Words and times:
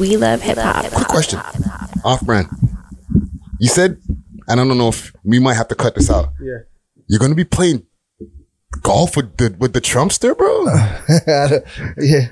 We 0.00 0.16
love 0.16 0.40
hip 0.40 0.56
hop. 0.56 0.90
Quick 0.90 1.08
question. 1.08 1.40
Off 2.04 2.22
brand. 2.22 2.48
You 3.58 3.68
said, 3.68 4.00
and 4.48 4.58
I 4.58 4.64
don't 4.64 4.78
know 4.78 4.88
if 4.88 5.12
we 5.24 5.38
might 5.38 5.54
have 5.54 5.68
to 5.68 5.74
cut 5.74 5.94
this 5.94 6.10
out. 6.10 6.30
Yeah. 6.40 6.60
You're 7.06 7.18
going 7.18 7.32
to 7.32 7.36
be 7.36 7.44
playing 7.44 7.86
golf 8.80 9.14
with 9.14 9.36
the, 9.36 9.54
with 9.58 9.74
the 9.74 9.80
Trumpster, 9.82 10.34
bro? 10.34 10.64
yeah, 11.98 12.28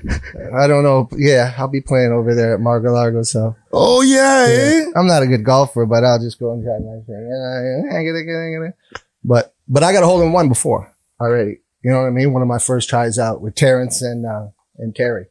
I 0.59 0.65
don't 0.65 0.81
know. 0.81 1.09
Yeah, 1.15 1.53
I'll 1.59 1.67
be 1.67 1.81
playing 1.81 2.11
over 2.11 2.33
there 2.33 2.55
at 2.55 2.59
Margo 2.59 2.91
Largo. 2.91 3.21
So 3.21 3.55
oh 3.71 4.01
yeah, 4.01 4.47
eh? 4.49 4.85
I'm 4.95 5.05
not 5.05 5.21
a 5.21 5.27
good 5.27 5.43
golfer, 5.43 5.85
but 5.85 6.03
I'll 6.03 6.19
just 6.19 6.39
go 6.39 6.53
and 6.53 6.63
try 6.63 6.79
my 6.79 7.01
thing. 7.05 8.73
But 9.23 9.53
but 9.67 9.83
I 9.83 9.93
got 9.93 10.01
a 10.01 10.07
hole 10.07 10.23
in 10.23 10.31
one 10.31 10.49
before 10.49 10.95
already. 11.21 11.59
You 11.83 11.91
know 11.91 12.01
what 12.01 12.07
I 12.07 12.11
mean? 12.11 12.33
One 12.33 12.41
of 12.41 12.47
my 12.47 12.57
first 12.57 12.89
tries 12.89 13.19
out 13.19 13.41
with 13.41 13.53
Terrence 13.53 14.01
and 14.01 14.25
uh, 14.25 14.47
and 14.79 14.95
Terry, 14.95 15.27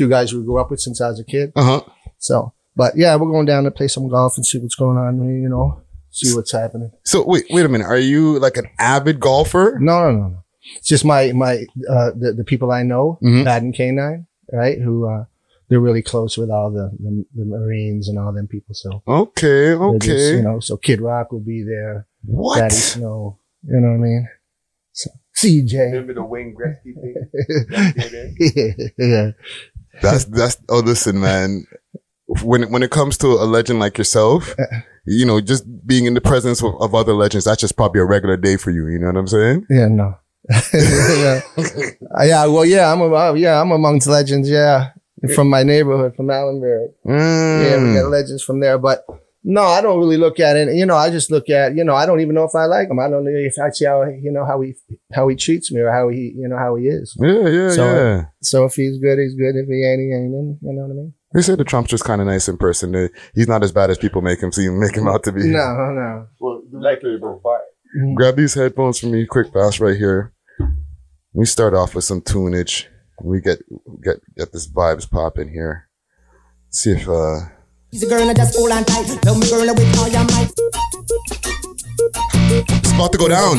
two 0.00 0.08
guys 0.08 0.32
we 0.32 0.42
grew 0.42 0.58
up 0.60 0.70
with 0.70 0.80
since 0.80 1.00
I 1.00 1.08
was 1.08 1.20
a 1.20 1.24
kid. 1.24 1.52
Uh 1.54 1.64
huh. 1.64 1.80
So, 2.18 2.52
but 2.76 2.96
yeah, 2.96 3.16
we're 3.16 3.30
going 3.30 3.46
down 3.46 3.64
to 3.64 3.70
play 3.70 3.88
some 3.88 4.08
golf 4.08 4.36
and 4.36 4.46
see 4.46 4.58
what's 4.58 4.74
going 4.74 4.96
on. 4.96 5.12
You 5.42 5.48
know, 5.48 5.82
see 6.10 6.34
what's 6.34 6.52
happening. 6.52 6.90
So 7.04 7.24
wait, 7.26 7.44
wait 7.50 7.66
a 7.66 7.68
minute. 7.68 7.86
Are 7.86 7.98
you 7.98 8.38
like 8.38 8.56
an 8.56 8.68
avid 8.78 9.20
golfer? 9.20 9.78
No, 9.80 9.96
no, 10.04 10.10
no, 10.18 10.28
no. 10.28 10.44
It's 10.76 10.88
just 10.88 11.04
my 11.04 11.32
my 11.32 11.54
uh 11.88 12.10
the, 12.22 12.32
the 12.38 12.44
people 12.44 12.70
I 12.70 12.82
know, 12.82 13.18
Mhm. 13.22 13.44
Madden 13.44 13.72
K9, 13.72 14.26
right? 14.52 14.78
Who 14.80 14.94
uh 15.08 15.24
they're 15.68 15.80
really 15.88 16.02
close 16.02 16.36
with 16.36 16.50
all 16.50 16.70
the, 16.70 16.90
the 16.98 17.24
the 17.34 17.44
Marines 17.44 18.08
and 18.08 18.18
all 18.18 18.32
them 18.32 18.48
people. 18.48 18.74
So 18.74 19.02
Okay, 19.06 19.72
okay. 19.74 20.06
just, 20.06 20.32
you 20.32 20.42
know, 20.42 20.60
so 20.60 20.76
Kid 20.76 21.00
Rock 21.00 21.32
will 21.32 21.40
be 21.54 21.62
there, 21.62 22.06
what? 22.24 22.58
Daddy 22.58 22.74
Snow, 22.74 23.38
you 23.62 23.80
know 23.80 23.88
what 23.88 23.94
I 23.94 24.08
mean? 24.08 24.28
So 24.92 25.10
CJ. 25.36 25.92
Remember 25.92 26.14
the 26.14 26.24
Wayne 26.24 26.54
Gretzky 26.54 26.92
thing? 27.00 27.14
yeah. 28.98 29.30
That's 30.02 30.24
that's. 30.26 30.56
Oh, 30.68 30.80
listen, 30.80 31.20
man. 31.20 31.66
When 32.42 32.70
when 32.70 32.82
it 32.82 32.90
comes 32.90 33.18
to 33.18 33.26
a 33.26 33.44
legend 33.44 33.80
like 33.80 33.98
yourself, 33.98 34.54
you 35.04 35.26
know, 35.26 35.40
just 35.40 35.64
being 35.86 36.06
in 36.06 36.14
the 36.14 36.20
presence 36.20 36.62
of, 36.62 36.74
of 36.80 36.94
other 36.94 37.12
legends, 37.12 37.44
that's 37.44 37.60
just 37.60 37.76
probably 37.76 38.00
a 38.00 38.04
regular 38.04 38.36
day 38.36 38.56
for 38.56 38.70
you. 38.70 38.86
You 38.86 38.98
know 39.00 39.06
what 39.08 39.16
I'm 39.16 39.26
saying? 39.26 39.66
Yeah, 39.68 39.88
no. 39.88 40.16
yeah. 40.74 41.40
Uh, 41.58 42.22
yeah, 42.24 42.46
well, 42.46 42.64
yeah, 42.64 42.92
I'm 42.92 43.00
a, 43.00 43.36
yeah, 43.36 43.60
I'm 43.60 43.72
amongst 43.72 44.06
legends. 44.06 44.48
Yeah, 44.48 44.90
from 45.34 45.48
my 45.50 45.62
neighborhood, 45.64 46.14
from 46.16 46.30
Allenbury. 46.30 46.88
Yeah, 47.04 47.76
we 47.78 47.88
Mm. 47.90 48.02
got 48.02 48.08
legends 48.10 48.42
from 48.42 48.60
there, 48.60 48.78
but 48.78 49.04
no, 49.42 49.62
I 49.62 49.80
don't 49.80 49.98
really 49.98 50.16
look 50.16 50.38
at 50.40 50.56
it. 50.56 50.74
You 50.74 50.84
know, 50.86 50.96
I 50.96 51.10
just 51.10 51.30
look 51.30 51.48
at, 51.48 51.74
you 51.74 51.84
know, 51.84 51.94
I 51.94 52.04
don't 52.06 52.20
even 52.20 52.34
know 52.34 52.44
if 52.44 52.54
I 52.54 52.66
like 52.66 52.88
him. 52.90 52.98
I 52.98 53.08
don't 53.08 53.24
know 53.24 53.30
if 53.32 53.54
I 53.58 53.70
see 53.70 53.86
how, 53.86 54.02
you 54.04 54.30
know, 54.30 54.44
how 54.44 54.60
he, 54.60 54.74
how 55.12 55.28
he 55.28 55.36
treats 55.36 55.72
me 55.72 55.80
or 55.80 55.90
how 55.90 56.08
he, 56.08 56.34
you 56.36 56.48
know, 56.48 56.58
how 56.58 56.76
he 56.76 56.86
is. 56.88 57.16
Yeah, 57.20 57.48
yeah, 57.48 57.70
So- 57.70 57.94
yeah. 57.94 58.24
So 58.42 58.64
if 58.64 58.74
he's 58.74 58.98
good, 58.98 59.18
he's 59.18 59.34
good. 59.34 59.56
If 59.56 59.66
he 59.68 59.84
ain't, 59.84 60.00
he 60.00 60.12
ain't. 60.14 60.30
You 60.32 60.58
know 60.62 60.82
what 60.82 60.90
I 60.90 60.94
mean? 60.94 61.14
They 61.32 61.42
say 61.42 61.54
the 61.54 61.64
Trump's 61.64 61.90
just 61.90 62.04
kind 62.04 62.20
of 62.20 62.26
nice 62.26 62.48
in 62.48 62.56
person. 62.56 63.08
He's 63.34 63.46
not 63.48 63.62
as 63.62 63.70
bad 63.70 63.88
as 63.90 63.98
people 63.98 64.20
make 64.20 64.42
him 64.42 64.50
seem, 64.50 64.80
make 64.80 64.96
him 64.96 65.06
out 65.06 65.22
to 65.24 65.32
be. 65.32 65.44
No, 65.46 65.74
no. 65.92 66.26
well, 66.40 66.62
like 66.72 67.00
it. 67.04 67.22
Grab 68.16 68.36
these 68.36 68.54
headphones 68.54 68.98
for 68.98 69.06
me, 69.06 69.26
quick 69.26 69.52
fast, 69.52 69.78
right 69.80 69.96
here. 69.96 70.32
We 71.32 71.44
start 71.46 71.74
off 71.74 71.94
with 71.94 72.04
some 72.04 72.20
tunage. 72.20 72.86
We 73.22 73.40
get 73.40 73.58
get 74.02 74.16
get 74.36 74.52
this 74.52 74.68
vibes 74.68 75.08
popping 75.08 75.50
here. 75.50 75.88
See 76.70 76.90
if 76.92 77.08
uh 77.08 77.40
Easy 77.92 78.06
girl, 78.06 78.20
and 78.20 78.30
I 78.30 78.34
just 78.34 78.56
hold 78.56 78.70
on 78.70 78.84
tight. 78.84 79.08
Me, 79.08 79.18
girl, 79.50 79.66
with 79.74 79.98
all 79.98 80.06
your 80.06 80.22
might. 80.30 80.46
it's 82.78 82.92
about 82.92 83.10
to 83.10 83.18
go 83.18 83.26
down. 83.26 83.56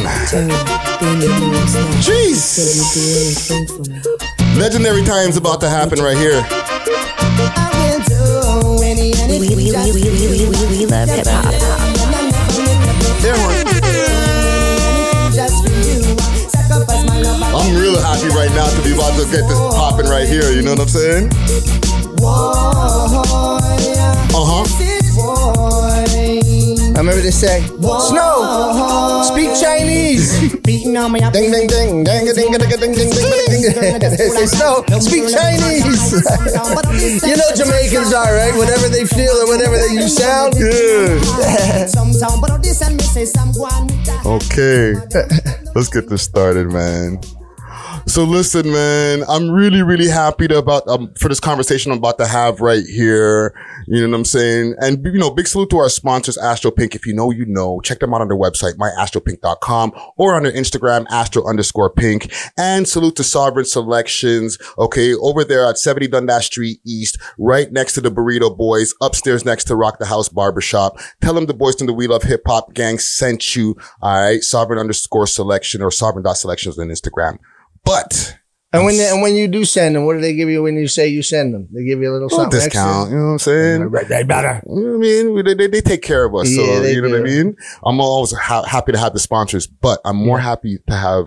Jeez. 2.00 3.52
Legendary 4.58 5.04
times 5.04 5.36
about 5.36 5.60
to 5.60 5.68
happen 5.70 6.00
right 6.00 6.16
here. 6.16 6.42
We, 9.42 10.86
love 10.86 11.10
hip 11.10 11.28
hop. 11.28 11.52
I'm 17.54 17.76
real 17.76 18.00
happy 18.00 18.30
right 18.30 18.52
now 18.56 18.70
to 18.70 18.82
be 18.82 18.94
about 18.94 19.20
to 19.20 19.26
get 19.30 19.46
this 19.50 19.60
popping 19.60 20.06
right 20.06 20.26
here. 20.26 20.52
You 20.52 20.62
know 20.62 20.72
what 20.72 20.80
I'm 20.80 20.88
saying? 20.88 21.91
Uh 22.24 23.18
huh. 24.34 24.66
I 26.94 27.04
remember 27.04 27.22
they 27.22 27.32
say, 27.32 27.62
Snow, 27.66 29.24
speak 29.26 29.50
Chinese. 29.60 30.38
Ding, 30.62 30.94
ding, 30.94 31.32
ding, 31.32 31.32
ding, 31.32 31.52
ding, 31.52 32.04
ding, 32.04 32.36
ding, 32.36 32.52
ding, 32.52 32.70
ding, 32.70 32.94
ding, 32.94 33.10
ding. 33.10 34.00
They 34.00 34.30
say, 34.30 34.46
Snow, 34.46 34.84
speak 35.00 35.26
Chinese. 35.34 36.14
you 37.26 37.36
know 37.38 37.50
Jamaicans 37.56 38.14
are, 38.14 38.36
right? 38.36 38.54
Whatever 38.56 38.90
they 38.90 39.06
feel 39.06 39.34
or 39.42 39.48
whatever 39.48 39.78
they 39.78 39.94
you 39.96 40.08
sound. 40.08 40.54
Yeah. 40.58 41.88
Some 41.88 42.14
sound, 42.14 42.42
but 42.42 42.62
this 42.62 42.82
and 42.82 42.98
me 42.98 43.04
say 43.04 43.26
some 43.26 43.52
go 43.54 43.66
on 43.66 43.88
with 43.88 44.06
that. 44.06 44.26
Okay. 44.26 44.94
Let's 45.74 45.90
get 45.90 46.08
this 46.08 46.22
started, 46.22 46.68
man. 46.72 47.20
So 48.06 48.24
listen, 48.24 48.72
man, 48.72 49.24
I'm 49.30 49.50
really, 49.50 49.82
really 49.82 50.10
happy 50.10 50.48
to 50.48 50.58
about 50.58 50.88
um, 50.88 51.14
for 51.20 51.30
this 51.30 51.40
conversation 51.40 51.92
I'm 51.92 52.00
about 52.00 52.18
to 52.18 52.28
have 52.28 52.62
right 52.62 52.84
here. 52.84 53.54
You 53.88 54.02
know 54.02 54.10
what 54.10 54.18
I'm 54.18 54.26
saying? 54.26 54.76
And 54.80 55.04
you 55.06 55.18
know, 55.18 55.32
big 55.32 55.48
salute 55.48 55.70
to 55.72 55.78
our 55.78 55.90
sponsors, 55.90 56.38
Astro 56.38 56.72
Pink. 56.72 56.96
If 56.96 57.06
you 57.06 57.14
know, 57.14 57.32
you 57.32 57.46
know. 57.46 57.80
Check 57.82 58.00
them 58.00 58.14
out 58.14 58.22
on 58.22 58.28
their 58.28 58.38
website, 58.38 58.74
myastropink.com, 58.76 59.94
or 60.18 60.36
on 60.36 60.44
their 60.44 60.52
Instagram, 60.52 61.06
astro 61.10 61.48
underscore 61.48 61.90
pink. 61.90 62.32
And 62.58 62.88
salute 62.88 63.16
to 63.18 63.24
Sovereign 63.24 63.66
Selections. 63.66 64.58
Okay, 64.78 65.14
over 65.16 65.44
there 65.44 65.68
at 65.68 65.78
70 65.78 66.08
Dundas 66.10 66.46
Street 66.46 66.80
East, 66.86 67.18
right 67.38 67.72
next 67.72 67.94
to 67.94 68.02
the 68.02 68.12
Burrito 68.12 68.56
Boys, 68.56 68.94
upstairs 69.02 69.46
next 69.46 69.66
to 69.66 69.76
Rock 69.76 70.00
the 70.00 70.06
House 70.06 70.30
Barbershop. 70.30 71.00
Tell 71.22 71.34
them 71.34 71.46
the 71.46 71.54
boys 71.54 71.76
from 71.76 71.88
the 71.88 71.94
We 71.94 72.08
Love 72.08 72.24
Hip 72.24 72.42
Hop 72.48 72.74
gang 72.74 73.00
sent 73.00 73.56
you. 73.56 73.76
All 74.02 74.22
right, 74.22 74.44
Sovereign 74.44 74.80
underscore 74.80 75.28
selection 75.28 75.82
or 75.82 75.92
Sovereign 75.92 76.24
dot 76.24 76.38
selections 76.38 76.78
on 76.78 76.88
Instagram. 76.88 77.38
But 77.84 78.38
And 78.74 78.86
when 78.86 78.98
they, 78.98 79.10
and 79.10 79.22
when 79.22 79.36
you 79.36 79.48
do 79.48 79.66
send 79.66 79.96
them, 79.96 80.06
what 80.06 80.14
do 80.14 80.22
they 80.22 80.34
give 80.34 80.50
you 80.50 80.64
when 80.64 80.76
you 80.76 80.88
say 80.88 81.08
you 81.08 81.24
send 81.24 81.54
them? 81.54 81.68
They 81.74 81.84
give 81.84 82.00
you 82.00 82.12
a 82.12 82.14
little 82.14 82.30
something 82.30 82.58
discount, 82.60 83.10
you 83.12 83.18
know 83.18 83.26
what 83.26 83.32
I'm 83.34 83.40
saying? 83.40 83.82
extra. 83.84 83.90
Right, 84.18 84.28
better. 84.28 84.62
You 84.68 84.76
know 84.76 84.88
what 84.92 84.96
I 84.96 85.00
mean? 85.00 85.34
We- 85.34 85.42
They, 85.56 85.68
they, 85.68 85.82
take 85.82 86.02
care 86.02 86.26
of 86.26 86.36
us. 86.36 86.50
Yeah, 86.50 86.78
so, 86.78 86.84
you 86.84 87.02
know 87.02 87.10
what 87.10 87.20
I 87.20 87.24
mean? 87.24 87.56
I'm 87.84 88.00
always 88.00 88.32
ha- 88.32 88.64
happy 88.64 88.92
to 88.94 88.98
have 88.98 89.14
the 89.14 89.20
sponsors, 89.20 89.68
but 89.68 90.00
I'm 90.06 90.16
more 90.18 90.40
happy 90.40 90.78
to 90.88 90.96
have 90.96 91.26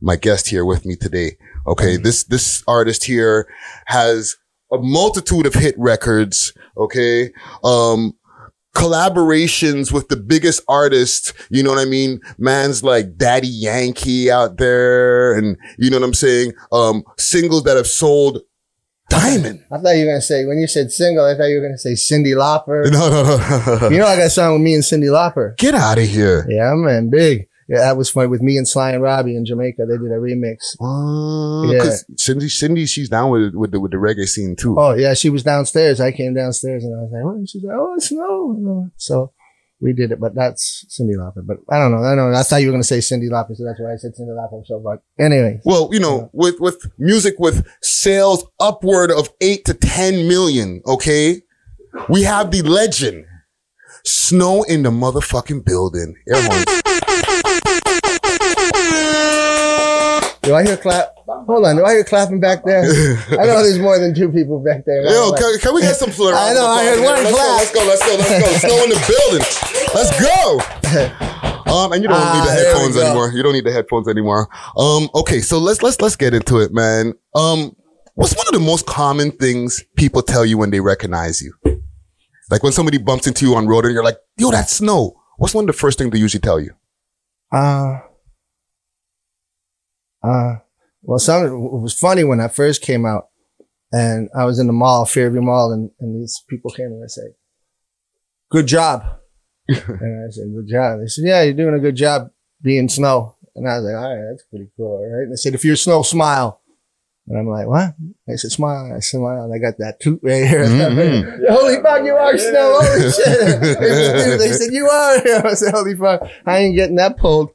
my 0.00 0.16
guest 0.16 0.48
here 0.48 0.64
with 0.64 0.84
me 0.86 0.94
today. 0.96 1.32
Okay. 1.66 1.96
This, 1.96 2.24
this 2.24 2.62
artist 2.68 3.04
here 3.04 3.48
has 3.86 4.36
a 4.72 4.78
multitude 4.78 5.46
of 5.46 5.54
hit 5.54 5.74
records. 5.78 6.52
Okay. 6.76 7.32
Um, 7.64 8.12
collaborations 8.76 9.90
with 9.90 10.08
the 10.08 10.16
biggest 10.16 10.62
artists, 10.68 11.32
you 11.50 11.62
know 11.62 11.70
what 11.70 11.78
I 11.78 11.86
mean? 11.86 12.20
Man's 12.36 12.84
like 12.84 13.16
Daddy 13.16 13.48
Yankee 13.48 14.30
out 14.30 14.58
there 14.58 15.34
and 15.36 15.56
you 15.78 15.88
know 15.90 15.98
what 15.98 16.06
I'm 16.06 16.14
saying? 16.14 16.52
Um, 16.72 17.02
singles 17.16 17.64
that 17.64 17.76
have 17.76 17.86
sold 17.86 18.42
diamond. 19.08 19.64
I 19.72 19.78
thought 19.78 19.90
you 19.96 20.04
were 20.04 20.12
gonna 20.12 20.20
say 20.20 20.44
when 20.44 20.58
you 20.58 20.66
said 20.66 20.92
single. 20.92 21.24
I 21.24 21.34
thought 21.34 21.44
you 21.46 21.56
were 21.56 21.66
gonna 21.66 21.78
say 21.78 21.92
Cyndi 21.92 22.34
Lauper. 22.34 22.90
No, 22.92 23.08
no, 23.08 23.78
no. 23.80 23.88
You 23.88 23.98
know, 23.98 24.06
I 24.06 24.16
got 24.16 24.26
a 24.26 24.30
song 24.30 24.52
with 24.52 24.62
me 24.62 24.74
and 24.74 24.82
Cyndi 24.82 25.10
Lauper. 25.10 25.56
Get 25.56 25.74
out 25.74 25.98
of 25.98 26.04
here. 26.04 26.46
Yeah, 26.48 26.74
man, 26.74 27.08
big. 27.08 27.48
Yeah, 27.68 27.78
that 27.78 27.96
was 27.96 28.08
funny 28.10 28.28
with 28.28 28.42
me 28.42 28.56
and 28.56 28.66
Sly 28.68 28.92
and 28.92 29.02
Robbie 29.02 29.34
in 29.36 29.44
Jamaica. 29.44 29.86
They 29.86 29.96
did 29.96 30.12
a 30.12 30.20
remix. 30.20 30.58
Uh, 30.80 31.72
Yeah. 31.72 31.96
Cyndi, 32.14 32.46
Cyndi, 32.48 32.88
she's 32.88 33.08
down 33.08 33.30
with 33.30 33.54
with 33.54 33.72
the 33.72 33.80
with 33.80 33.90
the 33.90 33.96
reggae 33.98 34.28
scene 34.28 34.54
too. 34.56 34.76
Oh 34.78 34.94
yeah, 34.94 35.14
she 35.14 35.30
was 35.30 35.42
downstairs. 35.42 36.00
I 36.00 36.12
came 36.12 36.34
downstairs 36.34 36.84
and 36.84 36.94
I 36.94 37.02
was 37.02 37.10
like, 37.12 37.24
"Oh," 37.24 37.44
she's 37.46 37.64
like, 37.64 37.76
"Oh, 37.76 37.94
it's 37.96 38.08
snow." 38.08 38.90
So 38.96 39.32
we 39.80 39.92
did 39.92 40.12
it, 40.12 40.20
but 40.20 40.34
that's 40.34 40.86
Cyndi 40.88 41.16
Lauper. 41.18 41.44
But 41.44 41.58
I 41.68 41.78
don't 41.78 41.90
know. 41.90 42.02
I 42.04 42.14
don't 42.14 42.30
know. 42.32 42.38
I 42.38 42.42
thought 42.44 42.58
you 42.62 42.68
were 42.68 42.72
gonna 42.72 42.84
say 42.84 42.98
Cyndi 42.98 43.28
Lauper, 43.28 43.56
so 43.56 43.64
that's 43.64 43.80
why 43.80 43.92
I 43.92 43.96
said 43.96 44.12
Cyndi 44.18 44.30
Lauper. 44.30 44.64
So, 44.64 44.78
but 44.78 45.02
anyway, 45.18 45.60
Well, 45.64 45.90
you 45.92 45.98
know, 46.00 46.30
with 46.32 46.60
with 46.60 46.78
music 46.98 47.34
with 47.38 47.66
sales 47.82 48.46
upward 48.60 49.10
of 49.10 49.28
eight 49.40 49.64
to 49.64 49.74
ten 49.74 50.28
million. 50.28 50.82
Okay, 50.86 51.42
we 52.08 52.22
have 52.22 52.52
the 52.52 52.62
legend, 52.62 53.24
Snow 54.04 54.62
in 54.62 54.84
the 54.84 54.90
motherfucking 54.90 55.64
building. 55.64 56.14
Air 56.28 56.40
do 60.46 60.54
I 60.54 60.64
hear 60.64 60.76
clap? 60.76 61.12
Hold 61.26 61.66
on, 61.66 61.76
do 61.76 61.84
I 61.84 61.92
hear 61.94 62.04
clapping 62.04 62.40
back 62.40 62.64
there? 62.64 62.82
I 62.84 63.44
know 63.46 63.62
there's 63.62 63.78
more 63.78 63.98
than 63.98 64.14
two 64.14 64.30
people 64.30 64.60
back 64.60 64.84
there. 64.86 65.02
Yo, 65.04 65.32
can, 65.32 65.58
can 65.58 65.74
we 65.74 65.82
get 65.82 65.96
some 65.96 66.10
flare? 66.10 66.34
I 66.38 66.54
know, 66.54 66.66
I 66.66 66.84
heard 66.84 67.04
one 67.04 67.24
let's 67.24 67.34
clap. 67.34 67.74
Go, 67.74 67.84
let's 67.86 68.04
go, 68.06 68.14
let's 68.16 68.30
go, 68.30 68.36
let's 68.46 68.62
go. 68.62 68.68
Snow 68.68 68.84
in 68.84 68.90
the 68.90 69.00
building. 69.10 69.46
Let's 69.94 70.12
go. 70.20 71.12
Um, 71.66 71.92
and 71.92 72.00
you 72.00 72.08
don't 72.08 72.16
Ah, 72.16 72.32
need 72.32 72.48
the 72.48 72.52
headphones 72.64 72.96
anymore. 72.96 73.32
You 73.32 73.42
don't 73.42 73.52
need 73.52 73.64
the 73.64 73.72
headphones 73.72 74.06
anymore. 74.06 74.48
Um, 74.78 75.10
okay, 75.16 75.40
so 75.40 75.58
let's 75.58 75.82
let's 75.82 76.00
let's 76.00 76.14
get 76.14 76.32
into 76.32 76.58
it, 76.60 76.72
man. 76.72 77.12
Um, 77.34 77.74
what's 78.14 78.36
one 78.36 78.46
of 78.46 78.52
the 78.54 78.60
most 78.64 78.86
common 78.86 79.32
things 79.32 79.82
people 79.96 80.22
tell 80.22 80.46
you 80.46 80.58
when 80.58 80.70
they 80.70 80.78
recognize 80.78 81.42
you? 81.42 81.52
Like 82.52 82.62
when 82.62 82.70
somebody 82.70 82.98
bumps 82.98 83.26
into 83.26 83.44
you 83.44 83.56
on 83.56 83.66
road 83.66 83.84
and 83.84 83.92
you're 83.92 84.04
like, 84.04 84.16
"Yo, 84.38 84.52
that's 84.52 84.74
Snow." 84.74 85.16
What's 85.38 85.54
one 85.54 85.64
of 85.64 85.66
the 85.66 85.72
first 85.72 85.98
things 85.98 86.12
they 86.12 86.18
usually 86.18 86.40
tell 86.40 86.60
you? 86.60 86.70
Uh, 87.52 87.98
uh, 90.26 90.54
well, 91.02 91.18
some, 91.18 91.44
it 91.44 91.50
was 91.56 91.98
funny 91.98 92.24
when 92.24 92.40
I 92.40 92.48
first 92.48 92.82
came 92.82 93.06
out. 93.06 93.28
And 93.92 94.28
I 94.36 94.44
was 94.44 94.58
in 94.58 94.66
the 94.66 94.72
mall, 94.72 95.06
Fairview 95.06 95.40
Mall, 95.40 95.72
and, 95.72 95.90
and 96.00 96.20
these 96.20 96.42
people 96.48 96.70
came 96.72 96.86
and 96.86 97.02
they 97.02 97.08
said, 97.08 97.34
good 98.50 98.66
job. 98.66 99.04
and 99.68 99.78
I 100.26 100.30
said, 100.30 100.52
good 100.52 100.68
job. 100.68 100.98
They 101.00 101.06
said, 101.06 101.24
yeah, 101.24 101.42
you're 101.42 101.54
doing 101.54 101.74
a 101.74 101.78
good 101.78 101.94
job 101.94 102.30
being 102.60 102.88
snow. 102.88 103.36
And 103.54 103.68
I 103.68 103.76
was 103.78 103.84
like, 103.84 103.94
all 103.94 104.14
right, 104.16 104.24
that's 104.30 104.44
pretty 104.50 104.70
cool. 104.76 104.86
All 104.98 105.06
right. 105.08 105.22
And 105.22 105.32
they 105.32 105.36
said, 105.36 105.54
if 105.54 105.64
you're 105.64 105.76
snow, 105.76 106.02
smile. 106.02 106.60
And 107.28 107.38
I'm 107.38 107.48
like, 107.48 107.66
what? 107.66 107.94
I 108.28 108.34
said, 108.36 108.50
smile. 108.52 108.92
I 108.94 109.00
smile. 109.00 109.44
And 109.44 109.54
I 109.54 109.58
got 109.58 109.78
that 109.78 109.98
toot 110.00 110.20
right 110.22 110.46
here. 110.46 110.64
Mhm. 110.66 111.48
holy 111.48 111.80
fuck, 111.82 112.04
you 112.04 112.14
are 112.14 112.36
snow. 112.36 112.78
Holy 112.80 113.10
shit. 113.12 114.38
they 114.38 114.52
said, 114.52 114.72
you 114.72 114.86
are. 114.86 115.46
I 115.46 115.54
said, 115.54 115.72
holy 115.74 115.96
fuck. 115.96 116.22
I 116.44 116.58
ain't 116.58 116.76
getting 116.76 116.96
that 116.96 117.16
pulled. 117.16 117.50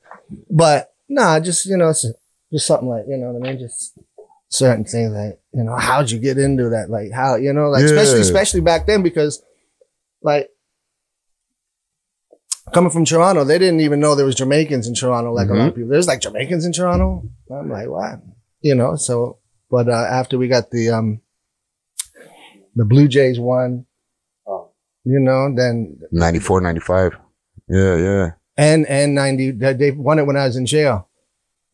But 0.50 0.94
nah, 1.08 1.40
just, 1.40 1.66
you 1.66 1.78
know, 1.78 1.90
it's 1.90 2.06
just 2.52 2.68
something 2.68 2.88
like, 2.90 3.06
you 3.08 3.18
know 3.18 3.32
what 3.32 3.48
I 3.48 3.52
mean? 3.52 3.60
Just 3.60 3.98
certain 4.50 4.84
things 4.86 5.12
like, 5.14 5.40
you 5.54 5.64
know, 5.64 5.76
how'd 5.76 6.12
you 6.12 6.20
get 6.20 6.38
into 6.38 6.70
that? 6.70 6.90
Like 6.90 7.12
how, 7.14 7.36
you 7.36 7.54
know, 7.54 7.70
like 7.70 7.84
especially, 7.84 8.16
Yeah. 8.16 8.22
especially 8.22 8.62
back 8.62 8.86
then 8.88 9.02
because 9.04 9.42
like 10.22 10.50
coming 12.74 12.92
from 12.92 13.06
Toronto, 13.06 13.44
they 13.44 13.58
didn't 13.60 13.82
even 13.82 14.00
know 14.00 14.16
there 14.16 14.26
was 14.26 14.36
Jamaicans 14.36 14.88
in 14.88 14.94
Toronto. 14.96 15.34
Like 15.34 15.50
a 15.50 15.54
lot 15.54 15.70
of 15.70 15.76
people, 15.76 15.90
there's 15.90 16.08
like 16.08 16.22
Jamaicans 16.22 16.66
in 16.66 16.72
Toronto. 16.74 17.24
I'm 17.52 17.70
like, 17.70 17.88
what? 17.88 18.22
You 18.62 18.76
know, 18.76 18.96
so, 18.96 19.40
but, 19.70 19.88
uh, 19.90 19.92
after 19.92 20.38
we 20.38 20.48
got 20.48 20.70
the, 20.70 20.90
um, 20.90 21.22
the 22.76 22.86
Blue 22.86 23.08
Jays 23.08 23.40
won, 23.40 23.86
you 25.04 25.20
know, 25.20 25.52
then 25.56 26.00
94, 26.12 26.62
95. 26.62 27.14
Yeah, 27.68 27.96
yeah. 27.98 28.30
and 28.58 28.86
and 28.86 29.16
90 29.16 29.52
they 29.52 29.74
they 29.74 29.92
won 29.92 30.20
it 30.20 30.28
when 30.28 30.36
i 30.36 30.46
was 30.46 30.58
in 30.58 30.66
jail 30.66 31.08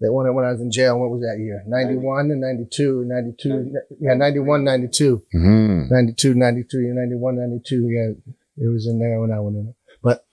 they 0.01 0.09
won 0.09 0.27
it 0.27 0.31
when 0.33 0.45
i 0.45 0.51
was 0.51 0.61
in 0.61 0.71
jail 0.71 0.99
what 0.99 1.09
was 1.09 1.21
that 1.21 1.37
year 1.39 1.63
91 1.67 2.31
and 2.31 2.41
92 2.41 3.03
92 3.05 3.73
yeah 3.99 4.13
91 4.13 4.63
92 4.63 5.23
hmm 5.31 5.83
92 5.89 6.33
93 6.35 6.87
91 6.93 7.35
92 7.35 7.89
yeah 7.89 8.33
it 8.65 8.71
was 8.71 8.87
in 8.87 8.99
there 8.99 9.19
when 9.21 9.31
i 9.31 9.39
went 9.39 9.55
in 9.57 9.67
it 9.69 9.75
but 10.03 10.25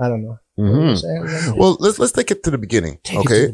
i 0.00 0.08
don't 0.08 0.22
know 0.22 0.38
What 0.56 0.64
were 0.72 0.86
you 0.90 0.96
hmm? 0.96 1.58
Well, 1.58 1.76
let's 1.80 1.98
let's 1.98 2.12
take 2.12 2.30
it 2.30 2.42
to 2.44 2.50
the 2.50 2.58
beginning. 2.58 2.98
Take 3.02 3.20
okay. 3.20 3.46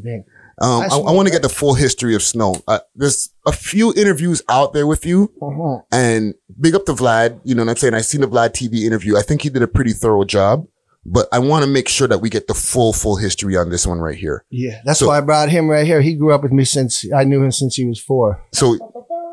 Um, 0.60 0.82
I 0.82 0.86
I, 0.86 0.98
I 0.98 1.12
want 1.12 1.28
to 1.28 1.32
get 1.32 1.42
the 1.42 1.48
full 1.48 1.74
history 1.74 2.16
of 2.16 2.22
Snow. 2.22 2.56
Uh, 2.66 2.80
there's 2.96 3.30
a 3.46 3.52
few 3.52 3.94
interviews 3.94 4.42
out 4.48 4.72
there 4.72 4.84
with 4.92 5.06
you, 5.06 5.30
Mhm. 5.40 5.84
and 5.92 6.34
big 6.60 6.74
up 6.74 6.84
to 6.86 6.94
Vlad. 6.94 7.38
You 7.44 7.54
know 7.54 7.62
what 7.62 7.70
I'm 7.70 7.76
saying? 7.76 7.94
I 7.94 8.00
seen 8.02 8.22
the 8.22 8.26
Vlad 8.26 8.50
TV 8.58 8.82
interview. 8.84 9.16
I 9.16 9.22
think 9.22 9.42
he 9.42 9.48
did 9.50 9.62
a 9.62 9.68
pretty 9.68 9.92
thorough 9.92 10.24
job, 10.24 10.66
but 11.10 11.26
I 11.32 11.38
want 11.38 11.64
to 11.64 11.70
make 11.70 11.88
sure 11.88 12.08
that 12.08 12.18
we 12.20 12.28
get 12.30 12.46
the 12.46 12.54
full 12.54 12.92
full 12.92 13.16
history 13.16 13.56
on 13.56 13.70
this 13.70 13.86
one 13.86 13.98
right 14.00 14.18
here. 14.18 14.44
yeah 14.50 14.80
that's 14.84 14.98
So- 15.00 15.08
why 15.08 15.18
i 15.18 15.20
brought 15.20 15.48
him 15.48 15.68
right 15.68 15.86
here 15.86 16.00
he 16.00 16.14
grew 16.14 16.32
up 16.34 16.42
with 16.42 16.52
me 16.52 16.64
since 16.64 16.92
i 17.14 17.24
knew 17.24 17.42
him 17.42 17.52
since 17.52 17.74
he 17.76 17.84
was 17.86 18.00
four 18.00 18.26
So, 18.54 18.76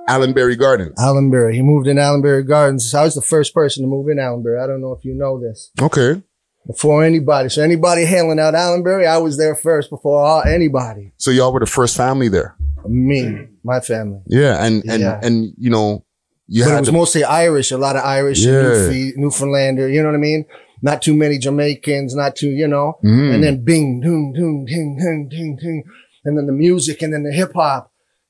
Allenbury 0.08 0.56
Gardens. 0.56 0.94
allenbury 1.00 1.56
he 1.56 1.62
moved 1.62 1.88
in 1.88 1.98
allenbury 1.98 2.44
gardens 2.44 2.94
i 2.94 3.04
was 3.04 3.16
the 3.16 3.22
first 3.34 3.54
person 3.54 3.84
to 3.84 3.88
move 3.88 4.08
in 4.10 4.20
allenbury 4.20 4.60
i 4.60 4.68
don't 4.68 4.82
know 4.82 4.94
if 4.94 5.04
you 5.04 5.16
know 5.16 5.40
this 5.42 5.72
Okay. 5.82 6.22
before 6.68 7.04
anybody 7.04 7.50
so 7.50 7.64
anybody 7.64 8.06
hailing 8.06 8.40
out 8.40 8.54
allenbury 8.54 9.08
i 9.08 9.18
was 9.18 9.38
there 9.38 9.56
first 9.56 9.90
before 9.90 10.20
all, 10.24 10.42
anybody 10.44 11.12
So 11.18 11.32
y'all 11.32 11.52
were 11.54 11.60
the 11.60 11.66
first 11.80 11.98
family 11.98 12.30
there. 12.30 12.56
me, 12.88 13.48
my 13.64 13.80
family. 13.80 14.20
Yeah, 14.28 14.64
and 14.64 14.84
and 14.88 15.02
Yeah. 15.02 15.20
and 15.24 15.36
you 15.58 15.72
know 15.72 16.06
you 16.48 16.64
but 16.66 16.74
it 16.76 16.80
was 16.82 16.88
the, 16.90 16.94
mostly 16.94 17.24
Irish, 17.24 17.72
a 17.72 17.78
lot 17.78 17.96
of 17.96 18.04
Irish, 18.06 18.40
Yeah. 18.46 18.62
Newfie, 18.62 19.18
Newfoundlander, 19.18 19.90
you 19.90 20.04
know 20.04 20.10
what 20.10 20.16
I 20.16 20.20
mean? 20.32 20.46
Not 20.90 21.02
too 21.02 21.16
many 21.24 21.38
Jamaicans, 21.46 22.14
not 22.16 22.32
too, 22.36 22.50
you 22.62 22.68
know, 22.68 22.88
Mm. 23.04 23.34
and 23.34 23.44
then 23.44 23.56
bing, 23.70 24.02
doom, 24.06 24.34
doom, 24.38 24.66
ding, 24.66 24.90
ding, 25.02 25.28
ding, 25.30 25.52
ding, 25.62 25.84
and 26.26 26.38
then 26.38 26.46
the 26.46 26.58
music 26.66 27.02
and 27.04 27.12
then 27.14 27.24
the 27.24 27.32
hip 27.40 27.52
hop, 27.56 27.84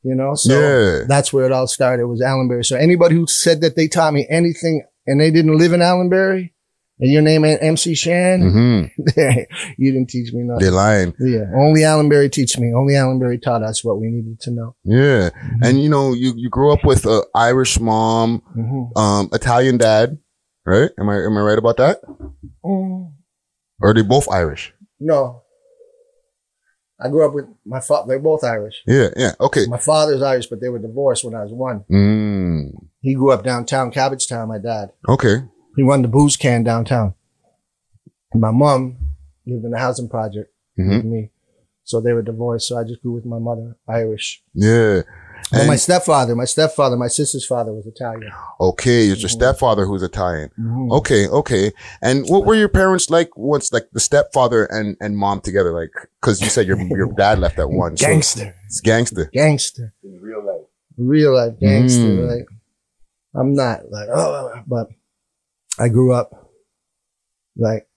you 0.04 0.16
know? 0.19 0.34
So 0.36 0.54
Yeah. 0.60 1.04
that's 1.13 1.34
where 1.34 1.46
it 1.46 1.52
all 1.52 1.68
started 1.68 2.07
was 2.07 2.22
Allenbury. 2.22 2.63
So 2.63 2.75
anybody 2.78 3.16
who 3.16 3.28
said 3.28 3.57
that 3.62 3.75
they 3.75 3.88
taught 3.88 4.13
me 4.13 4.25
anything 4.30 4.75
and 5.07 5.19
they 5.19 5.31
didn't 5.31 5.57
live 5.57 5.74
in 5.74 5.81
Allenbury 5.81 6.54
and 7.02 7.12
your 7.12 7.22
name 7.30 7.44
ain't 7.44 7.62
MC 7.62 7.94
Shan, 7.94 8.38
Mhm. 8.42 8.90
you 9.78 9.92
didn't 9.92 10.10
teach 10.10 10.31
me 10.34 10.44
nothing. 10.44 10.62
They're 10.63 10.72
lying. 10.86 11.13
Yeah. 11.19 11.52
Only 11.56 11.84
Allenbury 11.84 12.30
teach 12.30 12.57
me. 12.57 12.74
Only 12.74 12.96
Allenbury 12.96 13.38
taught 13.38 13.63
us 13.63 13.84
what 13.84 14.00
we 14.00 14.07
needed 14.07 14.40
to 14.46 14.52
know. 14.52 14.75
Yeah, 14.86 15.30
Mm-hmm. 15.30 15.63
and 15.66 15.84
you 15.84 15.90
know 15.90 16.13
you 16.13 16.34
you 16.38 16.50
grew 16.50 16.72
up 16.72 16.84
with 16.86 17.06
a 17.06 17.18
Irish 17.36 17.80
mom, 17.81 18.42
hmm 18.54 18.84
um, 18.96 19.24
Italian 19.34 19.78
dad, 19.78 20.18
right? 20.65 20.89
Am 21.00 21.09
I 21.09 21.17
am 21.23 21.38
I 21.38 21.41
right 21.41 21.57
about 21.57 21.77
that? 21.77 22.01
Mm. 22.63 23.12
Or 23.81 23.89
are 23.89 23.94
they 23.94 24.01
both 24.03 24.29
Irish? 24.31 24.73
No. 25.00 25.41
I 27.00 27.09
grew 27.09 27.25
up 27.27 27.33
with 27.33 27.45
my 27.65 27.81
father. 27.81 28.07
They're 28.07 28.19
both 28.19 28.44
Irish. 28.45 28.81
Yeah, 28.88 29.09
yeah. 29.17 29.31
Okay. 29.41 29.65
My 29.67 29.77
father's 29.77 30.21
Irish, 30.21 30.47
but 30.47 30.62
they 30.62 30.69
were 30.69 30.79
divorced 30.79 31.25
when 31.25 31.35
I 31.35 31.44
was 31.44 31.51
one. 31.51 31.83
Mm, 31.91 32.71
He 33.01 33.15
grew 33.15 33.31
up 33.31 33.44
downtown, 33.44 33.91
Cabbagetown, 33.91 34.47
my 34.47 34.59
dad. 34.59 34.91
okay. 35.09 35.44
He 35.75 35.83
run 35.83 36.03
the 36.03 36.07
booze 36.07 36.38
can 36.38 36.63
downtown. 36.63 37.13
And 38.31 38.39
my 38.41 38.51
mom 38.51 38.95
lived 39.45 39.65
in 39.65 39.73
a 39.73 39.77
housing 39.79 40.07
project 40.07 40.51
hmm 40.77 40.89
with 40.95 41.03
me. 41.06 41.31
So 41.83 42.00
they 42.00 42.13
were 42.13 42.21
divorced. 42.21 42.69
So 42.69 42.77
I 42.77 42.83
just 42.85 43.01
grew 43.01 43.11
with 43.11 43.25
my 43.25 43.39
mother, 43.39 43.75
Irish. 43.89 44.41
Yeah. 44.53 45.01
And 45.51 45.61
And- 45.61 45.67
my 45.67 45.75
stepfather, 45.75 46.35
my 46.35 46.45
stepfather, 46.45 46.95
my 46.97 47.07
sister's 47.07 47.45
father 47.45 47.71
was 47.71 47.85
Italian. 47.85 48.31
Okay, 48.59 49.07
it's 49.07 49.21
your 49.21 49.29
Mhm. 49.29 49.33
stepfather 49.33 49.85
who's 49.85 50.01
Italian. 50.03 50.49
Mhm. 50.59 50.91
Okay, 50.91 51.27
okay. 51.27 51.71
And 52.01 52.25
what 52.27 52.45
were 52.45 52.55
your 52.55 52.69
parents 52.69 53.09
like 53.09 53.35
once, 53.37 53.71
like 53.71 53.87
the 53.93 53.99
stepfather 53.99 54.65
and, 54.65 54.97
and 54.99 55.17
mom 55.17 55.41
together? 55.41 55.71
Like, 55.71 55.91
cause 56.21 56.41
you 56.41 56.49
said 56.49 56.65
your, 56.67 56.79
your 56.81 57.11
dad 57.17 57.39
left 57.39 57.59
at 57.59 57.69
one. 57.69 57.95
So 57.97 58.07
Gangster. 58.07 58.55
it's 58.65 58.81
gangster. 58.81 59.29
Gangster. 59.33 59.93
in 60.03 60.19
real 60.21 60.43
life. 60.45 60.65
real 60.97 61.35
life 61.35 61.59
gangster. 61.59 62.01
Mm. 62.01 62.27
Like 62.29 62.47
I'm 63.35 63.53
not 63.53 63.91
like 63.91 64.07
oh, 64.13 64.53
but 64.67 64.87
I 65.77 65.89
grew 65.89 66.13
up 66.13 66.49
like 67.57 67.87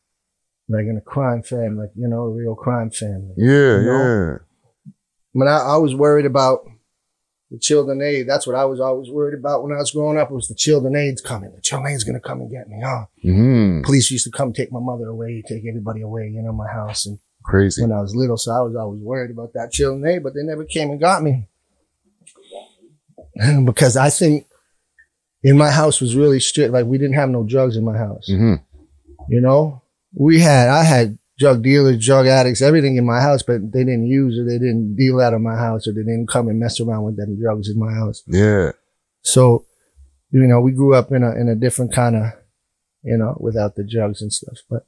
like 0.69 0.85
in 0.85 0.96
a 0.99 1.00
crime 1.00 1.43
family, 1.43 1.82
like 1.87 1.93
you 1.96 2.08
know, 2.08 2.23
a 2.25 2.31
real 2.31 2.55
crime 2.55 2.90
family. 2.90 3.32
Yeah, 3.37 3.79
You 3.79 3.85
know? 3.87 3.99
yeah. 4.05 4.37
I 4.87 5.35
mean, 5.35 5.49
I, 5.49 5.58
I 5.58 5.76
was 5.76 5.94
worried 5.94 6.26
about 6.26 6.67
the 7.50 7.59
children 7.59 8.03
aid. 8.03 8.29
That's 8.29 8.47
what 8.47 8.56
I 8.56 8.65
was 8.67 8.81
always 8.81 9.11
worried 9.11 9.39
about 9.39 9.62
when 9.62 9.73
I 9.73 9.77
was 9.79 9.91
growing 9.91 10.19
up. 10.19 10.31
Was 10.31 10.49
the 10.49 10.55
children 10.55 10.95
aid's 10.97 11.21
coming? 11.21 11.53
The 11.55 11.61
children 11.61 11.93
aid's 11.93 12.05
gonna 12.05 12.21
come 12.21 12.41
and 12.41 12.50
get 12.50 12.69
me. 12.69 12.83
Oh, 12.85 13.05
hmm 13.23 13.83
police 13.83 14.11
used 14.11 14.25
to 14.25 14.31
come 14.31 14.53
take 14.53 14.71
my 14.73 14.81
mother 14.81 15.06
away, 15.09 15.43
take 15.47 15.65
everybody 15.67 16.03
away, 16.03 16.29
you 16.29 16.43
know, 16.43 16.53
my 16.53 16.69
house 16.69 17.06
and 17.06 17.19
Crazy. 17.45 17.81
when 17.83 17.93
I 17.93 18.00
was 18.00 18.15
little. 18.15 18.37
So 18.37 18.53
I 18.53 18.61
was 18.61 18.77
always 18.77 19.00
worried 19.00 19.31
about 19.31 19.53
that 19.55 19.73
children 19.73 20.06
aid, 20.06 20.23
but 20.23 20.35
they 20.35 20.43
never 20.43 20.65
came 20.65 20.91
and 20.91 21.00
got 21.00 21.23
me. 21.23 21.47
because 23.65 23.97
I 23.97 24.11
think 24.11 24.47
in 25.43 25.56
my 25.56 25.71
house 25.71 26.00
was 26.00 26.17
really 26.17 26.41
strict. 26.41 26.73
Like 26.73 26.87
we 26.87 26.99
didn't 26.99 27.15
have 27.15 27.31
no 27.31 27.45
drugs 27.45 27.77
in 27.77 27.85
my 27.85 27.97
house. 27.97 28.27
hmm 28.27 28.55
You 29.28 29.40
know, 29.40 29.83
we 30.14 30.40
had, 30.40 30.69
I 30.69 30.83
had 30.83 31.19
drug 31.38 31.62
dealers, 31.62 32.04
drug 32.04 32.26
addicts, 32.26 32.61
everything 32.61 32.97
in 32.97 33.07
my 33.07 33.21
house, 33.21 33.42
but 33.42 33.73
they 33.73 33.85
didn't 33.85 34.07
use 34.07 34.38
or 34.38 34.45
they 34.45 34.59
didn't 34.59 34.97
deal 34.97 35.21
out 35.21 35.35
of 35.35 35.40
my 35.40 35.54
house 35.54 35.87
or 35.87 35.92
they 35.92 36.02
didn't 36.02 36.28
come 36.28 36.49
and 36.49 36.59
mess 36.59 36.80
around 36.80 37.04
with 37.04 37.16
them 37.16 37.38
drugs 37.40 37.68
in 37.68 37.78
my 37.78 37.92
house. 37.92 38.23
Yeah. 38.26 38.73
So, 39.23 39.64
you 40.30 40.40
know, 40.40 40.61
we 40.61 40.73
grew 40.73 40.95
up 40.95 41.12
in 41.12 41.23
a, 41.23 41.30
in 41.33 41.49
a 41.49 41.54
different 41.54 41.92
kind 41.92 42.16
of, 42.16 42.25
you 43.02 43.16
know, 43.16 43.37
without 43.40 43.76
the 43.76 43.85
drugs 43.85 44.21
and 44.21 44.33
stuff, 44.33 44.59
but 44.68 44.87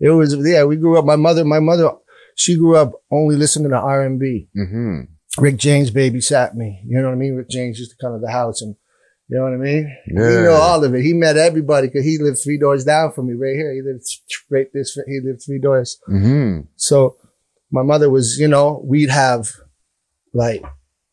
it 0.00 0.10
was, 0.10 0.36
yeah, 0.46 0.64
we 0.64 0.76
grew 0.76 0.96
up, 0.98 1.04
my 1.04 1.16
mother, 1.16 1.44
my 1.44 1.58
mother, 1.58 1.90
she 2.36 2.56
grew 2.56 2.76
up 2.76 2.92
only 3.10 3.34
listening 3.34 3.70
to 3.70 3.76
R&B. 3.76 4.48
hmm 4.54 5.00
Rick 5.36 5.56
James 5.56 5.90
babysat 5.90 6.54
me. 6.54 6.82
You 6.86 6.98
know 6.98 7.08
what 7.08 7.14
I 7.14 7.16
mean? 7.16 7.34
Rick 7.34 7.50
James 7.50 7.78
used 7.78 7.92
to 7.92 7.96
come 8.00 8.12
to 8.12 8.18
the 8.18 8.32
house 8.32 8.60
and, 8.62 8.74
you 9.28 9.36
know 9.36 9.44
what 9.44 9.52
I 9.52 9.56
mean? 9.56 9.96
Yeah. 10.06 10.28
He 10.30 10.36
know 10.44 10.54
all 10.54 10.82
of 10.82 10.94
it. 10.94 11.02
He 11.02 11.12
met 11.12 11.36
everybody 11.36 11.88
because 11.88 12.04
he 12.04 12.18
lived 12.18 12.38
three 12.42 12.58
doors 12.58 12.84
down 12.84 13.12
from 13.12 13.26
me 13.28 13.34
right 13.34 13.54
here. 13.54 13.72
He 13.74 13.82
lived 13.82 14.04
right 14.50 14.66
this, 14.72 14.98
he 15.06 15.20
lived 15.22 15.42
three 15.44 15.58
doors. 15.58 16.00
hmm 16.06 16.60
So 16.76 17.16
my 17.70 17.82
mother 17.82 18.08
was, 18.08 18.38
you 18.38 18.48
know, 18.48 18.82
we'd 18.84 19.10
have 19.10 19.50
like 20.32 20.62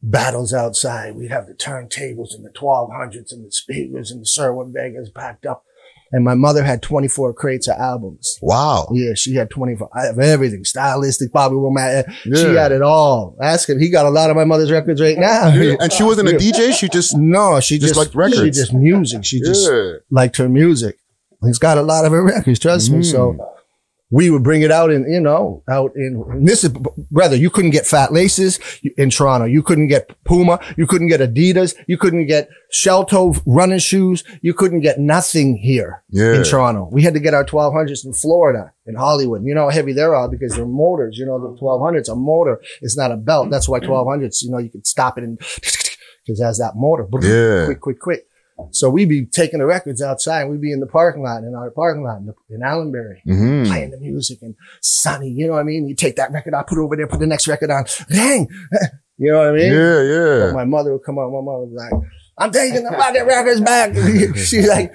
battles 0.01 0.53
outside. 0.53 1.15
We'd 1.15 1.31
have 1.31 1.47
the 1.47 1.53
turntables 1.53 2.33
and 2.33 2.45
the 2.45 2.51
1200s 2.51 3.31
and 3.31 3.45
the 3.45 3.51
speakers 3.51 4.11
and 4.11 4.21
the 4.21 4.25
Sherwin 4.25 4.71
Vegas 4.73 5.09
packed 5.09 5.45
up. 5.45 5.63
And 6.11 6.23
my 6.23 6.35
mother 6.35 6.63
had 6.63 6.81
24 6.81 7.33
crates 7.33 7.67
of 7.67 7.77
albums. 7.77 8.37
Wow. 8.41 8.87
Yeah, 8.93 9.13
she 9.15 9.35
had 9.35 9.49
24 9.49 9.89
I 9.93 10.05
have 10.05 10.19
everything. 10.19 10.63
Stylistic, 10.63 11.31
Bobby 11.31 11.55
Womack. 11.55 12.11
She 12.23 12.55
had 12.55 12.71
it 12.71 12.81
all. 12.81 13.35
Ask 13.41 13.69
him. 13.69 13.79
He 13.79 13.89
got 13.89 14.05
a 14.05 14.09
lot 14.09 14.29
of 14.29 14.35
my 14.35 14.45
mother's 14.45 14.71
records 14.71 15.01
right 15.01 15.17
now. 15.17 15.53
And 15.79 15.91
she 15.91 16.03
wasn't 16.03 16.29
a 16.29 16.33
DJ. 16.33 16.73
She 16.73 16.87
just 16.87 17.17
No, 17.17 17.59
she 17.59 17.77
Just 17.77 17.95
just, 17.95 17.97
liked 17.97 18.15
records. 18.15 18.39
She 18.39 18.51
just 18.51 18.73
music. 18.73 19.25
She 19.25 19.39
just 19.39 19.69
yeah. 19.69 19.93
liked 20.09 20.37
her 20.37 20.47
music. 20.47 20.97
He's 21.43 21.59
got 21.59 21.77
a 21.77 21.81
lot 21.81 22.05
of 22.05 22.11
her 22.11 22.23
records, 22.23 22.59
trust 22.59 22.91
me. 22.91 22.99
Mm. 22.99 23.11
So 23.11 23.54
we 24.11 24.29
would 24.29 24.43
bring 24.43 24.61
it 24.61 24.71
out 24.71 24.91
in, 24.91 25.11
you 25.11 25.19
know, 25.19 25.63
out 25.69 25.91
in, 25.95 26.43
this 26.45 26.63
is, 26.63 26.69
brother, 27.09 27.35
you 27.35 27.49
couldn't 27.49 27.71
get 27.71 27.87
fat 27.87 28.13
laces 28.13 28.59
in 28.97 29.09
Toronto. 29.09 29.45
You 29.45 29.63
couldn't 29.63 29.87
get 29.87 30.15
Puma. 30.25 30.59
You 30.77 30.85
couldn't 30.85 31.07
get 31.07 31.21
Adidas. 31.21 31.73
You 31.87 31.97
couldn't 31.97 32.27
get 32.27 32.47
shell 32.71 33.03
toe 33.05 33.33
running 33.47 33.79
shoes. 33.79 34.23
You 34.43 34.53
couldn't 34.53 34.81
get 34.81 34.99
nothing 34.99 35.57
here 35.57 36.03
Yeah. 36.11 36.35
in 36.35 36.43
Toronto. 36.43 36.87
We 36.91 37.01
had 37.01 37.15
to 37.15 37.19
get 37.19 37.33
our 37.33 37.43
1200s 37.43 38.05
in 38.05 38.13
Florida, 38.13 38.71
in 38.85 38.93
Hollywood. 38.95 39.43
You 39.43 39.55
know 39.55 39.63
how 39.63 39.69
heavy 39.71 39.91
they 39.93 40.03
are 40.03 40.29
because 40.29 40.55
they're 40.55 40.67
motors. 40.67 41.17
You 41.17 41.25
know, 41.25 41.39
the 41.39 41.59
1200s, 41.59 42.07
a 42.07 42.15
motor. 42.15 42.61
It's 42.81 42.95
not 42.95 43.11
a 43.11 43.17
belt. 43.17 43.49
That's 43.49 43.67
why 43.67 43.79
1200s, 43.79 44.43
you 44.43 44.51
know, 44.51 44.59
you 44.59 44.69
can 44.69 44.83
stop 44.85 45.17
it 45.17 45.23
and 45.23 45.37
because 46.25 46.39
it 46.39 46.43
has 46.43 46.59
that 46.59 46.73
motor. 46.75 47.07
Yeah. 47.21 47.65
Quick, 47.65 47.81
quick, 47.81 47.99
quick. 47.99 48.27
So 48.71 48.89
we'd 48.89 49.09
be 49.09 49.25
taking 49.25 49.59
the 49.59 49.65
records 49.65 50.01
outside. 50.01 50.45
We'd 50.45 50.61
be 50.61 50.71
in 50.71 50.79
the 50.79 50.87
parking 50.87 51.23
lot, 51.23 51.43
in 51.43 51.53
our 51.55 51.69
parking 51.71 52.03
lot 52.03 52.17
in, 52.19 52.33
in 52.49 52.63
Allenbury, 52.63 53.21
Mm-hmm. 53.27 53.65
playing 53.69 53.91
the 53.91 53.97
music 53.99 54.39
and 54.41 54.55
sunny. 54.81 55.29
You 55.29 55.47
know 55.47 55.53
what 55.53 55.59
I 55.59 55.63
mean? 55.63 55.87
You 55.87 55.95
take 55.95 56.15
that 56.15 56.31
record 56.31 56.53
I 56.53 56.63
put 56.63 56.77
it 56.77 56.81
over 56.81 56.95
there, 56.95 57.07
put 57.07 57.19
the 57.19 57.27
next 57.27 57.47
record 57.47 57.71
on. 57.71 57.85
Dang. 58.09 58.47
You 59.17 59.31
know 59.31 59.37
what 59.37 59.47
I 59.47 59.51
mean? 59.53 59.71
Yeah, 59.71 59.95
So 59.95 60.47
yeah. 60.47 60.51
my 60.53 60.65
mother 60.65 60.91
would 60.91 61.03
come 61.05 61.17
out. 61.17 61.31
My 61.31 61.39
mother 61.39 61.63
was 61.63 61.71
like, 61.73 61.93
I'm 62.37 62.51
taking 62.51 62.83
the 62.83 62.91
fucking 62.91 63.25
records 63.25 63.61
back. 63.61 63.95
She's 64.35 64.67
like, 64.67 64.93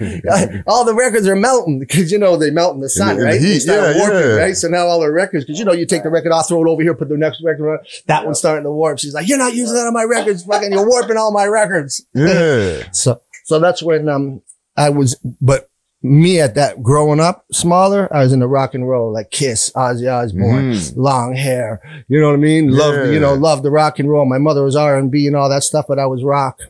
all 0.67 0.85
the 0.85 0.93
records 0.95 1.27
are 1.27 1.35
melting 1.37 1.79
because, 1.79 2.13
you 2.13 2.19
know, 2.19 2.37
they 2.37 2.51
melt 2.51 2.75
in 2.75 2.83
the 2.83 2.91
sun, 2.91 3.13
In 3.13 3.17
the- 3.17 3.21
the 3.23 3.27
right? 3.31 3.41
They 3.41 3.47
heat, 3.55 3.63
yeah, 3.67 3.97
warping, 3.97 4.19
yeah. 4.19 4.35
right? 4.37 4.55
So 4.55 4.69
now 4.69 4.85
all 4.89 5.01
the 5.01 5.11
records, 5.11 5.47
because, 5.47 5.59
you 5.59 5.65
know, 5.65 5.73
you 5.73 5.87
take 5.87 6.03
the 6.03 6.11
record 6.11 6.33
off, 6.33 6.49
throw 6.49 6.63
it 6.67 6.69
over 6.71 6.83
here, 6.83 6.93
put 6.95 7.09
the 7.09 7.17
next 7.17 7.41
record 7.43 7.73
on. 7.73 7.79
That 8.09 8.27
one's 8.27 8.39
starting 8.39 8.65
to 8.65 8.71
warp. 8.71 8.99
She's 8.99 9.15
like, 9.15 9.27
you're 9.27 9.39
not 9.39 9.55
using 9.55 9.75
that 9.75 9.87
on 9.87 9.95
my 9.95 10.05
records. 10.05 10.45
Fucking, 10.45 10.71
you're 10.71 10.87
warping 10.87 11.17
all 11.17 11.33
my 11.33 11.47
records. 11.47 12.05
Yeah. 12.15 12.83
So, 12.93 13.23
so 13.51 13.59
that's 13.59 13.83
when, 13.83 14.09
um, 14.09 14.43
I 14.77 14.91
was, 14.91 15.17
but 15.41 15.69
me 16.03 16.41
at 16.41 16.55
that 16.55 16.83
growing 16.83 17.19
up 17.21 17.45
smaller, 17.53 18.03
I 18.15 18.23
was 18.23 18.33
in 18.33 18.39
the 18.39 18.47
rock 18.49 18.75
and 18.75 18.89
roll, 18.89 19.13
like 19.13 19.31
Kiss, 19.31 19.71
Ozzy 19.75 20.09
Osbourne, 20.11 20.71
Mhm. 20.73 20.93
long 20.97 21.35
hair. 21.35 21.81
You 22.09 22.21
know 22.21 22.29
what 22.29 22.35
I 22.35 22.39
mean? 22.51 22.71
Love, 22.71 22.95
Yeah. 22.95 23.11
you 23.13 23.19
know, 23.21 23.35
love 23.35 23.63
the 23.65 23.71
rock 23.73 23.99
and 23.99 24.09
roll. 24.09 24.25
My 24.25 24.39
mother 24.39 24.63
was 24.63 24.77
R 24.77 24.97
and 24.97 25.11
B 25.11 25.27
and 25.27 25.35
all 25.37 25.49
that 25.51 25.65
stuff, 25.65 25.87
but 25.89 25.99
I 25.99 26.07
was 26.07 26.23
rock. 26.25 26.61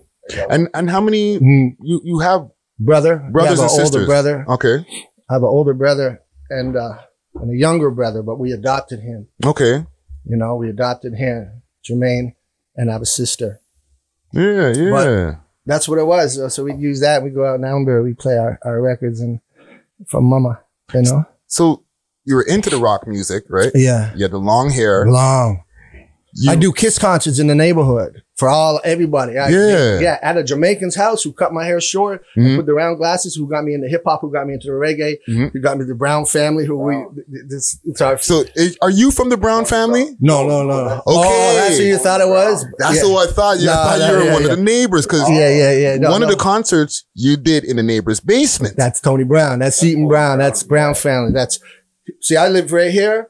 And 0.48 0.68
and 0.74 0.88
how 0.90 1.00
many 1.00 1.38
Mm, 1.38 1.76
you 1.82 2.00
you 2.02 2.18
have 2.20 2.48
brother, 2.78 3.16
brothers 3.30 3.60
and 3.60 3.70
have 3.70 3.70
an 3.70 3.76
sisters? 3.84 3.94
older 3.94 4.06
brother. 4.06 4.44
Okay. 4.48 4.76
I 5.28 5.32
have 5.34 5.42
an 5.42 5.48
older 5.58 5.74
brother 5.74 6.22
and, 6.48 6.76
uh, 6.76 6.94
and 7.40 7.50
a 7.54 7.56
younger 7.56 7.90
brother, 7.90 8.22
but 8.22 8.38
we 8.40 8.50
adopted 8.52 9.00
him. 9.00 9.28
Okay. 9.44 9.74
You 10.24 10.36
know, 10.36 10.56
we 10.56 10.68
adopted 10.70 11.12
him, 11.14 11.62
Jermaine, 11.84 12.34
and 12.76 12.90
I 12.90 12.94
have 12.94 13.02
a 13.02 13.06
sister. 13.20 13.60
Yeah, 14.32 14.68
yeah. 14.74 15.34
That's 15.70 15.88
what 15.88 16.00
it 16.00 16.04
was. 16.04 16.36
Uh, 16.36 16.48
so, 16.48 16.48
so 16.48 16.64
we'd 16.64 16.80
use 16.80 16.98
that. 16.98 17.22
We 17.22 17.30
go 17.30 17.46
out 17.46 17.54
in 17.54 17.64
Amber, 17.64 18.02
we 18.02 18.12
play 18.12 18.36
our, 18.36 18.58
our 18.64 18.80
records 18.80 19.20
and 19.20 19.40
from 20.08 20.24
mama, 20.24 20.60
you 20.92 21.02
know? 21.02 21.24
so 21.46 21.84
you 22.24 22.34
were 22.34 22.42
into 22.42 22.70
the 22.70 22.76
rock 22.78 23.06
music, 23.06 23.44
right? 23.48 23.70
Yeah. 23.72 24.12
You 24.16 24.22
had 24.22 24.32
the 24.32 24.38
long 24.38 24.70
hair. 24.70 25.06
Long. 25.06 25.62
You- 26.34 26.50
I 26.52 26.56
do 26.56 26.72
kiss 26.72 26.98
concerts 26.98 27.38
in 27.38 27.46
the 27.48 27.54
neighborhood 27.54 28.22
for 28.36 28.48
all 28.48 28.80
everybody. 28.84 29.36
I, 29.36 29.48
Yeah. 29.48 29.98
yeah. 30.00 30.18
At 30.22 30.36
a 30.38 30.44
Jamaican's 30.44 30.94
house 30.94 31.22
who 31.22 31.32
cut 31.32 31.52
my 31.52 31.64
hair 31.64 31.80
short, 31.80 32.22
I 32.36 32.40
Mhm. 32.40 32.56
put 32.56 32.66
the 32.66 32.72
round 32.72 32.96
glasses, 32.98 33.34
who 33.34 33.48
got 33.48 33.64
me 33.64 33.74
into 33.74 33.88
hip 33.88 34.02
hop, 34.06 34.20
who 34.22 34.32
got 34.32 34.46
me 34.46 34.54
into 34.54 34.68
the 34.68 34.72
reggae, 34.74 35.16
Mhm. 35.28 35.52
who 35.52 35.60
got 35.60 35.76
me 35.78 35.84
the 35.84 35.94
Brown 35.94 36.24
family, 36.24 36.64
who 36.64 36.76
we 36.78 36.96
this 37.48 37.78
it's 37.84 38.00
our 38.00 38.16
So 38.18 38.44
is, 38.54 38.76
are 38.80 38.90
you 38.90 39.10
from 39.10 39.28
the 39.28 39.36
Brown 39.36 39.64
family? 39.64 40.16
no 40.20 40.46
no 40.46 40.62
no 40.62 40.84
no. 40.84 40.92
Okay. 40.94 41.02
Oh, 41.06 41.54
that's 41.56 41.76
who 41.78 41.84
you 41.84 41.98
thought 41.98 42.20
it 42.20 42.28
was. 42.28 42.64
That's 42.78 43.02
yeah. 43.02 43.12
what 43.12 43.28
I 43.28 43.32
thought. 43.32 43.58
You, 43.60 43.68
I 43.70 43.72
thought 43.74 43.98
no, 43.98 44.06
you 44.12 44.16
were 44.18 44.24
yeah, 44.24 44.32
one 44.32 44.42
yeah. 44.44 44.50
of 44.52 44.56
the 44.58 44.62
neighbors 44.64 45.06
because 45.06 45.28
Yeah 45.28 45.48
yeah 45.50 45.72
yeah. 45.72 45.96
No, 45.96 46.10
one 46.10 46.22
of 46.22 46.28
the 46.30 46.36
concerts 46.36 47.04
you 47.14 47.36
did 47.36 47.64
in 47.64 47.76
the 47.76 47.82
neighbor's 47.82 48.20
basement. 48.20 48.76
That's 48.76 49.00
Tony 49.00 49.24
Brown. 49.24 49.58
That's 49.58 49.76
Seaton 49.76 50.08
Brown. 50.08 50.38
That's 50.38 50.62
Brown 50.62 50.94
family. 50.94 51.32
That's 51.32 51.58
see, 52.22 52.36
I 52.36 52.48
live 52.48 52.72
right 52.72 52.90
here. 52.90 53.28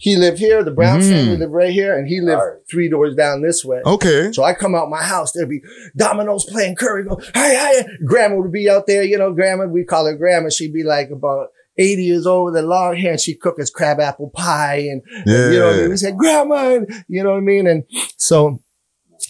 He 0.00 0.16
lived 0.16 0.38
here. 0.38 0.64
The 0.64 0.70
Brown 0.70 1.00
Mm. 1.00 1.08
family 1.10 1.36
lived 1.36 1.52
right 1.52 1.72
here, 1.72 1.96
and 1.96 2.08
he 2.08 2.20
lived 2.20 2.40
three 2.70 2.88
doors 2.88 3.14
down 3.14 3.42
this 3.42 3.64
way. 3.64 3.80
okay. 3.84 4.32
So 4.32 4.42
I 4.42 4.54
come 4.54 4.74
out 4.74 4.88
my 4.88 5.02
house, 5.02 5.32
there'd 5.32 5.48
be 5.48 5.60
dominoes 5.96 6.44
playing 6.50 6.76
curry. 6.76 7.04
Go, 7.04 7.20
hey, 7.34 7.54
hey. 7.54 7.84
Grandma 8.06 8.36
would 8.36 8.50
be 8.52 8.68
out 8.70 8.86
there, 8.86 9.02
you 9.02 9.18
know, 9.18 9.32
grandma, 9.32 9.66
we 9.66 9.84
call 9.84 10.06
her 10.06 10.16
grandma. 10.16 10.48
She'd 10.48 10.72
be 10.72 10.82
like 10.84 11.10
about 11.10 11.48
80 11.78 12.02
years 12.02 12.26
old 12.26 12.46
with 12.52 12.62
a 12.62 12.66
long 12.66 12.96
hair 12.96 13.12
and 13.12 13.20
she'd 13.20 13.40
cook 13.40 13.60
us 13.60 13.70
crab 13.70 14.00
apple 14.00 14.30
pie 14.34 14.76
and, 14.90 15.02
and, 15.24 15.52
you 15.54 15.58
know 15.58 15.70
I 15.70 15.76
mean? 15.76 15.90
We 15.90 15.96
said, 15.96 16.16
grandma, 16.16 16.74
and, 16.76 17.04
you 17.08 17.22
know 17.22 17.30
what 17.32 17.38
I 17.38 17.40
mean? 17.40 17.66
And 17.66 17.84
so, 18.16 18.62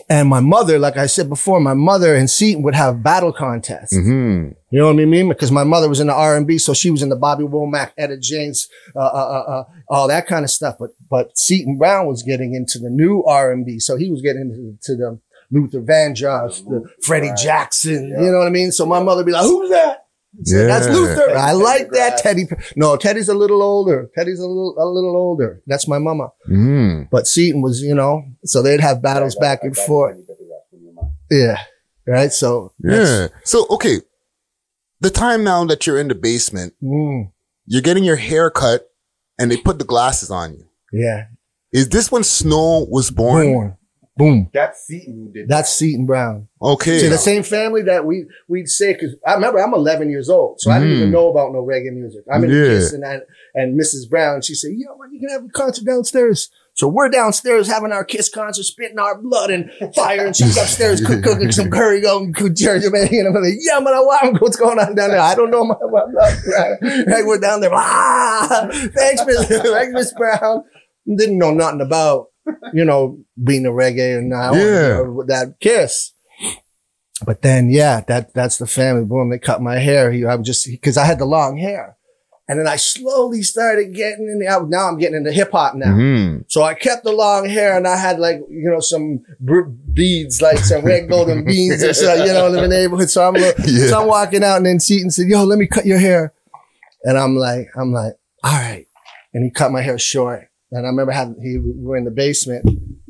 and 0.08 0.28
my 0.28 0.40
mother, 0.40 0.78
like 0.78 0.96
I 0.96 1.06
said 1.06 1.28
before, 1.28 1.60
my 1.60 1.74
mother 1.74 2.14
and 2.14 2.28
Seaton 2.30 2.62
would 2.62 2.74
have 2.74 3.02
battle 3.02 3.32
contests. 3.32 3.94
hmm 3.96 4.48
You 4.70 4.78
know 4.78 4.92
what 4.92 5.00
I 5.00 5.04
mean? 5.04 5.28
Because 5.28 5.50
my 5.50 5.64
mother 5.64 5.88
was 5.88 6.00
in 6.00 6.06
the 6.06 6.14
R 6.14 6.36
and 6.36 6.46
B, 6.46 6.58
so 6.58 6.74
she 6.74 6.90
was 6.90 7.02
in 7.02 7.08
the 7.08 7.16
Bobby 7.16 7.44
Womack, 7.44 7.92
Etta 7.98 8.16
James, 8.18 8.68
uh, 8.96 9.00
uh, 9.00 9.02
uh, 9.02 9.50
uh, 9.52 9.64
all 9.88 10.08
that 10.08 10.26
kind 10.26 10.44
of 10.44 10.50
stuff. 10.50 10.76
But 10.78 10.90
but 11.08 11.36
Seaton 11.36 11.78
Brown 11.78 12.06
was 12.06 12.22
getting 12.22 12.54
into 12.54 12.78
the 12.78 12.90
new 12.90 13.22
R 13.24 13.52
and 13.52 13.64
B, 13.66 13.78
so 13.78 13.96
he 13.96 14.10
was 14.10 14.22
getting 14.22 14.42
into 14.42 14.78
to 14.82 14.96
the 14.96 15.20
Luther 15.50 15.80
Vandross, 15.80 16.64
the 16.64 16.88
Freddie 17.02 17.32
Jackson. 17.36 18.08
You 18.10 18.30
know 18.30 18.38
what 18.38 18.46
I 18.46 18.50
mean? 18.50 18.70
So 18.72 18.86
my 18.86 19.02
mother 19.02 19.18
would 19.18 19.26
be 19.26 19.32
like, 19.32 19.42
"Who's 19.44 19.70
that?" 19.70 20.06
Say, 20.44 20.60
Yeah. 20.60 20.66
That's 20.66 20.86
Luther. 20.88 21.36
I 21.36 21.52
like 21.52 21.90
that 21.90 22.18
Teddy. 22.18 22.46
No, 22.76 22.96
Teddy's 22.96 23.28
a 23.28 23.34
little 23.34 23.62
older. 23.62 24.08
Teddy's 24.16 24.38
a 24.40 24.46
little 24.46 24.76
a 24.78 24.86
little 24.86 25.16
older. 25.16 25.62
That's 25.66 25.88
my 25.88 25.98
mama. 25.98 26.30
Mm. 26.48 27.08
But 27.10 27.26
Seaton 27.26 27.62
was, 27.62 27.82
you 27.82 27.94
know, 27.94 28.22
so 28.44 28.62
they'd 28.62 28.80
have 28.80 29.02
battles 29.02 29.34
back 29.36 29.60
and 29.64 29.76
forth. 29.76 30.18
Yeah. 31.30 31.58
Right. 32.06 32.32
So 32.32 32.72
Yeah. 32.82 33.28
So 33.44 33.66
okay, 33.70 34.00
the 35.00 35.10
time 35.10 35.44
now 35.44 35.64
that 35.66 35.86
you're 35.86 35.98
in 35.98 36.08
the 36.08 36.14
basement, 36.14 36.74
Mm, 36.82 37.30
you're 37.66 37.82
getting 37.82 38.04
your 38.04 38.16
hair 38.16 38.50
cut, 38.50 38.88
and 39.38 39.50
they 39.50 39.56
put 39.56 39.78
the 39.78 39.84
glasses 39.84 40.30
on 40.30 40.54
you. 40.54 40.64
yeah. 40.92 41.26
Is 41.72 41.88
this 41.88 42.10
when 42.10 42.24
Snow 42.24 42.84
was 42.90 43.10
born? 43.12 43.52
Boom. 43.52 43.76
Boom. 44.20 44.50
That's 44.52 44.86
Seaton 44.86 45.14
who 45.16 45.32
did 45.32 45.48
That's 45.48 45.70
Seaton 45.74 46.06
Brown. 46.06 46.48
Okay. 46.62 46.98
See, 47.00 47.08
the 47.08 47.18
same 47.18 47.42
family 47.42 47.82
that 47.82 48.04
we, 48.04 48.26
we'd 48.48 48.68
say, 48.68 48.94
cause 48.94 49.16
I 49.26 49.34
remember 49.34 49.58
I'm 49.60 49.74
11 49.74 50.10
years 50.10 50.28
old. 50.28 50.60
So 50.60 50.70
I 50.70 50.78
didn't 50.78 50.94
Mm. 50.94 50.96
even 50.98 51.10
know 51.10 51.28
about 51.30 51.52
no 51.52 51.62
reggae 51.62 51.92
music. 51.92 52.24
I'm 52.32 52.44
in 52.44 52.50
Yeah. 52.50 52.56
the 52.62 52.68
kiss 52.68 52.92
and, 52.92 53.04
I, 53.04 53.20
and 53.54 53.78
Mrs. 53.80 54.08
Brown, 54.08 54.42
she 54.42 54.54
said, 54.54 54.72
yo, 54.74 54.96
man, 54.98 55.12
you 55.12 55.20
can 55.20 55.30
have 55.30 55.44
a 55.44 55.48
concert 55.48 55.84
downstairs. 55.84 56.50
So 56.74 56.86
we're 56.88 57.08
downstairs 57.08 57.66
having 57.66 57.92
our 57.92 58.04
kiss 58.04 58.28
concert, 58.28 58.62
spitting 58.62 58.98
our 58.98 59.20
blood 59.20 59.50
and 59.50 59.70
fire, 59.94 60.24
and 60.24 60.34
she's 60.36 60.56
upstairs 60.56 61.00
cook, 61.06 61.22
cooking 61.22 61.50
some 61.52 61.68
curry, 61.70 62.00
going 62.00 62.32
to 62.34 62.54
church, 62.54 62.84
man. 62.90 63.08
And 63.10 63.28
I'm 63.36 63.42
like, 63.42 63.54
yeah, 63.60 63.80
man, 63.80 64.36
what's 64.38 64.56
going 64.56 64.78
on 64.78 64.94
down 64.94 65.10
there? 65.10 65.20
I 65.20 65.34
don't 65.34 65.50
know 65.50 65.64
my, 65.64 65.74
my 65.90 66.04
blood. 66.10 66.38
Right? 66.46 67.06
Right, 67.06 67.26
we're 67.26 67.38
down 67.40 67.60
there. 67.60 67.70
Ah, 67.74 68.68
thanks, 68.94 69.22
Miss, 69.26 69.46
thanks, 69.48 69.92
Miss 69.92 70.14
Brown. 70.14 70.62
Didn't 71.06 71.38
know 71.38 71.52
nothing 71.52 71.80
about, 71.80 72.26
you 72.72 72.84
know, 72.84 73.18
being 73.42 73.66
a 73.66 73.70
reggae 73.70 74.18
and 74.18 74.28
now 74.30 74.52
Yeah. 74.54 75.00
with 75.02 75.28
that 75.28 75.58
kiss. 75.60 76.12
But 77.24 77.42
then, 77.42 77.68
yeah, 77.70 78.00
that 78.08 78.32
that's 78.32 78.56
the 78.56 78.66
family. 78.66 79.04
Boom, 79.04 79.28
they 79.30 79.38
cut 79.38 79.60
my 79.60 79.76
hair. 79.76 80.10
He, 80.10 80.24
I 80.24 80.34
was 80.36 80.46
just 80.46 80.66
because 80.66 80.96
I 80.96 81.04
had 81.04 81.18
the 81.18 81.26
long 81.26 81.58
hair, 81.58 81.98
and 82.48 82.58
then 82.58 82.66
I 82.66 82.76
slowly 82.76 83.42
started 83.42 83.94
getting 83.94 84.26
in. 84.26 84.38
The, 84.38 84.66
now 84.70 84.88
I'm 84.88 84.96
getting 84.96 85.16
into 85.16 85.30
hip 85.30 85.52
hop 85.52 85.74
now. 85.74 85.92
Mhm. 85.92 86.44
So 86.48 86.62
I 86.62 86.72
kept 86.72 87.04
the 87.04 87.12
long 87.12 87.46
hair, 87.46 87.76
and 87.76 87.86
I 87.86 87.98
had 87.98 88.18
like 88.18 88.40
you 88.48 88.70
know 88.70 88.80
some 88.80 89.22
beads, 89.92 90.40
like 90.40 90.58
some 90.60 90.82
red 90.82 91.10
golden 91.10 91.44
beads 91.50 91.82
or 91.84 91.92
so, 91.92 92.14
you 92.24 92.32
know, 92.32 92.46
in 92.46 92.54
the 92.54 92.68
neighborhood. 92.68 93.10
So 93.10 93.28
I'm 93.28 93.34
look- 93.34 93.56
Yeah. 93.66 93.88
so 93.88 94.00
I'm 94.00 94.08
walking 94.08 94.42
out, 94.42 94.56
and 94.56 94.64
then 94.64 94.80
Seaton 94.80 95.10
said, 95.10 95.26
"Yo, 95.26 95.44
let 95.44 95.58
me 95.58 95.66
cut 95.66 95.84
your 95.84 95.98
hair," 95.98 96.32
and 97.04 97.18
I'm 97.18 97.36
like, 97.36 97.68
I'm 97.76 97.92
like, 97.92 98.14
all 98.42 98.52
right, 98.52 98.86
and 99.34 99.44
he 99.44 99.50
cut 99.50 99.72
my 99.72 99.82
hair 99.82 99.98
short. 99.98 100.48
And 100.72 100.86
I 100.86 100.88
remember 100.90 101.12
having 101.12 101.40
he 101.42 101.58
we 101.58 101.72
were 101.84 101.96
in 101.96 102.04
the 102.04 102.10
basement, 102.10 102.64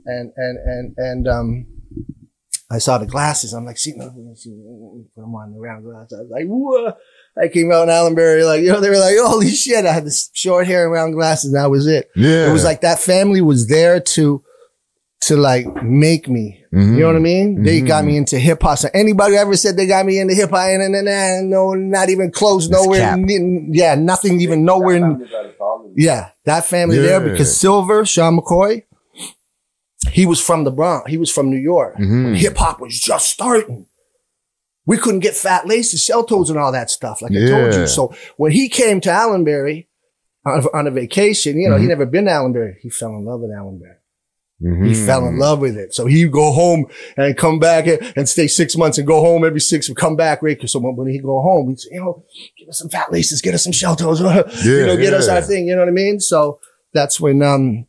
and 0.07 0.33
and 0.37 0.59
and 0.59 0.95
and 0.97 1.29
um. 1.29 1.67
I 2.73 2.79
saw 2.79 2.99
the 2.99 3.07
glasses. 3.07 3.53
I'm 3.53 3.65
like, 3.67 3.79
see, 3.79 3.95
no, 3.97 4.11
put 4.11 5.21
them 5.21 5.35
on 5.35 5.53
the 5.53 5.59
round 5.59 5.83
glasses. 5.85 6.17
I 6.17 6.23
was 6.23 6.31
like, 6.31 6.45
whoa. 6.47 6.93
I 7.37 7.49
came 7.49 7.73
out 7.73 7.83
in 7.83 7.89
Allenbury, 7.91 8.45
like, 8.45 8.61
you 8.63 8.69
know, 8.71 8.79
they 8.79 8.91
were 8.91 8.97
like, 8.97 9.17
holy 9.19 9.51
shit. 9.51 9.85
I 9.85 9.93
had 9.93 10.05
this 10.07 10.31
short 10.35 10.69
hair 10.69 10.85
and 10.85 10.93
round 10.93 11.15
glasses. 11.15 11.53
And 11.53 11.61
that 11.61 11.69
was 11.69 11.89
it. 11.89 12.09
Yeah. 12.15 12.49
It 12.49 12.53
was 12.53 12.63
like 12.63 12.83
that 12.83 13.01
family 13.01 13.41
was 13.41 13.67
there 13.67 13.99
to, 13.99 14.45
to 15.23 15.37
like 15.37 15.67
make 15.83 16.29
me. 16.29 16.65
Mhm. 16.73 16.95
You 16.95 17.01
know 17.01 17.07
what 17.09 17.17
I 17.17 17.19
mean? 17.19 17.65
They 17.65 17.81
Mhm. 17.81 17.89
got 17.89 18.05
me 18.05 18.17
into 18.17 18.39
hip 18.39 18.63
hop. 18.63 18.79
So 18.79 18.89
anybody 18.95 19.35
ever 19.37 19.57
said 19.57 19.77
they 19.77 19.89
got 19.89 20.07
me 20.07 20.21
into 20.21 20.35
hip 20.35 20.51
hop 20.51 20.69
and, 20.69 20.81
and, 20.81 20.95
and, 20.95 21.09
and 21.09 21.51
no, 21.51 21.75
not 21.75 22.09
even 22.09 22.31
close, 22.31 22.69
nowhere. 22.69 23.01
cap. 23.01 23.19
yeah, 23.73 23.97
nothing 23.97 24.41
even 24.41 24.65
nowhere. 24.65 25.01
Yeah, 26.01 26.31
that 26.47 26.65
family 26.65 26.99
there 26.99 27.21
because 27.21 27.57
Silver, 27.57 28.07
Sean 28.07 28.39
McCoy, 28.39 28.85
he 30.11 30.25
was 30.25 30.41
from 30.41 30.65
the 30.65 30.71
Bronx. 30.71 31.11
He 31.11 31.19
was 31.19 31.31
from 31.31 31.51
New 31.51 31.59
York. 31.59 31.97
Mhm. 31.99 32.37
Hip 32.37 32.57
hop 32.57 32.81
was 32.81 32.99
just 32.99 33.29
starting. 33.29 33.87
We 34.87 34.97
couldn't 34.97 35.21
get 35.21 35.35
fat 35.37 35.67
laces, 35.67 36.03
shell 36.03 36.25
toes, 36.25 36.49
and 36.51 36.59
all 36.59 36.73
that 36.73 36.91
stuff, 36.91 37.21
like 37.23 37.33
I 37.33 37.47
told 37.47 37.75
you. 37.75 37.87
So 37.87 38.15
when 38.39 38.53
he 38.53 38.69
came 38.69 39.01
to 39.03 39.11
Allenbury 39.11 39.89
on, 40.47 40.67
on 40.73 40.87
a 40.87 40.91
vacation, 40.91 41.61
you 41.61 41.69
know, 41.69 41.77
he 41.77 41.85
Mhm. 41.85 41.89
never 41.89 42.07
been 42.07 42.25
to 42.25 42.31
Allenbury. 42.31 42.79
He 42.81 42.89
fell 42.89 43.11
in 43.11 43.25
love 43.27 43.41
with 43.41 43.51
Allenbury. 44.63 44.89
He 44.89 44.95
fell 45.07 45.27
in 45.27 45.39
love 45.39 45.61
with 45.61 45.77
it. 45.77 45.95
So 45.95 46.07
he'd 46.07 46.33
go 46.33 46.53
home 46.53 46.87
and 47.17 47.37
come 47.37 47.59
back 47.59 47.87
and, 47.87 48.29
stay 48.29 48.47
six 48.47 48.77
months 48.77 48.99
and 48.99 49.07
go 49.07 49.21
home 49.21 49.45
every 49.45 49.61
six 49.61 49.89
and 49.89 49.97
come 49.97 50.17
back, 50.17 50.43
right? 50.43 50.59
Cause 50.61 50.73
so 50.73 50.79
when 50.81 51.09
he'd 51.09 51.23
go 51.23 51.41
home, 51.41 51.69
he'd 51.71 51.81
say, 51.81 51.89
you 51.93 52.01
know, 52.01 52.25
give 52.59 52.69
us 52.69 52.79
some 52.79 52.91
fat 52.91 53.11
laces, 53.11 53.41
get 53.41 53.55
us 53.55 53.65
some 53.65 53.73
shell 53.73 53.97
toes, 53.97 54.21
you 54.65 54.87
know, 54.87 54.97
get 54.97 55.15
us 55.15 55.27
yeah. 55.29 55.35
our 55.35 55.43
thing. 55.43 55.67
You 55.67 55.75
know 55.75 55.83
what 55.83 55.89
I 55.89 55.93
mean? 55.93 56.21
So 56.21 56.61
that's 56.93 57.19
when, 57.21 57.43
um, 57.43 57.87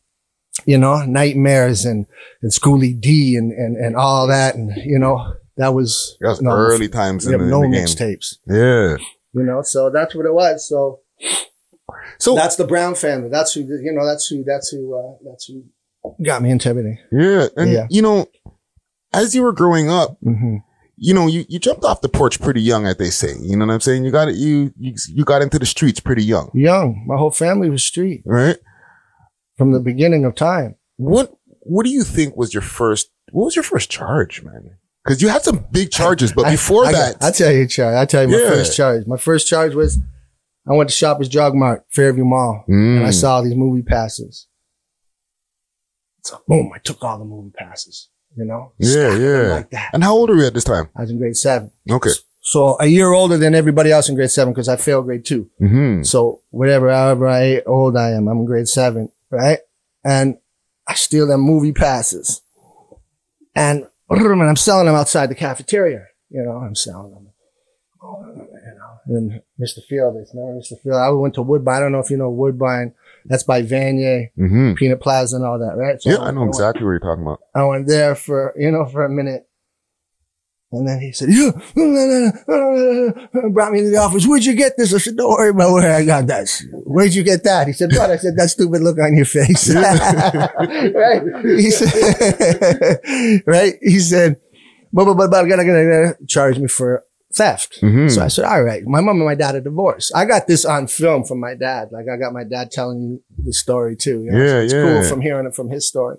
you 0.65 0.77
know, 0.77 1.03
nightmares 1.05 1.85
and, 1.85 2.05
and 2.41 2.53
Schoolly 2.53 2.93
D 2.93 3.35
and, 3.35 3.51
and, 3.51 3.77
and 3.77 3.95
all 3.95 4.27
that. 4.27 4.55
And, 4.55 4.71
you 4.85 4.99
know, 4.99 5.33
that 5.57 5.73
was, 5.73 6.17
That 6.21 6.29
was 6.29 6.41
no, 6.41 6.51
early 6.51 6.87
times 6.87 7.25
in 7.25 7.33
the, 7.33 7.45
no 7.45 7.61
mixtapes, 7.61 8.37
Yeah. 8.47 8.97
you 9.33 9.43
know, 9.43 9.61
so 9.61 9.89
that's 9.89 10.15
what 10.15 10.25
it 10.25 10.33
was. 10.33 10.67
So 10.67 11.01
So 12.19 12.35
that's 12.35 12.55
the 12.55 12.65
Brown 12.65 12.95
family. 12.95 13.29
That's 13.29 13.53
who, 13.53 13.61
you 13.61 13.91
know, 13.93 14.05
that's 14.05 14.27
who, 14.27 14.43
that's 14.45 14.69
who, 14.69 14.95
uh, 14.97 15.17
that's 15.25 15.45
who 15.45 15.63
got 16.23 16.41
me 16.41 16.49
into 16.51 16.69
everything. 16.69 16.97
yeah, 17.11 17.47
and 17.57 17.71
Yeah. 17.71 17.87
you 17.89 18.01
know, 18.01 18.27
as 19.13 19.35
you 19.35 19.43
were 19.43 19.53
growing 19.53 19.89
up, 19.89 20.17
hmm 20.23 20.57
you 21.03 21.15
know, 21.15 21.25
you, 21.25 21.45
you 21.49 21.57
jumped 21.57 21.83
off 21.83 22.01
the 22.01 22.09
porch 22.09 22.39
pretty 22.39 22.61
young, 22.61 22.85
as 22.85 22.95
they 22.97 23.09
say. 23.09 23.33
You 23.41 23.57
know 23.57 23.65
what 23.65 23.73
I'm 23.73 23.79
saying? 23.79 24.05
You 24.05 24.11
got 24.11 24.27
it. 24.27 24.35
You, 24.35 24.71
you, 24.77 24.93
you 25.07 25.25
got 25.25 25.41
into 25.41 25.57
the 25.57 25.65
streets 25.65 25.99
pretty 25.99 26.23
young, 26.23 26.51
Young. 26.53 27.05
My 27.07 27.17
whole 27.17 27.31
family 27.31 27.71
was 27.71 27.83
street 27.83 28.21
right? 28.23 28.57
from 29.57 29.71
the 29.71 29.79
beginning 29.79 30.25
of 30.25 30.35
time. 30.35 30.75
What, 30.97 31.33
what 31.61 31.85
do 31.85 31.89
you 31.89 32.03
think 32.03 32.37
was 32.37 32.53
your 32.53 32.61
first, 32.61 33.09
what 33.31 33.45
was 33.45 33.55
your 33.55 33.63
first 33.63 33.89
charge, 33.89 34.43
man? 34.43 34.77
Cause 35.07 35.23
you 35.23 35.29
had 35.29 35.41
some 35.41 35.65
big 35.71 35.89
charges, 35.89 36.31
but 36.33 36.45
I- 36.45 36.51
before 36.51 36.85
I, 36.85 36.91
that, 36.91 37.15
I 37.19 37.31
tell 37.31 37.51
you, 37.51 37.65
charge. 37.65 37.95
I 37.95 38.05
tell 38.05 38.21
you, 38.21 38.27
my 38.27 38.37
Yeah. 38.43 38.49
first 38.49 38.77
charge. 38.77 39.07
My 39.07 39.17
first 39.17 39.47
charge 39.47 39.73
was 39.73 39.97
I 40.69 40.73
went 40.73 40.91
to 40.91 40.95
Shoppers 40.95 41.29
Drug 41.29 41.55
Mart, 41.55 41.83
Fairview 41.89 42.25
Mall, 42.25 42.63
Mm. 42.69 42.97
and 42.97 43.05
I 43.07 43.09
saw 43.09 43.41
these 43.41 43.55
movie 43.55 43.81
passes. 43.81 44.45
So 46.23 46.41
boom, 46.47 46.71
I 46.73 46.79
took 46.79 47.03
all 47.03 47.17
the 47.19 47.25
movie 47.25 47.51
passes. 47.55 48.09
You 48.37 48.45
know, 48.45 48.71
Yeah, 48.77 49.13
yeah. 49.17 49.51
like 49.55 49.69
that. 49.71 49.89
and 49.93 50.01
how 50.03 50.13
old 50.13 50.29
were 50.29 50.37
you 50.37 50.45
at 50.45 50.53
this 50.53 50.63
time? 50.63 50.87
I 50.95 51.01
was 51.01 51.11
in 51.11 51.17
grade 51.17 51.35
seven. 51.35 51.69
Okay. 51.89 52.11
So 52.39 52.77
a 52.79 52.85
year 52.87 53.11
older 53.11 53.37
than 53.37 53.53
everybody 53.53 53.91
else 53.91 54.07
in 54.07 54.15
grade 54.15 54.31
seven 54.31 54.53
because 54.53 54.69
I 54.69 54.77
failed 54.77 55.05
grade 55.05 55.25
two. 55.25 55.49
Mm-hmm. 55.59 56.03
So 56.03 56.41
whatever, 56.49 56.89
however 56.91 57.27
I 57.27 57.59
old 57.65 57.97
I 57.97 58.11
am, 58.11 58.27
I'm 58.29 58.37
in 58.39 58.45
grade 58.45 58.69
seven, 58.69 59.11
right? 59.29 59.59
And 60.05 60.37
I 60.87 60.93
steal 60.95 61.27
them 61.27 61.41
movie 61.41 61.73
passes, 61.73 62.41
and, 63.53 63.85
and 64.09 64.41
I'm 64.43 64.55
selling 64.55 64.85
them 64.87 64.95
outside 64.95 65.29
the 65.29 65.35
cafeteria. 65.35 66.07
You 66.29 66.43
know, 66.43 66.51
I'm 66.53 66.73
selling 66.75 67.11
them. 67.11 67.27
You 68.01 68.73
know, 68.77 69.15
and 69.17 69.41
Mr. 69.59 69.83
Field, 69.87 70.15
it's 70.17 70.33
remember 70.33 70.59
Mr. 70.59 70.81
Field. 70.81 70.95
I 70.95 71.09
went 71.09 71.35
to 71.35 71.41
Woodbine. 71.41 71.75
I 71.75 71.79
don't 71.81 71.91
know 71.91 71.99
if 71.99 72.09
you 72.09 72.17
know 72.17 72.29
Woodbine. 72.29 72.93
That's 73.25 73.43
by 73.43 73.61
Vanier, 73.61 74.27
Mm-hmm. 74.37 74.73
Peanut 74.73 74.99
Plaza, 75.01 75.35
and 75.37 75.45
all 75.45 75.59
that, 75.59 75.75
right? 75.77 76.01
So 76.01 76.09
Yeah, 76.11 76.19
I 76.19 76.31
know 76.31 76.41
went- 76.41 76.49
exactly 76.49 76.83
what 76.83 76.91
you're 76.91 76.99
talking 76.99 77.23
about. 77.23 77.39
I 77.55 77.63
went 77.65 77.87
there 77.87 78.15
for, 78.15 78.53
you 78.57 78.71
know, 78.71 78.85
for 78.85 79.05
a 79.05 79.09
minute. 79.09 79.47
And 80.73 80.87
then 80.87 81.01
he 81.01 81.11
said, 81.11 81.27
brought 83.53 83.73
me 83.73 83.81
to 83.81 83.89
the 83.89 83.97
office. 84.01 84.25
Where'd 84.25 84.45
you 84.45 84.53
get 84.55 84.77
this? 84.77 84.93
I 84.93 84.99
said, 84.99 85.17
don't 85.17 85.29
worry 85.29 85.49
about 85.49 85.73
where 85.73 85.93
I 85.93 86.05
got 86.05 86.27
that. 86.27 86.47
Where'd 86.85 87.13
you 87.13 87.23
get 87.23 87.43
that? 87.43 87.67
He 87.67 87.73
said, 87.73 87.89
what? 87.93 88.09
I 88.09 88.15
said, 88.15 88.35
that 88.37 88.49
stupid 88.49 88.81
look 88.81 88.97
on 88.97 89.13
your 89.15 89.25
face. 89.25 89.69
right? 89.75 91.21
He 91.59 91.71
said, 91.71 92.99
right? 93.45 93.73
He 93.81 93.99
said, 93.99 94.37
but, 94.93 95.03
but, 95.05 95.15
but, 95.15 95.29
but, 95.29 95.43
gotta, 95.45 95.65
gotta, 95.65 96.15
charge 96.27 96.57
me 96.57 96.67
for 96.67 97.03
theft. 97.33 97.79
Mhm. 97.81 98.09
So 98.09 98.23
I 98.23 98.27
said, 98.27 98.45
all 98.45 98.63
right. 98.63 98.83
My 98.85 99.01
mom 99.01 99.17
and 99.17 99.25
my 99.25 99.35
dad 99.35 99.55
are 99.55 99.61
divorced. 99.61 100.11
I 100.15 100.25
got 100.25 100.47
this 100.47 100.65
on 100.65 100.87
film 100.87 101.23
from 101.23 101.39
my 101.39 101.55
dad. 101.55 101.89
Like 101.91 102.05
I 102.11 102.17
got 102.17 102.33
my 102.33 102.43
dad 102.43 102.71
telling 102.71 103.21
the 103.37 103.53
story 103.53 103.95
too. 103.95 104.23
You 104.23 104.31
know? 104.31 104.37
Yeah, 104.37 104.47
so 104.49 104.59
it's 104.59 104.73
yeah. 104.73 104.83
cool 104.83 105.03
from 105.03 105.21
hearing 105.21 105.45
it 105.45 105.55
from 105.55 105.69
his 105.69 105.87
story. 105.87 106.17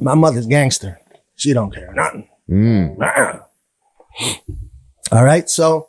My 0.00 0.14
mother's 0.14 0.46
gangster. 0.46 0.98
She 1.36 1.52
don't 1.52 1.72
care 1.72 1.92
nothing. 1.94 2.28
Mm. 2.50 2.98
All 5.10 5.24
right. 5.24 5.48
So 5.48 5.88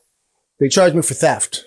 they 0.59 0.69
charged 0.69 0.95
me 0.95 1.01
for 1.01 1.13
theft. 1.13 1.65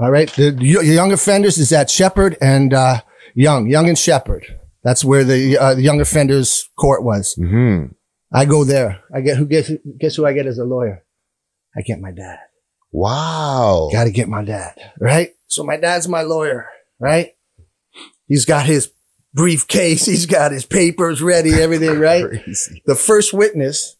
All 0.00 0.10
right. 0.10 0.30
The, 0.32 0.50
the 0.50 0.66
young 0.66 1.12
offenders 1.12 1.58
is 1.58 1.72
at 1.72 1.90
Sheppard 1.90 2.36
and, 2.40 2.72
uh, 2.72 3.02
Yonge, 3.34 3.70
Yonge 3.70 3.88
and 3.88 3.98
Sheppard. 3.98 4.58
That's 4.82 5.04
where 5.04 5.24
the, 5.24 5.58
uh, 5.58 5.74
the 5.74 5.82
young 5.82 6.00
offenders 6.00 6.68
court 6.78 7.04
was. 7.04 7.36
Mm-hmm. 7.38 7.92
I 8.32 8.44
go 8.44 8.64
there. 8.64 9.02
I 9.14 9.20
get 9.20 9.36
who 9.36 9.46
gets, 9.46 9.70
guess 9.98 10.16
who 10.16 10.26
I 10.26 10.32
get 10.32 10.46
as 10.46 10.58
a 10.58 10.64
lawyer? 10.64 11.04
I 11.76 11.82
get 11.82 12.00
my 12.00 12.10
dad. 12.10 12.38
Wow. 12.92 13.88
Got 13.92 14.04
to 14.04 14.10
get 14.10 14.28
my 14.28 14.44
dad, 14.44 14.74
right? 14.98 15.30
So 15.46 15.64
my 15.64 15.76
dad's 15.76 16.08
my 16.08 16.22
lawyer, 16.22 16.68
right? 16.98 17.32
He's 18.26 18.44
got 18.44 18.66
his 18.66 18.92
briefcase. 19.34 20.06
He's 20.06 20.26
got 20.26 20.52
his 20.52 20.64
papers 20.64 21.22
ready, 21.22 21.52
everything, 21.54 21.98
right? 21.98 22.24
Crazy. 22.24 22.82
The 22.86 22.94
first 22.94 23.32
witness 23.32 23.96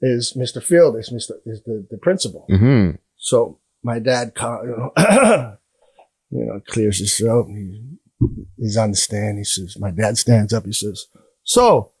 is 0.00 0.34
Mr. 0.36 0.62
Field, 0.62 0.96
is 0.96 1.10
Mr. 1.10 1.36
is 1.46 1.62
the, 1.64 1.86
the 1.90 1.98
principal. 1.98 2.46
Mm-hmm. 2.50 2.96
So 3.16 3.58
my 3.82 3.98
dad, 3.98 4.32
you 4.38 4.42
know, 4.96 5.56
you 6.30 6.46
know, 6.46 6.60
clears 6.66 6.98
his 6.98 7.16
throat. 7.16 7.48
He, 7.48 7.98
he's 8.56 8.76
on 8.76 8.90
the 8.90 8.96
stand. 8.96 9.38
He 9.38 9.44
says, 9.44 9.76
my 9.78 9.90
dad 9.90 10.16
stands 10.16 10.52
up. 10.52 10.64
He 10.64 10.72
says, 10.72 11.06
so 11.42 11.92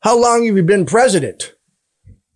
how 0.00 0.20
long 0.20 0.46
have 0.46 0.56
you 0.56 0.62
been 0.62 0.86
president? 0.86 1.54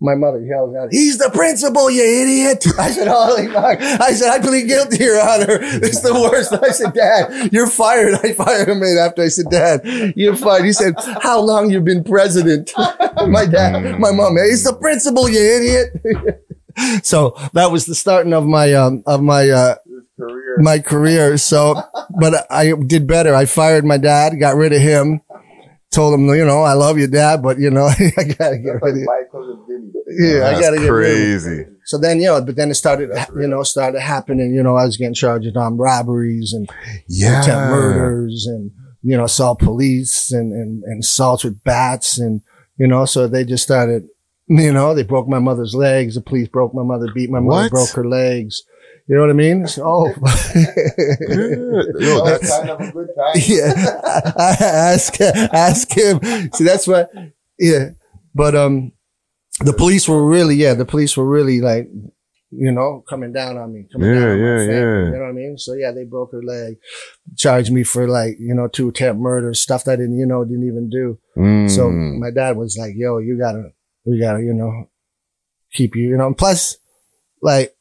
My 0.02 0.14
mother 0.14 0.40
yells 0.40 0.74
out, 0.74 0.88
he's 0.90 1.18
the 1.18 1.28
principal, 1.28 1.90
you 1.90 2.02
idiot. 2.02 2.64
I 2.78 2.90
said, 2.90 3.06
holy 3.06 3.48
fuck. 3.48 3.82
I 3.82 4.12
said, 4.12 4.30
I 4.30 4.38
plead 4.38 4.66
guilty, 4.66 5.04
your 5.04 5.20
honor. 5.20 5.58
It's 5.60 6.00
the 6.00 6.14
worst. 6.14 6.54
I 6.54 6.70
said, 6.70 6.94
dad, 6.94 7.52
you're 7.52 7.66
fired. 7.66 8.14
I 8.22 8.32
fired 8.32 8.68
him 8.68 8.80
right 8.80 8.96
after 8.96 9.22
I 9.22 9.28
said, 9.28 9.50
dad, 9.50 9.82
you're 10.16 10.36
fired. 10.36 10.64
He 10.64 10.72
said, 10.72 10.94
how 11.20 11.40
long 11.40 11.70
you 11.70 11.82
been 11.82 12.02
president? 12.02 12.72
my 13.28 13.44
dad, 13.44 13.98
my 13.98 14.10
mom, 14.10 14.38
he's 14.38 14.64
the 14.64 14.72
principal, 14.72 15.28
you 15.28 15.38
idiot. 15.38 17.04
so 17.04 17.36
that 17.52 17.70
was 17.70 17.84
the 17.84 17.94
starting 17.94 18.32
of 18.32 18.46
my, 18.46 18.72
um, 18.72 19.02
of 19.06 19.22
my, 19.22 19.50
uh, 19.50 19.74
my 20.56 20.78
career. 20.78 21.36
So, 21.36 21.74
but 22.18 22.46
I 22.50 22.72
did 22.72 23.06
better. 23.06 23.34
I 23.34 23.44
fired 23.44 23.84
my 23.84 23.98
dad, 23.98 24.40
got 24.40 24.56
rid 24.56 24.72
of 24.72 24.80
him, 24.80 25.20
told 25.90 26.14
him, 26.14 26.26
you 26.28 26.44
know, 26.44 26.62
I 26.62 26.74
love 26.74 26.98
you, 26.98 27.06
dad, 27.06 27.42
but 27.42 27.58
you 27.58 27.70
know, 27.70 27.84
I 28.18 28.24
gotta 28.38 28.58
get 28.58 28.80
rid 28.82 28.96
of 28.96 29.08
Yeah, 30.18 30.46
I 30.48 30.60
gotta 30.60 30.76
get 30.78 30.88
rid 30.88 31.10
of 31.10 31.18
him. 31.18 31.38
crazy. 31.40 31.64
So 31.84 31.98
then, 31.98 32.20
you 32.20 32.26
know, 32.26 32.40
but 32.40 32.56
then 32.56 32.70
it 32.70 32.74
started, 32.74 33.10
you 33.36 33.48
know, 33.48 33.62
started 33.64 34.00
happening. 34.00 34.54
You 34.54 34.62
know, 34.62 34.76
I 34.76 34.84
was 34.84 34.96
getting 34.96 35.14
charged 35.14 35.46
with 35.46 35.56
armed 35.56 35.78
robberies 35.80 36.52
and 36.52 36.70
Yeah. 37.08 37.40
attempt 37.42 37.66
murders 37.66 38.46
and, 38.46 38.70
you 39.02 39.16
know, 39.16 39.24
assault 39.24 39.58
police 39.58 40.30
and, 40.30 40.52
and, 40.52 40.84
and 40.84 41.02
assaults 41.02 41.42
with 41.42 41.62
bats. 41.64 42.18
And, 42.18 42.42
you 42.76 42.86
know, 42.86 43.04
so 43.06 43.26
they 43.26 43.44
just 43.44 43.64
started, 43.64 44.08
you 44.46 44.72
know, 44.72 44.94
they 44.94 45.02
broke 45.02 45.26
my 45.28 45.38
mother's 45.40 45.74
legs. 45.74 46.14
The 46.14 46.20
police 46.20 46.48
broke 46.48 46.74
my 46.74 46.82
mother, 46.84 47.06
beat 47.12 47.30
my 47.30 47.40
mother, 47.40 47.62
What? 47.62 47.70
broke 47.70 47.90
her 47.94 48.06
legs. 48.06 48.62
You 49.10 49.16
know 49.16 49.22
what 49.22 49.30
I 49.30 49.32
mean? 49.32 49.66
So, 49.66 49.82
oh, 49.84 50.06
Yo, 51.98 52.24
that's, 52.24 52.58
of 52.60 52.80
a 52.80 52.92
good 52.92 53.08
time. 53.16 53.34
yeah. 53.44 53.72
ask, 54.38 55.20
ask 55.20 55.90
him. 55.90 56.20
See, 56.52 56.62
that's 56.62 56.86
what, 56.86 57.10
yeah. 57.58 57.88
But, 58.36 58.54
um, 58.54 58.92
the 59.64 59.72
police 59.72 60.08
were 60.08 60.24
really, 60.24 60.54
yeah, 60.54 60.74
the 60.74 60.84
police 60.84 61.16
were 61.16 61.26
really 61.28 61.60
like, 61.60 61.88
you 62.52 62.70
know, 62.70 63.02
coming 63.08 63.32
down 63.32 63.58
on 63.58 63.72
me. 63.72 63.88
Coming 63.92 64.10
Yeah, 64.14 64.20
down 64.26 64.38
yeah, 64.38 64.56
family, 64.58 64.74
yeah. 64.74 65.04
You 65.06 65.10
know 65.10 65.18
what 65.22 65.28
I 65.28 65.32
mean? 65.32 65.58
So 65.58 65.74
yeah, 65.74 65.90
they 65.90 66.04
broke 66.04 66.30
her 66.30 66.42
leg, 66.44 66.76
charged 67.36 67.72
me 67.72 67.82
for 67.82 68.06
like, 68.06 68.36
you 68.38 68.54
know, 68.54 68.68
two 68.68 68.90
attempt 68.90 69.20
murder, 69.20 69.54
stuff 69.54 69.82
that 69.84 69.94
I 69.94 69.96
didn't, 69.96 70.18
you 70.20 70.26
know, 70.26 70.44
didn't 70.44 70.68
even 70.68 70.88
do. 70.88 71.18
Mm. 71.36 71.68
So 71.68 71.90
my 71.90 72.30
dad 72.30 72.56
was 72.56 72.76
like, 72.78 72.92
yo, 72.94 73.18
you 73.18 73.36
gotta, 73.36 73.70
we 74.04 74.20
gotta, 74.20 74.40
you 74.40 74.54
know, 74.54 74.88
keep 75.72 75.96
you, 75.96 76.10
you 76.10 76.16
know, 76.16 76.28
and 76.28 76.38
plus, 76.38 76.76
like, 77.42 77.74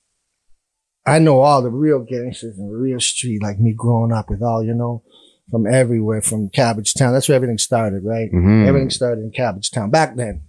I 1.10 1.20
know 1.20 1.40
all 1.42 1.62
the 1.62 1.70
real 1.70 2.00
gangsters 2.00 2.58
in 2.58 2.70
the 2.70 2.78
real 2.78 3.00
street, 3.00 3.42
like 3.42 3.60
me 3.60 3.74
growing 3.76 4.12
up 4.12 4.30
with 4.30 4.42
all, 4.42 4.64
you 4.64 4.74
know, 4.74 5.04
from 5.50 5.66
everywhere, 5.66 6.22
from 6.22 6.50
Cabbagetown. 6.50 7.12
That's 7.12 7.28
where 7.28 7.36
everything 7.36 7.58
started, 7.58 8.04
right? 8.04 8.32
Mhm. 8.32 8.68
Everything 8.68 8.90
started 8.90 9.24
in 9.24 9.32
Cabbagetown 9.32 9.92
back 9.92 10.16
then. 10.16 10.42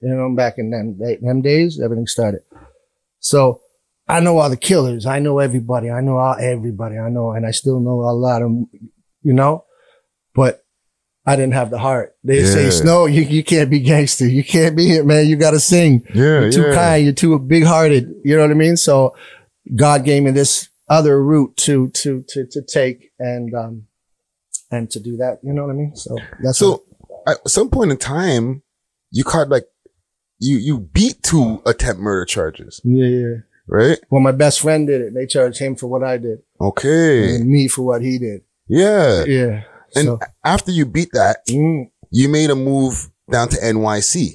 You 0.00 0.14
know, 0.14 0.34
back 0.34 0.54
in 0.58 0.70
them, 0.70 0.98
them 0.98 1.40
days, 1.42 1.80
everything 1.82 2.06
started. 2.06 2.42
So 3.20 3.62
I 4.06 4.20
know 4.20 4.38
all 4.38 4.50
the 4.50 4.56
killers. 4.56 5.06
I 5.06 5.18
know 5.18 5.38
everybody. 5.38 5.90
I 5.90 6.00
know 6.02 6.18
all, 6.18 6.36
everybody. 6.38 6.98
I 6.98 7.08
know, 7.08 7.32
and 7.32 7.46
I 7.46 7.52
still 7.52 7.80
know 7.80 8.00
a 8.02 8.12
lot 8.12 8.42
of, 8.42 8.50
you 9.22 9.32
know, 9.32 9.64
but 10.34 10.62
I 11.26 11.36
didn't 11.36 11.54
have 11.54 11.70
the 11.70 11.78
heart. 11.78 12.14
They 12.22 12.44
say, 12.44 12.64
Yeah. 12.64 12.70
Snow, 12.70 13.06
you, 13.06 13.22
you 13.22 13.42
can't 13.42 13.70
be 13.70 13.80
gangster. 13.80 14.26
You 14.28 14.44
can't 14.44 14.76
be 14.76 14.92
it, 14.92 15.06
man. 15.06 15.26
You 15.26 15.36
got 15.36 15.52
to 15.52 15.60
sing. 15.60 16.04
Yeah, 16.14 16.40
You're 16.40 16.52
too 16.52 16.62
yeah. 16.68 16.74
kind. 16.74 17.04
You're 17.04 17.14
too 17.14 17.38
big 17.38 17.64
hearted. 17.64 18.14
You 18.24 18.36
know 18.36 18.42
what 18.42 18.50
I 18.50 18.54
mean? 18.54 18.76
So 18.76 19.14
God 19.74 20.04
gave 20.04 20.22
me 20.22 20.30
this 20.30 20.68
other 20.88 21.22
route 21.22 21.56
to, 21.58 21.88
to, 21.90 22.24
to, 22.28 22.46
to 22.50 22.62
take 22.62 23.10
and, 23.18 23.54
um, 23.54 23.86
and 24.70 24.90
to 24.90 25.00
do 25.00 25.16
that. 25.18 25.38
You 25.42 25.52
know 25.52 25.62
what 25.64 25.70
I 25.70 25.74
mean? 25.74 25.96
So 25.96 26.16
that's 26.42 26.58
So 26.58 26.84
at 27.26 27.48
some 27.48 27.70
point 27.70 27.90
in 27.90 27.96
time, 27.96 28.62
you 29.10 29.24
caught 29.24 29.48
like, 29.48 29.64
you, 30.38 30.56
you 30.56 30.78
beat 30.80 31.22
two 31.22 31.62
attempt 31.64 32.00
murder 32.02 32.24
charges, 32.26 32.80
yeah, 32.84 33.06
yeah. 33.06 33.34
right? 33.68 33.98
Well, 34.10 34.20
my 34.20 34.32
best 34.32 34.60
friend 34.60 34.86
did 34.86 35.00
it. 35.00 35.14
They 35.14 35.26
charged 35.26 35.58
him 35.58 35.76
for 35.76 35.86
what 35.86 36.02
I 36.02 36.18
did 36.18 36.40
Okay. 36.60 37.36
and 37.36 37.48
me 37.48 37.68
for 37.68 37.82
what 37.82 38.02
he 38.02 38.18
did. 38.18 38.42
Yeah. 38.68 39.24
Yeah. 39.24 39.62
And 39.94 40.06
so, 40.06 40.18
after 40.44 40.72
you 40.72 40.84
beat 40.86 41.10
that, 41.12 41.38
mm. 41.48 41.84
you 42.10 42.28
made 42.28 42.50
a 42.50 42.56
move 42.56 43.08
down 43.30 43.48
to 43.50 43.56
NYC. 43.56 44.34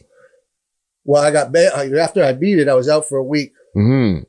well, 1.03 1.21
I 1.21 1.31
got 1.31 1.51
ba- 1.51 1.75
after 2.01 2.23
I 2.23 2.31
beat 2.33 2.57
it, 2.59 2.67
I 2.69 2.73
was 2.73 2.89
out 2.89 3.07
for 3.07 3.17
a 3.17 3.23
week 3.23 3.51
hmm 3.75 4.19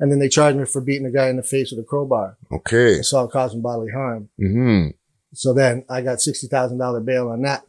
and 0.00 0.10
then 0.10 0.18
they 0.18 0.28
charged 0.28 0.58
me 0.58 0.64
for 0.64 0.80
beating 0.80 1.06
a 1.06 1.10
guy 1.12 1.28
in 1.28 1.36
the 1.36 1.42
face 1.42 1.70
with 1.70 1.78
a 1.80 1.86
crowbar, 1.86 2.36
Okay. 2.50 2.98
assault 2.98 3.30
causing 3.30 3.62
bodily 3.62 3.92
harm. 3.92 4.28
hmm 4.38 4.88
So 5.34 5.52
then 5.54 5.84
I 5.88 6.00
got 6.02 6.18
$60,000 6.18 7.04
bail 7.04 7.28
on 7.28 7.42
that. 7.42 7.64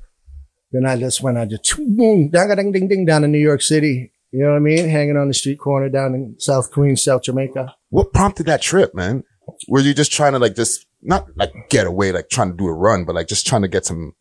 Then 0.72 0.86
I 0.86 0.98
just 0.98 1.22
went, 1.22 1.38
I 1.38 1.46
just 1.46 1.76
boom, 1.78 2.30
ding, 2.30 2.56
ding, 2.56 2.72
ding, 2.72 2.88
ding, 2.88 3.06
down 3.06 3.24
in 3.24 3.32
New 3.32 3.38
York 3.40 3.62
City. 3.62 4.14
You 4.32 4.44
know 4.44 4.52
what 4.52 4.56
I 4.56 4.60
mean? 4.60 4.88
Hanging 4.88 5.18
on 5.18 5.28
the 5.28 5.34
street 5.34 5.60
corner 5.60 5.90
down 5.90 6.16
in 6.16 6.36
South 6.40 6.72
Queens, 6.72 7.04
South 7.04 7.24
Jamaica. 7.24 7.76
What 7.90 8.14
prompted 8.14 8.46
that 8.46 8.62
trip, 8.62 8.96
man? 8.96 9.24
Were 9.68 9.82
you 9.82 9.94
just 9.94 10.14
trying 10.14 10.32
to 10.32 10.40
like 10.40 10.56
just 10.56 10.86
not 11.02 11.28
like 11.36 11.52
get 11.70 11.86
away, 11.86 12.14
like 12.14 12.30
trying 12.30 12.52
to 12.52 12.56
do 12.58 12.68
a 12.68 12.74
run, 12.74 13.04
but 13.04 13.16
like 13.16 13.28
just 13.28 13.46
trying 13.46 13.64
to 13.64 13.68
get 13.68 13.86
some 13.86 14.14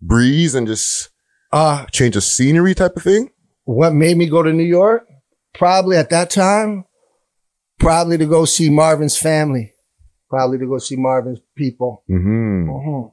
breeze 0.00 0.54
and 0.54 0.66
just 0.66 1.10
Uh, 1.52 1.84
Change 1.86 2.16
of 2.16 2.24
scenery 2.24 2.74
type 2.74 2.96
of 2.96 3.02
thing? 3.02 3.28
what 3.64 3.92
made 3.92 4.16
me 4.16 4.26
go 4.26 4.42
to 4.42 4.52
New 4.52 4.64
York? 4.64 5.06
Probably 5.54 5.96
at 5.98 6.08
that 6.10 6.30
time, 6.30 6.84
probably 7.78 8.18
to 8.18 8.26
go 8.26 8.44
see 8.44 8.70
Marvin's 8.70 9.16
family, 9.16 9.74
probably 10.28 10.58
to 10.58 10.66
go 10.66 10.78
see 10.78 10.96
Marvin's 10.96 11.40
people. 11.56 12.02
Mm-hmm. 12.10 12.68
Mhm. 12.70 13.12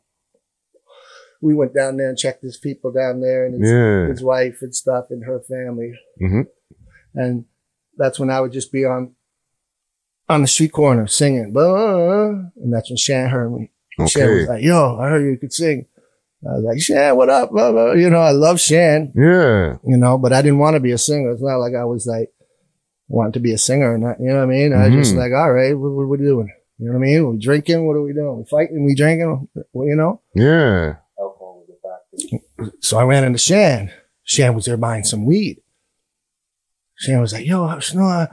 We 1.41 1.53
went 1.53 1.75
down 1.75 1.97
there 1.97 2.09
and 2.09 2.17
checked 2.17 2.41
his 2.41 2.57
people 2.57 2.91
down 2.91 3.21
there 3.21 3.45
and 3.45 3.61
his, 3.61 3.69
Yeah. 3.71 4.07
his 4.07 4.23
wife 4.23 4.59
and 4.61 4.73
stuff 4.75 5.05
and 5.11 5.23
her 5.25 5.41
family. 5.41 5.93
Mm-hmm. 6.21 6.41
And 7.13 7.45
that's 7.97 8.19
when 8.19 8.29
I 8.29 8.41
would 8.41 8.51
just 8.51 8.71
be 8.71 8.83
on, 8.85 9.13
on 10.27 10.41
the 10.41 10.47
street 10.47 10.71
corner 10.71 11.05
singing. 11.07 11.53
And 11.55 12.73
that's 12.73 12.89
when 12.89 12.97
Shan 12.97 13.29
heard 13.29 13.51
me. 13.53 13.71
And 13.97 14.09
Shan 14.09 14.27
was 14.29 14.47
like, 14.47 14.63
yo, 14.63 14.97
I 14.99 15.09
heard 15.09 15.23
you 15.25 15.37
could 15.37 15.53
sing. 15.53 15.85
I 16.47 16.53
was 16.55 16.63
like, 16.63 16.81
Shan, 16.81 17.15
what 17.15 17.29
up? 17.29 17.51
Blah, 17.51 17.71
blah. 17.71 17.91
You 17.93 18.09
know, 18.09 18.19
I 18.19 18.31
love 18.31 18.59
Shan, 18.59 19.13
Yeah. 19.15 19.77
you 19.85 19.97
know, 19.97 20.17
but 20.17 20.33
I 20.33 20.41
didn't 20.41 20.59
want 20.59 20.75
to 20.75 20.79
be 20.79 20.91
a 20.91 20.97
singer. 20.97 21.31
It's 21.31 21.41
not 21.41 21.57
like 21.57 21.73
I 21.75 21.85
was 21.85 22.05
like, 22.07 22.29
wanting 23.07 23.33
to 23.33 23.39
be 23.39 23.53
a 23.53 23.57
singer 23.57 23.93
or 23.93 23.97
not. 23.97 24.19
You 24.19 24.27
know 24.29 24.37
what 24.37 24.43
I 24.43 24.45
mean? 24.47 24.73
I 24.73 24.87
was 24.89 24.95
just 25.07 25.15
like, 25.15 25.31
all 25.33 25.51
right, 25.51 25.73
what, 25.77 25.91
what 25.91 26.03
are 26.03 26.07
we 26.07 26.17
doing? 26.17 26.51
You 26.77 26.87
know 26.87 26.93
what 26.93 26.99
I 26.99 27.01
mean? 27.05 27.25
We're 27.27 27.37
drinking? 27.39 27.85
What 27.87 27.95
are 27.95 28.01
we 28.01 28.13
doing? 28.13 28.37
We 28.39 28.45
fighting? 28.45 28.83
We 28.85 28.95
drinking? 28.95 29.47
Well, 29.73 29.87
you 29.87 29.95
know? 29.95 30.21
Yeah. 30.33 30.95
So 32.81 32.97
I 32.97 33.03
ran 33.03 33.23
into 33.23 33.39
Shan. 33.39 33.91
Shan 34.23 34.55
was 34.55 34.65
there 34.65 34.77
buying 34.77 35.03
some 35.03 35.25
weed. 35.25 35.61
Shan 36.97 37.19
was 37.21 37.33
like, 37.33 37.45
yo, 37.45 37.79
Snow. 37.79 38.27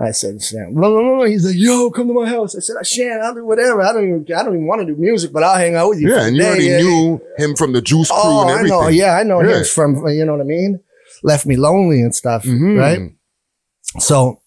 I 0.00 0.12
said, 0.12 0.40
Shan, 0.40 0.72
blah, 0.74 0.88
blah, 0.88 1.02
blah. 1.02 1.24
he's 1.24 1.44
like, 1.44 1.56
yo, 1.56 1.90
come 1.90 2.06
to 2.08 2.14
my 2.14 2.28
house. 2.28 2.54
I 2.56 2.60
said, 2.60 2.76
Shan, 2.86 3.20
I'll 3.22 3.34
do 3.34 3.44
whatever. 3.44 3.82
I 3.82 3.92
don't 3.92 4.04
even, 4.08 4.36
I 4.36 4.44
don't 4.44 4.54
even 4.54 4.66
want 4.66 4.80
to 4.82 4.86
do 4.86 4.94
music, 4.98 5.32
but 5.32 5.42
I'll 5.42 5.58
hang 5.58 5.74
out 5.74 5.88
with 5.88 6.00
you. 6.00 6.10
Yeah. 6.14 6.26
And 6.26 6.36
you 6.36 6.44
already 6.44 6.64
Yeah, 6.66 6.78
knew 6.78 7.20
him 7.36 7.56
from 7.56 7.72
the 7.72 7.82
Juice 7.82 8.08
Crew 8.08 8.20
Oh, 8.22 8.42
and 8.42 8.50
I 8.50 8.62
know. 8.62 8.86
Yeah, 8.88 9.16
I 9.16 9.24
know 9.24 9.42
Yeah. 9.42 9.58
him 9.58 9.64
from, 9.64 10.06
you 10.08 10.24
know 10.24 10.32
what 10.32 10.40
I 10.42 10.44
mean? 10.44 10.80
Left 11.24 11.44
me 11.44 11.56
lonely 11.56 12.00
and 12.02 12.14
stuff, 12.14 12.44
Mhm. 12.44 12.78
right? 12.78 13.12
So, 13.98 14.40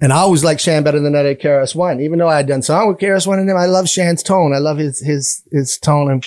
and 0.00 0.12
I 0.12 0.16
always 0.18 0.44
liked 0.44 0.60
Shan 0.60 0.82
better 0.82 1.00
than 1.00 1.12
that 1.12 1.26
at 1.26 1.40
KRS 1.40 1.74
One, 1.74 2.00
even 2.00 2.18
though 2.18 2.28
I 2.28 2.36
had 2.36 2.46
done 2.48 2.62
song 2.62 2.88
with 2.88 2.98
KRS 2.98 3.26
One 3.26 3.38
and 3.38 3.48
them. 3.48 3.56
I 3.56 3.66
love 3.66 3.88
Shan's 3.88 4.22
tone. 4.22 4.52
I 4.54 4.58
love 4.58 4.78
his, 4.78 5.00
his, 5.00 5.42
his 5.52 5.78
tone. 5.78 6.10
And, 6.10 6.26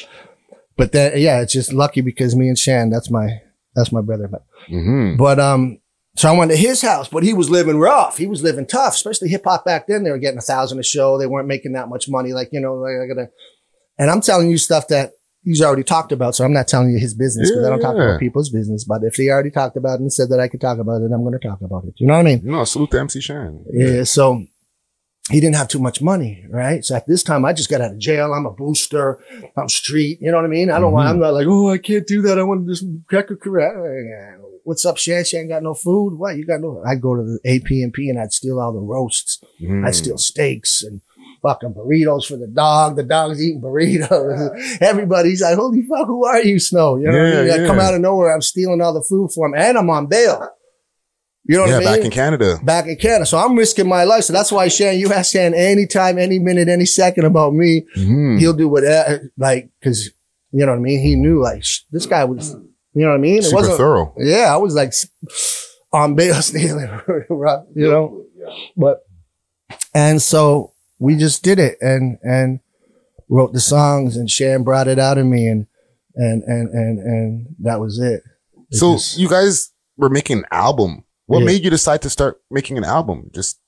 but 0.77 0.91
then, 0.91 1.13
yeah, 1.17 1.41
it's 1.41 1.53
just 1.53 1.73
lucky 1.73 2.01
because 2.01 2.36
me 2.36 2.47
and 2.47 2.57
Shan, 2.57 2.89
that's 2.89 3.10
my, 3.10 3.39
that's 3.75 3.91
my 3.91 4.01
brother. 4.01 4.27
But, 4.27 4.43
Mm-hmm. 4.69 5.17
but, 5.17 5.39
um, 5.39 5.79
so 6.17 6.29
I 6.31 6.38
went 6.38 6.51
to 6.51 6.57
his 6.57 6.81
house, 6.81 7.07
but 7.07 7.23
he 7.23 7.34
was 7.34 7.49
living 7.49 7.79
rough. 7.79 8.17
He 8.17 8.27
was 8.27 8.43
living 8.43 8.67
tough, 8.67 8.93
especially 8.93 9.29
hip 9.29 9.43
hop 9.45 9.63
back 9.65 9.88
then. 9.88 10.03
They 10.03 10.12
were 10.12 10.17
getting 10.17 10.38
a 10.38 10.41
thousand 10.41 10.77
a 10.79 10.84
show. 10.84 11.17
They 11.17 11.25
weren't 11.25 11.47
making 11.47 11.71
that 11.71 11.88
much 11.89 12.10
money. 12.10 12.34
Like, 12.34 12.49
you 12.51 12.60
know, 12.60 12.75
like 12.75 12.93
I 13.01 13.07
gotta, 13.07 13.29
and 13.97 14.12
I'm 14.12 14.19
telling 14.21 14.49
you 14.51 14.57
stuff 14.57 14.89
that 14.89 15.13
he's 15.43 15.62
already 15.62 15.84
talked 15.84 16.12
about. 16.12 16.36
So 16.36 16.45
I'm 16.45 16.54
not 16.54 16.67
telling 16.67 16.91
you 16.91 16.99
his 16.99 17.13
business 17.13 17.49
because 17.49 17.65
I 17.65 17.69
don't 17.69 17.80
talk 17.80 17.95
about 17.95 18.19
people's 18.19 18.49
business. 18.49 18.84
But 18.84 19.04
if 19.04 19.15
he 19.15 19.30
already 19.30 19.51
talked 19.51 19.77
about 19.77 19.95
it 19.95 20.01
and 20.01 20.13
said 20.13 20.30
that 20.30 20.39
I 20.39 20.47
could 20.47 20.62
talk 20.62 20.80
about 20.80 21.01
it, 21.01 21.12
I'm 21.13 21.23
going 21.23 21.38
to 21.38 21.47
talk 21.47 21.62
about 21.62 21.86
it. 21.86 21.93
You 21.97 22.08
know 22.08 22.13
what 22.13 22.19
I 22.19 22.23
mean? 22.23 22.41
You 22.43 22.51
know, 22.51 22.63
salute 22.63 22.91
to 22.91 22.99
MC 22.99 23.21
Shan. 23.21 23.65
Yeah. 23.71 24.04
So 24.04 24.45
he 25.30 25.39
didn't 25.39 25.56
have 25.56 25.67
too 25.67 25.80
much 25.80 26.01
money, 26.01 26.45
right? 26.49 26.84
So 26.84 26.95
at 26.95 27.08
this 27.08 27.23
time, 27.23 27.45
I 27.45 27.54
just 27.54 27.69
got 27.69 27.82
out 27.82 27.91
of 27.91 27.99
jail. 27.99 28.34
I'm 28.34 28.45
a 28.45 28.51
booster. 28.51 29.19
I'm 29.58 29.69
street. 29.69 30.19
You 30.21 30.32
know 30.32 30.38
what 30.38 30.45
I 30.45 30.49
mean? 30.49 30.71
I 30.71 30.80
don't 30.80 30.91
want, 30.91 31.08
I'm 31.08 31.19
not 31.19 31.34
like, 31.34 31.47
oh, 31.47 31.69
I 31.69 31.77
can't 31.77 32.08
do 32.08 32.21
that. 32.23 32.39
I 32.39 32.43
want 32.43 32.65
to 32.65 32.73
just 32.73 32.86
crack 33.08 33.30
a 33.32 33.36
career. 33.36 34.39
What's 34.63 34.86
up, 34.86 34.97
Shan? 34.97 35.23
Shan 35.25 35.47
got 35.47 35.63
no 35.63 35.73
food? 35.73 36.17
What? 36.17 36.38
You 36.38 36.45
got 36.45 36.62
no? 36.62 36.84
I'd 36.86 37.01
go 37.01 37.15
to 37.15 37.23
the 37.23 37.39
AP&P 37.49 38.15
I'd 38.15 38.32
steal 38.32 38.60
all 38.60 38.73
the 38.73 38.80
roasts. 38.80 39.41
Mhm. 39.62 39.88
I'd 39.88 39.95
steal 39.95 40.17
steaks 40.17 40.84
and 40.84 41.01
fucking 41.41 41.73
burritos 41.73 42.25
for 42.25 42.38
the 42.38 42.47
dog. 42.47 42.95
The 42.95 43.04
dog's 43.04 43.41
eating 43.43 43.62
burritos. 43.62 44.77
Everybody's 44.82 45.41
like, 45.41 45.56
holy 45.56 45.82
fuck, 45.84 46.08
who 46.08 46.25
are 46.25 46.41
you, 46.41 46.60
Snow? 46.60 46.97
You 46.97 47.08
know 47.08 47.12
what 47.17 47.21
I 47.21 47.41
Yeah, 47.45 47.54
mean? 47.58 47.63
I 47.63 47.67
come 47.67 47.80
out 47.80 47.93
of 47.93 48.01
nowhere. 48.01 48.34
I'm 48.34 48.41
stealing 48.41 48.82
all 48.82 48.93
the 48.93 49.04
food 49.04 49.32
for 49.34 49.47
him 49.47 49.54
and 49.56 49.77
I'm 49.77 49.89
on 49.89 50.08
bail. 50.08 50.47
You 51.45 51.58
know 51.58 51.63
what 51.63 51.73
I 51.73 51.80
mean? 51.80 51.88
back 51.88 52.06
in 52.06 52.12
Canada. 52.12 52.60
back 52.63 52.86
in 52.88 52.95
Canada. 52.97 53.25
So 53.25 53.38
I'm 53.39 53.56
risking 53.56 53.88
my 53.89 54.04
life. 54.04 54.25
So 54.25 54.34
that's 54.34 54.51
why 54.51 54.67
Shan, 54.67 54.99
you 54.99 55.12
ask 55.12 55.32
Shan 55.34 55.54
anytime, 55.56 56.19
any 56.19 56.38
minute, 56.38 56.67
any 56.69 56.86
second 56.86 57.25
about 57.25 57.54
me, 57.54 57.86
Mhm. 57.97 58.39
he'll 58.39 58.54
do 58.54 58.69
whatever, 58.69 59.32
like, 59.38 59.69
cause 59.84 60.12
you 60.51 60.65
know 60.65 60.71
what 60.73 60.77
I 60.77 60.82
mean? 60.82 61.01
He 61.01 61.15
knew 61.15 61.41
like, 61.41 61.63
sh- 61.63 61.80
this 61.91 62.06
guy 62.06 62.25
was, 62.25 62.51
you 62.93 63.01
know 63.04 63.10
what 63.10 63.15
I 63.15 63.17
mean? 63.17 63.38
It 63.39 63.43
Super 63.45 63.56
wasn't, 63.56 63.77
thorough. 63.77 64.13
yeah, 64.19 64.54
I 64.54 64.58
was 64.58 64.75
like 64.75 64.93
on 65.91 66.13
bail 66.13 66.36
stealing, 66.43 66.88
you 67.75 67.89
know, 67.89 68.23
but, 68.77 68.99
and 69.95 70.21
so 70.21 70.73
we 71.02 71.16
just 71.16 71.42
did 71.44 71.58
it 71.60 71.78
and, 71.82 72.18
and 72.22 72.60
wrote 73.28 73.54
the 73.54 73.60
songs 73.60 74.16
and 74.18 74.30
Shan 74.30 74.62
brought 74.64 74.88
it 74.88 75.00
out 75.00 75.18
of 75.18 75.26
me 75.26 75.48
and, 75.48 75.66
and, 76.16 76.44
and, 76.44 76.70
and, 76.70 77.00
and 77.00 77.56
that 77.60 77.80
was 77.80 77.98
it. 78.00 78.22
It 78.70 78.78
So 78.78 78.94
just- 78.94 79.18
you 79.18 79.28
guys 79.28 79.72
were 79.98 80.10
making 80.10 80.40
an 80.40 80.46
album. 80.52 81.04
What 81.26 81.40
Yeah. 81.40 81.46
made 81.46 81.64
you 81.64 81.70
decide 81.72 82.02
to 82.04 82.10
start 82.10 82.40
making 82.52 82.78
an 82.78 82.84
album? 82.84 83.32
Just, 83.34 83.60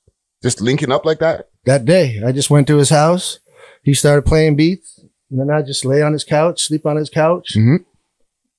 just 0.43 0.61
linking 0.61 0.91
up 0.91 1.05
like 1.05 1.19
that? 1.19 1.49
that 1.65 1.85
day. 1.85 2.21
I 2.25 2.31
just 2.33 2.49
went 2.49 2.67
to 2.67 2.77
his 2.77 2.89
house. 2.89 3.39
He 3.83 3.93
started 3.93 4.23
playing 4.25 4.55
beats. 4.57 4.99
And 5.31 5.39
then 5.39 5.49
I 5.49 5.61
just 5.63 5.85
lay 5.85 6.01
on 6.03 6.13
his 6.13 6.23
couch, 6.25 6.61
sleep 6.61 6.85
on 6.85 6.97
his 6.97 7.09
couch. 7.09 7.53
Mhm. 7.57 7.79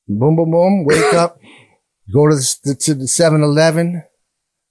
Boom, 0.09 0.35
boom, 0.37 0.51
boom. 0.51 0.85
Wake 0.85 1.15
up, 1.15 1.39
go 2.13 2.29
to 2.29 2.35
the, 2.65 2.75
to 2.75 2.95
the 2.95 3.05
7-Eleven 3.05 4.03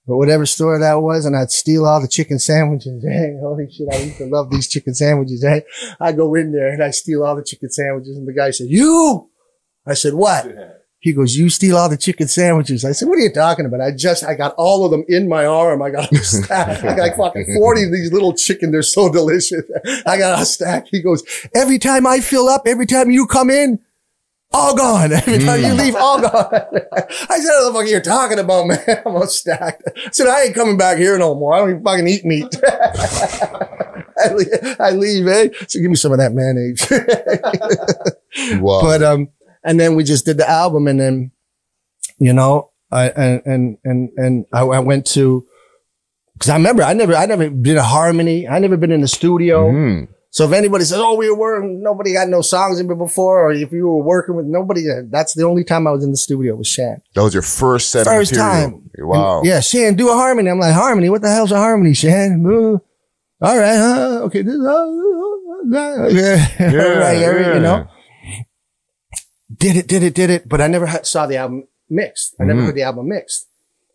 or 0.06 0.18
whatever 0.18 0.46
store 0.46 0.78
that 0.78 0.94
was. 0.94 1.24
And 1.24 1.36
I'd 1.36 1.50
steal 1.50 1.86
all 1.86 2.00
the 2.00 2.08
chicken 2.08 2.38
sandwiches. 2.38 3.04
Hey, 3.14 3.36
holy 3.40 3.70
shit. 3.70 3.88
I 3.92 3.98
used 3.98 4.18
to 4.18 4.26
love 4.26 4.50
these 4.50 4.68
chicken 4.68 4.94
sandwiches. 4.94 5.42
Hey, 5.42 5.64
I 6.00 6.12
go 6.12 6.34
in 6.34 6.52
there 6.52 6.68
and 6.68 6.82
I 6.82 6.90
steal 6.90 7.24
all 7.24 7.36
the 7.36 7.44
chicken 7.44 7.70
sandwiches. 7.70 8.16
And 8.16 8.26
the 8.26 8.32
guy 8.32 8.50
said, 8.50 8.68
you, 8.68 9.30
I 9.86 9.94
said, 9.94 10.14
what? 10.14 10.46
He 11.00 11.12
goes, 11.12 11.36
you 11.36 11.50
steal 11.50 11.76
all 11.76 11.90
the 11.90 11.98
chicken 11.98 12.28
sandwiches. 12.28 12.82
I 12.82 12.92
said, 12.92 13.08
what 13.08 13.18
are 13.18 13.20
you 13.20 13.30
talking 13.30 13.66
about? 13.66 13.82
I 13.82 13.90
just, 13.90 14.24
I 14.24 14.34
got 14.34 14.54
all 14.56 14.86
of 14.86 14.90
them 14.90 15.04
in 15.06 15.28
my 15.28 15.44
arm. 15.44 15.82
I 15.82 15.90
got 15.90 16.10
a 16.10 16.16
stack. 16.24 16.82
I 16.82 16.96
got 16.96 17.16
fucking 17.16 17.56
40 17.58 17.84
of 17.84 17.92
these 17.92 18.10
little 18.10 18.32
chicken. 18.32 18.72
They're 18.72 18.80
so 18.82 19.12
delicious. 19.12 19.62
I 20.06 20.16
got 20.16 20.40
a 20.40 20.46
stack. 20.46 20.86
He 20.90 21.02
goes, 21.02 21.22
every 21.54 21.78
time 21.78 22.06
I 22.06 22.20
fill 22.20 22.48
up, 22.48 22.62
every 22.66 22.86
time 22.86 23.10
you 23.10 23.26
come 23.26 23.50
in, 23.50 23.80
all 24.54 24.74
gone. 24.76 25.12
Every 25.12 25.38
time 25.38 25.60
you 25.62 25.72
leave, 25.74 25.94
all 25.96 26.20
gone. 26.20 26.30
I 26.52 27.38
said, 27.38 27.52
what 27.52 27.64
the 27.66 27.70
fuck 27.72 27.82
are 27.82 27.84
you 27.86 28.00
talking 28.00 28.38
about, 28.38 28.66
man? 28.68 29.02
I'm 29.04 29.16
all 29.16 29.26
stacked. 29.26 29.82
I 29.96 30.10
said, 30.12 30.28
I 30.28 30.44
ain't 30.44 30.54
coming 30.54 30.76
back 30.76 30.96
here 30.98 31.18
no 31.18 31.34
more. 31.34 31.54
I 31.54 31.58
don't 31.58 31.70
even 31.70 31.82
fucking 31.84 32.08
eat 32.08 32.24
meat. 32.24 32.54
I 34.16 34.32
leave, 34.32 34.80
I 34.80 34.90
leave, 34.90 35.26
eh? 35.26 35.48
So 35.68 35.80
give 35.80 35.90
me 35.90 35.96
some 35.96 36.12
of 36.12 36.18
that 36.18 36.32
mayonnaise. 36.32 36.86
Wow. 38.60 38.80
but 38.82 39.02
um 39.02 39.28
and 39.62 39.78
then 39.78 39.94
we 39.96 40.04
just 40.04 40.24
did 40.24 40.38
the 40.38 40.48
album 40.48 40.88
and 40.88 40.98
then 41.00 41.30
you 42.18 42.32
know 42.32 42.70
i 42.90 43.08
and 43.10 43.42
and 43.46 43.78
and, 43.84 44.10
and 44.16 44.46
I, 44.52 44.62
I 44.62 44.78
went 44.80 45.06
to 45.08 45.46
because 46.34 46.48
i 46.50 46.54
remember 46.56 46.82
i 46.82 46.92
never 46.94 47.14
i 47.14 47.26
never 47.26 47.48
did 47.48 47.76
a 47.76 47.82
harmony 47.82 48.48
i 48.48 48.58
never 48.58 48.76
been 48.76 48.90
in 48.92 49.00
the 49.02 49.08
studio 49.08 49.70
Mhm. 49.70 50.08
So 50.36 50.44
if 50.46 50.52
anybody 50.52 50.84
says 50.84 50.98
oh 50.98 51.14
we 51.14 51.28
were 51.30 51.36
working 51.38 51.82
nobody 51.82 52.12
got 52.12 52.28
no 52.28 52.40
songs 52.42 52.80
in 52.80 52.90
it 52.90 52.98
before 52.98 53.36
or 53.46 53.52
if 53.52 53.70
you 53.72 53.86
were 53.86 54.02
working 54.02 54.34
with 54.34 54.46
nobody 54.46 54.82
that's 55.10 55.34
the 55.34 55.44
only 55.44 55.62
time 55.64 55.86
i 55.86 55.90
was 55.90 56.02
in 56.04 56.10
the 56.10 56.16
studio 56.16 56.54
with 56.56 56.66
shan 56.66 56.96
That 57.14 57.22
was 57.22 57.34
your 57.34 57.42
first 57.42 57.90
set 57.90 58.04
first 58.06 58.32
of 58.32 58.38
material. 58.38 58.70
time 58.70 58.90
Wow. 58.98 59.38
And, 59.38 59.46
yeah 59.48 59.60
shan 59.60 59.94
do 59.94 60.10
a 60.10 60.14
harmony 60.14 60.50
i'm 60.50 60.58
like 60.58 60.74
harmony 60.74 61.08
what 61.08 61.22
the 61.22 61.30
hell's 61.30 61.52
a 61.52 61.56
harmony 61.56 61.94
shan 61.94 62.44
all 63.40 63.58
right 63.64 63.76
huh? 63.76 64.20
okay 64.26 64.42
this, 64.42 64.54
uh, 64.54 64.90
uh, 65.76 66.08
yeah, 66.08 66.46
Yeah, 66.60 66.76
right, 67.04 67.18
yeah. 67.20 67.54
you 67.54 67.60
know 67.60 67.86
did 69.56 69.76
it, 69.76 69.86
did 69.86 70.02
it, 70.02 70.14
did 70.14 70.30
it. 70.30 70.48
But 70.48 70.60
I 70.60 70.66
never 70.66 70.86
had, 70.86 71.06
saw 71.06 71.26
the 71.26 71.36
album 71.36 71.68
mixed. 71.88 72.34
I 72.40 72.44
never 72.44 72.60
Mhm. 72.60 72.66
heard 72.66 72.74
the 72.74 72.82
album 72.82 73.08
mixed. 73.08 73.46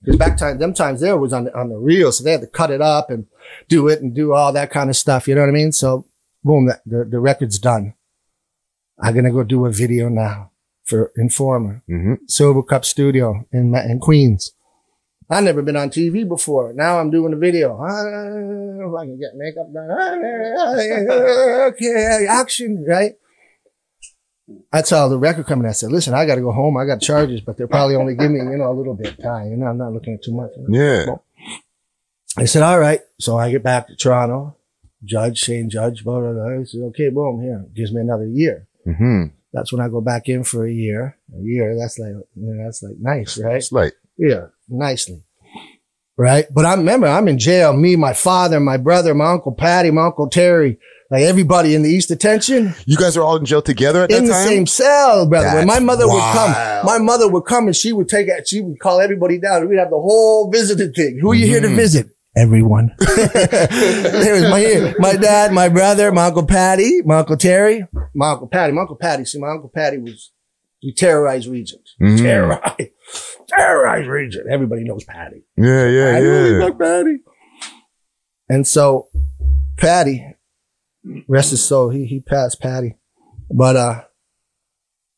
Because 0.01 0.17
back 0.17 0.37
time, 0.37 0.57
them 0.57 0.73
times 0.73 1.01
there 1.01 1.17
was 1.17 1.33
on 1.33 1.43
the, 1.45 1.57
on 1.57 1.69
the 1.69 1.75
reel. 1.77 2.11
So 2.11 2.23
they 2.23 2.31
had 2.31 2.41
to 2.41 2.47
cut 2.47 2.71
it 2.71 2.81
up 2.81 3.09
and 3.09 3.25
do 3.67 3.87
it 3.89 4.01
and 4.01 4.15
do 4.15 4.33
all 4.33 4.53
that 4.53 4.71
kind 4.71 4.89
of 4.89 4.95
stuff. 4.95 5.27
You 5.27 5.35
know 5.35 5.41
what 5.41 5.49
I 5.49 5.53
mean? 5.53 5.71
So 5.73 6.05
boom, 6.43 6.71
the, 6.85 7.05
the 7.05 7.19
record's 7.19 7.59
done. 7.59 7.93
I'm 9.01 9.13
going 9.13 9.25
to 9.25 9.31
go 9.31 9.43
do 9.43 9.65
a 9.65 9.71
video 9.71 10.09
now 10.09 10.51
for 10.83 11.11
Informer, 11.15 11.83
hmm 11.87 12.15
Silvercup 12.27 12.83
Studio 12.83 13.45
in, 13.51 13.75
in 13.75 13.99
Queens. 13.99 14.51
I've 15.29 15.43
never 15.43 15.61
been 15.61 15.75
on 15.75 15.89
TV 15.89 16.27
before. 16.27 16.73
Now 16.73 16.99
I'm 16.99 17.11
doing 17.11 17.33
a 17.33 17.37
video. 17.37 17.75
If 17.75 18.93
I 18.95 19.05
can 19.05 19.19
get 19.19 19.35
makeup 19.35 19.71
done. 19.71 19.89
Okay, 21.69 22.25
action, 22.27 22.83
right? 22.87 23.13
I 24.73 24.81
saw 24.81 25.07
the 25.07 25.19
record 25.19 25.45
coming. 25.45 25.67
I 25.67 25.73
said, 25.73 25.91
listen, 25.91 26.15
I 26.15 26.25
got 26.25 26.35
to 26.35 26.41
go 26.41 26.51
home. 26.51 26.77
I 26.77 26.85
got 26.85 26.99
charges, 27.01 27.41
but 27.41 27.57
they're 27.57 27.67
probably 27.67 27.95
only 27.95 28.15
giving 28.15 28.43
me, 28.43 28.51
you 28.51 28.57
know, 28.57 28.71
a 28.71 28.73
little 28.73 28.95
bit 28.95 29.13
of 29.13 29.23
time. 29.23 29.51
You 29.51 29.57
know, 29.57 29.67
I'm 29.67 29.77
not 29.77 29.93
looking 29.93 30.15
at 30.15 30.23
too 30.23 30.33
much. 30.33 30.49
Yeah. 30.67 31.17
I 32.35 32.45
said, 32.45 32.63
all 32.63 32.79
right. 32.79 33.01
So 33.19 33.37
I 33.37 33.51
get 33.51 33.61
back 33.61 33.87
to 33.87 33.95
Toronto. 33.95 34.55
Judge, 35.03 35.37
Shane 35.37 35.69
Judge, 35.69 36.03
blah, 36.03 36.19
blah, 36.19 36.33
blah. 36.33 36.59
He 36.59 36.65
said, 36.65 36.81
okay, 36.89 37.09
boom, 37.09 37.41
here. 37.41 37.65
Gives 37.75 37.93
me 37.93 38.01
another 38.01 38.27
year. 38.27 38.67
hmm 38.85 39.25
That's 39.53 39.71
when 39.71 39.81
I 39.81 39.87
go 39.89 40.01
back 40.01 40.27
in 40.27 40.43
for 40.43 40.65
a 40.65 40.71
year. 40.71 41.17
A 41.33 41.41
year. 41.41 41.75
That's 41.77 41.97
like, 41.99 42.13
that's 42.35 42.83
like 42.83 42.95
nice, 42.99 43.37
right? 43.37 43.55
It's 43.57 43.71
like, 43.71 43.93
Yeah, 44.17 44.47
nicely. 44.67 45.23
Right. 46.17 46.45
But 46.53 46.65
I 46.65 46.73
remember 46.73 47.07
I'm 47.07 47.27
in 47.29 47.37
jail. 47.39 47.71
Me, 47.73 47.95
my 47.95 48.13
father, 48.13 48.59
my 48.59 48.75
brother, 48.77 49.13
my 49.15 49.31
uncle 49.31 49.53
Patty, 49.53 49.89
my 49.91 50.07
uncle 50.07 50.29
Terry, 50.29 50.77
Like 51.09 51.21
everybody 51.23 51.73
in 51.75 51.81
the 51.81 51.89
East 51.89 52.09
Detention 52.09 52.75
You 52.85 52.97
guys 52.97 53.15
are 53.15 53.23
all 53.23 53.37
in 53.37 53.45
jail 53.45 53.61
together 53.61 54.03
at 54.03 54.11
in 54.11 54.25
the 54.25 54.33
time? 54.33 54.45
same 54.47 54.67
cell, 54.67 55.27
brother. 55.29 55.55
when 55.59 55.65
my 55.67 55.75
That's 55.75 55.85
mother 55.85 56.07
would 56.07 56.21
come, 56.33 56.51
my 56.85 56.97
mother 56.97 57.29
would 57.29 57.45
come 57.45 57.67
and 57.67 57.75
she 57.75 57.93
would 57.93 58.09
take 58.09 58.27
it. 58.27 58.49
She 58.49 58.59
would 58.59 58.79
call 58.79 58.99
everybody 58.99 59.39
down. 59.39 59.69
We'd 59.69 59.79
have 59.79 59.89
the 59.91 59.95
whole 59.95 60.51
visited 60.51 60.93
thing. 60.93 61.19
Who 61.21 61.31
are 61.31 61.35
you 61.35 61.47
here 61.47 61.61
to 61.61 61.67
Mhm. 61.69 61.75
visit? 61.77 62.09
Everyone. 62.39 62.95
there 62.99 64.33
was 64.33 64.43
my 64.43 64.93
my 64.97 65.15
dad, 65.15 65.51
my 65.51 65.67
brother, 65.67 66.11
my 66.13 66.27
uncle 66.27 66.45
Patty, 66.45 67.01
my 67.03 67.17
uncle 67.19 67.35
Terry, 67.35 67.85
my 68.15 68.31
uncle 68.31 68.47
Patty, 68.47 68.71
my 68.71 68.81
uncle 68.81 68.95
Patty. 68.95 69.25
See, 69.25 69.39
my 69.39 69.49
uncle 69.49 69.69
Patty 69.69 69.97
was 69.97 70.31
he 70.79 70.93
terrorized 70.93 71.47
regions, 71.47 71.95
Mhm. 72.01 72.19
terrorized, 72.19 72.91
terrorized 73.49 74.07
region. 74.07 74.45
Everybody 74.49 74.85
knows 74.85 75.03
Patty. 75.03 75.43
Yeah, 75.57 75.85
yeah, 75.87 76.05
I 76.15 76.19
know 76.21 76.45
yeah. 76.45 76.65
he's 76.65 76.75
Patty. 76.79 77.17
And 78.47 78.65
so 78.65 79.09
Patty, 79.77 80.35
rest 81.27 81.51
his 81.51 81.61
soul, 81.63 81.89
he 81.89 82.05
he 82.05 82.21
passed 82.21 82.61
Patty. 82.61 82.95
But 83.51 83.75
uh 83.75 84.03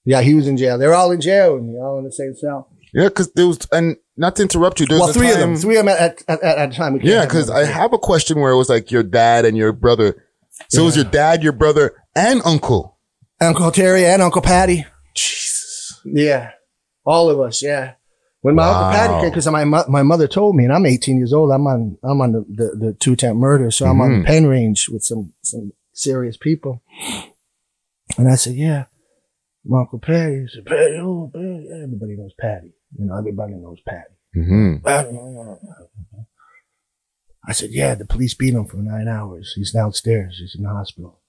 yeah, 0.06 0.22
he 0.22 0.34
was 0.34 0.48
in 0.48 0.58
jail. 0.58 0.80
They're 0.80 0.96
all 0.96 1.12
in 1.12 1.22
jail 1.22 1.56
and 1.58 1.70
they're 1.70 1.86
all 1.86 2.00
in 2.00 2.06
the 2.06 2.12
same 2.12 2.34
cell. 2.36 2.71
Yeah, 2.94 3.08
because 3.08 3.32
there 3.34 3.48
was, 3.48 3.68
and 3.72 3.96
not 4.18 4.36
to 4.36 4.42
interrupt 4.42 4.80
you, 4.80 4.86
there 4.86 5.00
well, 5.00 5.14
three 5.14 5.32
of 5.32 5.38
them. 5.38 5.56
Three 5.56 5.78
of 5.78 5.86
them 5.86 5.96
at 5.96 6.24
at, 6.28 6.44
at, 6.44 6.58
at 6.58 6.72
a 6.72 6.76
time. 6.76 7.00
Yeah, 7.02 7.26
because. 7.26 7.50
I 7.50 7.66
have 7.66 7.94
a 7.94 7.98
question 7.98 8.40
where 8.40 8.52
it 8.52 8.58
was 8.58 8.70
like 8.70 8.92
your 8.92 9.04
dad 9.04 9.46
and 9.46 9.56
your 9.56 9.72
brother. 9.72 10.26
So 10.70 10.84
it 10.84 10.86
was 10.86 10.96
your 10.96 11.06
dad, 11.06 11.44
your 11.44 11.54
brother, 11.54 11.96
and 12.16 12.42
uncle. 12.46 13.00
Uncle 13.40 13.72
Terry 13.72 14.06
and 14.06 14.22
Uncle 14.22 14.42
Patty. 14.42 14.86
Jesus. 15.16 16.00
Yeah. 16.06 16.52
All 17.06 17.30
of 17.30 17.40
us, 17.40 17.64
yeah. 17.64 17.94
When 18.42 18.56
my 18.56 18.68
Uncle 18.68 18.92
Patty 18.92 19.22
came, 19.22 19.30
because 19.30 19.48
my, 19.48 19.64
my 19.64 20.04
mother 20.04 20.28
told 20.28 20.56
me, 20.56 20.64
and 20.64 20.74
I'm 20.74 20.86
18 20.86 21.18
years 21.18 21.34
old, 21.34 21.52
I'm 21.52 21.66
on, 21.68 21.98
I'm 22.04 22.22
on 22.22 22.32
the, 22.32 22.46
the, 22.50 22.86
the 22.86 22.94
two 22.94 23.16
temp 23.16 23.38
murder. 23.38 23.72
So 23.72 23.86
I'm 23.86 24.02
on 24.02 24.10
the 24.10 24.16
mm-hmm. 24.18 24.26
pen 24.26 24.48
range 24.48 24.90
with 24.90 25.04
some, 25.04 25.34
some 25.44 25.74
serious 25.94 26.38
people. 26.38 26.84
And 28.18 28.28
I 28.28 28.36
said, 28.36 28.56
yeah, 28.56 28.86
my 29.66 29.82
Uncle 29.82 30.00
Patty. 30.00 30.42
He 30.42 30.48
said, 30.54 30.66
Patty, 30.66 30.98
oh, 31.00 31.32
Patty. 31.34 31.70
Everybody 31.72 32.16
knows 32.18 32.34
Patty. 32.40 32.74
You 32.98 33.06
know, 33.06 33.18
everybody 33.18 33.54
knows 33.54 33.80
Patty. 33.88 34.16
hmm 34.34 34.76
I 37.48 37.54
said, 37.54 37.70
yeah, 37.72 37.96
the 37.96 38.06
police 38.06 38.36
beat 38.36 38.54
him 38.54 38.66
for 38.66 38.78
nine 38.78 39.08
hours. 39.08 39.54
He's 39.56 39.72
downstairs. 39.72 40.38
He's 40.40 40.56
in 40.56 40.64
the 40.64 40.70
hospital. 40.70 41.20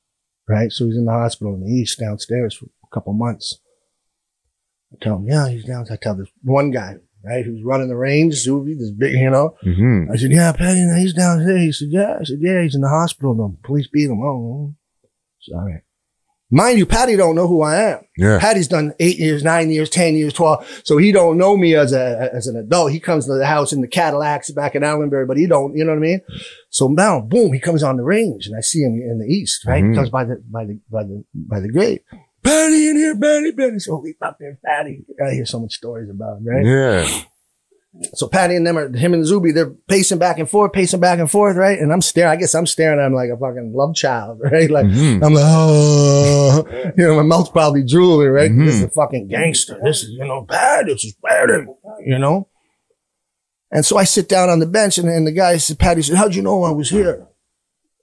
Right? 0.46 0.70
So 0.70 0.84
he's 0.86 0.96
in 0.96 1.06
the 1.06 1.12
hospital 1.12 1.54
in 1.54 1.60
the 1.64 1.72
east 1.72 1.98
downstairs 1.98 2.54
for 2.54 2.66
a 2.66 2.88
couple 2.94 3.14
months. 3.14 3.60
I 4.92 4.96
tell 5.02 5.16
him, 5.16 5.26
yeah, 5.26 5.48
he's 5.48 5.64
down. 5.64 5.86
I 5.90 5.96
tell 5.96 6.14
this 6.14 6.28
one 6.42 6.70
guy, 6.70 6.96
right, 7.24 7.44
who's 7.46 7.62
running 7.64 7.88
the 7.88 7.96
range, 7.96 8.34
Zuby, 8.34 8.74
this 8.74 8.90
big, 8.90 9.14
you 9.14 9.30
know. 9.30 9.56
hmm 9.62 10.10
I 10.12 10.16
said, 10.16 10.32
yeah, 10.32 10.52
Patty, 10.52 10.86
he's 11.00 11.14
down 11.14 11.46
there. 11.46 11.56
He 11.56 11.72
said, 11.72 11.88
yeah. 11.90 12.18
I 12.20 12.24
said, 12.24 12.38
yeah, 12.40 12.62
he's 12.62 12.74
in 12.74 12.82
the 12.82 12.88
hospital. 12.90 13.34
The 13.34 13.56
police 13.66 13.88
beat 13.90 14.10
him. 14.10 14.20
Oh, 14.22 14.74
sorry. 15.40 15.82
Mind 16.54 16.78
you, 16.78 16.84
Patty 16.84 17.16
don't 17.16 17.34
know 17.34 17.48
who 17.48 17.62
I 17.62 17.76
am. 17.92 18.00
Yeah. 18.16 18.38
Patty's 18.38 18.68
done 18.68 18.92
eight 19.00 19.18
years, 19.18 19.42
nine 19.42 19.70
years, 19.70 19.88
ten 19.88 20.14
years, 20.14 20.34
twelve. 20.34 20.68
So 20.84 20.98
he 20.98 21.10
don't 21.10 21.38
know 21.38 21.56
me 21.56 21.74
as 21.74 21.92
a 21.94 22.28
as 22.34 22.46
an 22.46 22.56
adult. 22.56 22.92
He 22.92 23.00
comes 23.00 23.24
to 23.24 23.32
the 23.38 23.46
house 23.46 23.72
in 23.72 23.80
the 23.80 23.88
Cadillacs 23.88 24.50
back 24.50 24.74
in 24.74 24.84
Allenbury, 24.84 25.24
but 25.24 25.38
he 25.38 25.46
don't. 25.46 25.74
You 25.74 25.84
know 25.84 25.92
what 25.92 25.96
I 25.98 26.02
mean? 26.02 26.20
So 26.68 26.88
now, 26.88 27.20
boom, 27.22 27.54
he 27.54 27.58
comes 27.58 27.82
on 27.82 27.96
the 27.96 28.02
range, 28.04 28.46
and 28.46 28.54
I 28.56 28.60
see 28.60 28.80
him 28.80 28.92
in 29.00 29.18
the 29.18 29.26
east. 29.32 29.64
Right, 29.66 29.82
Mhm. 29.82 29.90
he 29.90 29.96
comes 29.96 30.10
by 30.10 30.24
the 30.24 30.42
by 30.50 30.66
the 30.66 30.78
by 30.90 31.04
the 31.04 31.24
by 31.34 31.60
the 31.60 31.68
grave. 31.72 32.00
Patty 32.44 32.88
in 32.88 32.96
here, 32.96 33.16
Patty, 33.18 33.52
Patty. 33.52 33.78
So 33.78 33.96
we 34.02 34.12
fuck, 34.20 34.36
there's 34.38 34.58
Patty. 34.62 35.04
I 35.24 35.30
hear 35.32 35.46
so 35.46 35.58
much 35.60 35.72
stories 35.74 36.10
about 36.10 36.38
him, 36.38 36.46
right? 36.48 36.64
Yeah. 36.66 37.22
So 38.14 38.26
Patty 38.26 38.56
and 38.56 38.66
them 38.66 38.78
are 38.78 38.90
him 38.96 39.12
and 39.12 39.24
Zuby, 39.26 39.52
they're 39.52 39.68
pacing 39.86 40.18
back 40.18 40.38
and 40.38 40.48
forth, 40.48 40.72
pacing 40.72 41.00
back 41.00 41.18
and 41.18 41.30
forth, 41.30 41.56
right? 41.56 41.78
And 41.78 41.92
I'm 41.92 42.00
staring. 42.00 42.30
I 42.32 42.36
guess 42.36 42.54
I'm 42.54 42.66
staring 42.66 42.98
at 42.98 43.04
him 43.06 43.12
like 43.12 43.28
a 43.28 43.36
fucking 43.36 43.72
love 43.74 43.94
child, 43.94 44.40
right? 44.42 44.70
Like 44.70 44.86
Mhm. 44.86 45.22
I'm 45.22 45.34
like, 45.34 45.44
oh, 45.46 46.64
you 46.96 47.06
know, 47.06 47.16
my 47.16 47.22
mouth's 47.22 47.50
probably 47.50 47.84
drooling, 47.84 48.28
right? 48.28 48.50
Mhm. 48.50 48.64
This 48.64 48.76
is 48.76 48.82
a 48.84 48.88
fucking 48.90 49.28
gangster. 49.28 49.78
This 49.84 50.04
is, 50.04 50.10
you 50.10 50.24
know, 50.24 50.40
bad. 50.40 50.86
This 50.86 51.04
is 51.04 51.14
bad, 51.22 51.50
you 52.04 52.18
know? 52.18 52.48
And 53.70 53.84
so 53.84 53.98
I 53.98 54.04
sit 54.04 54.28
down 54.28 54.48
on 54.48 54.58
the 54.58 54.66
bench 54.66 54.96
and, 54.98 55.08
and 55.08 55.26
the 55.26 55.32
guy 55.32 55.56
said, 55.58 55.78
Patty 55.78 56.02
said, 56.02 56.16
how'd 56.16 56.34
you 56.34 56.42
know 56.42 56.62
I 56.64 56.70
was 56.70 56.88
here? 56.90 57.26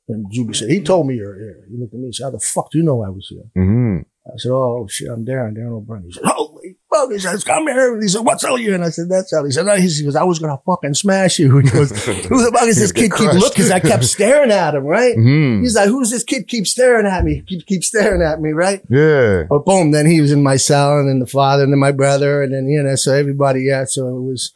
And 0.07 0.31
Zuby 0.33 0.53
said, 0.53 0.69
he 0.69 0.81
told 0.81 1.07
me 1.07 1.15
you're 1.15 1.35
here. 1.37 1.65
He 1.69 1.77
looked 1.77 1.93
at 1.93 1.99
me 1.99 2.05
and 2.05 2.15
said, 2.15 2.23
how 2.25 2.29
the 2.31 2.39
fuck 2.39 2.71
do 2.71 2.77
you 2.79 2.83
know 2.83 3.03
I 3.03 3.09
was 3.09 3.27
here? 3.27 3.43
hmm 3.55 3.99
I 4.33 4.37
said, 4.37 4.51
oh 4.51 4.87
shit, 4.89 5.09
I'm 5.09 5.25
Darrin, 5.25 5.53
Darrin 5.55 5.73
O'Brien. 5.73 6.03
He 6.05 6.11
said, 6.11 6.23
holy 6.25 6.77
fuck. 6.93 7.11
He 7.11 7.19
says, 7.19 7.43
come 7.43 7.67
here. 7.67 7.93
And 7.93 8.01
he 8.03 8.07
said, 8.09 8.21
what's 8.25 8.43
all 8.43 8.57
you? 8.57 8.73
And 8.73 8.83
I 8.83 8.89
said, 8.89 9.09
that's 9.09 9.33
all. 9.33 9.43
He 9.45 9.51
said, 9.51 9.65
no, 9.65 9.75
he 9.75 10.03
goes, 10.03 10.15
I 10.15 10.23
was 10.23 10.39
going 10.39 10.55
to 10.55 10.61
fucking 10.65 10.93
smash 10.93 11.39
you. 11.39 11.59
He 11.61 11.69
goes, 11.69 11.89
who 12.05 12.43
the 12.43 12.51
fuck 12.57 12.67
is 12.67 12.77
this 12.79 12.91
kid 12.91 13.11
keep 13.13 13.31
looking? 13.33 13.63
Cause 13.63 13.71
I 13.71 13.79
kept 13.79 14.03
staring 14.05 14.51
at 14.51 14.75
him, 14.75 14.83
right? 14.83 15.15
hmm 15.15 15.61
He's 15.61 15.75
like, 15.75 15.89
who's 15.89 16.09
this 16.11 16.23
kid 16.23 16.47
keep 16.47 16.67
staring 16.67 17.05
at 17.05 17.23
me? 17.23 17.43
Keep, 17.47 17.65
keep 17.65 17.83
staring 17.83 18.21
at 18.21 18.39
me, 18.41 18.51
right? 18.51 18.81
Yeah. 18.89 19.43
But 19.49 19.65
boom, 19.65 19.91
then 19.91 20.05
he 20.05 20.21
was 20.21 20.31
in 20.31 20.43
my 20.43 20.57
cell 20.57 20.97
and 20.99 21.09
then 21.09 21.19
the 21.19 21.27
father 21.27 21.63
and 21.63 21.71
then 21.73 21.79
my 21.79 21.91
brother 21.91 22.41
and 22.43 22.53
then, 22.53 22.67
you 22.67 22.81
know, 22.83 22.95
so 22.95 23.13
everybody, 23.13 23.63
yeah. 23.63 23.85
So 23.85 24.07
it 24.07 24.21
was, 24.21 24.53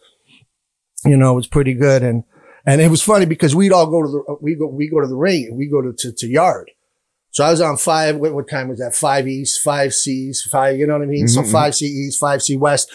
you 1.05 1.17
know, 1.17 1.33
it 1.33 1.35
was 1.35 1.47
pretty 1.47 1.73
good. 1.73 2.03
And, 2.03 2.23
and 2.65 2.79
it 2.81 2.89
was 2.89 3.01
funny 3.03 3.25
because 3.25 3.53
we'd 3.55 3.73
all 3.73 3.87
go 3.87 4.01
to 4.01 4.07
the, 4.07 4.37
we 4.41 4.55
go, 4.55 4.67
we 4.67 4.89
go 4.89 5.01
to 5.01 5.07
the 5.07 5.15
ring, 5.17 5.55
we 5.57 5.67
go 5.67 5.81
to, 5.81 5.93
to, 5.97 6.11
to 6.13 6.27
yard. 6.27 6.71
So 7.33 7.43
I 7.43 7.49
was 7.49 7.61
on 7.61 7.77
five, 7.77 8.17
what, 8.17 8.33
what 8.33 8.47
time 8.47 8.69
was 8.69 8.77
that? 8.77 8.95
Five 8.95 9.27
East, 9.27 9.61
five 9.61 9.91
C's, 9.93 10.43
five, 10.51 10.77
you 10.77 10.85
know 10.85 10.93
what 10.93 11.01
I 11.01 11.07
mean? 11.07 11.27
So 11.27 11.41
Mhm. 11.41 11.51
five 11.51 11.73
C 11.75 11.85
East, 11.87 12.19
five 12.19 12.41
C 12.43 12.55
West. 12.57 12.89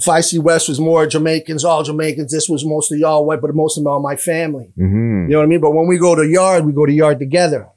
Five 0.00 0.24
C 0.24 0.38
West 0.40 0.68
was 0.68 0.80
more 0.80 1.06
Jamaicans, 1.06 1.64
all 1.64 1.84
Jamaicans. 1.84 2.32
This 2.32 2.48
was 2.48 2.64
mostly 2.64 3.02
all 3.04 3.24
white, 3.24 3.40
but 3.40 3.54
most 3.54 3.78
of 3.78 3.84
them 3.84 3.92
all 3.92 4.00
my 4.00 4.16
family. 4.16 4.72
hmm 4.76 5.22
You 5.26 5.28
know 5.32 5.38
what 5.38 5.44
I 5.44 5.46
mean? 5.46 5.60
But 5.60 5.72
when 5.74 5.86
we 5.86 5.96
go 5.96 6.14
to 6.16 6.26
yard, 6.26 6.66
we 6.66 6.72
go 6.72 6.86
to 6.86 6.92
yard 6.92 7.18
together. 7.20 7.68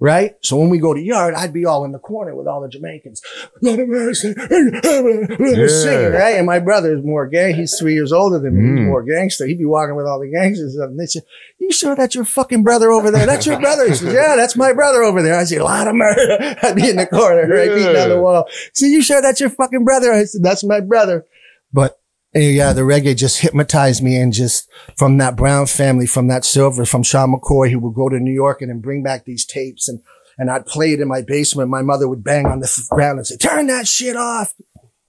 Right? 0.00 0.36
So 0.42 0.56
when 0.56 0.70
we 0.70 0.78
go 0.78 0.94
to 0.94 1.00
yard, 1.00 1.34
I'd 1.34 1.52
be 1.52 1.64
all 1.64 1.84
in 1.84 1.90
the 1.90 1.98
corner 1.98 2.32
with 2.36 2.46
all 2.46 2.60
the 2.60 2.68
Jamaicans. 2.68 3.20
Lord 3.60 3.80
of 3.80 3.88
mercy. 3.88 4.32
Singing, 4.32 6.12
right? 6.12 6.36
And 6.36 6.46
my 6.46 6.60
brother 6.60 6.96
is 6.96 7.04
more 7.04 7.26
gang. 7.26 7.54
He's 7.56 7.76
three 7.78 7.94
years 7.94 8.12
older 8.12 8.38
than 8.38 8.54
me. 8.56 8.62
He's 8.80 8.84
Mm. 8.84 8.86
more 8.86 9.02
gangster. 9.02 9.44
He'd 9.46 9.58
be 9.58 9.64
walking 9.64 9.96
with 9.96 10.06
all 10.06 10.20
the 10.20 10.30
gangsters. 10.30 10.76
And 10.76 10.98
they 11.00 11.06
said, 11.06 11.22
you 11.58 11.72
sure 11.72 11.96
that's 11.96 12.14
your 12.14 12.24
fucking 12.24 12.62
brother 12.62 12.90
over 12.92 13.10
there? 13.10 13.26
That's 13.26 13.44
your 13.46 13.58
brother. 13.58 13.88
He 13.88 13.94
says, 13.94 14.12
yeah, 14.14 14.36
that's 14.36 14.54
my 14.56 14.72
brother 14.72 15.02
over 15.02 15.20
there. 15.22 15.36
I 15.38 15.42
say, 15.44 15.56
a 15.56 15.64
lot 15.64 15.88
of 15.88 15.94
murder. 15.96 16.56
I'd 16.62 16.76
be 16.76 16.88
in 16.88 16.96
the 16.96 17.06
corner, 17.06 17.48
right? 17.48 17.68
Beating 17.74 17.96
on 17.96 18.08
the 18.08 18.20
wall. 18.20 18.48
So 18.74 18.86
you 18.86 19.02
sure 19.02 19.20
that's 19.20 19.40
your 19.40 19.50
fucking 19.50 19.84
brother? 19.84 20.12
I 20.12 20.24
said, 20.24 20.42
that's 20.44 20.62
my 20.64 20.80
brother. 20.80 21.26
But 21.72 22.00
eh, 22.34 22.50
yeah, 22.50 22.72
the 22.72 22.82
reggae 22.82 23.16
just 23.16 23.40
hypnotized 23.40 24.02
me 24.02 24.16
and 24.16 24.32
just 24.32 24.68
from 24.96 25.18
that 25.18 25.36
Brown 25.36 25.66
family, 25.66 26.06
from 26.06 26.28
that 26.28 26.44
Silver, 26.44 26.84
from 26.84 27.02
Sean 27.02 27.32
McCoy, 27.34 27.68
he 27.68 27.76
would 27.76 27.94
go 27.94 28.08
to 28.08 28.18
New 28.18 28.32
York 28.32 28.60
and 28.62 28.70
then 28.70 28.80
bring 28.80 29.02
back 29.02 29.24
these 29.24 29.44
tapes 29.44 29.88
and, 29.88 30.00
and 30.38 30.50
I'd 30.50 30.66
play 30.66 30.92
it 30.92 31.00
in 31.00 31.08
my 31.08 31.22
basement. 31.22 31.68
My 31.70 31.82
mother 31.82 32.08
would 32.08 32.22
bang 32.24 32.46
on 32.46 32.60
the 32.60 32.86
ground 32.90 33.18
and 33.18 33.26
say, 33.26 33.36
turn 33.36 33.66
that 33.68 33.88
shit 33.88 34.16
off. 34.16 34.54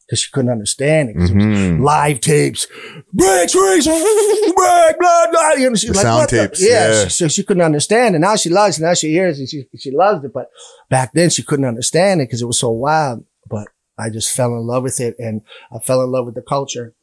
Cause 0.09 0.21
she 0.21 0.31
couldn't 0.31 0.49
understand 0.49 1.09
it. 1.11 1.15
'cause 1.17 1.29
it 1.29 1.79
live 1.79 2.19
tapes, 2.19 2.65
breaks, 3.13 3.53
breaks, 3.53 3.85
break, 3.85 4.97
blah, 4.99 5.27
blah. 5.31 5.51
You 5.51 5.69
know, 5.69 5.69
like, 5.69 5.77
sound 5.95 6.17
what 6.21 6.29
the- 6.31 6.47
tapes, 6.47 6.63
Yeah. 6.67 6.89
yeah. 6.91 7.03
She, 7.03 7.09
so 7.09 7.27
she 7.27 7.43
couldn't 7.43 7.61
understand 7.61 8.15
it. 8.15 8.19
Now 8.19 8.35
she 8.35 8.49
loves 8.49 8.79
it. 8.79 8.81
Now 8.83 8.95
she 8.95 9.09
hears 9.11 9.39
it. 9.39 9.49
She, 9.49 9.65
she 9.77 9.91
loves 9.91 10.23
it. 10.25 10.33
But 10.33 10.47
back 10.89 11.11
then 11.13 11.29
she 11.29 11.43
couldn't 11.43 11.65
understand 11.65 12.21
it 12.21 12.27
because 12.27 12.41
it 12.41 12.45
was 12.47 12.57
so 12.59 12.71
wild. 12.71 13.23
But 13.47 13.67
I 13.99 14.09
just 14.09 14.35
fell 14.35 14.53
in 14.55 14.65
love 14.65 14.81
with 14.81 14.99
it 14.99 15.15
and 15.19 15.41
I 15.71 15.77
fell 15.77 16.01
in 16.01 16.09
love 16.11 16.25
with 16.25 16.33
the 16.33 16.41
culture. 16.41 16.95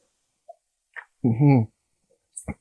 Hmm 1.32 1.60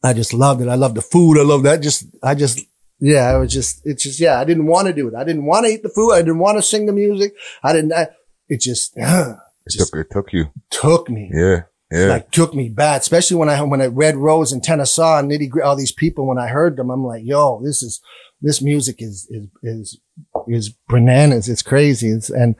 I 0.03 0.13
just 0.13 0.33
loved 0.33 0.61
it. 0.61 0.67
I 0.67 0.75
loved 0.75 0.95
the 0.95 1.01
food. 1.01 1.37
I 1.39 1.43
loved 1.43 1.65
that. 1.65 1.81
Just, 1.81 2.05
I 2.23 2.33
just, 2.33 2.59
yeah, 2.99 3.29
I 3.29 3.37
was 3.37 3.51
just, 3.53 3.85
it's 3.85 4.03
just, 4.03 4.19
yeah, 4.19 4.39
I 4.39 4.43
didn't 4.43 4.65
want 4.65 4.87
to 4.87 4.93
do 4.93 5.07
it. 5.07 5.13
I 5.13 5.23
didn't 5.23 5.45
want 5.45 5.65
to 5.65 5.71
eat 5.71 5.83
the 5.83 5.89
food. 5.89 6.13
I 6.13 6.19
didn't 6.19 6.39
want 6.39 6.57
to 6.57 6.63
sing 6.63 6.85
the 6.87 6.93
music. 6.93 7.35
I 7.63 7.71
didn't, 7.73 7.93
I, 7.93 8.07
it 8.47 8.61
just, 8.61 8.93
It 8.97 9.37
just 9.69 9.91
took, 9.91 9.99
it 9.99 10.07
took 10.11 10.33
you. 10.33 10.45
took 10.71 11.09
me 11.09 11.29
Yeah. 11.33 11.63
Yeah. 11.91 12.07
like 12.07 12.31
took 12.31 12.53
me 12.55 12.69
bad, 12.69 13.01
especially 13.01 13.37
when 13.37 13.47
I 13.47 13.61
when 13.61 13.79
I 13.81 13.85
read 13.85 14.15
Rose 14.15 14.51
and 14.51 14.63
Tennyson 14.63 15.03
and 15.05 15.31
Nitty 15.31 15.49
Gritty, 15.49 15.65
all 15.65 15.75
these 15.75 15.91
people. 15.91 16.25
When 16.27 16.39
I 16.39 16.47
heard 16.47 16.77
them, 16.77 16.89
I'm 16.89 17.05
like, 17.05 17.21
yo, 17.23 17.61
this 17.63 17.83
is 17.83 18.01
this 18.41 18.59
music 18.61 18.97
is 18.99 19.27
is 19.29 19.47
is 19.61 19.99
is 20.47 20.69
bananas. 20.89 21.47
It's 21.47 21.61
crazy. 21.61 22.09
It's, 22.09 22.31
and 22.31 22.55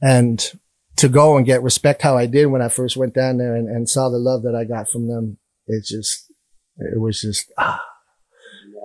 and 0.00 0.42
to 0.96 1.08
go 1.10 1.36
and 1.36 1.44
get 1.44 1.62
respect 1.62 2.00
how 2.02 2.16
I 2.16 2.24
did 2.26 2.46
when 2.46 2.62
I 2.62 2.68
first 2.68 2.96
went 2.96 3.14
down 3.14 3.36
there 3.36 3.54
and, 3.54 3.68
and 3.68 3.88
saw 3.88 4.08
the 4.08 4.18
love 4.18 4.42
that 4.44 4.54
I 4.54 4.64
got 4.64 4.88
from 4.88 5.08
them. 5.08 5.36
It's 5.72 5.88
just 5.88 6.30
it 6.78 7.00
was 7.00 7.20
just 7.20 7.50
ah, 7.58 7.80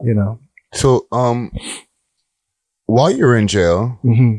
you 0.03 0.13
know. 0.13 0.39
so, 0.73 1.07
um, 1.11 1.51
while 2.85 3.11
you're 3.11 3.35
in 3.37 3.47
jail, 3.47 3.99
hmm 4.01 4.37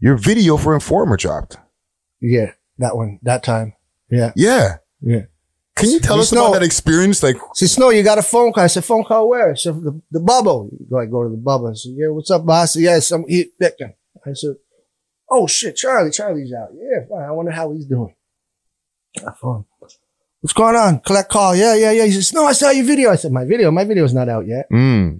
your 0.00 0.16
video 0.16 0.56
for 0.58 0.74
Informer 0.74 1.16
dropped. 1.16 1.56
Yeah, 2.20 2.52
that 2.78 2.94
one, 2.96 3.18
that 3.22 3.42
time. 3.42 3.72
Yeah, 4.10 4.32
Yeah. 4.36 4.76
yeah. 5.00 5.22
Can 5.76 5.88
you 5.90 5.98
tell 5.98 6.20
us 6.20 6.30
know- 6.32 6.46
about 6.48 6.58
that 6.60 6.62
experience? 6.62 7.22
Like, 7.22 7.36
She 7.56 7.66
said, 7.66 7.76
Snow, 7.76 7.88
you 7.90 8.02
got 8.02 8.18
a 8.18 8.22
phone 8.22 8.52
call. 8.52 8.64
I 8.64 8.66
said, 8.66 8.84
phone 8.84 9.04
call 9.04 9.28
where? 9.30 9.56
She 9.56 9.62
said, 9.68 9.82
the, 9.82 9.98
the 10.10 10.20
bubble. 10.20 10.68
Go, 10.90 10.98
I 10.98 11.06
go 11.06 11.22
to 11.24 11.30
the 11.30 11.36
bubble. 11.38 11.68
I 11.68 11.74
said, 11.74 11.92
yeah, 11.96 12.08
what's 12.08 12.30
up, 12.30 12.44
boss? 12.44 12.62
I 12.62 12.66
said, 12.66 12.82
yeah, 12.82 12.98
some 13.00 13.24
eat. 13.28 13.52
I 13.62 13.70
said, 14.34 14.56
oh 15.30 15.46
shit, 15.46 15.76
Charlie, 15.76 16.10
Charlie's 16.10 16.52
out. 16.52 16.68
Yeah, 16.74 17.06
fine. 17.08 17.24
I 17.24 17.30
wonder 17.32 17.50
how 17.52 17.72
he's 17.72 17.86
doing. 17.86 18.14
I 19.26 19.32
phone. 19.40 19.64
What's 20.44 20.52
going 20.52 20.76
on? 20.76 21.00
Collect 21.00 21.30
call. 21.30 21.56
Yeah, 21.56 21.74
yeah, 21.74 21.90
yeah. 21.90 22.04
He 22.04 22.12
says, 22.12 22.34
no, 22.34 22.44
I 22.44 22.52
saw 22.52 22.68
your 22.68 22.84
video. 22.84 23.10
I 23.10 23.16
said, 23.16 23.32
my 23.32 23.46
video, 23.46 23.70
my 23.70 23.84
video's 23.84 24.12
not 24.12 24.28
out 24.28 24.46
yet. 24.46 24.66
mm, 24.70 25.18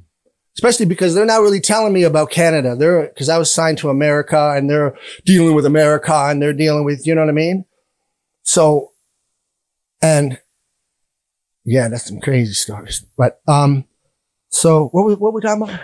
especially 0.54 0.84
because 0.84 1.14
they're 1.14 1.24
not 1.24 1.40
really 1.40 1.62
telling 1.62 1.94
me 1.94 2.02
about 2.02 2.30
Canada. 2.30 2.76
They're, 2.76 3.08
cause 3.16 3.30
I 3.30 3.38
was 3.38 3.50
signed 3.50 3.78
to 3.78 3.88
America 3.88 4.52
and 4.54 4.68
they're 4.68 4.94
dealing 5.24 5.54
with 5.54 5.64
America 5.64 6.12
and 6.12 6.42
they're 6.42 6.52
dealing 6.52 6.84
with, 6.84 7.06
you 7.06 7.14
know 7.14 7.22
what 7.22 7.30
I 7.30 7.32
mean? 7.32 7.64
So, 8.42 8.92
and 10.02 10.38
yeah, 11.64 11.88
that's 11.88 12.04
some 12.06 12.20
crazy 12.20 12.52
stories. 12.52 13.06
But, 13.16 13.40
um, 13.48 13.86
so 14.50 14.88
what 14.88 15.06
we, 15.06 15.14
what 15.14 15.32
we 15.32 15.40
talking 15.40 15.62
about? 15.62 15.80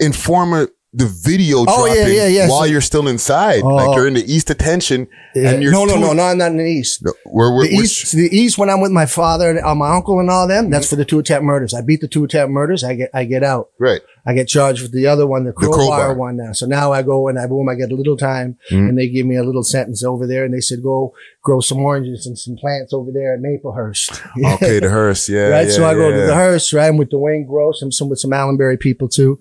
Informer 0.00 0.68
the 0.94 1.04
video 1.04 1.58
Oh, 1.68 1.86
dropping 1.86 2.14
yeah, 2.14 2.26
yeah. 2.28 2.48
while 2.48 2.60
So- 2.60 2.64
you're 2.64 2.80
still 2.80 3.08
inside. 3.08 3.60
Oh. 3.62 3.74
like 3.74 3.94
you're 3.94 4.06
in 4.08 4.14
the 4.14 4.24
East 4.32 4.46
Detention 4.46 5.06
and 5.34 5.62
you're 5.62 5.70
no, 5.70 5.84
no, 5.84 5.94
two- 5.94 6.00
no, 6.00 6.12
no, 6.14 6.22
I'm 6.22 6.38
not 6.38 6.50
in 6.52 6.56
the 6.56 6.64
East. 6.64 7.02
Where, 7.26 7.52
where, 7.54 7.68
The 7.68 7.76
which- 7.76 7.84
East, 8.04 8.12
the 8.12 8.34
East, 8.34 8.56
when 8.56 8.70
I'm 8.70 8.80
with 8.80 8.90
my 8.90 9.04
father 9.04 9.50
and 9.50 9.58
uh, 9.60 9.74
my 9.74 9.94
uncle 9.94 10.18
and 10.18 10.30
all 10.30 10.48
them, 10.48 10.70
that's 10.70 10.86
Mm-hmm. 10.86 10.90
for 10.90 10.96
the 10.96 11.04
two 11.04 11.18
attempt 11.18 11.44
murders. 11.44 11.74
I 11.74 11.82
beat 11.82 12.00
the 12.00 12.08
two 12.08 12.24
attempt 12.24 12.52
murders. 12.52 12.82
I 12.84 12.94
get, 12.94 13.10
I 13.12 13.24
get 13.24 13.42
out. 13.44 13.68
right. 13.78 14.00
I 14.26 14.34
get 14.34 14.46
charged 14.48 14.82
with 14.82 14.92
the 14.92 15.06
other 15.06 15.26
one, 15.26 15.44
the 15.44 15.52
crowbar, 15.54 15.76
crowbar. 15.78 16.14
one 16.14 16.36
now. 16.36 16.52
So 16.52 16.66
now 16.66 16.92
I 16.92 17.02
go 17.02 17.28
and 17.28 17.38
I 17.38 17.46
boom, 17.46 17.66
I 17.68 17.74
get 17.74 17.90
a 17.92 17.94
little 17.94 18.16
time 18.16 18.58
Mhm. 18.70 18.88
and 18.90 18.98
they 18.98 19.08
give 19.08 19.24
me 19.24 19.36
a 19.36 19.42
little 19.42 19.62
sentence 19.62 20.02
over 20.04 20.26
there 20.26 20.44
and 20.44 20.52
they 20.52 20.60
said, 20.60 20.82
go 20.82 21.14
grow 21.42 21.60
some 21.60 21.78
oranges 21.78 22.26
and 22.26 22.38
some 22.38 22.56
plants 22.56 22.92
over 22.92 23.10
there 23.10 23.32
at 23.34 23.40
Maplehurst. 23.40 24.20
Okay, 24.54 24.80
the 24.80 24.90
hearse. 24.90 25.28
Yeah. 25.30 25.48
right. 25.48 25.66
yeah, 25.66 25.72
so 25.72 25.86
I 25.86 25.94
go 25.94 26.10
to 26.10 26.26
the 26.26 26.34
Hearst, 26.34 26.72
right? 26.74 26.88
I'm 26.88 26.98
with 26.98 27.08
Dwayne 27.10 27.46
Gross. 27.46 27.80
I'm 27.82 27.90
some 27.92 28.08
with 28.10 28.18
some 28.18 28.32
Allenbury 28.34 28.76
people 28.76 29.08
too. 29.08 29.38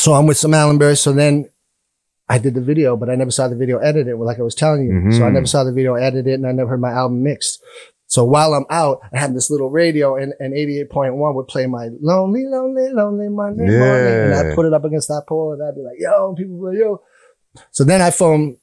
So 0.00 0.14
I'm 0.14 0.26
with 0.26 0.38
some 0.38 0.54
Allenbury. 0.54 0.96
So 0.96 1.12
then 1.12 1.50
I 2.26 2.38
did 2.38 2.54
the 2.54 2.62
video, 2.62 2.96
but 2.96 3.10
I 3.10 3.16
never 3.16 3.30
saw 3.30 3.48
the 3.48 3.56
video 3.56 3.78
edited, 3.78 4.16
like 4.18 4.38
I 4.38 4.42
was 4.42 4.54
telling 4.54 4.84
you. 4.86 5.12
So 5.12 5.24
I 5.24 5.28
Mhm. 5.28 5.32
never 5.34 5.46
saw 5.46 5.62
the 5.62 5.72
video 5.72 5.94
edited 5.94 6.34
and 6.34 6.46
I 6.46 6.52
never 6.52 6.70
heard 6.70 6.80
my 6.80 6.90
album 6.92 7.22
mixed. 7.22 7.62
So 8.06 8.24
while 8.24 8.54
I'm 8.54 8.64
out, 8.70 9.00
I 9.12 9.18
had 9.18 9.34
this 9.34 9.50
little 9.50 9.68
radio 9.68 10.16
and, 10.16 10.32
and 10.40 10.54
88.1 10.54 11.34
would 11.34 11.48
play 11.48 11.66
my 11.66 11.90
lonely, 12.00 12.46
lonely, 12.46 12.88
lonely 12.90 13.28
Monday 13.28 13.68
morning. 13.78 14.14
And 14.14 14.32
I'd 14.34 14.54
put 14.54 14.64
it 14.64 14.72
up 14.72 14.84
against 14.84 15.08
that 15.08 15.24
pole 15.28 15.52
and 15.52 15.62
I'd 15.62 15.74
be 15.74 15.82
like, 15.82 15.98
yo, 15.98 16.28
and 16.28 16.36
people 16.36 16.56
were 16.56 16.70
like, 16.70 16.80
yo. 16.80 17.02
So 17.70 17.84
then 17.84 18.00
I 18.00 18.10
phone 18.10 18.56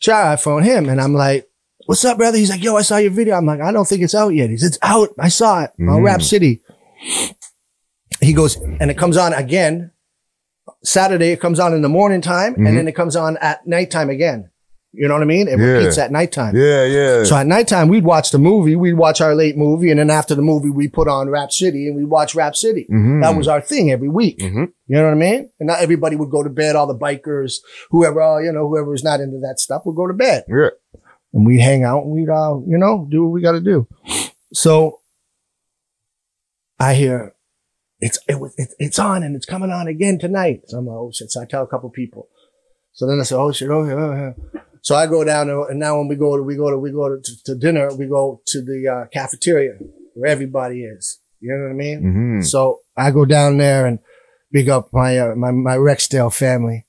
Char, 0.00 0.24
I 0.32 0.34
phone 0.36 0.64
him 0.64 0.88
and 0.88 1.00
I'm 1.00 1.14
like, 1.14 1.48
what's 1.86 2.04
up, 2.04 2.18
brother? 2.18 2.36
He's 2.36 2.50
like, 2.50 2.64
yo, 2.64 2.74
I 2.76 2.82
saw 2.82 2.96
your 2.96 3.12
video. 3.12 3.36
I'm 3.36 3.46
like, 3.46 3.60
I 3.60 3.70
don't 3.70 3.86
think 3.86 4.02
it's 4.02 4.14
out 4.16 4.30
yet. 4.30 4.50
He 4.50 4.56
says, 4.56 4.70
it's 4.70 4.78
out. 4.82 5.10
I 5.20 5.28
saw 5.28 5.62
it 5.62 5.70
on 5.78 6.00
Mm. 6.00 6.04
Rap 6.04 6.20
City. 6.22 6.62
He 8.20 8.32
goes, 8.32 8.56
and 8.56 8.90
it 8.90 8.98
comes 8.98 9.16
on 9.16 9.32
again. 9.32 9.91
Saturday, 10.84 11.30
it 11.32 11.40
comes 11.40 11.58
on 11.60 11.72
in 11.74 11.82
the 11.82 11.88
morning 11.88 12.20
time 12.20 12.54
Mhm. 12.54 12.68
and 12.68 12.76
then 12.76 12.88
it 12.88 12.92
comes 12.96 13.14
on 13.16 13.36
at 13.38 13.66
nighttime 13.66 14.10
again. 14.10 14.48
You 14.94 15.08
know 15.08 15.14
what 15.14 15.22
I 15.22 15.26
mean? 15.26 15.48
It 15.48 15.58
Yeah. 15.58 15.64
repeats 15.64 15.96
at 15.96 16.12
nighttime. 16.12 16.54
Yeah, 16.54 16.84
yeah. 16.84 17.24
So 17.24 17.34
at 17.34 17.46
nighttime, 17.46 17.88
we'd 17.88 18.04
watch 18.04 18.30
the 18.30 18.38
movie. 18.38 18.76
We'd 18.76 18.92
watch 18.92 19.22
our 19.22 19.34
late 19.34 19.56
movie. 19.56 19.90
And 19.90 19.98
then 19.98 20.10
after 20.10 20.34
the 20.34 20.42
movie, 20.42 20.68
we 20.68 20.86
put 20.86 21.08
on 21.08 21.30
Rap 21.30 21.50
City 21.50 21.86
and 21.88 21.96
we'd 21.96 22.10
watch 22.10 22.34
Rap 22.34 22.54
City. 22.54 22.86
Mhm. 22.92 23.22
That 23.22 23.34
was 23.34 23.48
our 23.48 23.62
thing 23.62 23.90
every 23.90 24.10
week. 24.10 24.40
Mhm. 24.40 24.68
You 24.88 24.96
know 24.96 25.04
what 25.04 25.12
I 25.12 25.14
mean? 25.14 25.48
And 25.58 25.68
not 25.68 25.80
everybody 25.80 26.16
would 26.16 26.28
go 26.30 26.42
to 26.42 26.50
bed. 26.50 26.76
All 26.76 26.86
the 26.86 26.94
bikers, 26.98 27.60
whoever, 27.90 28.42
you 28.44 28.52
know, 28.52 28.68
whoever 28.68 28.90
was 28.90 29.02
not 29.02 29.20
into 29.20 29.38
that 29.38 29.60
stuff 29.60 29.82
would 29.86 29.96
go 29.96 30.06
to 30.08 30.12
bed 30.12 30.44
yeah. 30.46 30.68
and 31.32 31.46
we'd 31.46 31.60
hang 31.60 31.84
out 31.84 32.02
and 32.02 32.10
we'd, 32.12 32.28
uh, 32.28 32.56
you 32.66 32.76
know, 32.76 33.06
do 33.10 33.22
what 33.24 33.32
we 33.32 33.40
got 33.40 33.52
to 33.52 33.60
do. 33.62 33.86
So 34.52 34.98
I 36.78 36.92
hear 36.94 37.34
it's, 38.02 38.18
it 38.28 38.38
was, 38.40 38.52
it, 38.58 38.68
it's 38.78 38.98
on 38.98 39.22
and 39.22 39.34
it's 39.36 39.46
coming 39.46 39.70
on 39.70 39.86
again 39.88 40.18
tonight. 40.18 40.62
So 40.66 40.78
I'm 40.78 40.86
like, 40.86 40.94
oh 40.96 41.10
shit. 41.14 41.30
So 41.30 41.40
I 41.40 41.46
tell 41.46 41.62
a 41.62 41.66
couple 41.66 41.88
people. 41.90 42.28
So 42.92 43.06
then 43.06 43.18
I 43.20 43.22
said, 43.22 43.38
oh 43.38 43.52
shit, 43.52 43.70
oh 43.70 43.84
yeah, 43.84 43.94
oh 43.94 44.12
yeah. 44.52 44.60
So 44.82 44.96
I 44.96 45.06
go 45.06 45.22
down 45.24 45.48
and 45.48 45.78
now 45.78 45.96
when 45.98 46.08
we 46.08 46.16
go 46.16 46.36
to, 46.36 46.42
we 46.42 46.56
go 46.56 46.68
to, 46.70 46.76
we 46.78 46.90
go 46.90 47.08
to, 47.08 47.22
to 47.46 47.54
dinner, 47.54 47.94
we 47.94 48.06
go 48.06 48.42
to 48.48 48.60
the, 48.62 48.88
uh, 48.88 49.08
cafeteria 49.12 49.78
where 50.14 50.30
everybody 50.30 50.82
is. 50.82 51.20
You 51.40 51.54
know 51.56 51.64
what 51.64 51.70
I 51.70 51.74
mean? 51.74 52.02
Mhm. 52.02 52.44
So 52.44 52.80
I 52.96 53.10
go 53.12 53.24
down 53.24 53.58
there 53.58 53.86
and 53.86 53.98
big 54.50 54.68
up 54.68 54.88
my, 54.92 55.18
uh, 55.18 55.34
my, 55.36 55.52
my 55.52 55.76
Rexdale 55.76 56.34
family, 56.34 56.86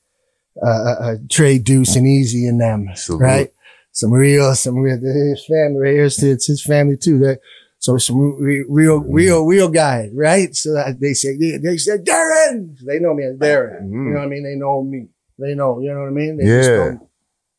uh, 0.61 0.67
uh, 0.67 0.95
uh, 1.01 1.15
Trey 1.29 1.59
Deuce 1.59 1.95
and 1.95 2.07
Easy 2.07 2.47
and 2.47 2.59
them, 2.59 2.89
Salute. 2.95 3.21
right? 3.21 3.53
Some 3.91 4.11
real, 4.11 4.53
some 4.55 4.77
real, 4.77 4.97
his 4.97 5.45
family 5.45 5.79
right 5.79 5.95
it's 5.99 6.47
his 6.47 6.63
family 6.65 6.97
too. 6.97 7.19
That, 7.19 7.39
so 7.83 7.97
some 7.97 8.17
re- 8.39 8.63
real, 8.69 8.99
real, 9.01 9.43
real 9.45 9.67
guy, 9.67 10.09
right? 10.13 10.55
So 10.55 10.69
they 11.01 11.13
say, 11.13 11.35
they, 11.35 11.57
they 11.57 11.75
said, 11.75 12.05
Darrin! 12.05 12.77
They 12.87 12.97
know 12.99 13.13
me 13.13 13.25
as 13.25 13.35
Darrin. 13.35 13.89
Mhm. 13.91 14.07
You 14.07 14.13
know 14.13 14.19
what 14.19 14.25
I 14.25 14.29
mean? 14.29 14.43
They 14.45 14.55
know 14.55 14.83
me. 14.83 15.07
They 15.37 15.53
know, 15.53 15.81
you 15.81 15.93
know 15.93 15.99
what 15.99 16.07
I 16.07 16.11
mean? 16.11 16.37
They 16.37 16.45
Yeah. 16.45 16.93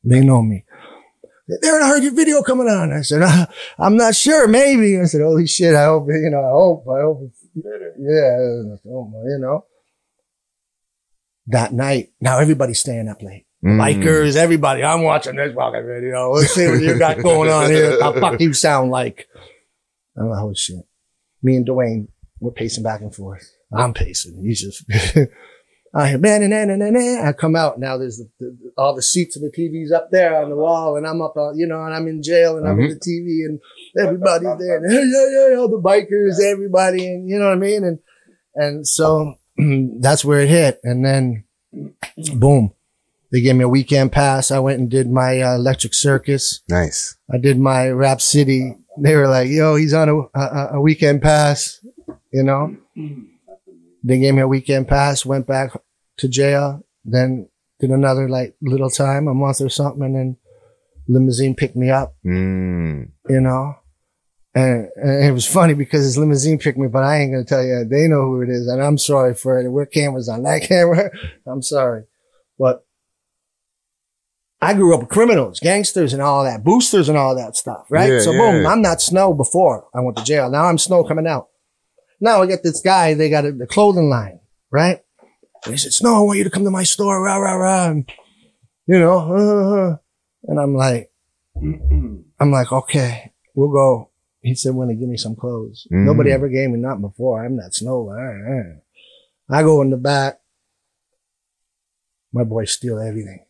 they 0.02 0.20
know 0.24 0.40
me. 0.40 0.64
Darrin, 1.60 1.82
I 1.82 1.88
heard 1.88 2.02
your 2.02 2.14
video 2.14 2.42
coming 2.42 2.68
on. 2.68 2.90
I 2.90 3.02
said, 3.02 3.20
uh, 3.20 3.44
I'm 3.78 3.98
not 3.98 4.14
sure, 4.14 4.48
maybe. 4.48 4.98
I 4.98 5.04
said, 5.04 5.20
holy 5.20 5.46
shit, 5.46 5.74
I 5.74 5.84
hope, 5.84 6.06
you 6.08 6.30
know, 6.30 6.40
I 6.42 6.52
hope, 6.52 6.86
I 6.88 7.00
hope, 7.02 7.20
it's, 7.24 7.44
yeah, 7.98 8.90
oh, 8.90 9.12
you 9.26 9.38
know. 9.42 9.66
That 11.48 11.74
night, 11.74 12.12
now 12.18 12.38
everybody's 12.38 12.78
staying 12.80 13.08
up 13.10 13.20
late. 13.22 13.44
Mm. 13.62 13.76
Bikers, 13.78 14.36
everybody. 14.36 14.82
I'm 14.82 15.02
watching 15.02 15.36
this 15.36 15.52
fucking 15.54 15.86
video. 15.86 16.30
Let's 16.32 16.54
see 16.54 16.66
what 16.66 16.80
you 16.80 16.98
got 16.98 17.18
going 17.22 17.50
on 17.50 17.70
here. 17.70 18.00
How 18.00 18.18
fuck 18.18 18.40
you 18.40 18.54
sound 18.54 18.90
like. 18.90 19.28
I'm 20.16 20.28
like, 20.28 20.42
oh 20.42 20.54
shit. 20.54 20.84
Me 21.42 21.56
and 21.56 21.66
Dwayne, 21.66 22.08
we're 22.40 22.52
pacing 22.52 22.84
back 22.84 23.00
and 23.00 23.14
forth. 23.14 23.50
I'm 23.72 23.92
pacing. 23.92 24.42
He's 24.44 24.60
just, 24.60 24.84
I 25.94 26.08
hear, 26.08 26.18
man, 26.18 26.42
and 26.42 26.52
then, 26.52 26.70
and 26.70 26.80
then, 26.80 27.24
I 27.24 27.32
come 27.32 27.56
out. 27.56 27.78
Now 27.78 27.96
there's 27.96 28.18
the, 28.18 28.28
the, 28.40 28.72
all 28.78 28.94
the 28.94 29.02
seats 29.02 29.36
of 29.36 29.42
the 29.42 29.50
TVs 29.50 29.94
up 29.94 30.10
there 30.10 30.42
on 30.42 30.50
the 30.50 30.56
wall 30.56 30.96
and 30.96 31.06
I'm 31.06 31.20
up, 31.22 31.36
on, 31.36 31.58
you 31.58 31.66
know, 31.66 31.84
and 31.84 31.94
I'm 31.94 32.08
in 32.08 32.22
jail 32.22 32.56
and 32.56 32.66
I'm 32.66 32.80
in 32.80 32.90
the 32.90 32.94
TV 32.96 33.46
and 33.46 33.60
everybody's 33.98 34.58
there. 34.58 34.78
And, 34.78 34.90
hey, 34.90 35.04
yeah, 35.04 35.50
yeah, 35.50 35.58
all 35.58 35.68
the 35.68 35.82
bikers, 35.82 36.42
everybody. 36.42 37.06
And 37.06 37.28
you 37.28 37.38
know 37.38 37.46
what 37.46 37.56
I 37.56 37.60
mean? 37.60 37.84
And, 37.84 37.98
and 38.54 38.86
so 38.86 39.34
that's 40.00 40.24
where 40.24 40.40
it 40.40 40.48
hit. 40.48 40.80
And 40.84 41.04
then 41.04 41.44
boom, 42.36 42.72
they 43.32 43.40
gave 43.40 43.56
me 43.56 43.64
a 43.64 43.68
weekend 43.68 44.12
pass. 44.12 44.50
I 44.50 44.58
went 44.58 44.78
and 44.78 44.90
did 44.90 45.10
my 45.10 45.40
uh, 45.40 45.54
electric 45.54 45.94
circus. 45.94 46.62
Nice. 46.68 47.16
I 47.32 47.38
did 47.38 47.58
my 47.58 47.88
Rap 47.88 48.20
City. 48.20 48.76
They 48.98 49.16
were 49.16 49.28
like, 49.28 49.48
"Yo, 49.48 49.76
he's 49.76 49.94
on 49.94 50.08
a, 50.08 50.38
a, 50.38 50.68
a 50.74 50.80
weekend 50.80 51.22
pass," 51.22 51.84
you 52.32 52.42
know. 52.42 52.76
They 54.04 54.18
gave 54.18 54.34
me 54.34 54.42
a 54.42 54.48
weekend 54.48 54.88
pass. 54.88 55.26
Went 55.26 55.46
back 55.46 55.72
to 56.18 56.28
jail. 56.28 56.84
Then 57.04 57.48
did 57.80 57.90
another 57.90 58.28
like 58.28 58.54
little 58.60 58.90
time, 58.90 59.28
a 59.28 59.34
month 59.34 59.60
or 59.60 59.68
something, 59.68 60.02
and 60.02 60.14
then 60.14 60.36
limousine 61.08 61.54
picked 61.54 61.76
me 61.76 61.90
up. 61.90 62.14
Mm. 62.24 63.10
You 63.28 63.40
know. 63.40 63.76
And, 64.56 64.88
and 64.94 65.24
it 65.24 65.32
was 65.32 65.46
funny 65.46 65.74
because 65.74 66.04
his 66.04 66.16
limousine 66.16 66.58
picked 66.58 66.78
me, 66.78 66.86
but 66.86 67.02
I 67.02 67.18
ain't 67.18 67.32
gonna 67.32 67.44
tell 67.44 67.64
you. 67.64 67.84
They 67.84 68.06
know 68.06 68.22
who 68.22 68.42
it 68.42 68.48
is, 68.48 68.68
and 68.68 68.80
I'm 68.80 68.98
sorry 68.98 69.34
for 69.34 69.58
it. 69.58 69.68
We're 69.68 69.86
cameras 69.86 70.28
on 70.28 70.44
that 70.44 70.62
camera. 70.68 71.10
I'm 71.46 71.62
sorry, 71.62 72.04
but 72.58 72.83
I 74.60 74.72
grew 74.74 74.94
up 74.94 75.00
with 75.00 75.10
criminals, 75.10 75.60
gangsters, 75.60 76.12
and 76.14 76.22
all 76.22 76.44
that, 76.44 76.64
boosters, 76.64 77.08
and 77.08 77.18
all 77.18 77.34
that 77.36 77.54
stuff, 77.56 77.86
right? 77.90 78.10
Yeah, 78.10 78.20
so 78.20 78.32
boom, 78.32 78.62
yeah. 78.62 78.68
I'm 78.70 78.80
not 78.80 79.02
Snow 79.02 79.34
before 79.34 79.86
I 79.94 80.00
went 80.00 80.16
to 80.16 80.24
jail. 80.24 80.50
Now 80.50 80.64
I'm 80.66 80.78
Snow 80.78 81.04
coming 81.04 81.26
out. 81.26 81.48
Now 82.20 82.40
I 82.42 82.46
get 82.46 82.62
this 82.62 82.80
guy. 82.80 83.12
They 83.14 83.28
got 83.28 83.44
a, 83.44 83.52
the 83.52 83.66
clothing 83.66 84.08
line, 84.08 84.40
right? 84.70 85.00
And 85.64 85.74
he 85.74 85.78
said, 85.78 85.92
"Snow, 85.92 86.14
I 86.16 86.20
want 86.20 86.38
you 86.38 86.44
to 86.44 86.50
come 86.50 86.64
to 86.64 86.70
my 86.70 86.82
store, 86.84 87.22
rah 87.22 87.36
rah 87.36 87.54
rah." 87.54 87.90
And, 87.90 88.10
you 88.86 88.98
know, 88.98 89.18
uh, 89.34 89.96
and 90.44 90.58
I'm 90.60 90.74
like, 90.74 91.10
I'm 91.56 92.50
like, 92.50 92.72
okay, 92.72 93.32
we'll 93.54 93.72
go. 93.72 94.10
He 94.40 94.54
said, 94.54 94.74
"Want 94.74 94.90
to 94.90 94.94
give 94.96 95.08
me 95.08 95.16
some 95.18 95.36
clothes?" 95.36 95.86
Mhm. 95.92 96.04
Nobody 96.06 96.30
ever 96.32 96.48
gave 96.48 96.70
me 96.70 96.78
nothing 96.78 97.02
before. 97.02 97.44
I'm 97.44 97.56
not 97.56 97.74
Snow. 97.74 98.08
Uh, 98.10 98.52
uh. 98.52 99.56
I 99.58 99.62
go 99.62 99.82
in 99.82 99.90
the 99.90 99.96
back. 99.98 100.40
My 102.32 102.44
boys 102.44 102.72
steal 102.72 102.98
everything. 102.98 103.43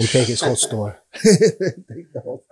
They 0.00 0.06
take 0.06 0.28
his 0.28 0.40
whole 0.40 0.56
store. 0.56 0.98
take 1.12 2.10
the 2.14 2.20
whole, 2.24 2.42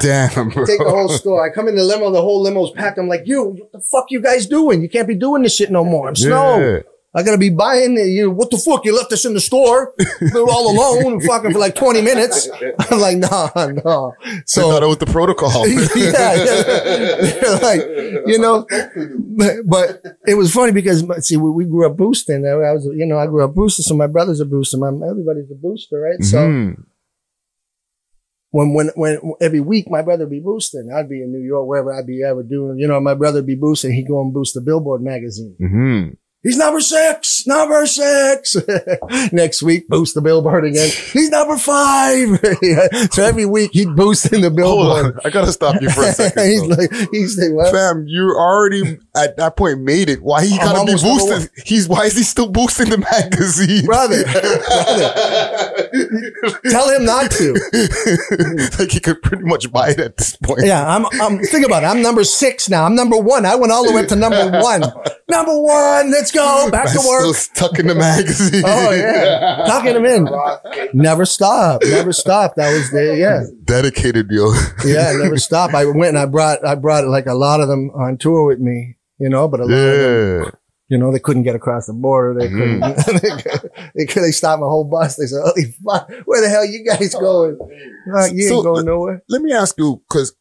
Damn, 0.00 0.50
bro. 0.50 0.64
take 0.64 0.78
the 0.78 0.88
whole 0.88 1.08
store. 1.08 1.44
I 1.44 1.52
come 1.52 1.66
in 1.66 1.74
the 1.74 1.82
limo. 1.82 2.12
The 2.12 2.22
whole 2.22 2.40
limo's 2.40 2.70
packed. 2.70 2.98
I'm 2.98 3.08
like, 3.08 3.22
you, 3.26 3.42
what 3.42 3.72
the 3.72 3.80
fuck 3.80 4.12
you 4.12 4.20
guys 4.20 4.46
doing? 4.46 4.80
You 4.80 4.88
can't 4.88 5.08
be 5.08 5.16
doing 5.16 5.42
this 5.42 5.56
shit 5.56 5.72
no 5.72 5.82
more. 5.82 6.06
I'm 6.06 6.14
Snow. 6.14 6.84
I 7.18 7.22
gotta 7.24 7.38
be 7.38 7.50
buying. 7.50 7.96
You, 7.96 8.30
what 8.30 8.50
the 8.50 8.56
fuck? 8.58 8.84
You 8.84 8.94
left 8.96 9.12
us 9.12 9.24
in 9.24 9.34
the 9.34 9.40
store. 9.40 9.94
All 10.34 10.70
alone 10.70 11.20
fucking 11.20 11.52
for 11.52 11.58
like 11.58 11.74
20 11.74 12.00
minutes. 12.02 12.48
I'm 12.90 13.00
like, 13.00 13.16
nah, 13.18 13.50
nah. 13.56 14.10
I 14.24 14.42
So, 14.46 14.70
thought 14.70 14.82
it 14.82 14.86
was 14.86 14.98
the 14.98 15.06
protocol. 15.06 15.66
yeah, 15.68 16.34
yeah. 16.34 16.62
They're 17.40 17.58
like, 17.58 17.80
you 18.26 18.38
know, 18.38 18.66
but, 19.36 19.52
but 19.66 20.02
it 20.26 20.34
was 20.34 20.52
funny 20.52 20.72
because 20.72 21.04
see, 21.26 21.36
we, 21.36 21.50
we 21.50 21.64
grew 21.64 21.86
up 21.86 21.96
boosting. 21.96 22.46
I 22.46 22.54
was, 22.72 22.84
you 22.96 23.04
know, 23.06 23.18
I 23.18 23.26
grew 23.26 23.44
up 23.44 23.54
boosting. 23.54 23.82
So 23.82 23.94
my 23.96 24.06
brother's 24.06 24.40
a 24.40 24.46
booster. 24.46 24.78
My, 24.78 24.88
everybody's 24.88 25.50
a 25.50 25.54
booster, 25.60 25.98
right? 26.00 26.22
So 26.22 26.38
Mhm. 26.38 26.84
when, 28.50 28.72
when, 28.74 28.90
when 28.94 29.18
every 29.40 29.60
week 29.60 29.86
my 29.90 30.02
brother 30.02 30.26
be 30.26 30.40
boosting, 30.40 30.90
I'd 30.94 31.08
be 31.08 31.22
in 31.22 31.32
New 31.32 31.44
York, 31.46 31.66
wherever 31.66 31.92
I'd 31.92 32.06
be 32.06 32.22
ever 32.22 32.42
doing, 32.42 32.78
you 32.78 32.86
know, 32.88 33.00
my 33.00 33.14
brother 33.14 33.42
be 33.42 33.54
boosting. 33.56 33.92
He'd 33.92 34.08
go 34.08 34.20
and 34.20 34.32
boost 34.32 34.54
the 34.54 34.60
Billboard 34.60 35.02
magazine. 35.02 35.56
Mhm. 35.60 36.16
He's 36.44 36.56
number 36.56 36.80
six, 36.80 37.46
number 37.48 37.84
six. 37.84 38.56
Next 39.32 39.60
week, 39.60 39.88
boost 39.88 40.14
the 40.14 40.20
billboard 40.22 40.64
again. 40.66 40.88
He's 41.12 41.30
number 41.30 41.56
five. 41.58 42.38
so 43.12 43.24
every 43.24 43.44
week 43.44 43.72
he'd 43.72 43.96
boost 43.96 44.32
in 44.32 44.42
the 44.42 44.48
Hold 44.48 44.56
billboard. 44.56 45.04
on. 45.16 45.20
I 45.24 45.30
gotta 45.30 45.50
stop 45.52 45.82
you 45.82 45.90
for 45.90 46.04
a 46.04 46.12
second. 46.12 46.44
he's 46.48 46.60
though. 46.62 46.68
like, 46.76 46.92
he's 47.10 47.36
like, 47.38 47.52
what? 47.52 47.72
Fam, 47.72 48.04
you 48.06 48.30
already 48.36 48.98
at 49.16 49.36
that 49.36 49.56
point 49.56 49.80
made 49.80 50.08
it. 50.08 50.22
Why 50.22 50.44
he 50.46 50.56
gotta 50.56 50.86
be 50.86 50.92
boosted? 50.92 51.50
He's 51.66 51.88
why 51.88 52.04
is 52.04 52.16
he 52.16 52.22
still 52.22 52.48
boosting 52.48 52.90
the 52.90 52.98
magazine, 52.98 53.84
brother? 53.84 54.22
Brother, 54.22 55.77
Tell 56.70 56.88
him 56.90 57.04
not 57.04 57.30
to. 57.32 57.52
like 58.78 58.90
he 58.90 59.00
could 59.00 59.22
pretty 59.22 59.44
much 59.44 59.70
buy 59.72 59.90
it 59.90 60.00
at 60.00 60.16
this 60.16 60.36
point. 60.36 60.64
Yeah, 60.64 60.86
I'm, 60.86 61.06
I'm, 61.20 61.38
think 61.38 61.66
about 61.66 61.82
it. 61.82 61.86
I'm 61.86 62.02
number 62.02 62.24
six 62.24 62.68
now. 62.68 62.84
I'm 62.84 62.94
number 62.94 63.16
one. 63.18 63.44
I 63.46 63.54
went 63.54 63.72
all 63.72 63.86
the 63.86 63.92
way 63.92 64.02
up 64.02 64.08
to 64.08 64.16
number 64.16 64.50
one. 64.60 64.82
Number 65.30 65.60
one. 65.60 66.10
Let's 66.10 66.32
go. 66.32 66.70
Back 66.70 66.90
to 66.90 67.06
work. 67.06 67.20
still 67.20 67.34
stuck 67.34 67.78
in 67.78 67.86
the 67.86 67.94
magazine. 67.94 68.62
Oh 68.66 68.92
yeah. 68.92 69.62
Talking 69.66 69.94
him 69.94 70.06
in. 70.06 70.26
Never 70.94 71.26
stop. 71.26 71.82
Never 71.84 72.14
stop. 72.14 72.54
That 72.54 72.72
was 72.72 72.90
the, 72.90 73.14
yeah. 73.14 73.42
Dedicated, 73.62 74.30
yo. 74.30 74.54
Yeah, 74.86 75.12
never 75.12 75.36
stop. 75.36 75.74
I 75.74 75.84
went 75.84 76.08
and 76.08 76.18
I 76.18 76.24
brought, 76.24 76.64
I 76.64 76.76
brought 76.76 77.06
like 77.08 77.26
a 77.26 77.34
lot 77.34 77.60
of 77.60 77.68
them 77.68 77.90
on 77.90 78.16
tour 78.16 78.46
with 78.46 78.58
me, 78.58 78.96
you 79.18 79.28
know, 79.28 79.48
but 79.48 79.60
a 79.60 79.64
lot 79.64 79.70
of 79.70 79.78
them, 79.78 80.44
Yeah. 80.44 80.50
You 80.88 80.96
know, 80.96 81.12
they 81.12 81.18
couldn't 81.18 81.42
get 81.42 81.54
across 81.54 81.86
the 81.86 81.92
border. 81.92 82.38
They 82.38 82.48
couldn't, 82.48 82.80
they 83.94 84.06
could, 84.06 84.22
they 84.22 84.30
stopped 84.30 84.60
my 84.60 84.66
whole 84.66 84.84
bus. 84.84 85.16
They 85.16 85.26
said, 85.26 85.42
holy 85.44 85.74
fuck, 85.84 86.10
where 86.24 86.40
the 86.40 86.48
hell 86.48 86.64
you 86.64 86.82
guys 86.84 87.14
going? 87.14 87.58
Like, 88.10 88.32
you 88.32 88.40
ain't 88.44 88.48
So- 88.48 88.62
going 88.62 88.86
nowhere. 88.86 89.22
Let 89.28 89.42
me 89.42 89.52
ask 89.52 89.76
you, 89.78 90.02
because 90.08 90.34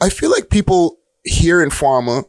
I 0.00 0.08
feel 0.08 0.30
like 0.30 0.48
people 0.48 0.98
here 1.24 1.62
Informer, 1.62 2.24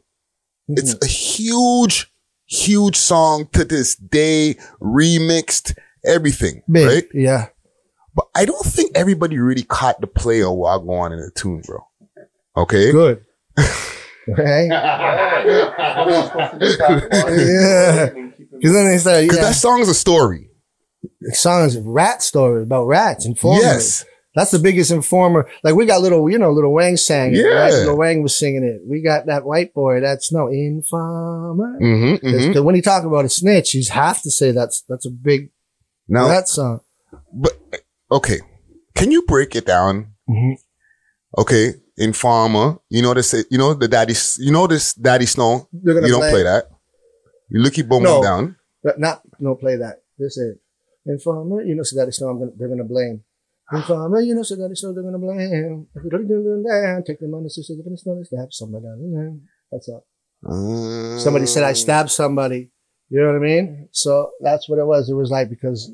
it's 0.67 0.95
Mm-hmm. 0.95 1.05
a 1.05 1.07
huge, 1.07 2.11
huge 2.47 2.97
song 2.97 3.47
to 3.53 3.63
this 3.63 3.95
day, 3.95 4.55
remixed, 4.81 5.73
everything, 6.05 6.63
Big. 6.69 6.85
right? 6.87 7.03
Yeah. 7.13 7.47
But 8.13 8.25
I 8.35 8.43
don't 8.43 8.65
think 8.65 8.91
everybody 8.95 9.37
really 9.39 9.63
caught 9.63 10.01
the 10.01 10.07
play 10.07 10.41
of 10.41 10.49
Wagwan 10.49 11.13
in 11.13 11.19
the 11.19 11.31
tune, 11.33 11.61
bro. 11.65 11.79
Okay? 12.57 12.91
Good. 12.91 13.23
right? 14.27 14.67
yeah. 17.11 18.09
Cause 18.61 18.73
then 18.73 18.85
they 18.91 18.97
start, 18.97 19.21
Because 19.23 19.37
yeah. 19.37 19.43
that 19.45 19.55
song 19.55 19.79
is 19.81 19.89
a 19.89 19.93
story. 19.93 20.49
The 21.21 21.33
song 21.33 21.65
is 21.65 21.75
a 21.75 21.81
rat 21.81 22.21
story 22.21 22.63
about 22.63 22.85
rats, 22.85 23.25
and 23.25 23.33
informers. 23.35 23.63
Yes. 23.63 24.05
That's 24.33 24.51
the 24.51 24.59
biggest 24.59 24.91
informer. 24.91 25.49
Like 25.63 25.75
we 25.75 25.85
got 25.85 26.01
little, 26.01 26.29
you 26.29 26.37
know, 26.37 26.51
little 26.51 26.73
Wang 26.73 26.95
sang 26.95 27.33
it. 27.33 27.37
Yeah. 27.39 27.47
Right? 27.47 27.73
Little 27.73 27.97
Wang 27.97 28.23
was 28.23 28.37
singing 28.37 28.63
it. 28.63 28.81
We 28.87 29.01
got 29.01 29.25
that 29.25 29.43
white 29.43 29.73
boy. 29.73 29.99
That's 29.99 30.31
no 30.31 30.47
informer. 30.47 31.77
Mm-hmm, 31.81 32.25
mm-hmm. 32.25 32.47
Because 32.47 32.61
when 32.61 32.75
he 32.75 32.81
talk 32.81 33.03
about 33.03 33.25
a 33.25 33.29
snitch, 33.29 33.71
he's 33.71 33.89
have 33.89 34.21
to 34.21 34.31
say 34.31 34.51
that's 34.51 34.83
that's 34.87 35.05
a 35.05 35.09
big 35.11 35.49
Now, 36.07 36.29
rat 36.29 36.47
song. 36.47 36.79
but, 37.33 37.53
okay. 38.11 38.39
Can 38.95 39.11
you 39.11 39.23
break 39.23 39.55
it 39.55 39.65
down? 39.65 40.13
Mhm. 40.29 40.55
Okay. 41.37 41.73
Informer, 42.01 42.79
you 42.89 43.01
know 43.03 43.13
this, 43.13 43.33
you 43.51 43.57
know 43.59 43.73
the 43.75 43.87
daddy, 43.87 44.15
you 44.39 44.51
know 44.51 44.65
this 44.65 44.93
daddy 44.93 45.27
snow. 45.27 45.67
You 45.71 46.07
don't 46.09 46.29
play 46.33 46.43
that. 46.43 46.65
You 47.49 47.61
look 47.61 47.77
your 47.77 47.85
boom 47.85 48.03
No. 48.03 48.23
down. 48.23 48.55
But 48.83 48.99
not 48.99 49.21
no 49.39 49.53
play 49.55 49.75
that. 49.77 50.01
This 50.17 50.37
is 50.37 50.57
informer. 51.05 51.61
You 51.61 51.75
know, 51.75 51.83
so 51.83 52.01
is 52.01 52.19
no. 52.21 52.29
I'm 52.29 52.39
gonna, 52.39 52.51
they're 52.57 52.67
gonna 52.69 52.83
blame. 52.83 53.23
Informer, 53.71 54.19
you 54.21 54.33
know, 54.33 54.41
so 54.43 54.55
is 54.55 54.83
no. 54.83 54.93
They're 54.93 55.03
gonna 55.03 55.19
blame. 55.19 55.87
If 55.95 56.03
you 56.03 56.09
don't 56.09 56.27
do 56.27 56.41
that, 56.65 57.03
take 57.05 57.19
the 57.19 57.27
money, 57.27 57.49
sister. 57.49 57.73
They're 57.75 57.83
gonna 57.83 57.97
snow. 57.97 58.21
Stab 58.23 58.51
somebody 58.51 58.85
down. 58.85 59.41
That's 59.71 59.87
all. 59.89 60.05
Uh, 60.43 61.19
Somebody 61.19 61.45
said 61.45 61.63
I 61.63 61.73
stabbed 61.73 62.09
somebody. 62.09 62.71
You 63.09 63.19
know 63.21 63.27
what 63.27 63.35
I 63.35 63.39
mean? 63.39 63.89
So 63.91 64.31
that's 64.41 64.67
what 64.67 64.79
it 64.79 64.85
was. 64.85 65.07
It 65.09 65.13
was 65.13 65.29
like 65.29 65.49
because 65.49 65.93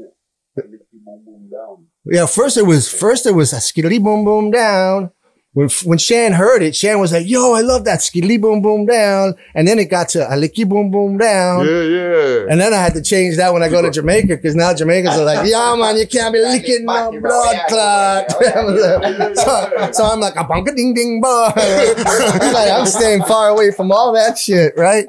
yeah, 2.06 2.26
first 2.26 2.58
it 2.58 2.66
was 2.66 2.88
first 2.92 3.26
it 3.26 3.34
was 3.34 3.52
a 3.54 3.58
skiddly 3.58 4.02
boom 4.02 4.24
boom 4.24 4.52
down. 4.52 5.12
When 5.58 5.70
when 5.86 5.98
Shan 5.98 6.34
heard 6.34 6.62
it, 6.62 6.76
Shan 6.76 7.00
was 7.00 7.12
like, 7.12 7.28
"Yo, 7.28 7.54
I 7.54 7.62
love 7.62 7.86
that 7.86 8.02
skiddly 8.02 8.40
boom 8.40 8.62
boom 8.62 8.86
down," 8.86 9.34
and 9.56 9.68
then 9.68 9.80
it 9.80 9.86
got 9.86 10.08
to 10.10 10.22
a 10.24 10.36
licky 10.38 10.70
boom 10.70 10.92
boom 10.92 11.18
down. 11.18 11.66
Yeah, 11.66 11.82
yeah. 11.82 12.46
And 12.48 12.62
then 12.62 12.76
I 12.76 12.78
had 12.78 12.94
to 12.94 13.02
change 13.02 13.38
that 13.38 13.52
when 13.54 13.64
I 13.64 13.70
go 13.70 13.82
to 13.82 13.90
Jamaica 13.90 14.36
because 14.36 14.56
now 14.56 14.72
Jamaicans 14.76 15.18
are 15.18 15.26
like, 15.26 15.50
yeah, 15.50 15.76
man, 15.76 15.98
you 15.98 16.06
can't 16.06 16.32
be 16.32 16.42
licking 16.42 16.86
my 16.86 17.10
blood 17.10 17.58
clot. 17.70 18.32
so, 19.36 19.90
so 19.94 20.06
I'm 20.06 20.20
like, 20.20 20.36
a 20.36 20.44
bunka 20.44 20.76
ding 20.76 20.94
ding 20.94 21.22
bar. 21.22 21.52
like, 21.56 22.72
I'm 22.72 22.86
staying 22.86 23.24
far 23.24 23.50
away 23.50 23.72
from 23.72 23.92
all 23.92 24.14
that 24.14 24.38
shit, 24.38 24.74
right? 24.78 25.08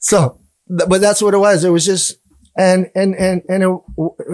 So, 0.00 0.38
but 0.68 1.00
that's 1.00 1.22
what 1.22 1.32
it 1.32 1.38
was. 1.38 1.64
It 1.64 1.70
was 1.70 1.86
just, 1.86 2.18
and, 2.56 2.90
and, 2.94 3.14
and, 3.14 3.42
and 3.48 3.62
it, 3.62 3.80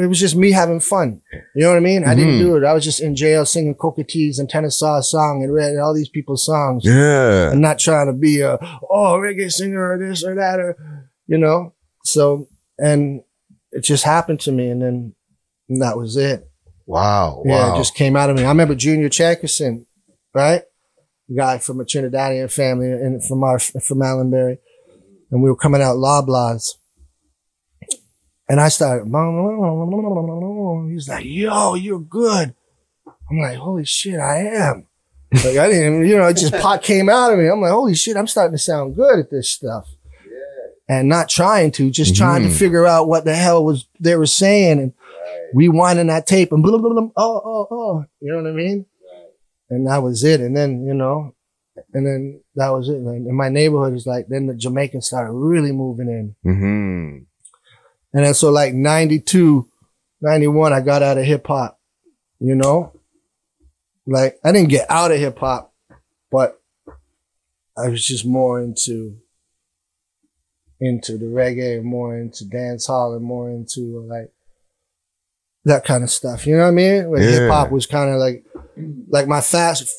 it 0.03 0.07
was 0.09 0.19
just 0.19 0.35
me 0.35 0.51
having 0.53 0.81
fun. 0.81 1.21
You 1.55 1.63
know 1.63 1.69
what 1.69 1.77
I 1.77 1.81
mean? 1.81 2.05
I 2.05 2.15
didn't 2.15 2.35
mm-hmm. 2.35 2.45
do 2.45 2.57
it. 2.57 2.65
I 2.65 2.73
was 2.73 2.85
just 2.85 3.01
in 3.01 3.15
jail 3.15 3.47
singing 3.47 3.75
Cocoa 3.75 4.03
Tea's 4.03 4.39
and 4.39 4.49
Tenor 4.49 4.71
Saw 4.71 5.01
song 5.01 5.43
and 5.43 5.53
read 5.53 5.77
all 5.77 5.95
these 5.95 6.09
people's 6.09 6.45
songs. 6.45 6.83
Yeah. 6.85 7.51
I'm 7.51 7.61
not 7.61 7.79
trying 7.79 8.07
to 8.07 8.13
be 8.13 8.41
a 8.41 8.59
oh 8.91 9.19
reggae 9.19 9.51
singer 9.51 9.93
or 9.93 9.99
this 9.99 10.25
or 10.25 10.35
that 10.35 10.59
or 10.59 10.77
you 11.27 11.39
know. 11.39 11.75
So 12.05 12.49
and 12.79 13.23
it 13.73 13.85
just 13.85 14.05
happened 14.05 14.41
to 14.41 14.53
me, 14.53 14.71
and 14.71 14.83
then 14.83 15.15
and 15.69 15.83
that 15.83 15.97
was 15.97 16.17
it. 16.17 16.49
Wow. 16.87 17.43
Yeah, 17.45 17.69
Wow. 17.69 17.75
it 17.75 17.79
just 17.79 17.95
came 17.95 18.17
out 18.17 18.31
of 18.31 18.37
me. 18.37 18.45
I 18.45 18.49
remember 18.49 18.75
Junior 18.75 19.09
Checkerson, 19.09 19.87
right? 20.35 20.63
Guy 21.37 21.59
from 21.59 21.81
a 21.81 21.85
Trinidadian 21.85 22.51
family 22.51 22.91
and 22.91 23.23
from 23.27 23.45
our 23.45 23.59
from 23.59 24.03
Allenbury, 24.03 24.59
and 25.31 25.43
we 25.43 25.51
were 25.51 25.57
coming 25.57 25.83
out 25.83 25.97
Loblaws. 25.97 26.78
And 28.51 28.61
I 28.61 28.69
started, 28.69 29.05
he's 30.91 31.09
like, 31.09 31.25
yo, 31.27 31.75
you're 31.75 31.99
good. 32.01 32.55
I'm 33.31 33.39
like, 33.39 33.59
holy 33.59 33.85
shit, 33.85 34.19
I 34.19 34.39
am. 34.39 34.87
Like 35.33 35.59
I 35.59 35.69
didn't, 35.69 36.07
you 36.07 36.17
know, 36.17 36.27
it 36.29 36.39
just 36.39 36.55
pot 36.63 36.83
came 36.83 37.11
out 37.11 37.33
of 37.33 37.39
me. 37.39 37.47
I'm 37.49 37.61
like, 37.61 37.71
holy 37.73 37.95
shit, 37.95 38.17
I'm 38.17 38.27
starting 38.27 38.57
to 38.57 38.63
sound 38.63 38.97
good 38.97 39.19
at 39.19 39.31
this 39.31 39.51
stuff. 39.51 39.87
Yeah. 40.25 40.97
And 40.97 41.09
not 41.11 41.29
trying 41.29 41.73
to, 41.73 41.91
just 41.91 42.17
trying 42.17 42.43
to 42.43 42.49
Mhm. 42.49 42.59
figure 42.59 42.87
out 42.87 43.09
what 43.09 43.27
the 43.27 43.35
hell 43.35 43.63
was 43.63 43.87
they 44.01 44.17
were 44.17 44.25
saying 44.25 44.79
and 44.81 44.93
rewinding 45.55 46.07
that 46.09 46.27
tape 46.27 46.51
and 46.51 46.63
blah, 46.63 46.79
blah, 46.79 46.81
blah, 46.91 47.01
blah, 47.03 47.11
oh, 47.17 47.43
oh, 47.45 47.67
oh. 47.71 48.05
You 48.21 48.33
know 48.33 48.43
what 48.43 48.51
I 48.51 48.53
mean? 48.55 48.87
Right. 49.13 49.27
And 49.77 49.87
that 49.87 50.03
was 50.03 50.25
it. 50.25 50.41
And 50.41 50.57
then, 50.57 50.87
you 50.87 50.95
know, 50.95 51.35
and 51.93 52.07
then 52.07 52.41
that 52.55 52.71
was 52.71 52.89
it. 52.89 52.97
And 52.97 53.27
in 53.27 53.35
my 53.35 53.51
neighborhood 53.51 53.93
is 53.93 54.07
like, 54.07 54.29
then 54.29 54.47
the 54.47 54.55
Jamaicans 54.55 55.07
started 55.07 55.33
really 55.33 55.73
moving 55.73 56.09
in. 56.09 56.35
mm-hmm. 56.51 57.25
And 58.13 58.25
then 58.25 58.35
so 58.35 58.51
like 58.51 58.75
92, 58.75 59.69
91, 60.21 60.73
I 60.73 60.81
got 60.81 61.03
out 61.03 61.19
of 61.19 61.25
hip 61.25 61.47
hop, 61.47 61.79
you 62.41 62.55
know? 62.55 62.93
Like 64.07 64.39
I 64.45 64.53
didn't 64.53 64.71
get 64.71 64.91
out 64.91 65.11
of 65.13 65.19
hip 65.19 65.39
hop, 65.39 65.75
but 66.31 66.61
I 67.77 67.89
was 67.89 68.05
just 68.05 68.25
more 68.27 68.61
into, 68.61 69.17
into 70.81 71.19
the 71.19 71.27
reggae, 71.27 71.83
more 71.83 72.17
into 72.17 72.45
dance 72.45 72.87
hall 72.87 73.15
and 73.15 73.25
more 73.25 73.51
into 73.51 74.01
like 74.09 74.33
that 75.65 75.85
kind 75.85 76.03
of 76.03 76.11
stuff. 76.11 76.47
You 76.47 76.57
know 76.57 76.63
what 76.63 76.69
I 76.69 76.73
mean? 76.73 77.11
When 77.11 77.23
Yeah. 77.23 77.29
hip 77.31 77.51
hop 77.51 77.71
was 77.71 77.87
kind 77.87 78.11
of 78.11 78.17
like, 78.19 78.45
like 79.09 79.29
my 79.29 79.41
fast, 79.41 79.93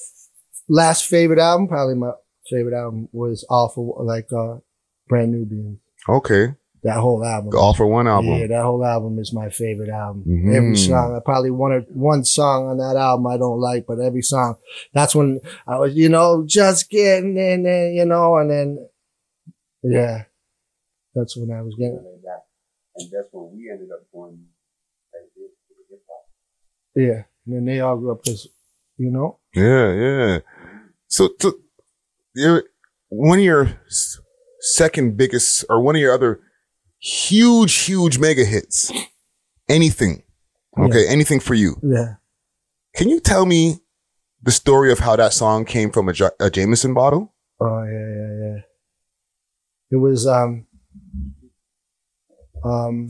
last 0.68 1.06
favorite 1.06 1.40
album, 1.40 1.68
probably 1.68 1.96
my 1.96 2.12
favorite 2.50 2.76
album 2.76 3.08
was 3.12 3.46
Awful, 3.50 3.98
like, 4.04 4.32
uh, 4.34 4.58
Brand 5.08 5.32
Nubian. 5.32 5.80
Okay. 6.08 6.56
That 6.84 6.98
whole 6.98 7.26
album. 7.26 7.52
All 7.58 7.74
for 7.74 7.86
One 7.88 8.08
album. 8.08 8.32
Yeah, 8.40 8.48
that 8.48 8.64
whole 8.64 8.86
album 8.86 9.20
is 9.20 9.34
my 9.34 9.50
favorite 9.50 9.90
album. 9.90 10.24
Mhm. 10.26 10.56
Every 10.56 10.76
song, 10.78 11.14
I 11.14 11.20
probably 11.20 11.52
one 11.52 11.74
or 11.74 11.82
one 11.94 12.24
song 12.24 12.68
on 12.68 12.78
that 12.78 12.96
album 12.96 13.28
I 13.28 13.38
don't 13.38 13.60
like, 13.60 13.86
but 13.86 14.00
every 14.00 14.22
song. 14.22 14.56
That's 14.94 15.14
when 15.14 15.42
I 15.68 15.78
was, 15.78 15.94
you 15.96 16.08
know, 16.08 16.46
just 16.46 16.90
getting 16.90 17.36
in 17.38 17.64
there, 17.64 17.92
you 17.92 18.06
know, 18.06 18.38
and 18.38 18.50
then, 18.50 18.90
yeah, 19.84 20.24
that's 21.14 21.36
when 21.36 21.52
I 21.52 21.62
was 21.62 21.76
getting. 21.76 22.02
That. 22.24 22.44
And 22.96 23.10
that's 23.12 23.28
when 23.32 23.52
we 23.58 23.70
ended 23.70 23.90
up 23.92 24.06
going 24.14 24.46
like 25.14 25.30
this 25.36 25.52
with 25.70 25.90
hip 25.90 26.02
hop. 26.10 26.30
Yeah, 26.96 27.24
and 27.46 27.56
then 27.56 27.66
they 27.66 27.82
all 27.82 27.98
grew 27.98 28.14
up 28.14 28.22
as, 28.26 28.48
you 28.98 29.12
know, 29.12 29.40
Yeah, 29.54 29.94
yeah. 29.94 30.40
So, 31.08 31.30
so 31.42 31.54
you're 32.36 32.64
one 33.10 33.40
of 33.40 33.44
your 33.44 33.82
second 34.60 35.18
biggest, 35.18 35.66
or 35.70 35.82
one 35.82 35.96
of 35.96 36.02
your 36.02 36.14
other 36.14 36.40
huge, 37.00 37.74
huge 37.86 38.20
mega 38.20 38.44
hits. 38.46 38.92
Anything, 39.68 40.24
okay? 40.78 41.08
Anything 41.08 41.40
for 41.40 41.54
you? 41.54 41.76
yeah. 41.84 42.16
Can 42.96 43.08
you 43.08 43.20
tell 43.20 43.46
me 43.46 43.80
the 44.42 44.52
story 44.52 44.92
of 44.92 45.00
how 45.00 45.16
that 45.16 45.32
song 45.34 45.64
came 45.64 45.92
from 45.92 46.10
a, 46.10 46.14
Ja- 46.14 46.32
a 46.40 46.50
Jameson 46.50 46.94
bottle? 46.94 47.34
Oh 47.62 47.84
yeah, 47.84 47.92
yeah, 47.92 48.46
yeah. 48.56 48.60
It 49.92 49.96
was 49.98 50.26
um 50.28 50.66
um 52.64 53.10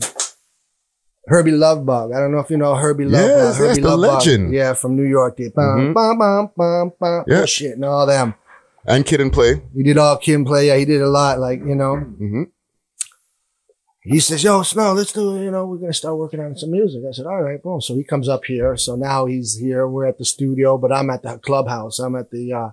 Hurby 1.26 1.52
Luv 1.52 1.86
Bug. 1.86 2.12
I 2.12 2.18
don't 2.18 2.32
know 2.32 2.40
if 2.40 2.50
you 2.50 2.56
know 2.56 2.74
Hurby 2.74 3.04
Luv 3.04 3.12
Bug. 3.12 3.20
Yes, 3.30 3.56
Herbie 3.56 3.68
that's 3.68 3.78
the 3.80 3.96
Lovebug. 3.96 4.14
legend. 4.18 4.52
Yeah, 4.52 4.74
from 4.74 4.96
New 4.96 5.04
York. 5.04 5.36
They 5.36 5.48
bum, 5.48 5.64
Mhm. 5.64 5.94
bum, 5.94 6.18
bum, 6.18 6.50
bum, 6.56 6.92
bum, 7.00 7.24
Yeah. 7.26 7.44
shit 7.46 7.72
and 7.72 7.84
all 7.84 8.06
them. 8.06 8.34
And 8.86 9.04
Kid 9.06 9.20
and 9.20 9.32
Play. 9.32 9.62
He 9.74 9.82
did 9.82 9.98
all 9.98 10.16
Kid 10.18 10.34
and 10.34 10.46
play. 10.46 10.66
Yeah, 10.68 10.76
he 10.76 10.84
did 10.84 11.00
a 11.02 11.08
lot. 11.08 11.38
Like 11.38 11.60
you 11.60 11.74
know. 11.74 11.96
Mm-hmm. 11.96 12.42
He 14.02 14.20
says, 14.20 14.42
yo, 14.42 14.62
Snow, 14.62 14.92
let's 14.92 15.12
do 15.12 15.36
it. 15.36 15.44
You 15.44 15.50
know, 15.50 15.66
we're 15.66 15.76
going 15.76 15.92
to 15.92 15.96
start 15.96 16.16
working 16.16 16.40
on 16.40 16.56
some 16.56 16.70
music. 16.70 17.02
I 17.06 17.12
said, 17.12 17.26
all 17.26 17.42
right, 17.42 17.62
boom. 17.62 17.80
So 17.80 17.94
he 17.94 18.04
comes 18.04 18.28
up 18.28 18.44
here. 18.44 18.76
So 18.76 18.96
now 18.96 19.26
he's 19.26 19.58
here. 19.58 19.86
We're 19.86 20.06
at 20.06 20.18
the 20.18 20.24
studio, 20.24 20.78
but 20.78 20.92
I'm 20.92 21.10
at 21.10 21.22
the 21.22 21.38
clubhouse. 21.38 21.98
I'm 21.98 22.16
at 22.16 22.30
the, 22.30 22.52
uh, 22.52 22.70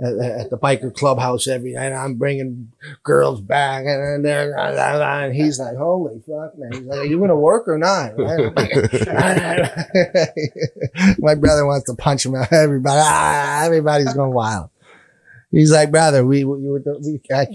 at, 0.00 0.18
at 0.18 0.50
the 0.50 0.58
biker 0.58 0.94
clubhouse 0.94 1.46
every 1.46 1.74
night. 1.74 1.92
I'm 1.92 2.14
bringing 2.14 2.72
girls 3.02 3.40
back 3.40 3.84
and, 3.86 4.24
they're 4.24 4.56
and 4.58 5.34
he's 5.34 5.58
like, 5.58 5.76
holy 5.76 6.20
fuck, 6.20 6.56
man. 6.58 6.72
He's 6.72 6.82
like, 6.82 7.00
are 7.00 7.04
you 7.04 7.20
gonna 7.20 7.36
work 7.36 7.68
or 7.68 7.78
not? 7.78 8.16
My 11.18 11.34
brother 11.34 11.66
wants 11.66 11.86
to 11.86 11.94
punch 11.96 12.26
him 12.26 12.34
out. 12.34 12.48
Everybody, 12.52 13.00
ah, 13.02 13.64
everybody's 13.64 14.12
going 14.14 14.32
wild. 14.32 14.70
He's 15.52 15.70
like, 15.70 15.90
brother, 15.92 16.24
we, 16.26 16.42
we, 16.44 16.56
we, 16.68 16.80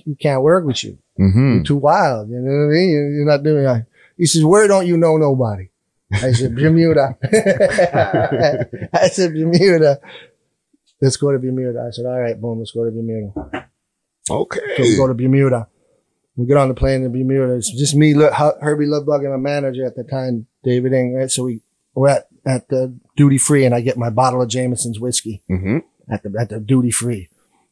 we 0.06 0.16
can't 0.16 0.42
work 0.44 0.64
with 0.66 0.84
you. 0.84 0.98
Mm-hmm. 1.20 1.56
You're 1.56 1.64
too 1.64 1.76
wild. 1.78 2.30
You 2.30 2.38
know 2.40 2.52
what 2.68 2.72
I 2.72 2.78
mean? 2.78 2.90
You're 3.16 3.26
not 3.26 3.44
doing 3.44 3.66
it. 3.66 3.86
He 4.18 4.26
says, 4.28 4.46
where 4.46 4.68
don't 4.68 4.86
you 4.88 4.96
know 4.98 5.18
nobody? 5.18 5.70
I 6.14 6.32
said, 6.32 6.56
Bermuda. 6.56 7.18
I 8.94 9.08
said, 9.10 9.34
Bermuda. 9.34 10.00
Let's 11.02 11.18
go 11.18 11.32
to 11.32 11.40
Bermuda. 11.40 11.86
I 11.88 11.92
said, 11.92 12.06
all 12.06 12.20
right, 12.20 12.40
boom, 12.40 12.60
let's 12.60 12.72
go 12.72 12.86
to 12.86 12.92
Bermuda. 12.92 13.68
So 14.24 14.38
we 14.40 14.42
Okay. 14.60 14.98
go 14.98 15.08
to 15.08 15.14
Bermuda. 15.14 15.68
We 16.36 16.46
get 16.46 16.58
on 16.58 16.68
the 16.70 16.74
plane 16.76 17.04
in 17.04 17.12
Bermuda. 17.12 17.56
It's 17.56 17.72
just 17.72 17.96
me, 17.96 18.14
Hurby 18.14 18.86
Luv 18.86 19.06
Bug, 19.06 19.24
and 19.24 19.32
my 19.34 19.38
manager 19.38 19.86
at 19.86 19.96
the 19.96 20.04
time, 20.04 20.46
David 20.64 20.94
Ing, 20.94 21.16
right? 21.16 21.32
So 21.32 21.46
we, 21.46 21.62
we're 21.96 22.10
at, 22.10 22.28
at 22.46 22.70
the 22.70 22.96
duty 23.16 23.38
free 23.40 23.66
and 23.66 23.74
I 23.74 23.82
get 23.82 23.98
my 23.98 24.10
bottle 24.12 24.42
of 24.42 24.50
Jameson's 24.50 25.00
whiskey 25.00 25.42
Mm-hmm. 25.50 25.78
at 26.12 26.24
the, 26.24 26.36
at 26.40 26.50
the 26.50 26.60
duty 26.60 26.92
free. 26.92 27.30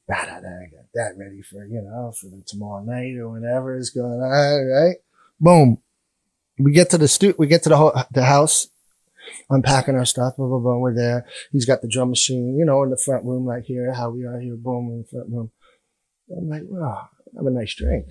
Da, 0.07 0.15
I 0.15 0.69
got 0.69 0.85
that 0.93 1.15
ready 1.17 1.41
for, 1.41 1.65
you 1.65 1.81
know, 1.81 2.11
for 2.19 2.27
the 2.27 2.43
tomorrow 2.45 2.83
night 2.83 3.15
or 3.17 3.29
whatever 3.29 3.77
is 3.77 3.89
going 3.89 4.05
on, 4.21 4.67
right? 4.67 4.97
Boom. 5.39 5.79
We 6.59 6.71
get 6.71 6.89
to 6.91 6.97
the 6.97 7.07
stu, 7.07 7.33
we 7.37 7.47
get 7.47 7.63
to 7.63 7.69
the, 7.69 7.77
ho- 7.77 7.93
the 8.11 8.23
house, 8.23 8.67
unpacking 9.49 9.95
our 9.95 10.05
stuff, 10.05 10.35
blah, 10.37 10.47
blah, 10.47 10.59
blah. 10.59 10.77
We're 10.77 10.93
there. 10.95 11.25
He's 11.51 11.65
got 11.65 11.81
the 11.81 11.87
drum 11.87 12.09
machine, 12.09 12.55
you 12.57 12.65
know, 12.65 12.83
in 12.83 12.91
the 12.91 12.97
front 13.03 13.25
room, 13.25 13.45
right 13.45 13.63
here, 13.63 13.93
how 13.93 14.11
we 14.11 14.25
are 14.25 14.39
here, 14.39 14.55
boom, 14.55 14.89
in 14.91 14.97
the 15.01 15.07
front 15.07 15.29
room. 15.31 15.51
I'm 16.37 16.49
like, 16.49 16.61
wow, 16.65 17.09
have 17.35 17.45
a 17.45 17.49
nice 17.51 17.73
drink. 17.75 18.05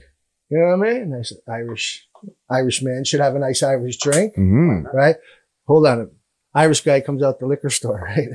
You 0.50 0.58
know 0.58 0.76
what 0.76 0.88
I 0.88 0.92
mean? 0.92 1.10
Nice 1.10 1.32
Irish, 1.48 2.06
Irish 2.50 2.82
man 2.82 3.04
should 3.04 3.20
have 3.20 3.34
a 3.34 3.38
nice 3.38 3.62
Irish 3.62 3.96
drink 3.98 4.34
Mm-hmm. 4.36 4.94
right? 4.94 5.16
Hold 5.66 5.86
on. 5.86 6.10
Irish 6.54 6.82
guy 6.82 7.00
comes 7.00 7.22
out 7.22 7.38
the 7.40 7.46
liquor 7.46 7.70
store, 7.70 8.00
right? 8.02 8.28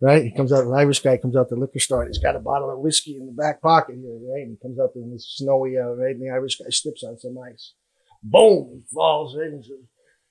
Right? 0.00 0.22
He 0.24 0.30
comes 0.32 0.52
out, 0.52 0.64
the 0.64 0.70
Irish 0.74 1.00
guy 1.00 1.16
comes 1.16 1.36
out 1.36 1.48
the 1.48 1.56
liquor 1.56 1.78
store 1.78 2.02
and 2.02 2.08
he's 2.08 2.18
got 2.22 2.36
a 2.36 2.40
bottle 2.40 2.70
of 2.70 2.78
whiskey 2.78 3.16
in 3.16 3.26
the 3.26 3.32
back 3.32 3.60
pocket 3.60 3.96
here, 4.00 4.18
right? 4.32 4.42
And 4.42 4.50
he 4.52 4.56
comes 4.62 4.78
out 4.80 4.90
there 4.94 5.02
in 5.02 5.12
this 5.12 5.26
snowy, 5.36 5.76
uh, 5.78 5.88
right? 5.94 6.14
And 6.14 6.22
the 6.22 6.30
Irish 6.30 6.58
guy 6.58 6.66
slips 6.70 7.02
on 7.04 7.18
some 7.18 7.36
ice. 7.38 7.74
Boom! 8.22 8.70
He 8.74 8.82
falls? 8.94 9.34
And 9.34 9.64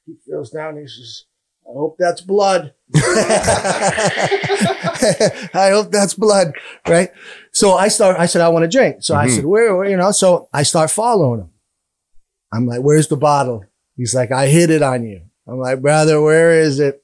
he 0.05 0.15
feels 0.25 0.49
down. 0.51 0.77
He 0.77 0.87
says, 0.87 1.25
I 1.67 1.73
hope 1.73 1.97
that's 1.99 2.21
blood. 2.21 2.73
I 5.53 5.69
hope 5.73 5.91
that's 5.91 6.13
blood, 6.13 6.53
right? 6.87 7.09
So 7.51 7.73
I 7.73 7.87
start, 7.89 8.17
I 8.19 8.25
said, 8.25 8.41
I 8.41 8.49
want 8.49 8.63
to 8.63 8.67
drink. 8.77 8.97
So 9.03 9.15
I 9.15 9.27
Mhm. 9.27 9.35
said, 9.35 9.45
where, 9.45 9.75
where, 9.75 9.89
you 9.89 9.97
know, 9.97 10.11
so 10.11 10.49
I 10.53 10.63
start 10.63 10.89
following 10.91 11.41
him. 11.41 11.49
I'm 12.51 12.65
like, 12.65 12.81
where's 12.81 13.07
the 13.07 13.17
bottle? 13.17 13.63
He's 13.95 14.15
like, 14.15 14.31
I 14.31 14.47
hid 14.47 14.69
it 14.71 14.81
on 14.81 15.03
you. 15.05 15.21
I'm 15.47 15.59
like, 15.59 15.81
brother, 15.81 16.21
where 16.21 16.51
is 16.59 16.79
it? 16.79 17.03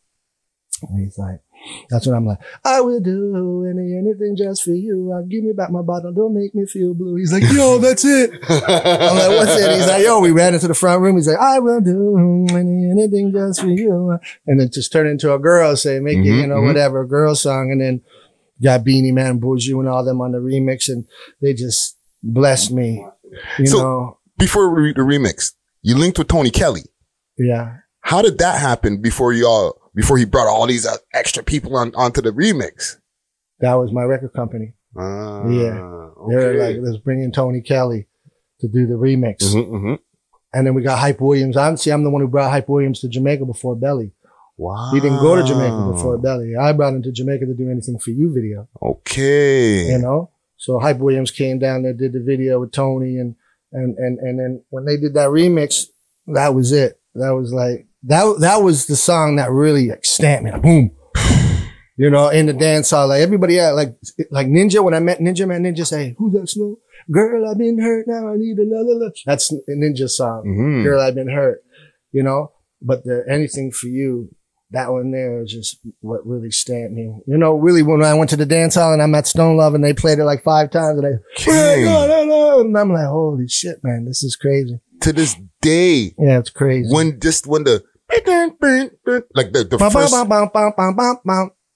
And 0.82 1.04
he's 1.04 1.18
like, 1.18 1.40
that's 1.90 2.06
when 2.08 2.16
I'm 2.16 2.26
like, 2.26 2.40
I 2.64 2.82
will 2.82 3.00
do 3.00 3.66
any, 3.70 3.98
anything 3.98 4.36
just 4.38 4.64
for 4.64 4.72
you. 4.72 5.14
Uh, 5.16 5.22
give 5.28 5.44
me 5.44 5.54
back 5.54 5.72
my 5.72 5.82
bottle. 5.82 6.12
Don't 6.14 6.34
make 6.34 6.54
me 6.54 6.66
feel 6.66 6.94
blue. 6.94 7.16
He's 7.16 7.34
like, 7.34 7.44
yo, 7.52 7.78
that's 7.80 8.04
it. 8.06 8.32
I'm 8.50 9.18
like, 9.18 9.30
what's 9.30 9.62
it? 9.62 9.76
He's 9.76 9.88
like, 9.88 10.04
yo, 10.04 10.20
we 10.20 10.32
ran 10.32 10.54
into 10.54 10.68
the 10.68 10.74
front 10.74 11.02
room. 11.02 11.16
He's 11.16 11.28
like, 11.28 11.40
I 11.40 11.60
will 11.60 11.82
do 11.82 12.48
any, 12.52 12.90
anything 12.92 13.32
just 13.34 13.62
for 13.62 13.68
you. 13.68 14.18
And 14.48 14.60
then 14.60 14.70
just 14.72 14.92
turn 14.92 15.08
into 15.08 15.34
a 15.34 15.40
girl, 15.40 15.76
say, 15.76 16.00
make 16.00 16.18
it, 16.18 16.26
you 16.26 16.48
know, 16.48 16.58
mhm. 16.58 16.68
whatever, 16.68 17.02
a 17.02 17.08
girl 17.08 17.36
song. 17.36 17.72
And 17.72 17.82
then 17.82 18.02
got 18.64 18.84
Beenie 18.84 19.12
Man, 19.12 19.40
Bourgeois 19.40 19.80
and 19.80 19.90
all 19.90 20.04
them 20.04 20.22
on 20.22 20.32
the 20.32 20.40
remix. 20.40 20.88
And 20.90 21.06
they 21.42 21.54
just 21.54 21.98
blessed 22.24 22.72
me, 22.72 23.06
you 23.60 23.68
So- 23.68 23.78
know. 23.80 24.18
Before 24.38 24.70
we 24.70 24.82
read 24.82 24.98
the 24.98 25.02
remix, 25.04 25.54
you 25.82 25.98
linked 25.98 26.18
with 26.20 26.28
Tony 26.28 26.50
Kelly. 26.52 26.82
Yeah. 27.38 27.78
How 28.02 28.22
did 28.22 28.38
that 28.40 28.60
happen 28.60 29.02
before 29.02 29.32
y'all, 29.32 29.80
before 29.96 30.18
he 30.18 30.26
brought 30.26 30.48
all 30.48 30.68
these 30.68 30.86
uh, 30.86 30.98
extra 31.14 31.44
people 31.44 31.76
on, 31.78 31.94
onto 31.96 32.22
the 32.22 32.32
remix? 32.32 32.98
That 33.60 33.74
was 33.76 33.92
my 33.92 34.04
record 34.04 34.34
company. 34.34 34.74
Ah, 34.98 35.48
Yeah. 35.48 35.76
They 36.30 36.36
were 36.36 36.54
like, 36.56 36.78
let's 36.82 36.98
bring 36.98 37.22
in 37.24 37.32
Tony 37.32 37.62
Kelly 37.62 38.08
to 38.62 38.68
do 38.68 38.88
the 38.88 38.96
remix. 38.96 39.38
mm-hmm, 39.54 39.96
And 40.54 40.68
then 40.68 40.74
we 40.74 40.82
got 40.82 40.98
Hype 41.00 41.22
Williams. 41.22 41.56
I'm, 41.58 41.78
see, 41.78 41.92
I'm 41.92 42.04
the 42.04 42.10
one 42.10 42.22
who 42.22 42.28
brought 42.28 42.50
Hype 42.52 42.68
Williams 42.70 43.00
to 43.02 43.08
Jamaica 43.10 43.46
before 43.46 43.76
Belly. 43.76 44.12
Wow. 44.58 44.92
He 44.94 45.00
didn't 45.02 45.20
go 45.20 45.36
to 45.36 45.44
Jamaica 45.44 45.92
before 45.94 46.18
Belly. 46.18 46.56
I 46.56 46.72
brought 46.72 46.94
him 46.94 47.04
to 47.04 47.12
Jamaica 47.12 47.46
to 47.46 47.54
do 47.54 47.70
anything 47.70 48.00
for 48.00 48.12
you 48.12 48.34
video, 48.34 48.68
Okay. 48.82 49.88
you 49.92 49.98
know? 50.00 50.32
So 50.58 50.80
Hype 50.80 50.98
Williams 51.00 51.30
came 51.32 51.60
down 51.60 51.84
there, 51.84 51.94
did 51.94 52.14
the 52.14 52.22
video 52.24 52.60
with 52.62 52.72
Tony 52.72 53.18
and, 53.20 53.36
and, 53.74 53.98
and, 53.98 54.18
and 54.20 54.40
then 54.40 54.64
when 54.70 54.86
they 54.86 54.96
did 54.98 55.14
that 55.16 55.28
remix, 55.30 55.88
that 56.28 56.56
was 56.56 56.72
it. 56.72 57.00
That 57.16 57.32
was 57.36 57.54
like, 57.54 57.86
that, 58.06 58.38
that 58.42 58.62
was 58.64 58.86
the 58.88 58.96
song 58.96 59.36
that 59.38 59.52
really 59.52 59.90
like 59.90 60.06
stamped 60.06 60.46
me. 60.46 60.52
Like, 60.52 60.62
boom. 60.62 60.92
You 61.98 62.10
know, 62.10 62.28
in 62.28 62.46
the 62.46 62.52
dance 62.52 62.90
hall, 62.90 63.08
like 63.08 63.22
everybody, 63.22 63.58
like, 63.62 63.96
like 64.30 64.48
Ninja, 64.48 64.84
when 64.84 64.94
I 64.94 65.00
met 65.00 65.20
Ninja, 65.20 65.48
man, 65.48 65.64
Ninja 65.64 65.88
say, 65.88 66.14
who's 66.18 66.34
that 66.34 66.50
snow? 66.50 66.76
Girl, 67.10 67.50
I've 67.50 67.58
been 67.58 67.80
hurt 67.82 68.06
now. 68.06 68.34
I 68.34 68.36
need 68.36 68.58
another 68.58 68.96
love. 69.00 69.14
That's 69.26 69.50
a 69.50 69.56
Ninja 69.72 70.10
song. 70.10 70.44
Mhm. 70.46 70.84
Girl, 70.84 71.00
I've 71.00 71.16
been 71.16 71.30
hurt, 71.30 71.64
you 72.12 72.22
know, 72.22 72.52
but 72.82 73.06
the 73.06 73.24
anything 73.30 73.72
for 73.72 73.88
you, 73.88 74.28
that 74.72 74.92
one 74.92 75.12
there 75.12 75.42
is 75.42 75.50
just 75.54 75.78
what 76.02 76.20
really 76.28 76.52
stamped 76.52 76.94
me. 76.94 77.16
You 77.28 77.38
know, 77.38 77.54
really 77.56 77.82
when 77.82 78.04
I 78.04 78.14
went 78.14 78.30
to 78.32 78.36
the 78.36 78.46
dance 78.46 78.76
hall 78.76 78.92
and 78.92 79.02
I 79.02 79.06
met 79.06 79.26
Stone 79.26 79.56
Love 79.56 79.74
and 79.74 79.82
they 79.82 79.94
played 79.94 80.20
it 80.20 80.26
like 80.26 80.44
five 80.44 80.72
times 80.72 81.00
and 81.02 81.06
they, 81.14 81.18
King. 81.38 81.88
and 81.88 82.78
I'm 82.78 82.92
like, 82.92 83.08
holy 83.08 83.48
shit, 83.48 83.78
man, 83.86 84.04
this 84.04 84.22
is 84.22 84.36
crazy. 84.36 84.82
To 85.00 85.14
this 85.14 85.38
day, 85.62 86.14
Yeah, 86.20 86.40
it's 86.40 86.50
crazy. 86.50 86.94
when 86.94 87.22
just 87.22 87.48
when 87.48 87.64
the 87.64 87.86
like 89.34 89.52
the, 89.52 89.64
the 89.64 89.78
Bum, 89.78 89.92
bum, 89.92 89.92
first 89.92 90.14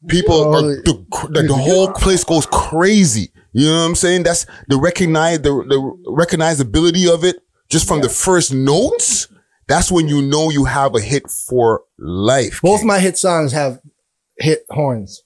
people 0.07 0.35
Oh, 0.35 0.53
are 0.53 0.61
the, 0.61 1.05
the, 1.31 1.43
the 1.43 1.53
whole 1.53 1.91
place 1.91 2.23
goes 2.23 2.45
crazy. 2.45 3.31
You 3.53 3.65
know 3.65 3.79
what 3.79 3.85
I'm 3.87 3.95
saying? 3.95 4.23
That's 4.23 4.45
the 4.67 4.77
recognize 4.77 5.41
the 5.41 5.49
the 5.49 5.79
recognizability 6.07 7.11
of 7.11 7.23
it 7.23 7.37
just 7.69 7.87
from 7.87 8.01
the 8.01 8.09
first 8.09 8.53
notes. 8.53 9.27
That's 9.67 9.91
when 9.91 10.07
you 10.07 10.21
know 10.21 10.49
you 10.49 10.65
have 10.65 10.95
a 10.95 11.01
hit 11.01 11.29
for 11.29 11.81
life. 11.97 12.59
Both 12.61 12.79
King. 12.79 12.87
my 12.87 12.99
hit 12.99 13.17
songs 13.17 13.51
have 13.51 13.79
hit 14.37 14.65
horns. 14.69 15.23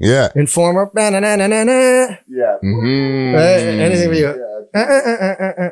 yeah. 0.00 0.28
Informer. 0.34 0.90
Yeah. 0.94 2.56
Mm-hmm. 2.62 3.34
Uh, 3.34 3.38
anything 3.38 4.08
for 4.08 4.14
you. 4.14 4.26
Yeah. 4.74 4.80
Uh, 4.80 5.62
uh, 5.64 5.70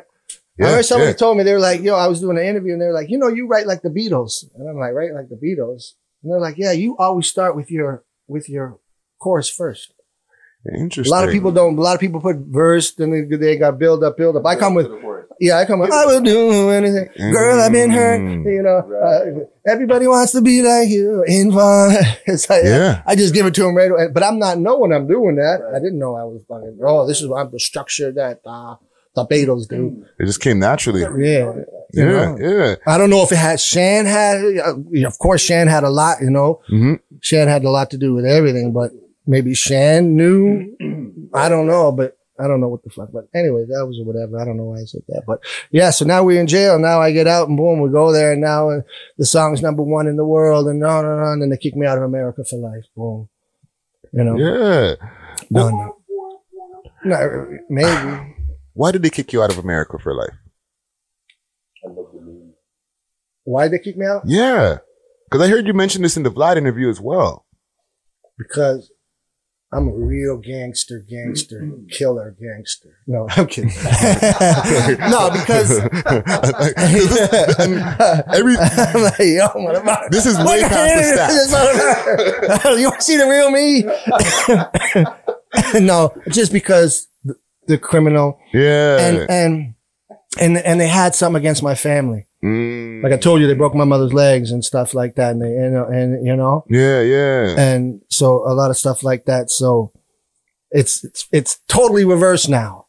uh. 0.59 0.67
I 0.67 0.71
heard 0.71 0.85
somebody 0.85 1.13
told 1.13 1.37
me 1.37 1.43
they 1.43 1.53
were 1.53 1.59
like, 1.59 1.81
"Yo, 1.81 1.95
I 1.95 2.07
was 2.07 2.19
doing 2.19 2.37
an 2.37 2.43
interview 2.43 2.73
and 2.73 2.81
they 2.81 2.87
were 2.87 2.93
like, 2.93 3.09
you 3.09 3.17
know, 3.17 3.27
you 3.27 3.47
write 3.47 3.67
like 3.67 3.81
the 3.81 3.89
Beatles," 3.89 4.45
and 4.55 4.67
I'm 4.67 4.77
like, 4.77 4.93
"Write 4.93 5.13
like 5.13 5.29
the 5.29 5.35
Beatles," 5.35 5.93
and 6.23 6.31
they're 6.31 6.39
like, 6.39 6.57
"Yeah, 6.57 6.71
you 6.71 6.97
always 6.97 7.27
start 7.27 7.55
with 7.55 7.69
your 7.71 8.03
with 8.27 8.49
your 8.49 8.79
chorus 9.19 9.49
first. 9.49 9.93
Interesting. 10.75 11.11
A 11.11 11.15
lot 11.15 11.25
of 11.25 11.31
people 11.31 11.51
don't. 11.51 11.77
A 11.77 11.81
lot 11.81 11.93
of 11.93 12.01
people 12.01 12.19
put 12.19 12.35
verse, 12.37 12.91
then 12.91 13.11
they, 13.11 13.37
they 13.37 13.57
got 13.57 13.79
build 13.79 14.03
up, 14.03 14.17
build 14.17 14.35
up. 14.35 14.45
I 14.45 14.57
come 14.57 14.73
with, 14.73 14.91
yeah, 15.39 15.57
I 15.57 15.63
come 15.63 15.79
with, 15.79 15.89
I 15.89 16.05
will 16.05 16.19
do 16.19 16.69
anything. 16.69 17.07
Girl, 17.31 17.61
I've 17.61 17.71
been 17.71 17.89
hurt. 17.91 18.19
Mm. 18.19 18.43
You 18.43 18.63
know, 18.63 18.77
uh, 18.77 19.71
everybody 19.71 20.05
wants 20.05 20.33
to 20.33 20.41
be 20.41 20.61
like 20.61 20.89
you. 20.89 21.23
In 21.25 21.53
fun. 21.53 21.95
It's 22.25 22.49
like, 22.49 22.65
Yeah. 22.65 23.01
I 23.05 23.15
just 23.15 23.33
give 23.33 23.45
it 23.45 23.53
to 23.55 23.63
them 23.63 23.75
right 23.75 23.89
away. 23.89 24.09
But 24.13 24.23
I'm 24.23 24.37
not 24.37 24.59
knowing 24.59 24.91
I'm 24.91 25.07
doing 25.07 25.37
that. 25.37 25.61
I 25.73 25.79
didn't 25.79 25.97
know 25.97 26.15
I 26.17 26.25
was 26.25 26.41
fucking. 26.49 26.77
Oh, 26.83 27.07
this 27.07 27.21
is 27.21 27.31
I'm 27.31 27.51
the 27.51 27.59
structure 27.59 28.11
that 28.11 28.41
uh, 28.45 28.75
Beatles 29.27 29.67
do. 29.67 30.05
It 30.19 30.25
just 30.25 30.41
came 30.41 30.59
naturally. 30.59 31.01
Yeah. 31.01 31.53
Yeah. 31.93 32.05
know? 32.05 32.37
Yeah. 32.39 32.75
I 32.85 32.97
don't 32.97 33.09
know 33.09 33.23
if 33.23 33.31
it 33.31 33.37
had 33.37 33.59
Shan 33.59 34.05
had, 34.05 34.37
uh, 34.43 35.07
of 35.07 35.17
course, 35.19 35.41
Shan 35.41 35.67
had 35.67 35.83
a 35.83 35.89
lot, 35.89 36.17
you 36.21 36.29
know, 36.29 36.61
hmm 36.67 36.95
Shan 37.21 37.47
had 37.47 37.63
a 37.63 37.69
lot 37.69 37.89
to 37.91 37.97
do 37.97 38.13
with 38.13 38.25
everything, 38.25 38.71
but 38.71 38.91
maybe 39.27 39.53
Shan 39.55 40.15
knew. 40.15 40.75
I 41.33 41.49
don't 41.49 41.67
know, 41.67 41.91
but 41.91 42.17
I 42.39 42.47
don't 42.47 42.61
know 42.61 42.69
what 42.69 42.83
the 42.83 42.89
fuck. 42.89 43.09
But 43.11 43.27
anyway, 43.35 43.65
that 43.65 43.85
was 43.85 43.99
whatever. 44.05 44.39
I 44.39 44.45
don't 44.45 44.55
know 44.55 44.63
why 44.65 44.79
I 44.79 44.85
said 44.85 45.01
that, 45.09 45.23
but 45.27 45.39
yeah. 45.71 45.89
So 45.89 46.05
now 46.05 46.23
we're 46.23 46.39
in 46.39 46.47
jail. 46.47 46.79
Now 46.79 47.01
I 47.01 47.11
get 47.11 47.27
out 47.27 47.49
and 47.49 47.57
boom, 47.57 47.81
we 47.81 47.89
go 47.89 48.13
there, 48.13 48.31
and 48.31 48.39
now 48.41 48.69
uh, 48.69 48.81
the 49.17 49.25
song's 49.25 49.61
number 49.61 49.83
one 49.83 50.07
in 50.07 50.15
the 50.15 50.23
world, 50.25 50.67
and 50.67 50.81
on 50.83 51.05
and 51.05 51.21
on, 51.21 51.41
and 51.41 51.51
they 51.51 51.57
kick 51.57 51.75
me 51.75 51.85
out 51.85 51.97
of 51.97 52.03
America 52.05 52.43
for 52.45 52.57
life. 52.57 52.85
Boom. 52.95 53.27
You 54.13 54.23
know, 54.23 54.37
Yeah. 54.37 54.95
no, 57.03 57.57
maybe. 57.69 58.35
Why 58.79 58.93
did 58.93 59.03
they 59.03 59.09
kick 59.09 59.33
you 59.33 59.43
out 59.43 59.51
of 59.51 59.57
America 59.57 59.99
for 59.99 60.15
life? 60.15 60.37
Why 63.43 63.63
did 63.63 63.73
they 63.73 63.83
kick 63.83 63.97
me 63.97 64.05
out? 64.05 64.21
Yeah. 64.25 64.77
Because 65.25 65.45
I 65.45 65.49
heard 65.49 65.67
you 65.67 65.73
mention 65.73 66.01
this 66.01 66.15
in 66.15 66.23
the 66.23 66.31
Vlad 66.31 66.55
interview 66.55 66.87
as 66.87 67.01
well. 67.01 67.45
Because 68.37 68.89
I'm 69.73 69.89
a 69.89 69.91
real 69.91 70.37
gangster, 70.37 71.05
gangster, 71.09 71.69
killer 71.91 72.33
gangster. 72.39 72.99
No, 73.05 73.27
I'm 73.31 73.47
kidding. 73.47 73.69
no, 75.11 75.29
because 75.29 75.71
Every 78.33 78.55
I'm 78.55 79.03
like, 79.03 79.19
yo, 79.19 79.49
what 79.55 79.75
about 79.75 80.09
this 80.09 80.25
is 80.25 80.37
way 80.37 80.61
past 80.61 81.51
the 81.51 82.61
stats. 82.63 82.79
you 82.79 82.87
want 82.87 83.01
to 83.01 83.05
see 83.05 83.17
the 83.17 83.27
real 83.27 83.51
me? 83.51 83.83
no, 85.85 86.13
just 86.29 86.53
because 86.53 87.08
the, 87.69 87.77
criminal 87.77 88.39
Yeah. 88.53 88.97
and 88.99 89.29
and 89.29 89.73
and 90.39 90.57
and 90.57 90.81
they 90.81 90.87
had 90.87 91.15
something 91.15 91.39
against 91.39 91.63
my 91.63 91.75
family. 91.75 92.27
Mm. 92.43 93.03
Like 93.03 93.13
I 93.13 93.17
told 93.17 93.41
you, 93.41 93.47
they 93.47 93.53
broke 93.53 93.75
my 93.75 93.83
mother's 93.83 94.13
legs 94.13 94.51
and 94.51 94.63
stuff 94.63 94.93
like 94.93 95.15
that, 95.15 95.31
and 95.31 95.41
they 95.41 95.51
you 95.51 95.69
know 95.69 95.85
and 95.85 96.25
you 96.25 96.35
know 96.35 96.65
yeah, 96.69 97.01
yeah. 97.01 97.55
and 97.57 98.01
so 98.09 98.47
a 98.47 98.53
lot 98.53 98.69
of 98.69 98.77
stuff 98.77 99.03
like 99.03 99.25
that. 99.25 99.49
So 99.49 99.91
it's 100.71 101.03
it's 101.03 101.27
it's 101.31 101.59
totally 101.67 102.05
reversed 102.05 102.49
now. 102.49 102.85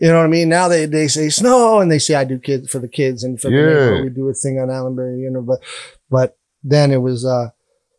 You 0.00 0.08
know 0.08 0.18
what 0.18 0.24
I 0.24 0.28
mean? 0.28 0.48
Now 0.48 0.68
they 0.68 0.86
they 0.86 1.08
say 1.08 1.28
snow 1.30 1.78
and 1.80 1.90
they 1.90 2.00
say 2.00 2.16
I 2.16 2.24
do 2.24 2.38
kids 2.38 2.70
for 2.70 2.80
the 2.80 2.88
kids 2.88 3.22
and 3.22 3.40
for 3.40 3.48
the 3.50 3.56
neighborhood, 3.56 4.04
we 4.04 4.10
do 4.10 4.28
a 4.28 4.34
thing 4.34 4.58
on 4.58 4.68
Allenbury, 4.68 5.20
you 5.20 5.30
know. 5.30 5.42
But 5.42 5.60
but 6.10 6.36
then 6.64 6.90
it 6.90 7.00
was 7.00 7.24
uh 7.24 7.50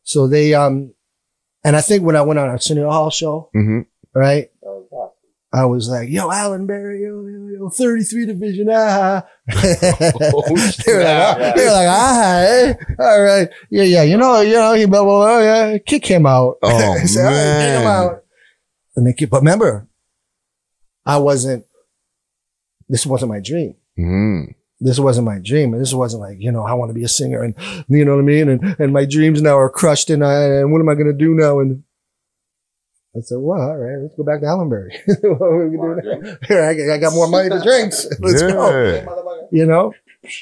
so 0.03 0.27
they 0.27 0.53
um 0.53 0.93
and 1.63 1.77
I 1.77 1.81
think 1.81 2.03
when 2.03 2.17
I 2.17 2.21
went 2.21 2.39
on 2.39 2.47
our 2.47 2.51
Arsenio 2.51 2.91
Hall 2.91 3.09
show, 3.09 3.49
hmm 3.53 3.81
right? 4.13 4.51
That 5.53 5.63
was 5.65 5.87
awesome. 5.87 5.93
I 5.93 5.99
was 5.99 6.01
like, 6.01 6.09
yo, 6.09 6.31
Allenbury, 6.31 7.03
yo, 7.03 7.25
yo, 7.27 7.47
yo, 7.65 7.69
33 7.69 8.25
division, 8.25 8.67
ah. 8.71 9.23
Oh, 9.51 10.55
they 10.85 10.93
were 10.93 11.03
like, 11.03 11.07
ah, 11.07 11.53
they 11.55 11.65
were 11.65 11.71
like, 11.71 11.87
ah, 11.89 12.37
eh? 12.39 12.73
all 12.99 13.21
right. 13.21 13.49
Yeah, 13.69 13.83
yeah. 13.83 14.03
You 14.03 14.17
know, 14.17 14.41
you 14.41 14.53
know, 14.53 14.73
he, 14.73 14.85
blah, 14.85 15.03
blah, 15.03 15.19
blah, 15.19 15.39
yeah, 15.39 15.77
kick 15.77 16.05
him 16.05 16.25
out. 16.25 16.57
Oh, 16.63 16.93
I 17.01 17.05
said, 17.05 17.25
all 17.25 17.31
right, 17.31 17.65
kick 17.65 17.81
him 17.81 17.87
out. 17.87 18.23
And 18.95 19.07
they 19.07 19.13
keep, 19.13 19.29
but 19.29 19.39
remember, 19.41 19.87
I 21.05 21.17
wasn't, 21.17 21.65
this 22.89 23.05
wasn't 23.05 23.31
my 23.31 23.39
dream. 23.39 23.75
hmm 23.97 24.43
This 24.79 24.99
wasn't 24.99 25.25
my 25.25 25.39
dream. 25.39 25.73
And 25.73 25.81
this 25.81 25.93
wasn't 25.93 26.21
like, 26.21 26.37
you 26.39 26.51
know, 26.51 26.63
I 26.63 26.73
want 26.73 26.89
to 26.89 26.93
be 26.93 27.03
a 27.03 27.07
singer 27.07 27.43
and, 27.43 27.55
you 27.87 28.05
know 28.05 28.13
what 28.15 28.21
I 28.21 28.25
mean? 28.25 28.49
And, 28.49 28.75
and 28.79 28.93
my 28.93 29.05
dreams 29.05 29.41
now 29.41 29.57
are 29.57 29.69
crushed 29.69 30.09
and 30.09 30.23
I, 30.23 30.43
and 30.45 30.71
what 30.71 30.79
am 30.79 30.89
I 30.89 30.95
going 30.95 31.07
to 31.07 31.13
do 31.13 31.33
now? 31.35 31.59
And 31.59 31.83
I 33.15 33.19
said, 33.21 33.37
well, 33.39 33.61
all 33.61 33.77
right, 33.77 34.01
let's 34.01 34.15
go 34.15 34.23
back 34.23 34.41
to 34.41 34.47
Allenbury. 34.47 34.95
what 35.21 35.41
are 35.41 35.67
we 35.69 35.77
gonna 35.77 36.01
do 36.01 36.21
now? 36.21 36.37
Here, 36.47 36.63
I, 36.63 36.95
I 36.95 36.97
got 36.97 37.13
more 37.13 37.27
money 37.27 37.47
for 37.49 37.61
drinks. 37.61 38.07
Let's 38.19 38.41
go. 38.41 39.47
You 39.51 39.65
know? 39.67 39.93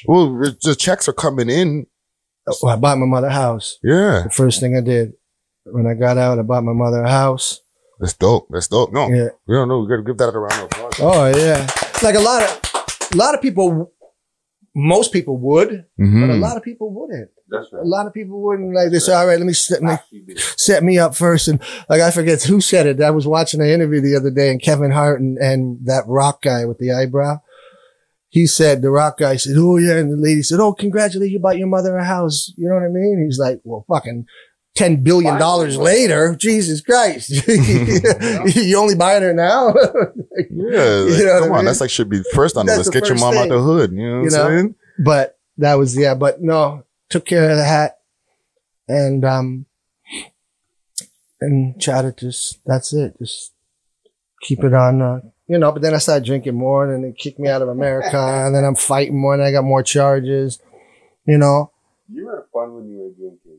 Well, 0.06 0.38
the 0.38 0.74
checks 0.78 1.06
are 1.08 1.12
coming 1.12 1.50
in. 1.50 1.86
Oh, 2.48 2.68
I 2.68 2.76
bought 2.76 2.96
my 2.98 3.04
mother 3.06 3.26
a 3.26 3.32
house. 3.32 3.78
Yeah. 3.82 4.22
The 4.24 4.30
first 4.30 4.60
thing 4.60 4.74
I 4.76 4.80
did 4.80 5.12
when 5.64 5.86
I 5.86 5.94
got 5.94 6.16
out, 6.16 6.38
I 6.38 6.42
bought 6.42 6.64
my 6.64 6.72
mother 6.72 7.02
a 7.02 7.10
house. 7.10 7.60
That's 8.00 8.14
dope. 8.14 8.48
That's 8.50 8.68
dope. 8.68 8.92
No, 8.92 9.08
Yeah. 9.08 9.28
we 9.46 9.54
don't 9.54 9.68
know. 9.68 9.80
We 9.80 9.88
got 9.88 9.96
to 9.98 10.02
give 10.02 10.16
that 10.18 10.34
a 10.34 10.38
round 10.38 10.54
of 10.54 10.64
applause. 10.64 10.94
Oh 11.00 11.26
yeah. 11.38 11.68
Like 12.02 12.14
a 12.14 12.20
lot 12.20 12.42
of, 12.42 13.10
a 13.12 13.16
lot 13.16 13.34
of 13.34 13.42
people, 13.42 13.92
most 14.74 15.12
people 15.12 15.36
would, 15.36 15.68
but 15.98 16.04
a 16.04 16.06
Mhm. 16.06 16.40
lot 16.40 16.56
of 16.56 16.62
people 16.62 16.90
wouldn't. 16.92 17.30
That's 17.52 17.70
A 17.72 17.84
lot 17.84 18.06
of 18.06 18.14
people 18.14 18.40
wouldn't 18.40 18.74
like 18.74 18.90
this. 18.90 19.08
All 19.08 19.26
right, 19.26 19.38
let 19.38 19.46
me 19.46 19.52
set 19.52 19.82
me, 19.82 19.92
set 20.56 20.82
me 20.82 20.98
up 20.98 21.14
first. 21.14 21.48
And 21.48 21.60
like, 21.88 22.00
I 22.00 22.10
forget 22.10 22.42
who 22.42 22.60
said 22.60 22.86
it. 22.86 23.00
I 23.02 23.10
was 23.10 23.26
watching 23.26 23.60
an 23.60 23.68
interview 23.68 24.00
the 24.00 24.16
other 24.16 24.30
day 24.30 24.50
and 24.50 24.60
Kevin 24.60 24.90
Hart 24.90 25.20
and, 25.20 25.36
and 25.38 25.78
that 25.84 26.04
rock 26.06 26.42
guy 26.42 26.64
with 26.64 26.78
the 26.78 26.90
eyebrow. 26.92 27.40
He 28.30 28.46
said, 28.46 28.80
the 28.80 28.90
rock 28.90 29.18
guy 29.18 29.36
said, 29.36 29.56
Oh 29.58 29.76
yeah. 29.76 29.98
And 29.98 30.10
the 30.10 30.16
lady 30.16 30.42
said, 30.42 30.58
Oh, 30.60 30.72
congratulations, 30.72 31.32
you 31.34 31.38
bought 31.40 31.58
your 31.58 31.68
mother 31.68 31.94
a 31.98 32.04
house. 32.04 32.52
You 32.56 32.66
know 32.68 32.74
what 32.76 32.84
I 32.84 32.88
mean? 32.88 33.22
He's 33.26 33.38
like, 33.38 33.60
well, 33.64 33.84
fucking 33.86 34.24
$10 34.78 35.04
billion 35.04 35.38
later. 35.78 36.34
Jesus 36.40 36.80
Christ. 36.80 37.28
you 38.56 38.78
only 38.78 38.94
buying 38.94 39.22
her 39.22 39.34
now? 39.34 39.74
Yeah. 40.50 40.80
like, 40.80 41.18
You 41.18 41.26
know 41.26 41.40
come 41.40 41.42
I 41.44 41.48
on. 41.48 41.56
mean? 41.56 41.64
That's 41.66 41.80
like 41.82 41.90
should 41.90 42.08
be 42.08 42.22
first 42.32 42.56
on 42.56 42.64
the 42.64 42.72
That's 42.72 42.86
list. 42.88 42.92
the 42.92 43.00
Get 43.00 43.08
your 43.10 43.18
mom 43.18 43.34
out 43.36 43.40
thing. 43.42 43.48
the 43.50 43.60
hood. 43.60 43.92
You 43.92 44.08
know 44.08 44.16
what 44.20 44.24
You 44.24 44.30
know? 44.30 44.46
I'm 44.46 44.50
saying? 44.58 44.74
but 45.04 45.38
that 45.58 45.74
was, 45.74 45.94
yeah, 45.96 46.14
but 46.14 46.40
no, 46.40 46.84
took 47.12 47.24
care 47.26 47.50
of 47.50 47.56
the 47.56 47.64
hat 47.64 47.98
and, 48.88 49.24
um, 49.24 49.66
and 51.40 51.80
tried 51.80 52.02
to 52.02 52.12
just, 52.12 52.60
that's 52.64 52.92
it. 52.92 53.16
Just 53.18 53.52
keep 54.40 54.62
it 54.64 54.74
on, 54.74 55.02
uh, 55.02 55.20
you 55.46 55.58
know, 55.58 55.72
but 55.72 55.82
then 55.82 55.94
I 55.94 55.98
started 55.98 56.24
drinking 56.24 56.54
more 56.54 56.84
and 56.84 56.92
then 56.92 57.02
they 57.02 57.12
kicked 57.16 57.38
me 57.38 57.48
out 57.48 57.62
of 57.62 57.68
America 57.68 58.16
and 58.18 58.54
then 58.54 58.64
I'm 58.64 58.74
fighting 58.74 59.18
more 59.20 59.34
and 59.34 59.42
I 59.42 59.52
got 59.52 59.64
more 59.64 59.82
charges, 59.82 60.58
you 61.26 61.38
know, 61.38 61.70
You 62.12 62.26
were 62.26 62.46
fun 62.52 62.74
when 62.74 62.88
you 62.88 62.98
were 62.98 63.10
drinking. 63.10 63.58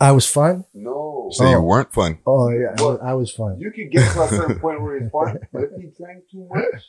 I 0.00 0.12
was 0.12 0.26
fun. 0.26 0.64
No. 0.74 1.28
So 1.32 1.48
you 1.48 1.56
Oh. 1.56 1.62
weren't 1.62 1.92
fun. 1.92 2.18
Oh 2.26 2.50
yeah, 2.50 2.74
I 2.78 2.82
was, 2.82 2.98
I 3.02 3.14
was 3.14 3.30
fun. 3.32 3.58
You 3.58 3.70
could 3.72 3.90
get 3.90 4.12
to 4.12 4.22
a 4.22 4.28
certain 4.28 4.58
point 4.60 4.80
where 4.80 4.96
it's 4.96 5.10
fun, 5.10 5.38
but 5.52 5.62
if 5.64 5.70
you 5.82 5.92
drank 5.98 6.28
too 6.30 6.48
much, 6.48 6.82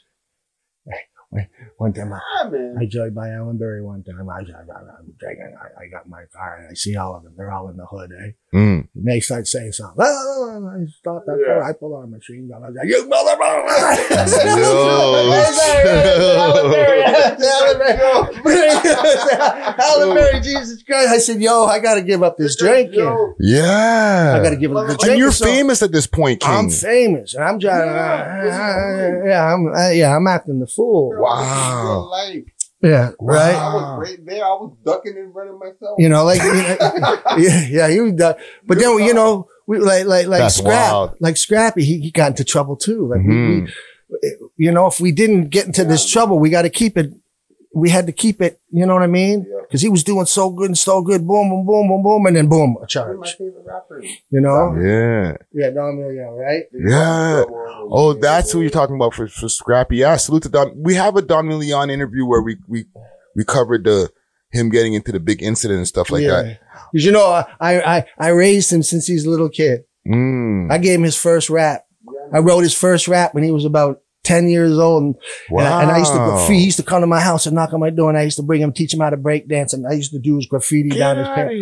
One 1.77 1.93
time 1.93 2.11
I, 2.11 2.19
ah, 2.41 2.49
man. 2.49 2.75
I 2.79 2.85
joined 2.85 3.13
by 3.13 3.29
Allenbury 3.29 3.83
one 3.83 4.03
time. 4.03 4.27
I, 4.29 4.39
I, 4.39 4.39
I'm 4.41 5.13
drinking. 5.19 5.55
I, 5.61 5.83
I 5.83 5.87
got 5.87 6.09
my 6.09 6.23
car 6.33 6.57
and 6.57 6.69
I 6.71 6.73
see 6.73 6.95
all 6.97 7.15
of 7.15 7.23
them. 7.23 7.33
They're 7.37 7.51
all 7.51 7.69
in 7.69 7.77
the 7.77 7.85
hood, 7.85 8.11
eh? 8.11 8.31
Mm. 8.53 8.87
And 8.95 9.05
they 9.07 9.19
start 9.19 9.47
saying 9.47 9.71
something. 9.73 9.95
"Ah," 9.99 10.57
I 10.75 10.85
stopped 10.87 11.27
that 11.27 11.37
Yeah. 11.39 11.53
car. 11.59 11.69
I 11.69 11.73
pulled 11.73 11.93
out 11.99 12.05
a 12.05 12.07
machine 12.07 12.49
gun. 12.49 12.63
I 12.63 12.67
was 12.69 12.75
like, 12.75 12.87
you 12.89 13.07
motherfucker! 13.07 14.99
Allenbury, 19.79 20.41
Jesus 20.41 20.83
Christ. 20.83 21.09
I 21.09 21.17
said, 21.19 21.41
yo, 21.41 21.65
I 21.65 21.79
got 21.79 21.95
to 21.95 22.01
give 22.01 22.23
up 22.23 22.37
this 22.37 22.55
drinking. 22.55 23.35
Yeah. 23.39 24.35
I 24.39 24.43
got 24.43 24.49
to 24.51 24.55
give 24.55 24.75
up 24.75 24.87
the 24.87 24.93
drinking. 24.95 25.09
And 25.11 25.19
you're 25.19 25.31
So 25.31 25.45
famous 25.45 25.81
at 25.81 25.91
this 25.91 26.07
point, 26.07 26.41
King. 26.41 26.49
I'm 26.51 26.69
famous. 26.69 27.33
And 27.33 27.43
I'm 27.43 27.59
trying 27.59 27.87
to, 27.87 29.25
yeah, 29.27 29.53
I'm, 29.53 29.67
uh, 29.73 29.89
yeah, 29.89 30.15
I'm 30.15 30.27
acting 30.27 30.59
the 30.59 30.67
fool. 30.67 31.18
Bro, 31.19 31.37
this 31.37 31.45
Wow. 31.45 31.83
real 31.85 32.09
life. 32.09 32.43
Yeah, 32.81 33.11
right. 33.19 33.55
I 33.55 33.73
was 33.75 34.07
right 34.09 34.25
there. 34.25 34.43
I 34.45 34.47
was 34.49 34.73
ducking 34.85 35.17
and 35.17 35.35
running 35.35 35.59
myself. 35.59 35.95
You 35.99 36.07
know, 36.07 36.23
like, 36.23 36.41
you 36.41 36.53
know, 36.53 36.77
yeah, 37.37 37.67
yeah, 37.69 37.89
he 37.89 37.99
was 37.99 38.13
done. 38.13 38.35
But 38.65 38.79
then, 38.79 38.97
you 38.99 39.13
know, 39.13 39.49
we 39.67 39.79
like, 39.79 40.05
like, 40.05 40.27
like 40.27 40.39
That's 40.39 40.55
Scrap, 40.55 40.91
wild. 40.93 41.15
like 41.19 41.35
Scrappy, 41.35 41.83
he, 41.83 41.99
he 41.99 42.09
got 42.11 42.29
into 42.31 42.45
trouble 42.45 42.77
too. 42.77 43.07
Like, 43.07 43.19
we, 43.19 43.33
Mhm. 43.33 43.69
we, 44.09 44.19
you 44.57 44.71
know, 44.71 44.87
if 44.87 45.01
we 45.01 45.11
didn't 45.11 45.49
get 45.49 45.65
into 45.65 45.83
this 45.83 46.09
trouble, 46.09 46.39
we 46.39 46.49
got 46.49 46.61
to 46.63 46.69
keep 46.69 46.97
it. 46.97 47.11
We 47.73 47.89
had 47.89 48.07
to 48.07 48.11
keep 48.11 48.41
it. 48.41 48.59
You 48.71 48.85
know 48.85 48.93
what 48.93 49.03
I 49.03 49.07
mean? 49.07 49.45
Yeah. 49.47 49.61
Because 49.67 49.81
he 49.81 49.89
was 49.89 50.03
doing 50.03 50.25
so 50.25 50.49
good 50.49 50.67
and 50.67 50.77
so 50.77 51.01
good. 51.01 51.27
Boom, 51.27 51.49
boom, 51.49 51.65
boom, 51.65 51.87
boom, 51.87 52.03
boom, 52.03 52.25
and 52.25 52.35
then 52.35 52.47
boom, 52.47 52.77
a 52.77 52.99
One 52.99 53.11
of 53.11 53.19
my 53.19 53.27
favorite 53.27 53.65
rappers. 53.65 54.09
You 54.31 54.41
know? 54.41 54.75
Yeah. 54.75 55.37
Yeah, 55.53 55.69
Don 55.69 55.99
Million, 55.99 56.29
right? 56.29 56.63
Yeah. 56.73 57.43
Oh, 57.91 58.13
that's 58.19 58.51
who 58.51 58.61
you're 58.61 58.71
talking 58.71 58.95
about 58.95 59.13
for, 59.13 59.27
for 59.27 59.47
Scrappy. 59.47 59.97
Yeah, 59.97 60.15
salute 60.17 60.43
to 60.43 60.49
Don. 60.49 60.73
We 60.75 60.95
have 60.95 61.15
a 61.15 61.21
Don 61.21 61.45
Milian 61.45 61.91
interview 61.91 62.25
where 62.25 62.41
we, 62.41 62.57
we, 62.67 62.85
we 63.35 63.45
covered 63.45 63.83
the, 63.83 64.11
him 64.51 64.69
getting 64.69 64.93
into 64.95 65.11
the 65.11 65.19
big 65.19 65.43
incident 65.43 65.77
and 65.77 65.87
stuff 65.87 66.09
like 66.09 66.25
that. 66.25 66.59
Because 66.91 67.05
you 67.05 67.11
know, 67.11 67.43
I, 67.59 67.97
I 67.97 68.05
I 68.17 68.29
raised 68.29 68.73
him 68.73 68.81
since 68.81 69.05
he's 69.05 69.25
a 69.25 69.29
little 69.29 69.49
kid. 69.49 69.81
Mm. 70.07 70.71
I 70.71 70.77
gave 70.79 70.97
him 70.97 71.03
his 71.03 71.15
first 71.15 71.49
rap. 71.49 71.85
I 72.33 72.39
wrote 72.39 72.61
his 72.61 72.73
first 72.73 73.07
rap 73.07 73.33
when 73.33 73.43
he 73.43 73.51
was 73.51 73.65
about 73.65 74.01
10 74.29 74.47
years 74.49 74.77
old. 74.77 75.03
And, 75.03 75.15
and, 75.49 75.67
I, 75.67 75.81
and 75.83 75.91
I 75.91 75.97
used 75.99 76.13
to 76.13 76.19
graffiti. 76.19 76.59
He 76.59 76.65
used 76.65 76.77
to 76.77 76.83
come 76.91 77.01
to 77.01 77.07
my 77.07 77.19
house 77.29 77.45
and 77.47 77.55
knock 77.55 77.73
on 77.73 77.79
my 77.79 77.89
door 77.89 78.09
and 78.09 78.17
I 78.17 78.23
used 78.23 78.37
to 78.37 78.43
bring 78.43 78.61
him, 78.61 78.71
teach 78.71 78.93
him 78.93 79.01
how 79.01 79.09
to 79.09 79.17
break 79.17 79.47
dance. 79.47 79.73
And 79.73 79.85
I 79.87 79.93
used 79.93 80.11
to 80.11 80.19
do 80.19 80.35
his 80.37 80.45
graffiti 80.45 80.89
Get 80.89 80.99
down 80.99 81.17
his 81.17 81.27
pants. 81.35 81.53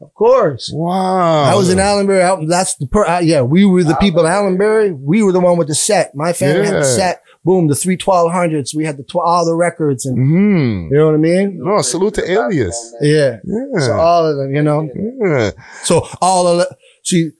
Of 0.00 0.12
course. 0.14 0.70
Wow. 0.74 1.44
I 1.44 1.54
was 1.54 1.68
in 1.70 1.78
Allenbury. 1.78 2.22
I- 2.22 2.44
That's 2.46 2.74
the 2.76 2.86
per, 2.86 3.20
yeah, 3.20 3.42
we 3.42 3.64
were 3.64 3.84
the 3.84 3.94
people 3.96 4.20
in 4.26 4.32
Allenbury. 4.32 4.92
We 4.92 5.22
were 5.22 5.32
the 5.32 5.40
one 5.40 5.56
with 5.56 5.68
the 5.68 5.74
set. 5.74 6.14
My 6.14 6.32
family 6.32 6.66
had 6.66 6.74
the 6.76 6.84
set. 6.96 7.20
Boom, 7.44 7.68
the 7.68 7.74
three 7.74 7.96
twelve 7.98 8.32
hundreds. 8.32 8.74
We 8.74 8.84
had 8.86 8.96
the 8.96 9.02
tw- 9.04 9.16
all 9.30 9.44
the 9.44 9.54
records 9.54 10.06
and 10.06 10.16
hmm 10.16 10.88
you 10.90 10.98
know 10.98 11.06
what 11.06 11.14
I 11.14 11.18
mean? 11.18 11.60
No, 11.62 11.80
salute 11.82 12.14
to 12.14 12.24
Alias. 12.30 12.76
Yeah. 13.02 13.36
Yeah. 13.44 13.80
So 13.86 13.92
all 13.92 14.26
of 14.26 14.36
them, 14.38 14.54
you 14.54 14.62
know. 14.62 14.88
yeah. 15.24 15.50
So 15.84 16.08
all 16.22 16.46
of 16.48 16.56
the, 16.58 16.76
see, 17.04 17.30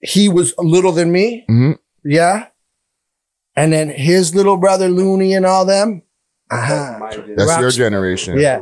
he 0.00 0.28
was 0.28 0.54
little 0.58 0.92
than 0.92 1.12
me. 1.12 1.44
Mhm. 1.48 1.78
Yeah. 2.04 2.46
And 3.56 3.72
then 3.72 3.88
his 3.90 4.34
little 4.34 4.56
brother 4.56 4.88
Looney 4.88 5.34
and 5.34 5.44
all 5.44 5.64
them. 5.64 6.02
Uh-huh. 6.50 7.10
That's 7.36 7.60
your 7.60 7.70
generation. 7.70 8.38
Yeah. 8.38 8.60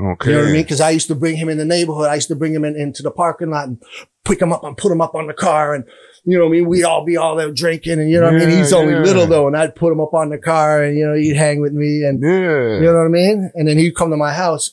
Okay. 0.00 0.30
You 0.30 0.36
know 0.36 0.42
what 0.42 0.50
I 0.50 0.52
mean? 0.52 0.66
Cause 0.66 0.80
I 0.80 0.90
used 0.90 1.08
to 1.08 1.14
bring 1.14 1.36
him 1.36 1.48
in 1.48 1.58
the 1.58 1.64
neighborhood. 1.64 2.08
I 2.08 2.14
used 2.14 2.28
to 2.28 2.36
bring 2.36 2.54
him 2.54 2.64
in, 2.64 2.74
into 2.74 3.02
the 3.02 3.10
parking 3.10 3.50
lot 3.50 3.68
and 3.68 3.82
pick 4.24 4.40
him 4.40 4.52
up 4.52 4.64
and 4.64 4.76
put 4.76 4.90
him 4.90 5.00
up 5.00 5.14
on 5.14 5.26
the 5.26 5.34
car. 5.34 5.74
And 5.74 5.84
you 6.24 6.38
know 6.38 6.44
what 6.44 6.50
I 6.50 6.52
mean? 6.52 6.68
We'd 6.68 6.84
all 6.84 7.04
be 7.04 7.16
all 7.16 7.36
there 7.36 7.52
drinking 7.52 8.00
and 8.00 8.10
you 8.10 8.18
know 8.18 8.32
what 8.32 8.42
I 8.42 8.46
mean? 8.46 8.58
He's 8.58 8.72
only 8.72 8.94
yeah. 8.94 9.00
little 9.00 9.26
though. 9.26 9.46
And 9.46 9.56
I'd 9.56 9.74
put 9.74 9.92
him 9.92 10.00
up 10.00 10.14
on 10.14 10.30
the 10.30 10.38
car 10.38 10.82
and 10.82 10.96
you 10.96 11.06
know, 11.06 11.14
he'd 11.14 11.36
hang 11.36 11.60
with 11.60 11.72
me 11.72 12.02
and 12.04 12.22
Yeah. 12.22 12.76
you 12.76 12.86
know 12.86 12.94
what 12.94 13.06
I 13.06 13.08
mean? 13.08 13.50
And 13.54 13.68
then 13.68 13.76
he'd 13.76 13.94
come 13.94 14.10
to 14.10 14.16
my 14.16 14.32
house 14.32 14.72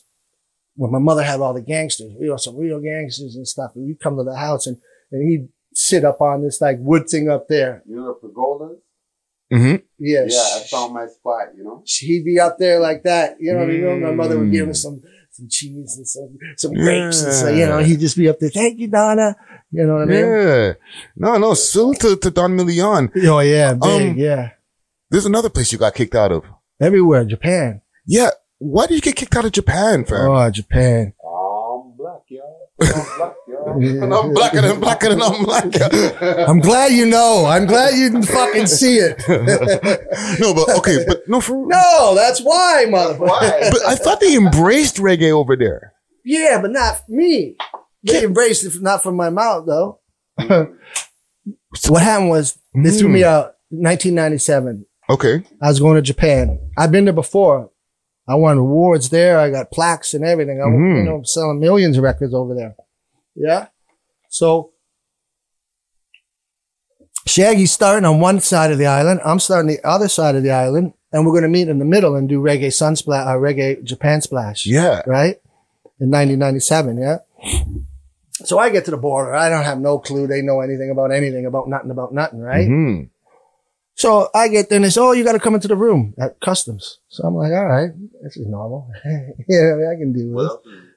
when 0.76 0.92
my 0.92 0.98
mother 0.98 1.22
had 1.22 1.40
all 1.40 1.52
the 1.52 1.60
gangsters, 1.62 2.12
you 2.18 2.28
know, 2.28 2.36
some 2.36 2.56
real 2.56 2.80
gangsters 2.80 3.36
and 3.36 3.46
stuff. 3.46 3.72
And 3.74 3.86
he'd 3.86 4.00
come 4.00 4.16
to 4.16 4.24
the 4.24 4.36
house 4.36 4.66
and, 4.66 4.78
and 5.12 5.30
he'd 5.30 5.48
sit 5.74 6.04
up 6.04 6.20
on 6.20 6.42
this 6.42 6.60
like 6.60 6.76
wood 6.80 7.08
thing 7.08 7.28
up 7.28 7.48
there. 7.48 7.82
You 7.86 7.96
know 7.96 8.16
the 8.20 8.28
pergolas? 8.28 8.78
Hmm 9.50 9.76
Yeah. 9.98 10.24
Yeah, 10.26 10.46
I 10.56 10.62
found 10.70 10.94
my 10.94 11.06
spot, 11.06 11.48
you 11.56 11.64
know? 11.64 11.82
He'd 11.86 12.24
be 12.24 12.38
up 12.40 12.58
there 12.58 12.80
like 12.80 13.02
that. 13.04 13.36
You 13.40 13.52
know 13.52 13.60
what 13.60 13.68
I 13.70 13.72
mean? 13.72 14.02
My 14.02 14.12
mother 14.12 14.38
would 14.38 14.50
give 14.52 14.66
him 14.66 14.72
Mm. 14.72 14.76
some, 14.76 15.02
some 15.30 15.46
cheese 15.48 15.96
and 15.96 16.06
some, 16.08 16.36
some 16.56 16.74
grapes 16.74 17.22
and 17.22 17.32
so, 17.34 17.48
you 17.48 17.66
know, 17.66 17.78
he'd 17.78 18.00
just 18.00 18.16
be 18.16 18.28
up 18.28 18.38
there. 18.40 18.50
Thank 18.50 18.78
you, 18.78 18.88
Donna. 18.88 19.36
You 19.70 19.86
know 19.86 19.94
what 19.94 20.02
I 20.02 20.06
mean? 20.06 20.18
Yeah. 20.18 20.72
No, 21.16 21.36
no, 21.38 21.54
salute 21.54 22.00
to, 22.00 22.16
to 22.16 22.30
Don 22.30 22.56
Milian. 22.56 23.10
Oh 23.26 23.40
yeah, 23.40 23.74
big, 23.74 24.12
Um, 24.12 24.18
yeah. 24.18 24.50
There's 25.10 25.26
another 25.26 25.50
place 25.50 25.72
you 25.72 25.78
got 25.78 25.94
kicked 25.94 26.14
out 26.14 26.32
of. 26.32 26.44
Everywhere, 26.80 27.24
Japan. 27.24 27.80
Yeah. 28.06 28.30
Why 28.58 28.86
did 28.86 28.96
you 28.96 29.00
get 29.00 29.16
kicked 29.16 29.36
out 29.36 29.44
of 29.44 29.52
Japan, 29.52 30.04
fam? 30.04 30.30
Oh, 30.30 30.50
Japan. 30.50 31.12
I'm 31.22 31.22
black, 31.22 31.22
y'all. 31.22 31.90
I'm 31.92 31.96
black, 31.96 32.22
y'all. 32.28 32.67
And 32.80 34.14
I'm 34.14 34.32
blacker 34.32 34.60
than 34.60 34.80
blacker 34.80 35.08
than 35.08 35.22
I'm 35.22 35.44
blacker. 35.44 36.44
I'm 36.48 36.60
glad 36.60 36.92
you 36.92 37.06
know. 37.06 37.46
I'm 37.46 37.66
glad 37.66 37.94
you 37.94 38.10
didn't 38.10 38.26
fucking 38.26 38.66
see 38.66 38.98
it. 38.98 39.22
no, 40.40 40.54
but 40.54 40.76
okay, 40.78 41.04
but 41.06 41.28
no, 41.28 41.40
for 41.40 41.66
No, 41.66 42.14
that's 42.14 42.40
why, 42.40 42.84
motherfucker. 42.88 43.70
But 43.70 43.84
I 43.86 43.96
thought 43.96 44.20
they 44.20 44.36
embraced 44.36 44.96
reggae 44.96 45.32
over 45.32 45.56
there. 45.56 45.92
Yeah, 46.24 46.60
but 46.60 46.70
not 46.70 47.08
me. 47.08 47.56
They 48.04 48.24
embraced 48.24 48.64
it, 48.64 48.80
not 48.80 49.02
from 49.02 49.16
my 49.16 49.30
mouth 49.30 49.66
though. 49.66 50.00
what 50.38 52.02
happened 52.02 52.30
was 52.30 52.58
they 52.74 52.90
threw 52.90 53.08
me 53.08 53.24
out 53.24 53.54
1997. 53.70 54.86
Okay. 55.10 55.42
I 55.60 55.68
was 55.68 55.80
going 55.80 55.96
to 55.96 56.02
Japan. 56.02 56.60
I've 56.76 56.92
been 56.92 57.06
there 57.06 57.14
before. 57.14 57.70
I 58.28 58.34
won 58.34 58.58
awards 58.58 59.08
there. 59.08 59.38
I 59.38 59.50
got 59.50 59.70
plaques 59.70 60.12
and 60.14 60.24
everything. 60.24 60.60
I, 60.60 60.66
Mhm. 60.66 60.98
you 60.98 61.02
know, 61.04 61.22
selling 61.24 61.60
millions 61.60 61.96
of 61.96 62.04
records 62.04 62.34
over 62.34 62.54
there. 62.54 62.76
Yeah. 63.34 63.68
So 64.28 64.70
Shaggy's 67.26 67.72
starting 67.72 68.04
on 68.06 68.20
one 68.20 68.40
side 68.40 68.70
of 68.72 68.78
the 68.78 68.86
island. 68.86 69.20
I'm 69.24 69.38
starting 69.38 69.68
the 69.68 69.86
other 69.86 70.08
side 70.08 70.34
of 70.34 70.42
the 70.42 70.50
island, 70.50 70.94
and 71.12 71.24
we're 71.26 71.32
going 71.32 71.42
to 71.42 71.48
meet 71.48 71.68
in 71.68 71.78
the 71.78 71.84
middle 71.84 72.16
and 72.16 72.28
do 72.28 72.40
reggae 72.40 72.68
sunsplash, 72.68 73.26
uh, 73.26 73.36
reggae 73.36 73.82
Japan 73.84 74.20
splash. 74.22 74.66
Yeah. 74.66 75.02
Right. 75.06 75.40
In 76.00 76.10
1997. 76.10 76.96
Yeah. 76.98 77.18
So 78.44 78.58
I 78.58 78.70
get 78.70 78.84
to 78.86 78.90
the 78.92 78.96
border. 78.96 79.34
I 79.34 79.48
don't 79.50 79.64
have 79.64 79.80
no 79.80 79.98
clue. 79.98 80.26
They 80.26 80.42
know 80.42 80.60
anything 80.60 80.90
about 80.90 81.12
anything 81.12 81.44
about 81.44 81.68
nothing 81.68 81.90
about 81.90 82.14
nothing. 82.14 82.40
Right. 82.40 82.66
hmm 82.66 83.02
So 83.98 84.28
I 84.32 84.46
get 84.46 84.68
there 84.68 84.76
and 84.76 84.84
they 84.84 84.90
say, 84.90 85.00
Oh, 85.00 85.10
you 85.10 85.24
got 85.24 85.32
to 85.32 85.40
come 85.40 85.56
into 85.56 85.66
the 85.66 85.76
room 85.76 86.14
at 86.20 86.38
customs. 86.40 87.00
So 87.08 87.26
I'm 87.26 87.34
like, 87.34 87.50
all 87.50 87.66
right, 87.66 87.90
this 88.22 88.36
is 88.36 88.46
normal. 88.46 88.88
yeah, 89.48 89.90
I 89.90 89.98
can 89.98 90.12
do 90.12 90.36
this. 90.36 90.52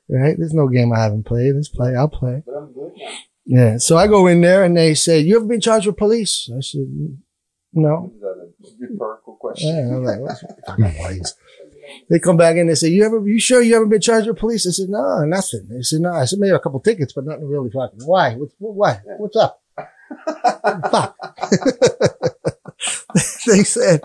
Right. 0.07 0.35
There's 0.37 0.53
no 0.53 0.67
game 0.67 0.93
I 0.93 0.99
haven't 0.99 1.25
played. 1.25 1.55
Let's 1.55 1.67
play. 1.67 1.95
I'll 1.95 2.07
play. 2.07 2.43
But 2.45 2.55
I'm 2.55 2.71
good. 2.73 2.91
Yeah. 3.45 3.77
So 3.77 3.97
I 3.97 4.05
go 4.05 4.27
in 4.27 4.41
there 4.41 4.63
and 4.63 4.77
they 4.77 4.93
say, 4.93 5.19
you 5.19 5.35
ever 5.35 5.45
been 5.45 5.61
charged 5.61 5.87
with 5.87 5.97
police? 5.97 6.47
I 6.55 6.59
said, 6.59 6.85
no. 7.73 8.11
Is 8.13 8.21
that 8.21 8.27
a 8.27 8.87
rhetorical 8.87 9.35
question? 9.35 9.75
Yeah, 9.75 9.95
I'm 9.95 10.03
like, 10.03 10.19
what's 10.19 10.43
fucking? 10.67 11.23
They 12.07 12.19
come 12.19 12.37
back 12.37 12.53
in. 12.53 12.61
And 12.61 12.69
they 12.69 12.75
say, 12.75 12.87
"You 12.87 13.03
ever? 13.03 13.27
You 13.27 13.37
sure 13.37 13.61
you 13.61 13.73
haven't 13.73 13.89
been 13.89 13.99
charged 13.99 14.27
with 14.27 14.37
police?" 14.37 14.65
I 14.65 14.71
said, 14.71 14.87
"No, 14.87 15.25
nothing." 15.25 15.67
They 15.67 15.81
said, 15.81 15.99
"No." 15.99 16.13
I 16.13 16.23
said, 16.23 16.39
"Maybe 16.39 16.55
a 16.55 16.59
couple 16.59 16.79
tickets, 16.79 17.11
but 17.11 17.25
nothing 17.25 17.49
really 17.49 17.69
fucking. 17.69 17.99
Why? 18.05 18.35
What's 18.35 18.53
why? 18.59 19.01
What's 19.17 19.35
up?" 19.35 19.61
Fuck. 20.89 21.17
they 23.47 23.63
said 23.63 24.01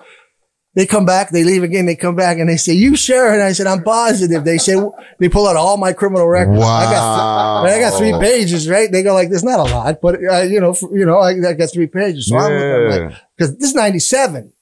they 0.75 0.85
come 0.85 1.07
back. 1.07 1.31
They 1.31 1.43
leave 1.43 1.63
again. 1.63 1.87
They 1.87 1.97
come 1.97 2.17
back 2.17 2.39
and 2.39 2.49
they 2.51 2.59
say, 2.59 2.75
"You 2.75 2.97
sure?" 2.97 3.33
And 3.33 3.43
I 3.43 3.53
said, 3.53 3.67
"I'm 3.67 3.83
positive." 3.83 4.45
They 4.45 4.59
say 4.59 4.75
they 5.19 5.29
pull 5.31 5.49
out 5.49 5.57
all 5.57 5.79
my 5.79 5.93
criminal 5.95 6.29
records. 6.29 6.59
I 6.63 6.85
got 6.85 7.01
Wow. 7.01 7.65
I 7.65 7.81
got 7.81 7.97
three 7.99 8.13
pages, 8.21 8.69
right? 8.69 8.93
They 8.93 9.03
go 9.03 9.15
like, 9.15 9.31
"There's 9.31 9.43
not 9.45 9.59
a 9.61 9.63
lot, 9.75 10.01
but 10.03 10.17
uh, 10.23 10.43
you 10.43 10.61
know, 10.61 10.73
f- 10.73 10.83
you 10.93 11.07
know, 11.07 11.19
I, 11.19 11.31
I 11.49 11.53
got 11.55 11.73
three 11.73 11.87
pages." 11.87 12.29
So 12.29 12.37
I'm 12.37 12.53
looking 12.53 12.71
like, 13.09 13.19
because 13.37 13.57
this 13.57 13.71
is 13.71 13.75
97 13.75 14.53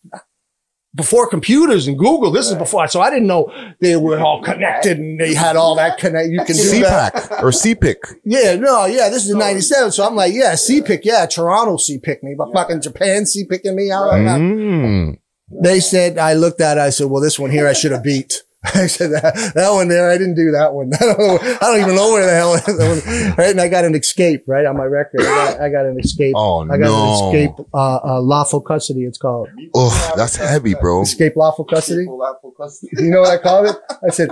before 0.95 1.29
computers 1.29 1.87
and 1.89 1.99
Google. 1.99 2.31
This 2.31 2.49
is 2.51 2.57
before. 2.57 2.87
So 2.89 3.01
I 3.01 3.11
didn't 3.11 3.27
know 3.27 3.53
they 3.81 3.97
were 3.97 4.21
all 4.21 4.43
connected 4.43 4.99
and 4.99 5.19
they 5.19 5.35
had 5.35 5.57
all 5.57 5.75
that 5.77 5.99
connect. 5.99 6.29
You 6.29 6.45
can 6.45 6.57
do 6.57 6.81
that. 6.81 7.15
CPAC 7.15 7.43
or 7.43 7.51
CPIC. 7.51 8.21
Yeah, 8.25 8.55
no, 8.57 8.87
yeah, 8.87 9.09
this 9.09 9.27
is 9.27 9.35
97. 9.35 9.93
So 9.93 10.07
I'm 10.07 10.15
like, 10.15 10.33
yeah, 10.33 10.53
CPIC. 10.53 11.01
Yeah, 11.03 11.27
Toronto 11.27 11.77
CPIC 11.77 12.23
me, 12.23 12.35
but 12.39 12.53
fucking 12.53 12.83
Japan 12.83 13.25
CPICing 13.25 13.75
me 13.75 13.91
out. 13.91 14.07
like 14.07 14.25
that. 14.25 14.41
Mm. 14.41 15.19
They 15.63 15.81
said, 15.81 16.19
I 16.19 16.35
looked 16.35 16.61
at 16.61 16.79
it. 16.79 16.81
I 16.81 16.91
said, 16.91 17.09
well, 17.09 17.23
this 17.23 17.39
one 17.39 17.51
here 17.51 17.67
I 17.67 17.73
should 17.73 17.93
have 17.93 18.03
beat. 18.03 18.44
I 18.75 18.87
said 18.87 19.11
that, 19.11 19.53
that 19.55 19.71
one 19.71 19.89
there, 19.89 20.11
I 20.11 20.17
didn't 20.17 20.37
do 20.37 20.51
that 20.53 20.73
one. 20.73 20.91
I 21.01 21.05
don't, 21.05 21.19
know, 21.19 21.39
I 21.39 21.59
don't 21.61 21.81
even 21.81 21.95
know 21.95 22.13
where 22.13 22.25
the 22.25 22.33
hell 22.33 22.55
it 22.55 22.69
is. 22.69 23.05
Right. 23.37 23.51
And 23.51 23.61
I 23.61 23.69
got 23.69 23.85
an 23.85 23.95
escape, 23.95 24.45
right, 24.47 24.65
on 24.65 24.77
my 24.77 24.85
record. 24.85 25.21
I 25.21 25.25
got, 25.25 25.61
I 25.61 25.69
got 25.69 25.87
an 25.87 25.99
escape. 25.99 26.35
Oh, 26.37 26.63
I 26.63 26.79
got 26.79 26.81
no. 26.81 27.31
an 27.31 27.37
escape, 27.37 27.67
uh, 27.75 27.97
uh, 27.97 28.21
lawful 28.21 28.61
custody, 28.61 29.05
it's 29.05 29.19
called. 29.19 29.49
Oh, 29.75 30.13
that's 30.17 30.37
heavy, 30.37 30.75
bro. 30.75 31.03
Escape 31.03 31.37
lawful 31.37 31.65
custody. 31.65 32.07
Full 32.07 32.25
out 32.25 32.41
for 32.41 32.53
custody. 32.53 32.91
You 33.03 33.11
know 33.11 33.21
what 33.21 33.39
I 33.39 33.43
called 33.43 33.67
it? 33.67 33.77
I 34.07 34.11
said, 34.11 34.31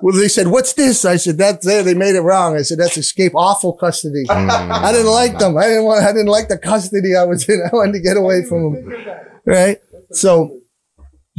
well, 0.00 0.16
they 0.16 0.28
said, 0.28 0.48
what's 0.48 0.72
this? 0.72 1.04
I 1.04 1.16
said, 1.16 1.38
that's 1.38 1.64
there. 1.64 1.82
They 1.82 1.94
made 1.94 2.14
it 2.14 2.22
wrong. 2.22 2.56
I 2.56 2.62
said, 2.62 2.78
that's 2.78 2.96
escape 2.96 3.32
awful 3.34 3.74
custody. 3.74 4.24
I 4.28 4.92
didn't 4.92 5.12
like 5.12 5.38
them. 5.38 5.58
I 5.58 5.66
didn't 5.66 5.84
want, 5.84 6.02
I 6.02 6.12
didn't 6.12 6.28
like 6.28 6.48
the 6.48 6.58
custody 6.58 7.14
I 7.14 7.24
was 7.24 7.48
in. 7.48 7.60
I 7.60 7.74
wanted 7.74 7.92
to 7.92 8.00
get 8.00 8.16
away 8.16 8.44
from 8.44 8.74
them. 8.74 8.94
Right. 9.44 9.80
So 10.12 10.59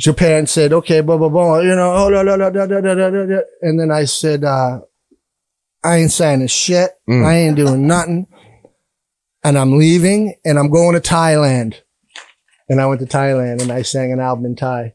Japan 0.01 0.47
said, 0.47 0.73
okay, 0.73 1.01
blah, 1.01 1.17
blah, 1.17 1.29
blah, 1.29 1.59
you 1.59 1.75
know, 1.75 1.93
oh, 1.93 2.09
da, 2.09 2.23
da, 2.23 2.35
da, 2.35 2.49
da, 2.49 2.65
da, 2.65 2.81
da, 2.81 2.95
da, 2.95 3.09
da, 3.11 3.25
da. 3.25 3.39
and 3.61 3.79
then 3.79 3.91
I 3.91 4.05
said, 4.05 4.43
uh, 4.43 4.79
I 5.83 5.97
ain't 5.97 6.11
signing 6.11 6.47
shit. 6.47 6.91
Mm. 7.07 7.23
I 7.25 7.35
ain't 7.35 7.55
doing 7.55 7.85
nothing. 7.85 8.27
And 9.43 9.57
I'm 9.57 9.77
leaving 9.77 10.35
and 10.43 10.57
I'm 10.57 10.69
going 10.71 10.99
to 10.99 11.01
Thailand. 11.01 11.81
And 12.67 12.81
I 12.81 12.85
went 12.87 13.01
to 13.01 13.05
Thailand 13.05 13.61
and 13.61 13.71
I 13.71 13.81
sang 13.83 14.11
an 14.11 14.19
album 14.19 14.45
in 14.45 14.55
Thai. 14.55 14.93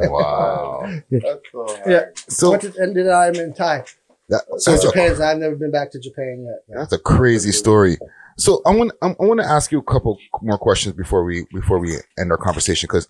Wow. 0.00 0.82
That's 1.10 1.24
all 1.54 1.64
right. 1.64 1.82
Yeah. 1.86 2.04
So, 2.28 2.50
Went 2.50 2.64
and 2.64 2.94
did 2.94 3.08
I 3.08 3.28
am 3.28 3.36
in 3.36 3.54
Thai. 3.54 3.84
that, 4.28 4.42
So 4.58 4.72
that's, 4.72 4.84
Japan's. 4.84 5.20
I've 5.20 5.38
never 5.38 5.56
been 5.56 5.72
back 5.72 5.90
to 5.92 6.00
Japan 6.00 6.46
yet. 6.46 6.76
that's 6.76 6.92
a 6.92 6.98
crazy 6.98 7.50
story. 7.50 7.96
So 8.36 8.60
I 8.66 8.74
want 8.74 8.92
I 9.00 9.14
want 9.18 9.40
to 9.40 9.46
ask 9.46 9.72
you 9.72 9.78
a 9.78 9.82
couple 9.82 10.18
more 10.42 10.58
questions 10.58 10.94
before 10.94 11.24
we 11.24 11.46
before 11.52 11.78
we 11.78 11.96
end 12.18 12.30
our 12.30 12.36
conversation 12.36 12.88
because, 12.88 13.08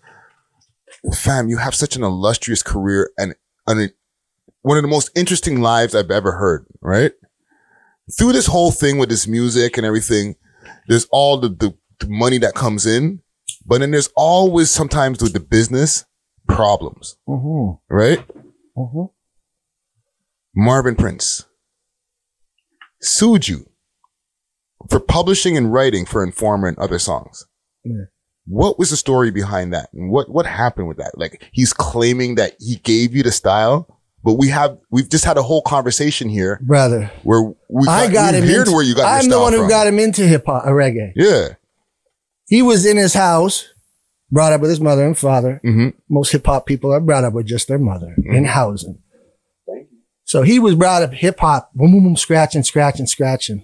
fam, 1.13 1.49
you 1.49 1.57
have 1.57 1.75
such 1.75 1.95
an 1.95 2.03
illustrious 2.03 2.63
career 2.63 3.11
and, 3.17 3.35
and 3.67 3.91
one 4.61 4.77
of 4.77 4.83
the 4.83 4.89
most 4.89 5.11
interesting 5.15 5.61
lives 5.61 5.93
I've 5.93 6.11
ever 6.11 6.33
heard. 6.33 6.65
Right 6.81 7.11
through 8.11 8.33
this 8.33 8.47
whole 8.47 8.71
thing 8.71 8.97
with 8.97 9.09
this 9.09 9.27
music 9.27 9.77
and 9.77 9.85
everything, 9.85 10.35
there's 10.87 11.07
all 11.11 11.37
the, 11.37 11.49
the, 11.49 11.75
the 11.99 12.07
money 12.07 12.37
that 12.39 12.53
comes 12.53 12.85
in, 12.85 13.21
but 13.65 13.79
then 13.79 13.91
there's 13.91 14.09
always 14.15 14.69
sometimes 14.69 15.21
with 15.21 15.33
the 15.33 15.39
business 15.39 16.05
problems. 16.47 17.17
Mm-hmm. 17.27 17.93
Right? 17.93 18.23
Mm-hmm. 18.77 19.05
Marvin 20.55 20.95
Prince 20.95 21.45
sued 23.01 23.47
you 23.47 23.69
for 24.89 24.99
publishing 24.99 25.57
and 25.57 25.73
writing 25.73 26.05
for 26.05 26.23
Informer 26.23 26.67
and 26.67 26.77
other 26.77 26.99
songs. 26.99 27.45
Yeah. 27.83 28.05
What 28.47 28.77
was 28.77 28.91
the 28.91 28.97
story 28.97 29.31
behind 29.31 29.73
that? 29.73 29.89
And 29.93 30.11
what, 30.11 30.29
what 30.29 30.45
happened 30.45 30.87
with 30.87 30.97
that? 30.97 31.17
Like 31.17 31.43
he's 31.51 31.73
claiming 31.73 32.35
that 32.35 32.53
he 32.59 32.75
gave 32.77 33.15
you 33.15 33.23
the 33.23 33.31
style, 33.31 33.99
but 34.23 34.33
we 34.35 34.49
have, 34.49 34.77
we've 34.91 35.09
just 35.09 35.25
had 35.25 35.37
a 35.37 35.41
whole 35.43 35.61
conversation 35.63 36.29
here 36.29 36.59
Brother, 36.63 37.11
where 37.23 37.41
we 37.69 37.87
I 37.87 38.11
got 38.11 38.33
him. 38.35 38.43
into- 38.43 38.71
where 38.71 38.83
you 38.83 38.95
got 38.95 39.05
I'm 39.23 39.29
the 39.29 39.39
one 39.39 39.53
who 39.53 39.59
from. 39.59 39.69
got 39.69 39.87
him 39.87 39.97
into 39.99 40.27
hip 40.27 40.45
hop, 40.45 40.65
uh, 40.65 40.69
reggae. 40.69 41.11
Yeah. 41.15 41.49
He 42.47 42.61
was 42.61 42.85
in 42.85 42.97
his 42.97 43.13
house, 43.15 43.67
brought 44.31 44.53
up 44.53 44.61
with 44.61 44.69
his 44.69 44.79
mother 44.81 45.05
and 45.05 45.17
father. 45.17 45.59
hmm 45.63 45.89
Most 46.09 46.31
hip 46.31 46.45
hop 46.45 46.65
people 46.67 46.91
are 46.93 46.99
brought 46.99 47.23
up 47.23 47.33
with 47.33 47.47
just 47.47 47.67
their 47.67 47.79
mother 47.79 48.15
Mm-hmm. 48.19 48.35
in 48.35 48.45
housing. 48.45 48.99
So 50.27 50.41
he 50.41 50.57
was 50.57 50.73
brought 50.73 51.03
up 51.03 51.13
hip 51.13 51.39
hop, 51.39 51.71
boom, 51.73 51.91
boom, 51.91 52.03
boom, 52.03 52.15
scratching, 52.15 52.63
scratching, 52.63 53.05
scratching. 53.05 53.63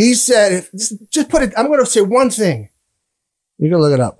He 0.00 0.14
said, 0.14 0.52
if, 0.52 0.70
just, 1.10 1.28
put 1.28 1.42
it, 1.42 1.52
I'm 1.58 1.66
going 1.66 1.78
to 1.80 1.84
say 1.84 2.00
one 2.00 2.30
thing. 2.30 2.70
You 3.58 3.68
can 3.68 3.78
look 3.78 3.92
it 3.92 4.00
up. 4.00 4.18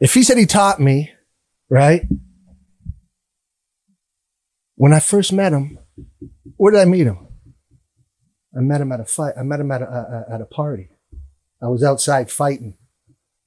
If 0.00 0.14
he 0.14 0.22
said 0.22 0.38
he 0.38 0.46
taught 0.46 0.80
me, 0.80 1.12
right? 1.68 2.00
When 4.76 4.94
I 4.94 5.00
first 5.00 5.34
met 5.34 5.52
him, 5.52 5.78
where 6.56 6.72
did 6.72 6.80
I 6.80 6.86
meet 6.86 7.06
him? 7.06 7.18
I 8.56 8.60
met 8.60 8.80
him 8.80 8.90
at 8.92 9.00
a 9.00 9.04
fight. 9.04 9.34
I 9.38 9.42
met 9.42 9.60
him 9.60 9.70
at 9.70 9.82
a, 9.82 10.24
at 10.30 10.40
a 10.40 10.46
party. 10.46 10.88
I 11.62 11.66
was 11.68 11.82
outside 11.82 12.30
fighting, 12.30 12.72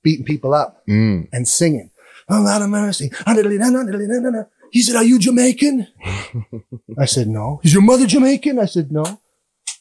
beating 0.04 0.24
people 0.26 0.54
up 0.54 0.86
Mm. 0.88 1.30
and 1.32 1.48
singing. 1.48 1.90
Oh, 2.30 2.42
Lord 2.42 2.62
of 2.62 2.70
mercy. 2.70 3.10
He 4.72 4.82
said, 4.84 4.96
are 4.98 5.04
you 5.04 5.18
Jamaican? 5.18 5.88
I 7.00 7.06
said, 7.06 7.28
no. 7.28 7.60
Is 7.64 7.74
your 7.74 7.82
mother 7.82 8.06
Jamaican? 8.06 8.60
I 8.60 8.66
said, 8.66 8.92
no. 8.92 9.20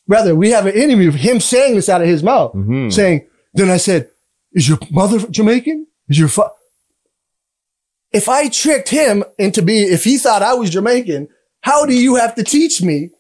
Brother, 0.09 0.35
we 0.35 0.51
have 0.51 0.67
an 0.67 0.75
interview 0.75 1.09
of 1.09 1.15
him 1.15 1.39
saying 1.39 1.75
this 1.77 1.89
out 1.89 2.01
of 2.01 2.09
his 2.09 2.23
mouth, 2.23 2.55
Mhm. 2.55 2.93
saying, 2.93 3.27
then 3.55 3.69
I 3.71 3.77
said, 3.77 4.11
is 4.53 4.67
your 4.69 4.79
mother 4.91 5.19
Jamaican? 5.31 5.87
Is 6.09 6.19
your 6.19 6.29
fa-? 6.29 6.51
If 8.13 8.29
I 8.29 8.49
tricked 8.49 8.89
him 8.89 9.23
into 9.39 9.61
being, 9.63 9.93
if 9.93 10.05
he 10.05 10.17
thought 10.17 10.43
I 10.43 10.55
was 10.55 10.71
Jamaican, 10.71 11.29
how 11.61 11.85
do 11.85 11.93
you 11.95 12.15
have 12.15 12.35
to 12.37 12.43
teach 12.43 12.81
me 12.81 13.11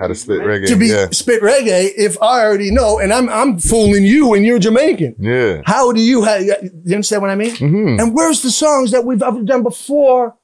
How 0.00 0.06
to 0.06 0.14
spit 0.14 0.40
reggae. 0.40 0.66
to 0.68 0.76
be 0.76 0.86
yeah. 0.86 1.08
spit 1.10 1.42
reggae 1.42 1.90
if 1.96 2.20
I 2.22 2.42
already 2.44 2.70
know 2.70 2.98
and 2.98 3.12
I'm, 3.12 3.28
I'm 3.28 3.58
fooling 3.58 4.04
you 4.04 4.32
and 4.32 4.44
you're 4.44 4.58
Jamaican? 4.58 5.16
Yeah. 5.18 5.60
How 5.66 5.92
do 5.92 6.00
you 6.00 6.22
have, 6.24 6.42
you 6.42 6.54
understand 6.86 7.20
what 7.20 7.30
I 7.30 7.34
mean? 7.36 7.54
hmm 7.56 8.00
And 8.00 8.14
where's 8.14 8.40
the 8.40 8.50
songs 8.50 8.90
that 8.92 9.04
we've 9.04 9.22
ever 9.22 9.42
done 9.42 9.62
before 9.62 10.34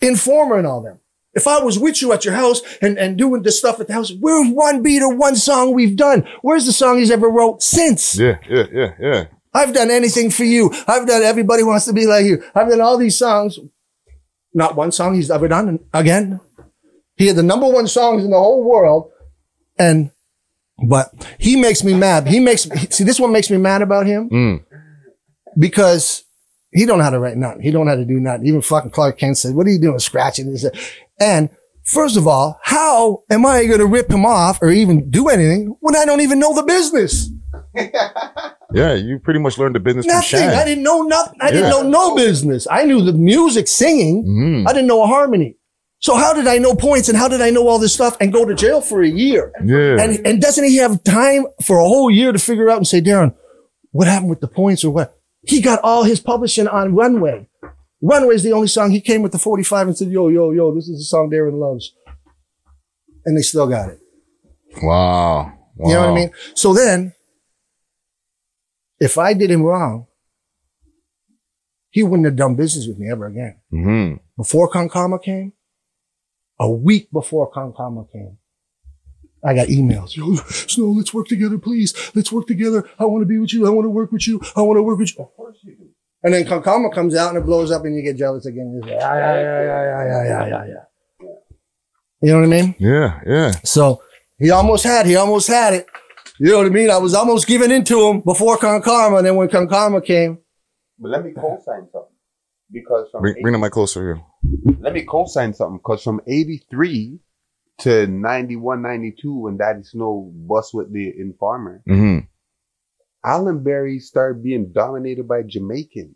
Informer 0.00 0.58
and 0.58 0.66
all 0.68 0.82
them? 0.82 1.00
If 1.36 1.46
I 1.46 1.62
was 1.62 1.78
with 1.78 2.00
you 2.02 2.12
at 2.12 2.24
your 2.24 2.34
house 2.34 2.62
and, 2.80 2.98
and 2.98 3.16
doing 3.16 3.42
the 3.42 3.52
stuff 3.52 3.78
at 3.78 3.86
the 3.86 3.92
house, 3.92 4.10
where's 4.18 4.48
one 4.50 4.82
beat 4.82 5.02
or 5.02 5.14
one 5.14 5.36
song 5.36 5.72
we've 5.74 5.94
done? 5.96 6.26
Where's 6.42 6.64
the 6.66 6.72
song 6.72 6.98
he's 6.98 7.10
ever 7.10 7.28
wrote 7.28 7.62
since? 7.62 8.18
Yeah, 8.18 8.38
yeah, 8.48 8.64
yeah, 8.72 8.92
yeah. 8.98 9.24
I've 9.54 9.72
done 9.74 9.90
anything 9.90 10.30
for 10.30 10.44
you. 10.44 10.72
I've 10.88 11.06
done 11.06 11.22
everybody 11.22 11.62
wants 11.62 11.84
to 11.86 11.92
be 11.92 12.06
like 12.06 12.24
you. 12.24 12.42
I've 12.54 12.68
done 12.68 12.80
all 12.80 12.98
these 12.98 13.18
songs. 13.18 13.58
Not 14.54 14.74
one 14.76 14.90
song 14.92 15.14
he's 15.14 15.30
ever 15.30 15.46
done 15.48 15.78
again. 15.92 16.40
He 17.16 17.26
had 17.26 17.36
the 17.36 17.42
number 17.42 17.68
one 17.68 17.86
songs 17.86 18.24
in 18.24 18.30
the 18.30 18.38
whole 18.38 18.64
world. 18.64 19.10
And, 19.78 20.10
but 20.88 21.10
he 21.38 21.56
makes 21.60 21.84
me 21.84 21.92
mad. 21.94 22.26
He 22.28 22.40
makes, 22.40 22.68
me 22.68 22.76
see, 22.90 23.04
this 23.04 23.20
one 23.20 23.32
makes 23.32 23.50
me 23.50 23.58
mad 23.58 23.82
about 23.82 24.06
him 24.06 24.30
Mm. 24.30 24.64
because 25.58 26.24
he 26.72 26.84
don't 26.86 26.98
know 26.98 27.04
how 27.04 27.10
to 27.10 27.18
write 27.18 27.36
nothing. 27.36 27.62
He 27.62 27.70
don't 27.70 27.86
know 27.86 27.92
how 27.92 27.96
to 27.96 28.04
do 28.04 28.20
nothing. 28.20 28.46
Even 28.46 28.62
fucking 28.62 28.90
Clark 28.90 29.18
Kent 29.18 29.38
said, 29.38 29.54
what 29.54 29.66
are 29.66 29.70
you 29.70 29.80
doing 29.80 29.98
scratching 29.98 30.50
this? 30.52 30.66
And 31.20 31.50
first 31.84 32.16
of 32.16 32.26
all, 32.26 32.58
how 32.62 33.22
am 33.30 33.46
I 33.46 33.66
going 33.66 33.78
to 33.80 33.86
rip 33.86 34.10
him 34.10 34.26
off 34.26 34.60
or 34.62 34.70
even 34.70 35.10
do 35.10 35.28
anything 35.28 35.76
when 35.80 35.96
I 35.96 36.04
don't 36.04 36.20
even 36.20 36.38
know 36.38 36.54
the 36.54 36.62
business? 36.62 37.30
Yeah, 38.74 38.94
you 38.94 39.20
pretty 39.20 39.38
much 39.38 39.58
learned 39.58 39.76
the 39.76 39.80
business 39.80 40.06
Nothing. 40.06 40.40
I 40.48 40.64
didn't 40.64 40.82
know 40.82 41.02
nothing. 41.02 41.38
I 41.40 41.50
didn't 41.52 41.70
know 41.70 41.82
no 41.82 42.16
business. 42.16 42.66
I 42.68 42.84
knew 42.84 43.00
the 43.00 43.12
music 43.12 43.68
singing. 43.68 44.24
Mhm. 44.26 44.68
I 44.68 44.72
didn't 44.72 44.88
know 44.88 45.02
a 45.04 45.06
harmony. 45.06 45.56
So 46.00 46.16
how 46.16 46.34
did 46.34 46.46
I 46.48 46.58
know 46.58 46.74
points 46.74 47.08
and 47.08 47.16
how 47.16 47.28
did 47.28 47.40
I 47.40 47.50
know 47.50 47.68
all 47.68 47.78
this 47.78 47.94
stuff 47.94 48.16
and 48.20 48.32
go 48.32 48.44
to 48.44 48.54
jail 48.54 48.80
for 48.80 49.02
a 49.02 49.08
year? 49.08 49.52
Yeah. 49.64 49.96
And, 50.02 50.26
and 50.26 50.42
doesn't 50.42 50.64
he 50.64 50.76
have 50.78 51.02
time 51.04 51.46
for 51.64 51.78
a 51.78 51.84
whole 51.84 52.10
year 52.10 52.32
to 52.32 52.38
figure 52.38 52.68
out 52.68 52.76
and 52.78 52.86
say, 52.86 53.00
Darrin, 53.00 53.32
what 53.92 54.08
happened 54.08 54.30
with 54.30 54.40
the 54.40 54.48
points 54.48 54.84
or 54.84 54.90
what? 54.90 55.16
He 55.46 55.60
got 55.60 55.78
all 55.82 56.02
his 56.02 56.18
publishing 56.20 56.66
on 56.68 56.94
Runway. 56.94 57.48
Runway 58.02 58.34
is 58.34 58.42
the 58.42 58.52
only 58.52 58.68
song 58.68 58.90
he 58.90 59.00
came 59.00 59.22
with 59.22 59.32
the 59.32 59.38
45 59.38 59.88
and 59.88 59.96
said, 59.96 60.08
yo, 60.08 60.28
yo, 60.28 60.50
yo, 60.50 60.74
this 60.74 60.88
is 60.88 60.98
the 60.98 61.04
song 61.04 61.30
Darrin 61.30 61.58
loves. 61.58 61.94
And 63.24 63.36
they 63.36 63.42
still 63.42 63.66
got 63.66 63.88
it. 63.90 63.98
wow. 64.82 65.52
wow. 65.76 65.88
You 65.88 65.94
know 65.94 66.00
what 66.00 66.10
I 66.10 66.14
mean? 66.14 66.30
So 66.54 66.74
then, 66.74 67.14
if 69.00 69.18
I 69.18 69.32
did 69.34 69.50
him 69.50 69.62
wrong, 69.62 70.06
he 71.90 72.02
wouldn't 72.02 72.26
have 72.26 72.36
done 72.36 72.54
business 72.54 72.86
with 72.86 72.98
me 72.98 73.10
ever 73.10 73.26
again. 73.26 73.56
hmm 73.70 74.14
Before 74.36 74.68
Con 74.68 74.88
Calma 74.88 75.18
came, 75.18 75.52
a 76.60 76.70
week 76.70 77.10
before 77.10 77.50
Con 77.50 77.72
Calma 77.74 78.04
came, 78.12 78.36
I 79.42 79.54
got 79.54 79.68
emails. 79.68 80.14
Yo, 80.16 80.34
Snow, 80.34 80.90
let's 80.90 81.14
work 81.14 81.26
together, 81.28 81.58
please. 81.58 81.94
Let's 82.14 82.30
work 82.32 82.46
together. 82.46 82.88
I 82.98 83.04
want 83.06 83.22
to 83.22 83.26
be 83.26 83.38
with 83.38 83.52
you. 83.54 83.66
I 83.66 83.70
want 83.70 83.86
to 83.86 83.90
work 83.90 84.12
with 84.12 84.26
you. 84.26 84.40
I 84.54 84.60
want 84.62 84.76
to 84.76 84.82
work 84.82 84.98
with 84.98 85.16
you. 85.16 85.24
Of 85.24 85.34
course 85.36 85.56
you 85.62 85.76
do. 85.76 85.88
And 86.26 86.34
then 86.34 86.44
Con 86.44 86.60
Calma 86.60 86.90
comes 86.90 87.14
out 87.14 87.28
and 87.28 87.38
it 87.38 87.46
blows 87.46 87.70
up 87.70 87.84
and 87.84 87.94
you 87.94 88.02
get 88.02 88.16
jealous 88.16 88.46
again. 88.46 88.72
You 88.74 88.82
say, 88.82 88.96
yeah, 88.96 89.14
yeah, 89.14 89.34
yeah, 89.34 89.62
yeah, 89.62 89.82
yeah, 89.84 90.04
yeah, 90.04 90.24
yeah, 90.24 90.46
yeah, 90.48 90.64
yeah. 91.20 91.28
You 92.20 92.32
know 92.32 92.40
what 92.40 92.46
I 92.46 92.60
mean? 92.62 92.74
Yeah, 92.80 93.20
yeah. 93.24 93.50
So 93.62 94.02
he 94.36 94.50
almost 94.50 94.82
had, 94.82 95.06
he 95.06 95.14
almost 95.14 95.46
had 95.46 95.74
it. 95.74 95.86
You 96.40 96.50
know 96.50 96.56
what 96.58 96.66
I 96.66 96.70
mean? 96.70 96.90
I 96.90 96.96
was 96.96 97.14
almost 97.14 97.46
giving 97.46 97.70
in 97.70 97.84
to 97.84 98.08
him 98.08 98.22
before 98.22 98.56
Con 98.58 98.82
Calma. 98.82 99.18
And 99.18 99.26
then 99.26 99.36
when 99.36 99.48
Con 99.48 99.68
Calma 99.68 100.00
came, 100.00 100.38
But 100.98 101.12
let 101.12 101.24
me 101.24 101.30
co-sign 101.32 101.86
something 101.92 102.16
because 102.72 103.06
from 103.12 103.22
Bring, 103.22 103.36
bring 103.42 103.52
the 103.52 103.58
mic 103.60 103.70
closer 103.70 104.02
here. 104.02 104.22
let 104.80 104.94
me 104.94 105.02
co-sign 105.04 105.54
something 105.54 105.76
because 105.78 106.02
from 106.02 106.20
83 106.26 107.20
to 107.82 108.08
91 108.08 108.82
92 108.82 109.32
when 109.38 109.56
daddy 109.58 109.84
snow 109.84 110.32
bust 110.34 110.74
with 110.74 110.92
the 110.92 111.14
informer 111.20 111.82
hmm 111.86 112.18
Allenbury 113.26 113.98
started 113.98 114.42
being 114.42 114.72
dominated 114.72 115.26
by 115.26 115.42
Jamaicans. 115.42 116.14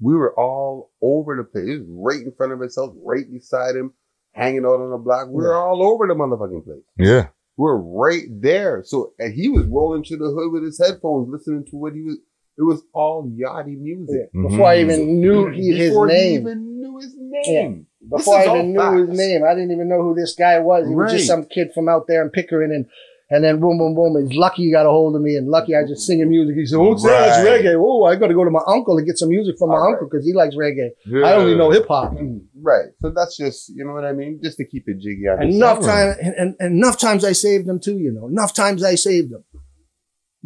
We 0.00 0.14
were 0.14 0.38
all 0.38 0.92
over 1.02 1.36
the 1.36 1.44
place. 1.44 1.68
It 1.68 1.80
was 1.80 1.88
right 1.88 2.24
in 2.24 2.32
front 2.36 2.52
of 2.52 2.60
ourselves, 2.60 2.96
right 3.04 3.30
beside 3.30 3.74
him, 3.74 3.92
hanging 4.32 4.64
out 4.64 4.80
on 4.80 4.90
the 4.90 4.98
block. 4.98 5.28
We 5.28 5.42
were 5.42 5.54
all 5.56 5.82
over 5.82 6.06
the 6.06 6.14
motherfucking 6.14 6.64
place. 6.64 6.82
Yeah. 6.96 7.28
We 7.56 7.64
were 7.64 7.80
right 7.80 8.24
there. 8.30 8.82
So, 8.84 9.12
and 9.18 9.34
he 9.34 9.48
was 9.48 9.66
rolling 9.66 10.04
to 10.04 10.16
the 10.16 10.30
hood 10.30 10.52
with 10.52 10.64
his 10.64 10.78
headphones, 10.78 11.28
listening 11.28 11.64
to 11.70 11.76
what 11.76 11.92
he 11.92 12.02
was. 12.02 12.18
It 12.56 12.62
was 12.62 12.84
all 12.92 13.28
yachty 13.28 13.76
music. 13.76 14.30
before 14.32 14.66
I 14.66 14.78
even 14.78 15.00
mhm. 15.00 15.14
knew 15.16 15.50
he, 15.50 15.76
his 15.76 15.90
Before 15.90 16.06
he 16.06 16.14
name, 16.14 16.40
even 16.42 16.80
knew 16.80 16.98
his 16.98 17.14
name. 17.18 17.86
This 18.00 18.10
before 18.10 18.38
I 18.38 18.44
even 18.44 18.72
knew 18.72 19.06
his 19.08 19.18
name, 19.18 19.42
I 19.44 19.54
didn't 19.54 19.72
even 19.72 19.88
know 19.88 20.02
who 20.02 20.14
this 20.14 20.36
guy 20.36 20.60
was. 20.60 20.86
He 20.88 20.94
was 20.94 21.10
just 21.10 21.26
some 21.26 21.46
kid 21.46 21.72
from 21.74 21.88
out 21.88 22.06
there 22.06 22.22
in 22.22 22.30
Pickering 22.30 22.70
and, 22.72 22.86
and 23.30 23.42
then 23.42 23.58
boom, 23.60 23.78
boom, 23.78 23.94
boom. 23.94 24.26
He's 24.28 24.36
lucky 24.36 24.64
he 24.64 24.70
got 24.72 24.86
a 24.86 24.90
hold 24.90 25.16
of 25.16 25.22
me 25.22 25.36
and 25.36 25.48
lucky 25.48 25.74
I 25.74 25.86
just 25.88 26.06
singing 26.06 26.28
music. 26.28 26.56
He 26.56 26.66
said, 26.66 26.78
what's 26.78 27.02
that? 27.04 27.28
It's 27.28 27.48
reggae. 27.48 27.74
Oh, 27.78 28.04
I 28.04 28.16
got 28.16 28.26
to 28.28 28.34
go 28.34 28.44
to 28.44 28.50
my 28.50 28.60
uncle 28.66 28.98
and 28.98 29.06
get 29.06 29.16
some 29.18 29.30
music 29.30 29.56
from 29.58 29.70
my 29.70 29.76
All 29.76 29.92
uncle 29.92 30.08
because 30.10 30.26
he 30.26 30.32
likes 30.34 30.54
reggae. 30.56 30.90
yeah. 31.06 31.26
I 31.26 31.34
only 31.34 31.54
know 31.56 31.70
hip 31.70 31.86
hop. 31.88 32.12
Right. 32.60 32.86
So 33.00 33.10
that's 33.10 33.36
just, 33.36 33.70
you 33.70 33.84
know 33.84 33.92
what 33.92 34.04
I 34.04 34.12
mean? 34.12 34.40
Just 34.42 34.58
to 34.58 34.64
keep 34.66 34.84
it 34.88 34.98
jiggy 35.00 35.26
on 35.28 35.42
Enough 35.42 35.80
time, 35.80 36.14
and, 36.22 36.34
and, 36.34 36.56
and 36.60 36.76
enough 36.76 36.98
times 36.98 37.24
I 37.24 37.32
saved 37.32 37.66
them 37.66 37.80
too, 37.80 37.98
you 37.98 38.12
know. 38.12 38.28
Enough 38.28 38.52
times 38.54 38.84
I 38.84 38.94
saved 38.94 39.30
them. 39.32 39.44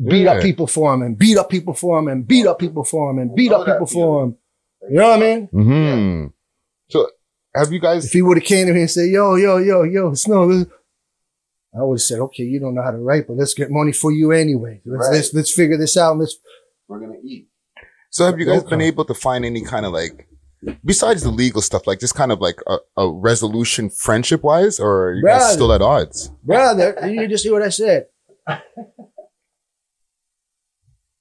Beat 0.08 0.22
Yeah. 0.22 0.34
up 0.34 0.42
people 0.42 0.68
for 0.68 0.94
him 0.94 1.02
and 1.02 1.18
beat 1.18 1.36
up 1.36 1.50
people 1.50 1.74
for 1.74 1.98
him 1.98 2.06
and 2.06 2.26
beat 2.26 2.46
up 2.46 2.60
people 2.60 2.84
for 2.84 3.10
him 3.10 3.18
and 3.18 3.34
beat 3.34 3.50
up 3.52 3.66
people 3.66 3.86
for 3.86 4.24
him. 4.24 4.36
You 4.88 4.98
know 4.98 5.08
what 5.08 5.16
I 5.18 5.20
mean? 5.20 5.48
Mm-hmm. 5.52 6.26
So 6.90 7.08
have 7.54 7.72
you 7.72 7.80
guys 7.80 8.06
If 8.06 8.12
he 8.12 8.22
would 8.22 8.36
have 8.36 8.44
came 8.44 8.68
to 8.68 8.72
me 8.72 8.82
and 8.82 8.90
said, 8.90 9.08
yo, 9.10 9.34
yo, 9.34 9.56
yo, 9.56 9.82
yo, 9.82 10.14
Snow, 10.14 10.46
this, 10.46 10.66
I 11.74 11.82
would 11.82 11.96
have 11.96 12.02
said, 12.02 12.18
okay, 12.20 12.44
you 12.44 12.58
don't 12.60 12.74
know 12.74 12.82
how 12.82 12.90
to 12.90 12.98
write, 12.98 13.26
but 13.28 13.36
let's 13.36 13.54
get 13.54 13.70
money 13.70 13.92
for 13.92 14.10
you 14.10 14.32
anyway. 14.32 14.80
Let's, 14.84 15.06
Right. 15.08 15.14
let's, 15.16 15.34
let's 15.34 15.50
figure 15.54 15.76
this 15.76 15.96
out. 15.96 16.12
and 16.12 16.20
Let's, 16.20 16.36
We're 16.88 16.98
going 17.00 17.20
to 17.20 17.26
eat. 17.28 17.48
So 18.10 18.24
have 18.24 18.38
you 18.40 18.46
guys 18.46 18.64
been 18.64 18.80
able 18.80 19.04
to 19.04 19.14
find 19.14 19.44
any 19.44 19.62
kind 19.62 19.84
of 19.84 19.92
like, 19.92 20.26
besides 20.84 21.22
the 21.22 21.30
legal 21.30 21.60
stuff, 21.60 21.86
like 21.86 22.00
just 22.00 22.14
kind 22.14 22.32
of 22.32 22.40
like 22.40 22.56
a, 22.66 22.78
a 22.96 23.10
resolution 23.12 23.90
friendship 23.90 24.42
wise, 24.42 24.80
or 24.80 25.08
are 25.08 25.14
you 25.14 25.24
guys 25.24 25.52
still 25.52 25.72
at 25.74 25.82
odds? 25.82 26.30
brother, 26.42 26.96
you 27.06 27.28
just 27.28 27.44
hear 27.44 27.52
what 27.52 27.62
I 27.62 27.68
said. 27.68 28.06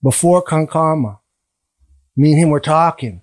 Before 0.01 0.41
Con 0.41 0.67
Calma, 0.67 1.19
me 2.15 2.31
and 2.33 2.41
him 2.43 2.49
were 2.49 2.59
talking. 2.59 3.21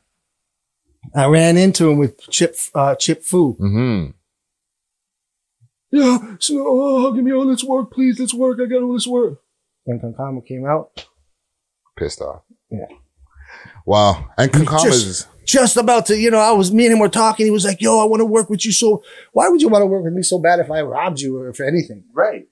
I 1.14 1.26
ran 1.26 1.56
into 1.56 1.88
him 1.90 1.98
with 1.98 2.20
Chip, 2.30 2.56
uh, 2.74 2.94
Chip 2.96 3.22
Fu. 3.24 3.52
hmm 3.54 4.06
Yeah, 5.96 6.34
so, 6.40 6.56
oh, 6.66 7.12
give 7.12 7.22
me, 7.22 7.32
all 7.32 7.46
let's 7.46 7.62
work, 7.62 7.92
please, 7.92 8.18
let's 8.18 8.34
work. 8.34 8.58
I 8.60 8.66
got 8.66 8.82
all 8.82 8.92
let's 8.92 9.06
work. 9.06 9.38
When 9.84 10.00
Con 10.00 10.12
Calma 10.16 10.40
came 10.42 10.66
out, 10.66 11.06
Pissed 11.96 12.20
off. 12.20 12.42
Yeah. 12.68 12.86
Wow. 13.86 14.28
And 14.36 14.52
Con 14.52 14.66
Calma 14.66 14.90
Just- 14.90 15.06
is, 15.06 15.26
just 15.46 15.76
about 15.76 16.06
to, 16.06 16.16
you 16.16 16.30
know, 16.32 16.38
I 16.38 16.50
was, 16.50 16.72
me 16.72 16.86
and 16.86 16.94
him 16.94 16.98
were 16.98 17.08
talking. 17.08 17.46
He 17.46 17.50
was 17.52 17.64
like, 17.64 17.80
yo, 17.80 18.00
I 18.00 18.06
want 18.06 18.22
to 18.22 18.24
work 18.24 18.50
with 18.50 18.64
you. 18.64 18.72
So 18.72 19.04
why 19.32 19.48
would 19.48 19.60
you 19.62 19.68
want 19.68 19.82
to 19.82 19.86
work 19.86 20.02
with 20.02 20.14
me 20.14 20.22
so 20.22 20.38
bad 20.40 20.58
if 20.58 20.70
I 20.70 20.80
robbed 20.82 21.20
you 21.20 21.38
or 21.38 21.52
for 21.52 21.64
anything? 21.64 22.02
Right. 22.12 22.48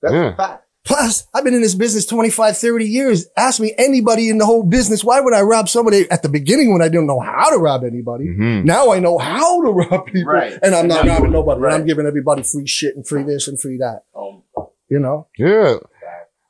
That's 0.00 0.14
Yeah. 0.14 0.32
a 0.32 0.36
fact. 0.36 0.65
Plus, 0.86 1.26
I've 1.34 1.42
been 1.42 1.52
in 1.54 1.62
this 1.62 1.74
business 1.74 2.06
25, 2.06 2.56
30 2.56 2.84
years. 2.86 3.26
Ask 3.36 3.58
me 3.60 3.74
anybody 3.76 4.30
in 4.30 4.38
the 4.38 4.46
whole 4.46 4.62
business. 4.62 5.02
Why 5.02 5.20
would 5.20 5.34
I 5.34 5.40
rob 5.42 5.68
somebody 5.68 6.08
at 6.12 6.22
the 6.22 6.28
beginning 6.28 6.72
when 6.72 6.80
I 6.80 6.88
didn't 6.88 7.08
know 7.08 7.18
how 7.18 7.50
to 7.50 7.56
rob 7.58 7.82
anybody? 7.82 8.26
Mhm. 8.28 8.64
Now 8.64 8.92
I 8.92 9.00
know 9.00 9.18
how 9.18 9.60
to 9.62 9.70
rob 9.72 10.06
people 10.12 10.32
Right. 10.32 10.56
and 10.62 10.74
I'm 10.76 10.86
not 10.86 11.04
now- 11.04 11.14
robbing 11.16 11.32
nobody. 11.32 11.60
right. 11.60 11.74
I'm 11.74 11.86
giving 11.86 12.06
everybody 12.06 12.42
free 12.44 12.66
shit 12.68 12.94
and 12.94 13.04
free 13.06 13.24
this 13.24 13.48
and 13.48 13.60
free 13.60 13.78
that, 13.78 14.04
Um, 14.16 14.42
you 14.88 15.00
know? 15.00 15.26
yeah. 15.36 15.74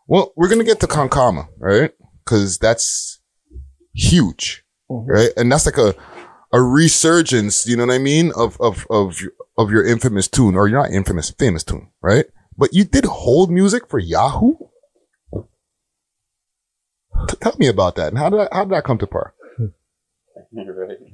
Well, 0.07 0.32
we're 0.37 0.49
going 0.49 0.61
to 0.61 0.64
get 0.64 0.80
to 0.80 0.87
Con 0.87 1.09
Calma, 1.09 1.49
right? 1.59 1.93
Cause 2.26 2.59
that's 2.59 3.20
huge. 3.95 4.64
Mhm. 4.91 5.05
right? 5.09 5.30
And 5.37 5.51
that's 5.51 5.66
like 5.66 5.78
a 5.78 5.95
a 6.53 6.62
resurgence, 6.62 7.66
you 7.66 7.76
know 7.76 7.87
what 7.87 7.95
I 7.95 7.99
mean, 7.99 8.32
of 8.37 8.61
of 8.61 8.87
of 8.91 9.20
of 9.59 9.70
your 9.70 9.84
infamous 9.84 10.28
tune, 10.28 10.55
or 10.55 10.68
you're 10.68 10.78
not 10.80 10.91
infamous, 10.93 11.30
famous 11.30 11.64
tune, 11.64 11.89
right? 12.03 12.26
But 12.59 12.72
you 12.72 12.84
did 12.84 13.04
hold 13.04 13.50
music 13.50 13.88
for 13.88 13.98
Yahoo. 13.98 14.54
T- 17.28 17.36
Tell 17.40 17.54
me 17.59 17.66
about 17.68 17.96
that, 17.96 18.09
and 18.09 18.18
how 18.18 18.30
did 18.30 18.40
that, 18.40 18.48
how 18.52 18.64
did 18.64 18.72
that 18.72 18.84
come 18.84 18.98
to 18.98 19.07
par? 19.07 19.34
right. 20.52 20.98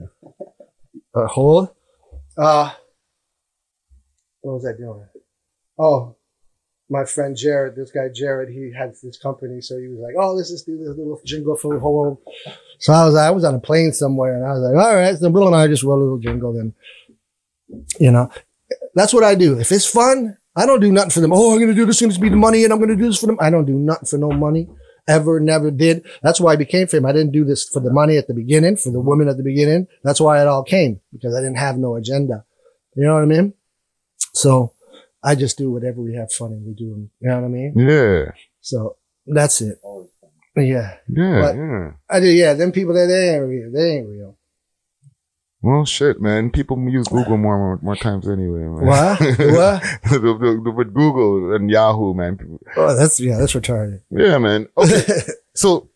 Uh, 1.15 1.27
hold. 1.27 1.69
Uh, 2.39 2.71
what 4.41 4.55
was 4.55 4.67
I 4.67 4.75
doing? 4.75 5.05
Oh, 5.79 6.17
my 6.89 7.05
friend 7.05 7.37
Jared, 7.37 7.77
this 7.77 7.91
guy 7.91 8.09
Jared, 8.15 8.49
he 8.49 8.73
had 8.77 8.95
this 9.03 9.19
company, 9.19 9.61
so 9.61 9.79
he 9.79 9.89
was 9.89 9.99
like, 9.99 10.15
"Oh, 10.19 10.33
let's 10.33 10.51
just 10.51 10.65
do 10.65 10.79
this 10.79 10.89
little 10.89 11.21
jingle 11.25 11.57
for 11.57 11.79
hold." 11.79 12.17
So 12.79 12.95
I 12.95 13.05
was, 13.05 13.15
I 13.15 13.31
was 13.31 13.45
on 13.45 13.55
a 13.55 13.61
plane 13.61 13.93
somewhere, 13.93 14.35
and 14.37 14.45
I 14.45 14.53
was 14.53 14.61
like, 14.61 14.85
"All 14.85 14.95
right." 14.95 15.17
So 15.17 15.29
Bill 15.31 15.47
and 15.47 15.57
I 15.57 15.67
just 15.67 15.83
wrote 15.83 15.99
a 15.99 16.03
little 16.05 16.19
jingle. 16.19 16.55
Then, 16.55 16.73
you 18.01 18.11
know, 18.11 18.31
that's 18.95 19.13
what 19.13 19.25
I 19.25 19.35
do. 19.35 19.59
If 19.59 19.71
it's 19.71 19.87
fun, 19.87 20.39
I 20.55 20.67
don't 20.67 20.81
do 20.81 20.93
nothing 20.93 21.11
for 21.11 21.21
them. 21.21 21.33
Oh, 21.33 21.53
I'm 21.55 21.61
gonna 21.61 21.75
do 21.75 21.87
this, 21.87 22.03
it's 22.03 22.17
gonna 22.17 22.21
be 22.21 22.29
the 22.29 22.37
money, 22.37 22.65
and 22.65 22.73
I'm 22.73 22.79
gonna 22.81 22.97
do 22.97 23.07
this 23.07 23.19
for 23.19 23.27
them. 23.27 23.39
I 23.41 23.51
don't 23.51 23.65
do 23.65 23.75
nothing 23.75 24.07
for 24.07 24.19
no 24.19 24.31
money. 24.31 24.69
Ever, 25.09 25.41
never 25.41 25.71
did. 25.73 26.07
That's 26.23 26.41
why 26.41 26.53
I 26.53 26.57
became 26.57 26.87
famous. 26.87 27.09
I 27.09 27.13
didn't 27.13 27.33
do 27.33 27.45
this 27.45 27.69
for 27.69 27.81
the 27.81 27.93
money 27.93 28.17
at 28.19 28.29
the 28.29 28.35
beginning, 28.35 28.77
for 28.77 28.93
the 28.93 29.01
women 29.01 29.29
at 29.29 29.37
the 29.37 29.43
beginning. 29.43 29.89
That's 30.05 30.21
why 30.21 30.41
it 30.41 30.47
all 30.47 30.63
came 30.63 31.01
because 31.13 31.35
I 31.35 31.41
didn't 31.41 31.59
have 31.59 31.77
no 31.77 31.97
agenda. 31.97 32.45
You 32.95 33.07
know 33.07 33.15
what 33.15 33.23
I 33.23 33.27
mean? 33.27 33.55
So 34.35 34.75
I 35.25 35.35
just 35.35 35.59
do 35.59 35.73
whatever 35.73 36.01
we 36.01 36.15
have 36.15 36.31
fun 36.33 36.53
and 36.53 36.65
we 36.65 36.75
do. 36.75 37.09
You 37.21 37.29
know 37.29 37.41
what 37.41 37.45
I 37.47 37.49
mean? 37.49 37.75
Yeah, 37.77 38.33
So 38.61 38.97
that's 39.27 39.61
it. 39.61 39.79
Yeah. 40.55 40.97
yeah, 41.09 41.41
But- 41.41 41.57
yeah. 41.57 41.91
I 42.09 42.21
do. 42.21 42.27
Yeah. 42.27 42.55
Them 42.55 42.71
people 42.73 42.95
that 42.95 43.07
they 43.07 43.35
ain't 43.35 43.49
real. 43.49 43.73
They 43.73 43.97
ain't 43.97 44.09
real. 44.09 44.39
Well, 45.63 45.85
shit, 45.85 46.21
man. 46.21 46.51
People 46.51 46.77
use 46.89 47.07
Google 47.09 47.37
more 47.37 47.57
more, 47.57 47.79
more 47.83 47.97
times 47.97 48.29
anyway. 48.29 48.61
Man. 48.61 48.85
What? 48.87 49.21
What? 50.11 50.77
with 50.77 50.93
Google 50.93 51.55
and 51.55 51.71
Yahoo, 51.71 52.15
man. 52.15 52.59
Oh, 52.77 52.95
that's 52.97 53.21
yeah, 53.21 53.39
that's 53.39 53.53
retarded. 53.55 54.01
Yeah, 54.11 54.39
man. 54.39 54.69
Okay, 54.77 55.03
so 55.55 55.89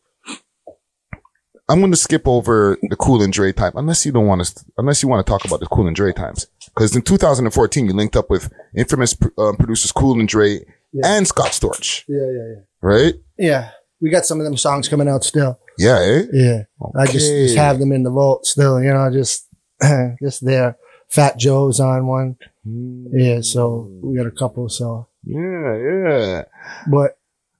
I'm 1.68 1.80
going 1.80 1.90
to 1.90 1.96
skip 1.96 2.28
over 2.28 2.78
the 2.90 2.94
Cool 2.96 3.22
and 3.22 3.32
Dre 3.32 3.52
time, 3.52 3.72
unless 3.74 4.06
you 4.06 4.12
don't 4.12 4.26
want 4.26 4.44
to, 4.44 4.64
unless 4.78 5.02
you 5.02 5.08
want 5.08 5.26
to 5.26 5.30
talk 5.30 5.44
about 5.44 5.58
the 5.60 5.66
Cool 5.66 5.88
and 5.88 5.96
Dre 5.96 6.12
times, 6.12 6.46
because 6.66 6.94
in 6.94 7.02
2014 7.02 7.86
you 7.86 7.92
linked 7.92 8.14
up 8.14 8.30
with 8.30 8.52
infamous 8.76 9.16
um, 9.36 9.56
producers 9.56 9.90
Cool 9.90 10.20
and 10.20 10.28
Dre 10.28 10.60
Yeah. 10.92 11.02
and 11.16 11.26
Scott 11.26 11.48
Storch, 11.50 12.04
Yeah, 12.06 12.18
yeah, 12.18 12.54
yeah. 12.54 12.60
right? 12.80 13.14
Yeah, 13.36 13.70
we 14.00 14.10
got 14.10 14.24
some 14.26 14.38
of 14.38 14.44
them 14.44 14.56
songs 14.56 14.88
coming 14.88 15.08
out 15.08 15.24
still. 15.24 15.58
Yeah, 15.76 15.98
eh? 15.98 16.22
Yeah, 16.32 16.62
I 16.96 17.06
just, 17.06 17.26
just 17.28 17.56
have 17.56 17.80
them 17.80 17.90
in 17.92 18.04
the 18.04 18.10
vault 18.10 18.46
still. 18.46 18.80
You 18.80 18.92
know, 18.94 19.10
just 19.12 19.45
just 20.22 20.44
there. 20.44 20.76
Fat 21.08 21.38
Joe's 21.38 21.78
on 21.80 22.06
one. 22.06 22.36
Yeah, 22.64 23.40
so 23.40 23.88
we 24.02 24.16
got 24.16 24.26
a 24.26 24.30
couple. 24.32 24.68
So, 24.68 25.08
Yeah, 25.24 25.76
yeah. 25.76 26.42
but 26.90 27.18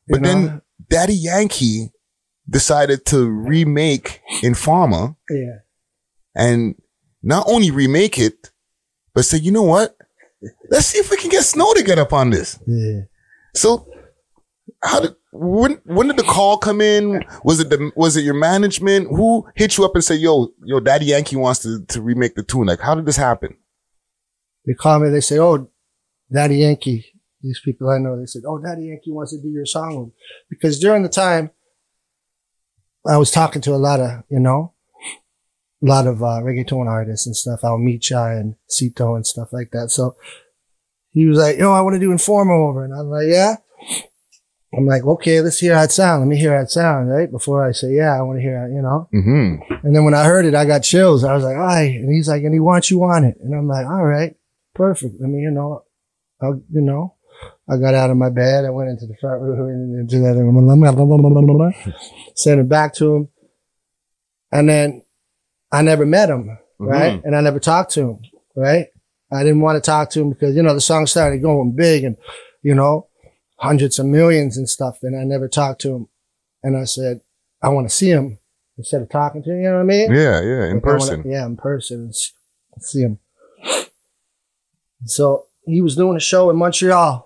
But 0.09 0.21
know, 0.23 0.29
then 0.29 0.63
Daddy 0.89 1.15
Yankee 1.15 1.93
decided 2.49 3.05
to 3.07 3.29
remake 3.29 4.21
Informer 4.43 5.17
yeah, 5.31 5.59
and 6.35 6.75
not 7.23 7.45
only 7.49 7.71
remake 7.71 8.19
it, 8.19 8.51
but 9.15 9.25
say, 9.25 9.39
you 9.39 9.51
know 9.53 9.63
what? 9.65 9.97
Let's 10.71 10.87
see 10.87 10.99
if 10.99 11.11
we 11.11 11.17
can 11.17 11.31
get 11.31 11.43
Snow 11.45 11.73
to 11.75 11.83
get 11.83 11.99
up 11.99 12.13
on 12.13 12.31
this. 12.31 12.59
yeah. 12.67 13.01
So 13.55 13.89
how 14.83 15.01
did 15.01 15.15
when 15.39 15.81
when 15.85 16.09
did 16.09 16.17
the 16.17 16.23
call 16.23 16.59
come 16.59 16.81
in? 16.81 17.25
Was 17.45 17.61
it 17.61 17.71
the 17.71 17.93
was 17.97 18.17
it 18.17 18.25
your 18.25 18.35
management? 18.35 19.09
Who 19.09 19.47
hit 19.55 19.77
you 19.77 19.85
up 19.85 19.95
and 19.95 20.05
said, 20.05 20.21
yo, 20.21 20.53
yo, 20.65 20.81
Daddy 20.81 21.07
Yankee 21.07 21.37
wants 21.37 21.61
to, 21.61 21.85
to 21.87 22.03
remake 22.03 22.35
the 22.35 22.43
tune? 22.43 22.67
Like, 22.67 22.81
how 22.81 22.95
did 22.95 23.07
this 23.07 23.17
happen? 23.17 23.57
They 24.67 24.75
call 24.75 24.99
me. 24.99 25.11
They 25.11 25.21
say, 25.21 25.39
"Oh, 25.39 25.69
Daddy 26.33 26.59
Yankee." 26.59 27.07
These 27.41 27.61
people 27.65 27.89
I 27.89 27.99
know, 27.99 28.19
they 28.19 28.27
said, 28.27 28.43
"Oh, 28.47 28.59
Daddy 28.59 28.87
Yankee 28.87 29.13
wants 29.13 29.33
to 29.33 29.41
do 29.41 29.49
your 29.49 29.67
song," 29.67 30.13
because 30.51 30.81
during 30.81 31.05
the 31.05 31.09
time, 31.09 31.51
I 33.07 33.17
was 33.17 33.31
talking 33.31 33.63
to 33.63 33.75
a 33.75 33.77
lot 33.77 34.01
of, 34.01 34.25
you 34.29 34.41
know, 34.41 34.75
a 35.83 35.87
lot 35.87 36.09
of 36.09 36.23
uh, 36.23 36.41
reggaeton 36.43 36.89
artists 36.89 37.27
and 37.27 37.37
stuff, 37.37 37.61
Al 37.63 37.79
Micha 37.79 38.41
and 38.41 38.57
Cito 38.69 39.15
and 39.15 39.25
stuff 39.25 39.53
like 39.53 39.71
that. 39.71 39.91
So 39.91 40.17
he 41.11 41.27
was 41.27 41.39
like, 41.39 41.59
"Yo, 41.59 41.73
I 41.73 41.83
want 41.83 41.95
to 41.95 42.01
do 42.01 42.11
Informer 42.11 42.55
over," 42.55 42.85
and 42.85 42.93
I'm 42.93 43.09
like, 43.09 43.29
"Yeah." 43.29 43.57
I'm 44.77 44.87
like, 44.87 45.05
"Okay, 45.05 45.41
let's 45.41 45.59
hear 45.59 45.75
how 45.75 45.83
it 45.83 45.93
sound. 45.93 46.23
Let 46.23 46.29
me 46.29 46.37
hear 46.37 46.55
how 46.57 46.63
it 46.63 46.71
sound, 46.71 47.11
right?" 47.11 47.31
Before 47.31 47.67
I 47.67 47.73
say, 47.73 47.95
"Yeah, 47.95 48.17
I 48.17 48.23
want 48.23 48.39
to 48.39 48.43
hear," 48.43 48.59
how, 48.59 48.67
you 48.67 48.83
know. 48.83 49.09
Mm-hmm. 49.15 49.87
And 49.87 49.95
then 49.95 50.05
when 50.05 50.15
I 50.15 50.25
heard 50.25 50.45
it, 50.45 50.55
I 50.55 50.65
got 50.65 50.81
chills. 50.81 51.25
I 51.25 51.35
was 51.35 51.45
like, 51.45 51.57
all 51.57 51.63
right. 51.63 51.95
And 51.95 52.13
he's 52.13 52.29
like, 52.29 52.43
and 52.43 52.53
he 52.53 52.61
wants 52.61 52.91
you 52.91 53.05
on 53.05 53.25
it. 53.25 53.37
And 53.41 53.55
I'm 53.55 53.69
like, 53.69 53.87
all 53.87 54.05
right, 54.05 54.35
perfect. 54.75 55.15
I 55.23 55.27
mean, 55.27 55.43
you 55.43 55.51
know, 55.51 55.85
I, 56.43 56.49
you 56.49 56.81
know, 56.81 57.15
I 57.69 57.77
got 57.77 57.95
out 57.95 58.11
of 58.11 58.17
my 58.17 58.31
bed. 58.31 58.65
I 58.65 58.71
went 58.71 58.91
into 58.91 59.07
the 59.07 59.17
front 59.21 59.43
room 59.43 59.69
and 59.69 60.01
into 60.01 60.19
that 60.21 60.35
room, 60.35 61.73
sent 62.35 62.61
it 62.61 62.69
back 62.69 62.95
to 62.95 63.15
him. 63.15 63.29
And 64.53 64.69
then 64.69 65.03
I 65.73 65.83
never 65.83 66.07
met 66.07 66.31
him, 66.31 66.59
right? 66.79 67.23
And 67.25 67.37
I 67.37 67.41
never 67.41 67.59
talked 67.59 67.93
to 67.93 68.01
him, 68.11 68.19
right? 68.55 68.87
I 69.33 69.43
didn't 69.43 69.61
want 69.61 69.83
to 69.83 69.87
talk 69.87 70.11
to 70.11 70.21
him 70.21 70.31
because, 70.31 70.55
you 70.55 70.63
know, 70.63 70.75
the 70.75 70.81
song 70.81 71.07
started 71.07 71.43
going 71.43 71.75
big 71.75 72.05
and, 72.05 72.17
you 72.63 72.75
know, 72.75 73.09
hundreds 73.57 73.99
of 73.99 74.07
millions 74.07 74.57
and 74.57 74.69
stuff. 74.69 74.99
And 75.03 75.19
I 75.19 75.25
never 75.25 75.49
talked 75.49 75.81
to 75.83 75.95
him. 75.95 76.09
And 76.63 76.77
I 76.77 76.85
said, 76.85 77.21
I 77.63 77.69
want 77.71 77.89
to 77.89 77.95
see 77.95 78.09
him 78.11 78.39
instead 78.79 79.03
of 79.03 79.09
talking 79.09 79.43
to 79.43 79.51
him. 79.51 79.59
You 79.59 79.69
know 79.69 79.75
what 79.77 79.81
I 79.81 79.85
mean? 79.85 80.11
Yeah, 80.13 80.41
yeah, 80.43 80.65
in 80.71 80.75
Like, 80.77 80.85
I 80.85 80.89
wanna- 80.89 80.99
person. 80.99 81.23
yeah, 81.31 81.47
in 81.47 81.57
person. 81.57 82.01
and 82.03 82.83
See 82.83 83.01
him. 83.01 83.19
So 85.05 85.47
he 85.65 85.81
was 85.81 85.97
doing 85.97 86.17
a 86.17 86.21
show 86.21 86.51
in 86.51 86.57
Montreal. 86.57 87.25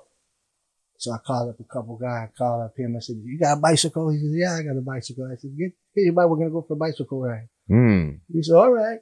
So 0.99 1.13
I 1.13 1.19
called 1.27 1.49
up 1.51 1.61
a 1.61 1.65
couple 1.65 1.97
guys. 1.97 2.29
I 2.29 2.37
called 2.37 2.63
up 2.63 2.77
him. 2.77 2.95
I 2.95 3.01
said, 3.01 3.17
"You 3.25 3.39
got 3.39 3.57
a 3.57 3.61
bicycle?" 3.61 4.11
He 4.11 4.19
said, 4.19 4.33
"Yeah, 4.35 4.53
I 4.55 4.63
got 4.63 4.77
a 4.77 4.83
bicycle." 4.83 5.25
I 5.33 5.37
said, 5.37 5.57
"Get, 5.57 5.73
get 5.95 6.03
your 6.05 6.13
bike. 6.13 6.29
We're 6.29 6.37
gonna 6.37 6.51
go 6.51 6.61
for 6.61 6.75
a 6.75 6.77
bicycle 6.77 7.23
ride." 7.23 7.49
Mm. 7.71 8.21
He 8.31 8.43
said, 8.43 8.55
"All 8.55 8.71
right." 8.71 8.99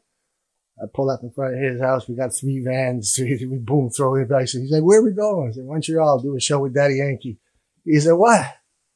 I 0.80 0.86
pull 0.94 1.10
up 1.10 1.20
in 1.22 1.30
front 1.30 1.54
of 1.54 1.60
his 1.60 1.80
house. 1.80 2.08
We 2.08 2.14
got 2.14 2.34
three 2.34 2.62
vans. 2.64 3.12
Three, 3.16 3.44
we 3.46 3.58
boom, 3.58 3.90
throw 3.90 4.14
in 4.16 4.28
bicycle. 4.28 4.64
He 4.64 4.70
said, 4.70 4.82
"Where 4.82 5.02
we 5.02 5.12
going?" 5.12 5.48
I 5.50 5.52
said, 5.52 5.64
"Montreal. 5.66 6.20
Do 6.20 6.36
a 6.36 6.40
show 6.40 6.60
with 6.60 6.74
Daddy 6.74 6.96
Yankee." 6.96 7.38
He 7.84 7.98
said, 8.00 8.12
"What?" 8.12 8.44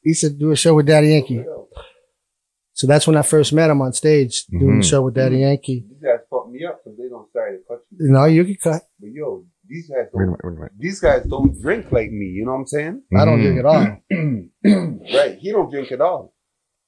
He 0.01 0.13
said, 0.13 0.37
"Do 0.39 0.51
a 0.51 0.55
show 0.55 0.75
with 0.75 0.85
Daddy 0.87 1.09
Yankee." 1.09 1.43
So 2.75 2.87
that's 2.87 3.05
when 3.05 3.15
I 3.17 3.21
first 3.21 3.53
met 3.53 3.69
him 3.69 3.81
on 3.81 3.93
stage 3.93 4.45
doing 4.47 4.77
Mhm. 4.77 4.81
the 4.81 4.87
show 4.87 5.01
with 5.03 5.13
Daddy 5.13 5.37
Yankee. 5.39 5.85
These 5.87 6.01
guys 6.01 6.19
fuck 6.29 6.49
me 6.49 6.65
up 6.65 6.83
because 6.83 6.97
they 6.97 7.07
don't 7.07 7.29
start 7.29 7.51
to 7.51 7.59
cut 7.67 7.83
you. 7.91 8.07
You 8.07 8.11
know, 8.11 8.25
you 8.25 8.43
can 8.45 8.55
cut. 8.55 8.81
But 8.99 9.11
yo, 9.11 9.45
these 9.67 9.89
guys 9.89 10.07
don't. 10.11 10.21
minute, 10.21 10.39
wait 10.43 10.49
a 10.49 10.55
minute. 10.55 10.71
These 10.79 10.99
guys 10.99 11.23
don't 11.25 11.61
drink 11.61 11.91
like 11.91 12.11
me. 12.11 12.25
You 12.27 12.45
know 12.45 12.53
what 12.53 12.59
I'm 12.61 12.65
saying? 12.67 13.03
I 13.15 13.25
don't 13.25 13.41
drink 13.41 13.59
at 13.59 13.65
all. 13.65 13.97
right. 15.13 15.37
He 15.39 15.51
don't 15.51 15.69
drink 15.69 15.91
at 15.91 16.01
all. 16.01 16.32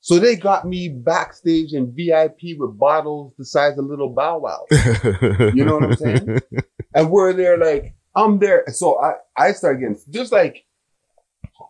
So 0.02 0.20
they 0.20 0.36
got 0.36 0.68
me 0.68 0.89
backstage 0.89 1.74
in 1.74 1.93
VIP 1.96 2.58
with 2.60 2.78
bottles 2.78 3.34
the 3.38 3.46
size 3.46 3.78
of 3.78 3.86
little 3.86 4.10
Bow 4.10 4.38
Wow. 4.38 4.66
You 4.72 5.66
know 5.66 5.76
what 5.76 5.84
I'm 5.84 5.96
saying? 5.96 6.39
and 6.96 7.10
we're 7.10 7.34
there 7.34 7.58
like, 7.58 7.96
I'm 8.16 8.38
there. 8.39 8.64
So 8.68 9.02
I, 9.02 9.14
I 9.36 9.52
start 9.52 9.80
getting, 9.80 9.98
there's 10.08 10.32
like 10.32 10.66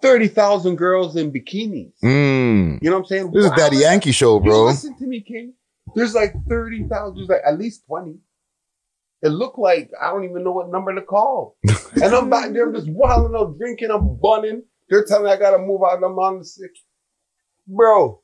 30,000 0.02 0.76
girls 0.76 1.16
in 1.16 1.32
bikinis. 1.32 1.94
Mm. 2.04 2.80
You 2.82 2.90
know 2.90 2.98
what 2.98 3.04
I'm 3.04 3.06
saying? 3.06 3.32
This 3.32 3.46
is 3.46 3.52
Wow. 3.52 3.56
Daddy 3.56 3.78
Yankee 3.78 4.12
show, 4.12 4.40
bro. 4.40 4.66
listen 4.66 4.98
to 4.98 5.08
me, 5.08 5.22
King. 5.22 5.54
There's 5.96 6.14
like 6.14 6.34
30,000, 6.50 7.16
there's 7.16 7.30
like 7.30 7.42
at 7.48 7.58
least 7.58 7.86
20. 7.88 8.18
It 9.22 9.30
looked 9.30 9.58
like 9.58 9.90
I 10.00 10.10
don't 10.12 10.26
even 10.26 10.44
know 10.44 10.52
what 10.52 10.70
number 10.70 10.94
to 10.94 11.02
call. 11.02 11.56
and 11.94 12.14
I'm 12.14 12.30
back 12.30 12.52
there, 12.52 12.68
I'm 12.68 12.76
just 12.76 12.90
wilding 12.90 13.36
out, 13.36 13.58
drinking, 13.58 13.92
I'm 13.92 14.18
bunning. 14.18 14.64
They're 14.90 15.06
telling 15.06 15.26
me 15.26 15.32
I 15.32 15.38
gotta 15.38 15.58
move 15.58 15.82
out, 15.84 15.96
and 15.96 16.06
I'm 16.06 16.20
on 16.20 16.40
the 16.40 16.46
sick. 16.46 16.72
Bro, 17.68 18.22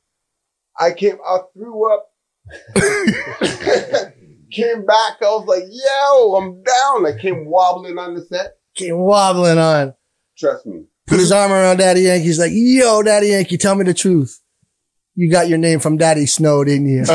I 0.78 0.92
came, 0.92 1.18
I 1.26 1.38
threw 1.54 1.92
up. 1.92 2.08
came 4.52 4.84
back, 4.84 5.16
I 5.20 5.30
was 5.30 5.46
like, 5.46 5.64
yo, 5.70 6.34
I'm 6.36 6.62
down. 6.62 7.06
I 7.06 7.18
came 7.20 7.46
wobbling 7.46 7.98
on 7.98 8.14
the 8.14 8.22
set. 8.22 8.56
Came 8.74 8.98
wobbling 8.98 9.58
on. 9.58 9.94
Trust 10.38 10.66
me. 10.66 10.84
Put 11.06 11.18
his 11.18 11.32
arm 11.32 11.50
around 11.52 11.78
Daddy 11.78 12.02
Yankee. 12.02 12.26
He's 12.26 12.38
like, 12.38 12.52
yo, 12.54 13.02
Daddy 13.02 13.28
Yankee, 13.28 13.58
tell 13.58 13.74
me 13.74 13.84
the 13.84 13.94
truth. 13.94 14.40
You 15.14 15.30
got 15.30 15.48
your 15.48 15.58
name 15.58 15.78
from 15.80 15.98
Daddy 15.98 16.24
Snow, 16.26 16.64
didn't 16.64 16.88
you? 16.88 17.04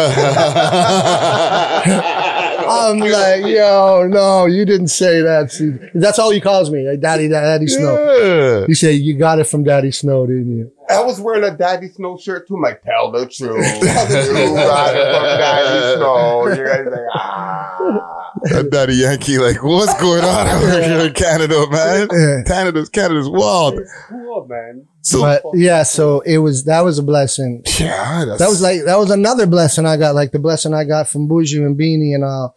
I'm 2.69 2.99
like, 2.99 3.45
yo, 3.45 4.07
no, 4.07 4.45
you 4.45 4.65
didn't 4.65 4.89
say 4.89 5.21
that. 5.21 5.51
See, 5.51 5.71
that's 5.95 6.19
all 6.19 6.29
he 6.31 6.39
calls 6.39 6.69
me, 6.69 6.87
like 6.87 6.99
Daddy, 6.99 7.27
Daddy 7.27 7.67
Snow. 7.67 7.95
yeah. 7.95 8.65
He 8.67 8.75
said, 8.75 8.95
you 8.97 9.17
got 9.17 9.39
it 9.39 9.45
from 9.45 9.63
Daddy 9.63 9.89
Snow, 9.91 10.27
didn't 10.27 10.55
you? 10.57 10.71
I 10.89 11.03
was 11.03 11.19
wearing 11.19 11.43
a 11.43 11.55
Daddy 11.55 11.89
Snow 11.89 12.17
shirt 12.17 12.47
too. 12.47 12.55
I'm 12.55 12.61
like, 12.61 12.81
tell 12.81 13.11
the 13.11 13.27
truth. 13.27 13.63
Tell 13.63 14.07
the 14.07 14.25
truth. 14.25 14.55
Ride 14.55 14.95
it 14.95 15.13
from 15.13 15.23
Daddy 15.23 15.95
Snow. 15.95 16.47
You 16.47 16.65
guys 16.65 16.85
like, 16.91 16.99
ah. 17.13 18.31
That 18.43 18.69
Daddy 18.71 18.95
Yankee, 18.95 19.37
like, 19.39 19.63
what's 19.63 19.99
going 19.99 20.23
on 20.23 20.47
over 20.47 20.81
here 20.81 21.07
in 21.07 21.13
Canada, 21.13 21.65
man? 21.69 22.43
Canada's 22.45 22.89
Canada's 22.89 23.29
wild. 23.29 23.79
It's 23.79 23.93
cool, 24.09 24.47
man. 24.47 24.87
So 25.01 25.21
But 25.21 25.43
yeah, 25.53 25.83
so 25.83 26.21
it 26.21 26.37
was, 26.37 26.65
that 26.65 26.81
was 26.81 26.99
a 26.99 27.03
blessing. 27.03 27.63
yeah, 27.79 28.25
that's, 28.25 28.39
That 28.39 28.49
was 28.49 28.61
like, 28.61 28.83
that 28.85 28.97
was 28.97 29.09
another 29.09 29.47
blessing 29.47 29.85
I 29.85 29.97
got, 29.97 30.15
like 30.15 30.31
the 30.31 30.39
blessing 30.39 30.73
I 30.73 30.83
got 30.83 31.09
from 31.09 31.27
Buju 31.27 31.65
and 31.65 31.77
Beenie 31.77 32.13
and 32.13 32.23
all, 32.23 32.55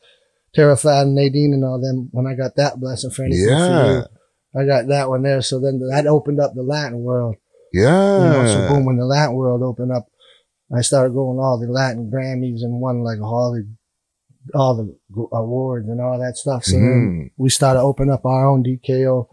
Terrified 0.52 1.06
and 1.06 1.14
Nadine 1.14 1.52
and 1.54 1.64
all 1.64 1.80
them 1.80 2.08
when 2.10 2.26
I 2.26 2.34
got 2.34 2.56
that 2.56 2.80
blessing 2.80 3.10
for 3.10 3.24
anything 3.24 3.46
for 3.46 3.54
yeah, 3.54 3.92
you. 3.92 4.60
I 4.60 4.66
got 4.66 4.88
that 4.88 5.08
one 5.08 5.22
there. 5.22 5.42
So 5.42 5.60
then 5.60 5.80
that 5.90 6.08
opened 6.08 6.40
up 6.40 6.54
the 6.54 6.62
Latin 6.62 6.98
world. 6.98 7.36
Yeah. 7.72 8.18
You 8.18 8.30
know, 8.30 8.46
so 8.46 8.68
boom, 8.74 8.84
when 8.84 8.96
the 8.96 9.04
Latin 9.06 9.34
world 9.34 9.62
opened 9.62 9.92
up, 9.92 10.06
I 10.74 10.82
started 10.82 11.14
going 11.14 11.38
all 11.38 11.58
the 11.58 11.66
Latin 11.70 12.10
Grammys 12.12 12.62
and 12.62 12.80
won 12.80 13.02
like 13.02 13.20
all 13.20 13.52
the, 13.52 13.66
all 14.58 14.76
the 14.76 15.26
awards 15.36 15.88
and 15.88 16.00
all 16.00 16.18
that 16.18 16.36
stuff. 16.36 16.64
So 16.64 16.76
then 16.76 17.30
Mhm. 17.30 17.30
we 17.36 17.50
started 17.50 17.80
opening 17.80 18.12
up 18.12 18.24
our 18.24 18.46
own 18.46 18.62
DKO 18.62 19.26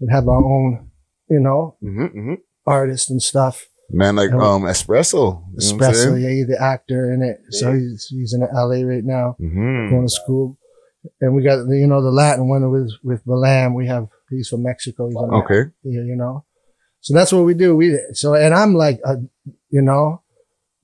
and 0.00 0.10
have 0.10 0.28
our 0.28 0.44
own, 0.44 0.90
you 1.30 1.40
know, 1.40 1.76
Mhm, 1.82 2.14
mhm. 2.14 2.38
artists 2.66 3.08
and 3.10 3.22
stuff. 3.22 3.68
Man, 3.90 4.16
like 4.16 4.30
And- 4.30 4.40
um, 4.42 4.62
espresso. 4.62 5.12
You 5.14 5.20
know 5.20 5.30
what 5.30 5.44
I'm 5.54 5.56
Especially, 5.58 5.94
saying? 6.02 6.22
yeah, 6.22 6.30
he's 6.30 6.46
the 6.48 6.60
actor 6.62 7.12
in 7.12 7.22
it. 7.22 7.38
So 7.50 7.72
he's, 7.72 8.06
he's 8.10 8.32
in 8.34 8.42
LA 8.42 8.82
right 8.82 9.04
now, 9.04 9.36
Mhm. 9.40 9.90
going 9.90 10.02
to 10.06 10.08
school. 10.08 10.56
And 11.20 11.34
we 11.34 11.42
got, 11.44 11.66
the, 11.68 11.78
you 11.78 11.86
know, 11.86 12.02
the 12.02 12.10
Latin 12.10 12.48
one 12.48 12.68
with, 12.70 12.90
with 13.04 13.24
Balam. 13.26 13.74
We 13.74 13.86
have, 13.86 14.08
he's 14.30 14.48
from 14.48 14.62
Mexico. 14.62 15.06
He's 15.06 15.16
on 15.16 15.34
Okay. 15.44 15.70
yeah, 15.84 16.02
you 16.02 16.16
know. 16.16 16.44
So 17.04 17.12
that's 17.12 17.34
what 17.34 17.44
we 17.44 17.52
do. 17.52 17.76
We 17.76 17.98
so 18.14 18.32
and 18.32 18.54
I'm 18.54 18.74
like, 18.74 18.98
uh, 19.04 19.16
you 19.68 19.82
know, 19.82 20.22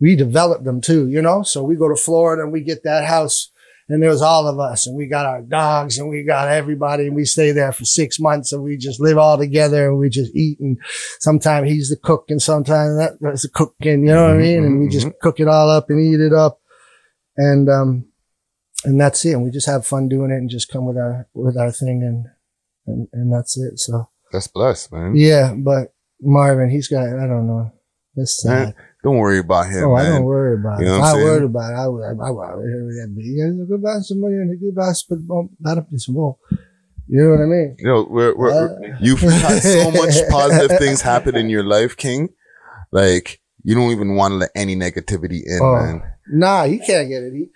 we 0.01 0.16
develop 0.16 0.64
them 0.64 0.83
too, 0.83 1.09
you 1.09 1.23
know. 1.23 1.43
So 1.43 1.62
we 1.64 1.77
go 1.77 1.89
to 1.89 1.97
Florida 1.97 2.43
and 2.43 2.53
we 2.53 2.61
get 2.61 2.85
that 2.85 3.07
house, 3.07 3.51
and 3.89 4.03
there's 4.03 4.21
all 4.21 4.47
of 4.47 4.61
us, 4.61 4.87
and 4.87 4.99
we 4.99 5.07
got 5.07 5.25
our 5.25 5.41
dogs, 5.41 5.99
and 5.99 6.11
we 6.11 6.23
got 6.23 6.49
everybody, 6.49 7.07
and 7.07 7.16
we 7.16 7.25
stay 7.25 7.53
there 7.53 7.73
for 7.73 7.87
six 7.87 8.21
months, 8.21 8.53
and 8.53 8.62
we 8.62 8.77
just 8.77 9.01
live 9.01 9.16
all 9.16 9.39
together, 9.39 9.89
and 9.89 9.99
we 9.99 10.11
just 10.11 10.37
eat, 10.37 10.61
and 10.61 10.77
sometimes 11.21 11.71
he's 11.71 11.89
the 11.89 11.97
cook, 11.97 12.27
and 12.29 12.43
sometimes 12.43 12.99
that's 13.23 13.43
the 13.43 13.49
cook, 13.49 13.75
and 13.81 14.07
you 14.07 14.12
know 14.12 14.25
what 14.25 14.35
I 14.35 14.39
mean, 14.39 14.62
and 14.64 14.81
we 14.83 14.89
just 14.91 15.09
cook 15.23 15.41
it 15.41 15.49
all 15.49 15.71
up 15.71 15.89
and 15.89 16.05
eat 16.05 16.21
it 16.21 16.35
up, 16.35 16.61
and 17.39 17.71
um, 17.71 18.05
and 18.85 19.01
that's 19.01 19.25
it. 19.25 19.33
And 19.33 19.43
we 19.43 19.51
just 19.51 19.68
have 19.68 19.87
fun 19.87 20.11
doing 20.11 20.31
it 20.31 20.37
and 20.37 20.51
just 20.51 20.71
come 20.71 20.85
with 20.85 20.99
our, 20.99 21.29
with 21.33 21.57
our 21.57 21.73
thing 21.73 22.03
and, 22.03 22.27
and, 22.87 23.09
and 23.12 23.33
that's 23.33 23.57
it. 23.59 23.79
So 23.79 24.09
That's 24.33 24.49
blessed, 24.49 24.93
man. 24.93 25.16
yeah, 25.16 25.55
but 25.55 25.95
Marvin, 26.23 26.71
he's 26.71 26.89
got, 26.89 27.07
I 27.07 27.27
don't 27.27 27.47
know. 27.47 27.73
It's 28.16 28.43
sad. 28.43 28.51
Man, 28.51 28.75
Don't 29.05 29.16
worry 29.18 29.39
about 29.39 29.66
him, 29.71 29.85
oh, 29.85 29.95
I 29.95 30.05
don't 30.05 30.25
worry 30.25 30.55
about 30.59 30.81
You 30.81 30.87
it. 30.87 30.89
know 30.91 30.97
I'm 31.01 31.05
I 31.05 31.14
worried 31.14 31.45
about 31.45 31.73
it, 31.73 31.77
I 31.77 31.89
would, 31.89 32.03
I 32.05 32.31
would, 32.31 33.14
you 33.16 33.39
guys 33.41 33.68
go 33.68 33.79
buy 33.79 33.99
some 34.01 34.21
money 34.21 34.35
and 34.35 34.61
go 34.61 34.73
buy 34.79 34.93
some, 34.93 35.51
not 35.61 35.79
up 35.79 35.89
this 35.91 36.09
more. 36.09 36.37
You 37.09 37.23
know 37.23 37.31
what 37.31 37.41
I 37.41 37.47
mean? 37.47 37.77
You 37.79 37.87
know, 37.87 38.07
we're, 38.09 38.37
we're, 38.37 38.51
Uh, 38.51 38.68
we're- 38.81 38.97
you've 39.01 39.21
had 39.43 39.61
so 39.62 39.91
much 39.91 40.14
positive 40.29 40.79
things 40.79 41.01
happen 41.01 41.37
in 41.37 41.49
your 41.49 41.64
life, 41.64 41.97
King. 41.97 42.29
Like, 42.93 43.41
you 43.62 43.75
don't 43.75 43.91
even 43.93 44.14
want 44.16 44.33
to 44.33 44.37
let 44.37 44.51
any 44.55 44.77
negativity 44.77 45.41
in, 45.47 45.59
Oh. 45.62 45.75
man. 45.77 46.03
Nah, 46.33 46.64
he 46.64 46.79
can't 46.79 47.09
get 47.09 47.23
it. 47.23 47.33
He, 47.33 47.49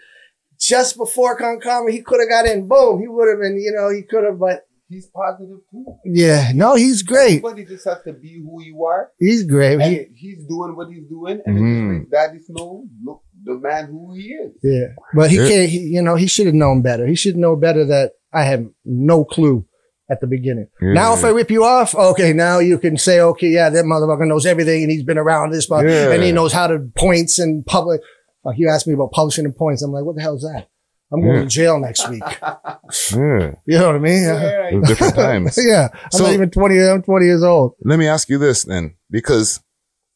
just 0.58 0.96
before 0.96 1.36
Con 1.36 1.60
Calma, 1.60 1.90
he 1.90 2.00
could 2.02 2.20
have 2.20 2.28
got 2.28 2.46
in. 2.46 2.66
Boom, 2.68 3.00
he 3.00 3.06
would 3.08 3.28
have 3.28 3.40
been. 3.40 3.56
You 3.60 3.72
know, 3.72 3.90
he 3.90 4.02
could 4.02 4.24
have. 4.24 4.38
But 4.38 4.62
He's 4.88 5.06
positive 5.06 5.58
too. 5.70 5.84
yeah, 6.04 6.52
no, 6.54 6.74
he's 6.74 7.02
great. 7.02 7.38
Everybody 7.38 7.64
just 7.64 7.84
has 7.86 8.02
to 8.06 8.12
be 8.12 8.40
who 8.42 8.62
you 8.62 8.84
are. 8.84 9.10
He's 9.18 9.44
great. 9.44 9.80
He, 9.80 10.06
he's 10.14 10.44
doing 10.46 10.76
what 10.76 10.88
he's 10.92 11.06
doing, 11.08 11.40
and 11.46 11.56
Mhm. 11.58 11.62
it 11.62 11.98
just 11.98 11.98
makes 12.00 12.10
Daddy 12.10 12.38
Snow 12.40 12.84
look 13.04 13.22
the 13.44 13.54
man 13.54 13.86
who 13.86 14.14
he 14.14 14.28
is. 14.32 14.52
yeah, 14.62 14.88
but 15.14 15.30
he 15.30 15.36
Yeah. 15.38 15.48
can't. 15.48 15.68
He, 15.70 15.78
you 15.80 16.02
know, 16.02 16.16
he 16.16 16.26
should 16.26 16.46
have 16.46 16.54
known 16.54 16.82
better. 16.82 17.06
He 17.06 17.14
should 17.14 17.36
know 17.36 17.56
better 17.56 17.84
that 17.86 18.12
I 18.32 18.44
had 18.44 18.68
no 18.84 19.24
clue 19.24 19.64
at 20.10 20.20
the 20.20 20.26
beginning. 20.26 20.66
Now, 20.82 21.14
if 21.14 21.24
I 21.24 21.30
rip 21.30 21.50
you 21.50 21.64
off, 21.64 21.94
okay, 21.94 22.32
now 22.34 22.58
you 22.58 22.78
can 22.78 22.98
say, 22.98 23.20
okay, 23.20 23.48
yeah, 23.48 23.70
that 23.70 23.84
motherfucker 23.86 24.26
knows 24.28 24.44
everything 24.44 24.82
and 24.82 24.92
he's 24.92 25.02
been 25.02 25.16
around 25.18 25.50
this, 25.50 25.66
but 25.66 25.86
Yeah. 25.86 26.10
and 26.12 26.22
he 26.22 26.30
knows 26.30 26.52
how 26.52 26.66
to 26.66 26.78
points 26.96 27.38
and 27.38 27.64
public. 27.64 28.02
Like 28.44 28.58
you 28.58 28.68
asked 28.68 28.86
me 28.86 28.92
about 28.92 29.12
publishing 29.12 29.46
and 29.46 29.56
points. 29.56 29.80
I'm 29.82 29.92
like, 29.92 30.04
what 30.04 30.16
the 30.16 30.20
hell 30.22 30.36
is 30.36 30.42
that? 30.42 30.68
I'm 31.14 31.22
going 31.22 31.34
Yeah. 31.36 31.42
to 31.42 31.46
jail 31.48 31.78
next 31.80 32.08
week. 32.10 32.22
yeah, 32.42 33.52
You 33.66 33.78
know 33.78 33.86
what 33.86 33.96
I 33.96 33.98
mean? 33.98 34.24
it 34.72 34.74
was 34.80 34.88
different 34.88 35.14
times. 35.14 35.58
yeah. 35.64 35.88
I'm 35.92 36.10
So- 36.10 36.24
not 36.24 36.32
even 36.34 36.50
20. 36.50 36.78
I'm 36.80 37.02
20 37.02 37.24
years 37.26 37.42
old. 37.42 37.74
Let 37.84 37.98
me 37.98 38.06
ask 38.08 38.28
you 38.28 38.38
this 38.38 38.64
then, 38.64 38.96
because 39.10 39.60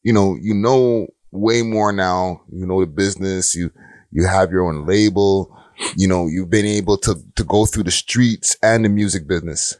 you 0.02 0.12
know 0.12 0.36
you 0.40 0.54
know 0.54 1.06
way 1.30 1.62
more 1.62 1.92
now. 1.92 2.42
You 2.52 2.66
know 2.66 2.80
the 2.80 2.86
business. 2.86 3.54
You 3.54 3.70
you 4.10 4.26
have 4.26 4.50
your 4.50 4.66
own 4.68 4.86
label. 4.86 5.54
You 5.96 6.08
know 6.08 6.26
you've 6.26 6.50
been 6.50 6.66
able 6.66 6.98
to 6.98 7.14
to 7.36 7.44
go 7.44 7.64
through 7.66 7.84
the 7.84 7.90
streets 7.92 8.56
and 8.62 8.84
the 8.84 8.88
music 8.88 9.26
business. 9.28 9.76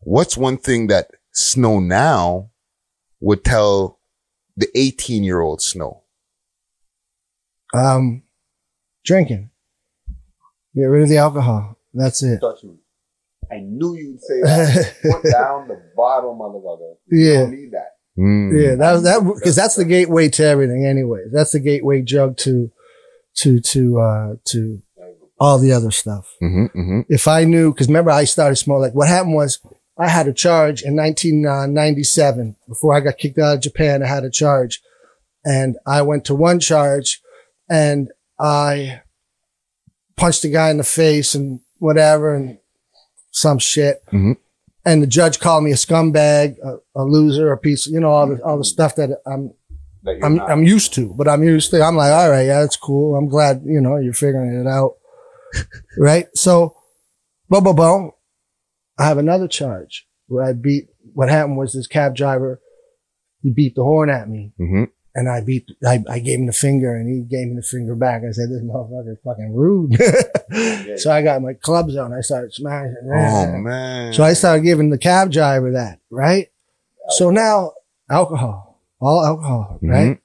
What's 0.00 0.36
one 0.36 0.56
thing 0.58 0.86
that 0.88 1.08
Snow 1.32 1.80
now 1.80 2.50
would 3.20 3.44
tell 3.44 4.00
the 4.56 4.68
18 4.74 5.24
year 5.24 5.40
old 5.40 5.60
Snow? 5.62 6.02
Um, 7.74 8.22
drinking. 9.04 9.50
Get 10.74 10.84
rid 10.84 11.02
of 11.02 11.08
the 11.08 11.18
alcohol. 11.18 11.76
That's 11.94 12.22
it. 12.22 12.40
Touch 12.40 12.64
me. 12.64 12.76
I 13.50 13.58
knew 13.58 13.94
you'd 13.96 14.20
say 14.22 14.40
that. 14.42 14.94
Put 15.02 15.30
down 15.30 15.68
the 15.68 15.82
bottle, 15.96 16.34
motherfucker. 16.34 16.94
You 17.08 17.18
Yeah. 17.32 17.40
don't 17.40 17.50
need 17.52 17.70
that. 17.72 17.88
Mm. 18.18 18.62
Yeah, 18.62 18.74
that 18.76 19.02
that 19.04 19.24
because 19.24 19.56
that's 19.56 19.74
the 19.74 19.84
gateway 19.86 20.28
to 20.30 20.44
everything. 20.44 20.84
Anyway, 20.86 21.20
that's 21.32 21.52
the 21.52 21.60
gateway 21.60 22.02
drug 22.02 22.36
to 22.38 22.70
to 23.36 23.60
to 23.60 24.00
uh 24.00 24.34
to 24.46 24.82
all 25.40 25.58
the 25.58 25.72
other 25.72 25.90
stuff. 25.90 26.28
hmm 26.38 26.66
hmm 26.66 27.00
If 27.08 27.26
I 27.26 27.44
knew, 27.44 27.72
because 27.72 27.88
remember 27.88 28.10
I 28.10 28.24
started 28.24 28.56
smoking. 28.56 28.82
Like 28.82 28.94
what 28.94 29.08
happened 29.08 29.34
was 29.34 29.60
I 29.98 30.08
had 30.08 30.28
a 30.28 30.32
charge 30.32 30.82
in 30.82 30.94
1997 30.96 32.56
before 32.68 32.94
I 32.94 33.00
got 33.00 33.18
kicked 33.18 33.38
out 33.38 33.56
of 33.56 33.62
Japan. 33.62 34.02
I 34.02 34.06
had 34.06 34.24
a 34.24 34.30
charge, 34.30 34.80
and 35.44 35.76
I 35.86 36.02
went 36.02 36.24
to 36.26 36.34
one 36.34 36.60
charge, 36.60 37.20
and 37.68 38.10
I 38.38 39.01
punched 40.16 40.44
a 40.44 40.48
guy 40.48 40.70
in 40.70 40.76
the 40.78 40.84
face 40.84 41.34
and 41.34 41.60
whatever 41.78 42.34
and 42.34 42.58
some 43.30 43.58
shit. 43.58 44.02
Mhm. 44.12 44.36
And 44.84 45.02
the 45.02 45.06
judge 45.06 45.38
called 45.38 45.64
me 45.64 45.70
a 45.70 45.76
scumbag, 45.76 46.56
a, 46.58 46.78
a 47.00 47.04
loser, 47.04 47.52
a 47.52 47.58
piece, 47.58 47.86
you 47.86 48.00
know, 48.00 48.10
all 48.10 48.26
the 48.26 48.42
all 48.42 48.58
the 48.58 48.64
stuff 48.64 48.96
that 48.96 49.10
I'm 49.26 49.52
That 50.02 50.18
I'm 50.24 50.36
not. 50.36 50.50
I'm 50.50 50.64
used 50.64 50.92
to, 50.94 51.14
but 51.16 51.28
I'm 51.28 51.42
used 51.44 51.70
to. 51.70 51.82
I'm 51.82 51.96
like, 51.96 52.12
all 52.12 52.28
right, 52.30 52.46
yeah, 52.46 52.60
that's 52.60 52.76
cool. 52.76 53.16
I'm 53.16 53.28
glad 53.28 53.62
you 53.64 53.80
know 53.80 53.96
you're 53.98 54.12
figuring 54.12 54.52
it 54.60 54.66
out, 54.66 54.94
right? 55.98 56.26
So, 56.34 56.76
boom, 57.48 57.62
boom, 57.64 57.76
boom. 57.76 58.10
I 58.98 59.04
have 59.06 59.18
another 59.18 59.46
charge 59.48 60.06
where 60.26 60.44
I 60.44 60.52
beat. 60.52 60.88
What 61.14 61.28
happened 61.28 61.56
was 61.58 61.72
this 61.72 61.86
cab 61.86 62.16
driver, 62.16 62.60
he 63.42 63.50
beat 63.52 63.74
the 63.76 63.82
horn 63.84 64.10
at 64.10 64.28
me, 64.28 64.52
hmm 64.56 64.84
and 65.14 65.28
I 65.28 65.40
beat. 65.40 65.70
I, 65.86 66.02
I 66.08 66.18
gave 66.18 66.38
him 66.38 66.46
the 66.46 66.52
finger, 66.52 66.94
and 66.94 67.08
he 67.08 67.20
gave 67.22 67.48
me 67.48 67.56
the 67.56 67.62
finger 67.62 67.94
back. 67.94 68.22
I 68.26 68.32
said, 68.32 68.48
"This 68.50 68.62
motherfucker 68.62 69.12
is 69.12 69.18
fucking 69.24 69.52
rude." 69.54 69.94
so 70.98 71.12
I 71.12 71.22
got 71.22 71.42
my 71.42 71.54
clubs 71.54 71.96
on. 71.96 72.12
I 72.12 72.20
started 72.20 72.52
smashing. 72.54 72.96
Oh 73.12 73.58
man. 73.58 74.12
So 74.14 74.22
I 74.24 74.32
started 74.32 74.62
giving 74.62 74.90
the 74.90 74.98
cab 74.98 75.30
driver 75.32 75.72
that, 75.72 76.00
right? 76.10 76.48
So 77.10 77.30
now 77.30 77.72
alcohol, 78.10 78.80
all 79.00 79.24
alcohol, 79.24 79.78
Mhm. 79.82 79.90
right? 79.90 80.18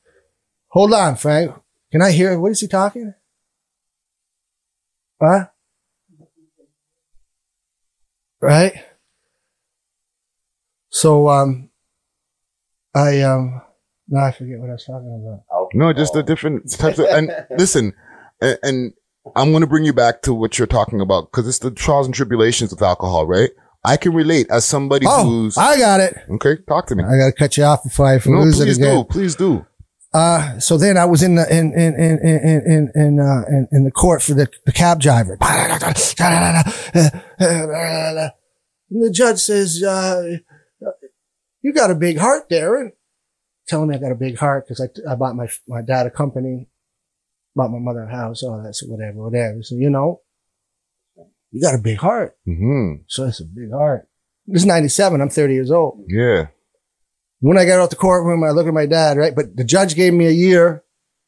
Hold 0.70 0.94
on, 0.94 1.16
Frank. 1.16 1.52
Can 1.92 2.02
I 2.02 2.12
hear? 2.12 2.40
What 2.40 2.52
is 2.52 2.60
he 2.60 2.68
talking? 2.68 3.14
Huh? 5.22 5.48
Right? 8.40 8.74
So, 10.90 11.28
um, 11.30 11.70
I, 12.94 13.22
um, 13.22 13.62
no, 14.08 14.20
I 14.20 14.32
forget 14.32 14.60
what 14.60 14.70
I 14.70 14.74
was 14.74 14.86
talking 14.86 15.22
about. 15.26 15.70
No, 15.74 15.94
just 15.94 16.14
the 16.14 16.24
different 16.24 16.72
types 16.72 17.00
of, 17.00 17.06
and 17.08 17.30
listen, 17.58 17.94
and, 18.42 18.58
and 18.64 18.94
I'm 19.36 19.52
going 19.52 19.62
to 19.62 19.68
bring 19.68 19.84
you 19.84 19.94
back 19.94 20.22
to 20.24 20.34
what 20.34 20.58
you're 20.58 20.68
talking 20.68 21.02
about 21.02 21.32
because 21.32 21.48
it's 21.48 21.60
the 21.60 21.72
trials 21.72 22.06
and 22.06 22.16
tribulations 22.16 22.72
of 22.72 22.82
alcohol, 22.82 23.26
right? 23.28 23.50
I 23.84 23.98
can 23.98 24.14
relate 24.14 24.48
as 24.50 24.66
somebody 24.66 25.06
Oh, 25.08 25.24
who's, 25.24 25.58
I 25.58 25.78
got 25.78 26.00
it. 26.00 26.16
okay, 26.32 26.58
talk 26.68 26.88
to 26.88 26.96
me. 26.96 27.04
I 27.04 27.18
got 27.18 27.28
to 27.28 27.32
cut 27.34 27.58
you 27.58 27.64
off 27.64 27.84
before 27.84 28.08
I 28.08 28.20
No, 28.26 28.40
lose 28.42 28.60
it 28.60 28.70
again. 28.78 29.06
please 29.06 29.36
do. 29.36 29.58
Please 29.60 29.62
do. 29.62 29.66
Uh, 30.14 30.58
so 30.60 30.78
then 30.78 30.98
I 30.98 31.06
was 31.06 31.22
in 31.22 31.36
the, 31.36 31.46
in, 31.54 31.74
in, 31.74 31.94
in, 31.96 32.20
in, 32.20 32.40
in, 32.40 32.62
in, 32.66 32.92
in, 32.96 33.20
uh, 33.20 33.44
in, 33.50 33.68
in 33.72 33.84
the 33.84 33.92
court 33.92 34.22
for 34.24 34.34
the, 34.34 34.50
the 34.66 34.72
cab 34.72 35.00
driver. 35.00 35.38
And 38.90 39.04
the 39.04 39.12
judge 39.12 39.40
says, 39.40 39.84
uh, 39.84 40.38
you 41.62 41.74
got 41.74 41.92
a 41.92 41.96
big 41.96 42.18
heart 42.18 42.48
there. 42.50 42.94
Telling 43.68 43.90
me 43.90 43.96
I 43.96 44.00
got 44.00 44.12
a 44.12 44.16
big 44.16 44.38
heart 44.38 44.66
because 44.66 44.80
I, 44.82 45.12
I 45.12 45.16
bought 45.16 45.36
my, 45.36 45.48
my 45.68 45.82
dad 45.82 46.08
a 46.08 46.10
company, 46.12 46.70
bought 47.56 47.72
my 47.72 47.80
mother 47.80 48.04
a 48.04 48.12
house, 48.12 48.44
all 48.44 48.62
that, 48.64 48.76
so 48.76 48.88
whatever, 48.88 49.18
whatever. 49.24 49.62
So, 49.62 49.76
you 49.76 49.90
know, 49.90 50.22
you 51.52 51.62
got 51.62 51.76
a 51.76 51.82
big 51.82 51.98
heart. 51.98 52.38
hmm 52.46 52.96
So 53.08 53.26
that's 53.26 53.42
a 53.42 53.46
big 53.46 53.72
heart. 53.72 54.08
This 54.46 54.62
is 54.62 54.66
97. 54.66 55.20
I'm 55.20 55.30
30 55.30 55.54
years 55.54 55.72
old. 55.72 56.06
Yeah. 56.08 56.48
When 57.40 57.58
I 57.58 57.66
got 57.66 57.80
out 57.82 57.90
the 57.90 57.96
courtroom, 57.98 58.44
I 58.44 58.52
look 58.52 58.68
at 58.68 58.74
my 58.74 58.86
dad, 58.86 59.18
right? 59.18 59.36
But 59.36 59.56
the 59.56 59.64
judge 59.64 59.96
gave 59.96 60.14
me 60.14 60.28
a 60.28 60.32
year. 60.32 60.84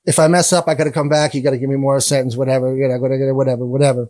If 0.05 0.17
I 0.17 0.27
mess 0.27 0.53
up, 0.53 0.67
I 0.67 0.73
got 0.75 0.85
to 0.85 0.91
come 0.91 1.09
back. 1.09 1.35
You 1.35 1.41
got 1.41 1.51
to 1.51 1.57
give 1.57 1.69
me 1.69 1.75
more 1.75 1.99
sentence, 1.99 2.35
whatever. 2.37 2.75
You 2.75 2.87
know, 2.87 2.95
I 2.95 2.97
got 2.97 3.09
to 3.09 3.17
get 3.17 3.35
whatever, 3.35 3.65
whatever. 3.65 4.09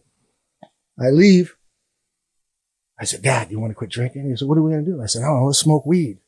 I 0.99 1.09
leave. 1.09 1.55
I 2.99 3.05
said, 3.05 3.21
Dad, 3.21 3.49
you 3.49 3.59
want 3.59 3.71
to 3.71 3.75
quit 3.75 3.89
drinking? 3.89 4.29
He 4.29 4.35
said, 4.35 4.47
What 4.47 4.57
are 4.57 4.61
we 4.61 4.71
going 4.71 4.85
to 4.85 4.91
do? 4.91 5.01
I 5.01 5.07
said, 5.07 5.23
Oh, 5.25 5.45
let's 5.45 5.59
smoke 5.59 5.85
weed. 5.85 6.19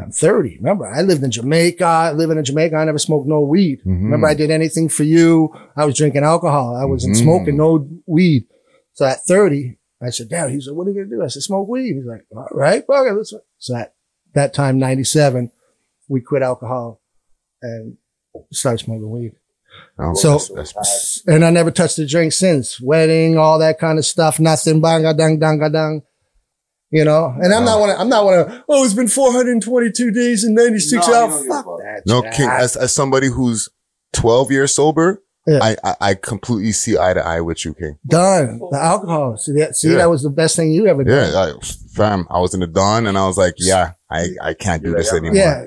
I'm 0.00 0.10
30. 0.10 0.56
Remember, 0.58 0.86
I 0.86 1.02
lived 1.02 1.22
in 1.22 1.30
Jamaica. 1.30 2.14
Living 2.16 2.36
in 2.38 2.44
Jamaica, 2.44 2.74
I 2.76 2.84
never 2.84 2.98
smoked 2.98 3.28
no 3.28 3.40
weed. 3.42 3.78
Mhm. 3.86 4.02
Remember, 4.04 4.26
I 4.26 4.34
did 4.34 4.50
anything 4.50 4.88
for 4.88 5.04
you. 5.04 5.50
I 5.76 5.84
was 5.84 5.96
drinking 5.96 6.24
alcohol. 6.24 6.74
I 6.74 6.84
wasn't 6.84 7.14
Mhm. 7.16 7.22
smoking 7.22 7.56
no 7.56 7.88
weed. 8.06 8.46
So 8.94 9.04
at 9.06 9.24
30, 9.24 9.78
I 10.02 10.10
said, 10.10 10.28
Dad, 10.28 10.50
he 10.50 10.60
said, 10.60 10.74
what 10.74 10.86
are 10.86 10.90
you 10.90 10.96
going 10.96 11.10
to 11.10 11.16
do? 11.16 11.22
I 11.22 11.28
said, 11.28 11.42
smoke 11.42 11.68
weed. 11.68 11.94
He's 11.94 12.04
like, 12.06 12.24
all 12.34 12.48
right, 12.52 12.84
fuck 12.86 13.06
it. 13.06 13.26
So 13.58 13.76
at 13.76 13.94
that 14.34 14.52
time, 14.52 14.78
97, 14.80 15.50
we 16.08 16.20
quit 16.20 16.42
alcohol 16.42 17.00
and 17.62 17.96
started 18.52 18.84
smoking 18.84 19.10
weed. 19.10 19.32
Oh, 19.98 20.14
So- 20.14 20.38
that's- 20.54 20.72
that's- 20.72 21.22
And 21.26 21.44
I 21.44 21.50
never 21.50 21.70
touched 21.70 21.98
a 21.98 22.06
drink 22.06 22.32
since. 22.32 22.80
Wedding, 22.80 23.38
all 23.38 23.58
that 23.60 23.78
kind 23.78 23.98
of 23.98 24.04
stuff. 24.04 24.38
Nothing. 24.40 24.80
Banga 24.80 25.14
dang 25.14 25.38
danga 25.40 25.72
dang. 25.72 26.02
You 26.90 27.04
know, 27.04 27.34
and 27.40 27.52
I'm 27.52 27.64
not 27.64 27.80
one. 27.80 27.90
I'm 27.90 28.08
not 28.08 28.24
one 28.24 28.38
of. 28.38 28.62
Oh, 28.68 28.84
it's 28.84 28.94
been 28.94 29.08
422 29.08 30.10
days 30.12 30.44
and 30.44 30.54
96 30.54 30.92
No, 31.08 31.12
you 31.12 31.18
hours. 31.18 31.30
don't 31.34 31.42
give 31.42 31.50
a 31.50 31.54
Fuck 31.54 31.64
fuck. 31.64 31.78
that. 31.78 32.02
no. 32.06 32.22
King, 32.30 32.48
as, 32.48 32.76
as 32.76 32.92
somebody 32.92 33.26
who's 33.28 33.68
12 34.12 34.52
years 34.52 34.72
sober, 34.74 35.20
Yeah. 35.46 35.58
I, 35.60 35.76
I, 35.82 35.94
I 36.00 36.14
completely 36.14 36.70
see 36.72 36.96
eye 36.96 37.14
to 37.14 37.20
eye 37.26 37.40
with 37.40 37.64
you, 37.64 37.74
King. 37.74 37.98
Done. 38.06 38.60
The 38.70 38.78
alcohol. 38.80 39.36
See 39.38 39.52
that? 39.58 39.74
See 39.74 39.90
Yeah. 39.90 39.96
that 39.96 40.10
was 40.10 40.22
the 40.22 40.30
best 40.30 40.54
thing 40.54 40.70
you 40.70 40.86
ever 40.86 41.02
did. 41.02 41.12
Yeah. 41.32 41.34
I, 41.36 41.52
fam, 41.94 42.26
I 42.30 42.38
was 42.38 42.54
in 42.54 42.60
the 42.60 42.68
dawn 42.68 43.06
and 43.08 43.18
I 43.18 43.26
was 43.26 43.36
like, 43.38 43.54
yeah, 43.58 43.92
I, 44.08 44.28
I 44.40 44.54
can't 44.54 44.82
do 44.84 44.94
this 44.94 45.12
anymore. 45.12 45.34
Yeah. 45.34 45.64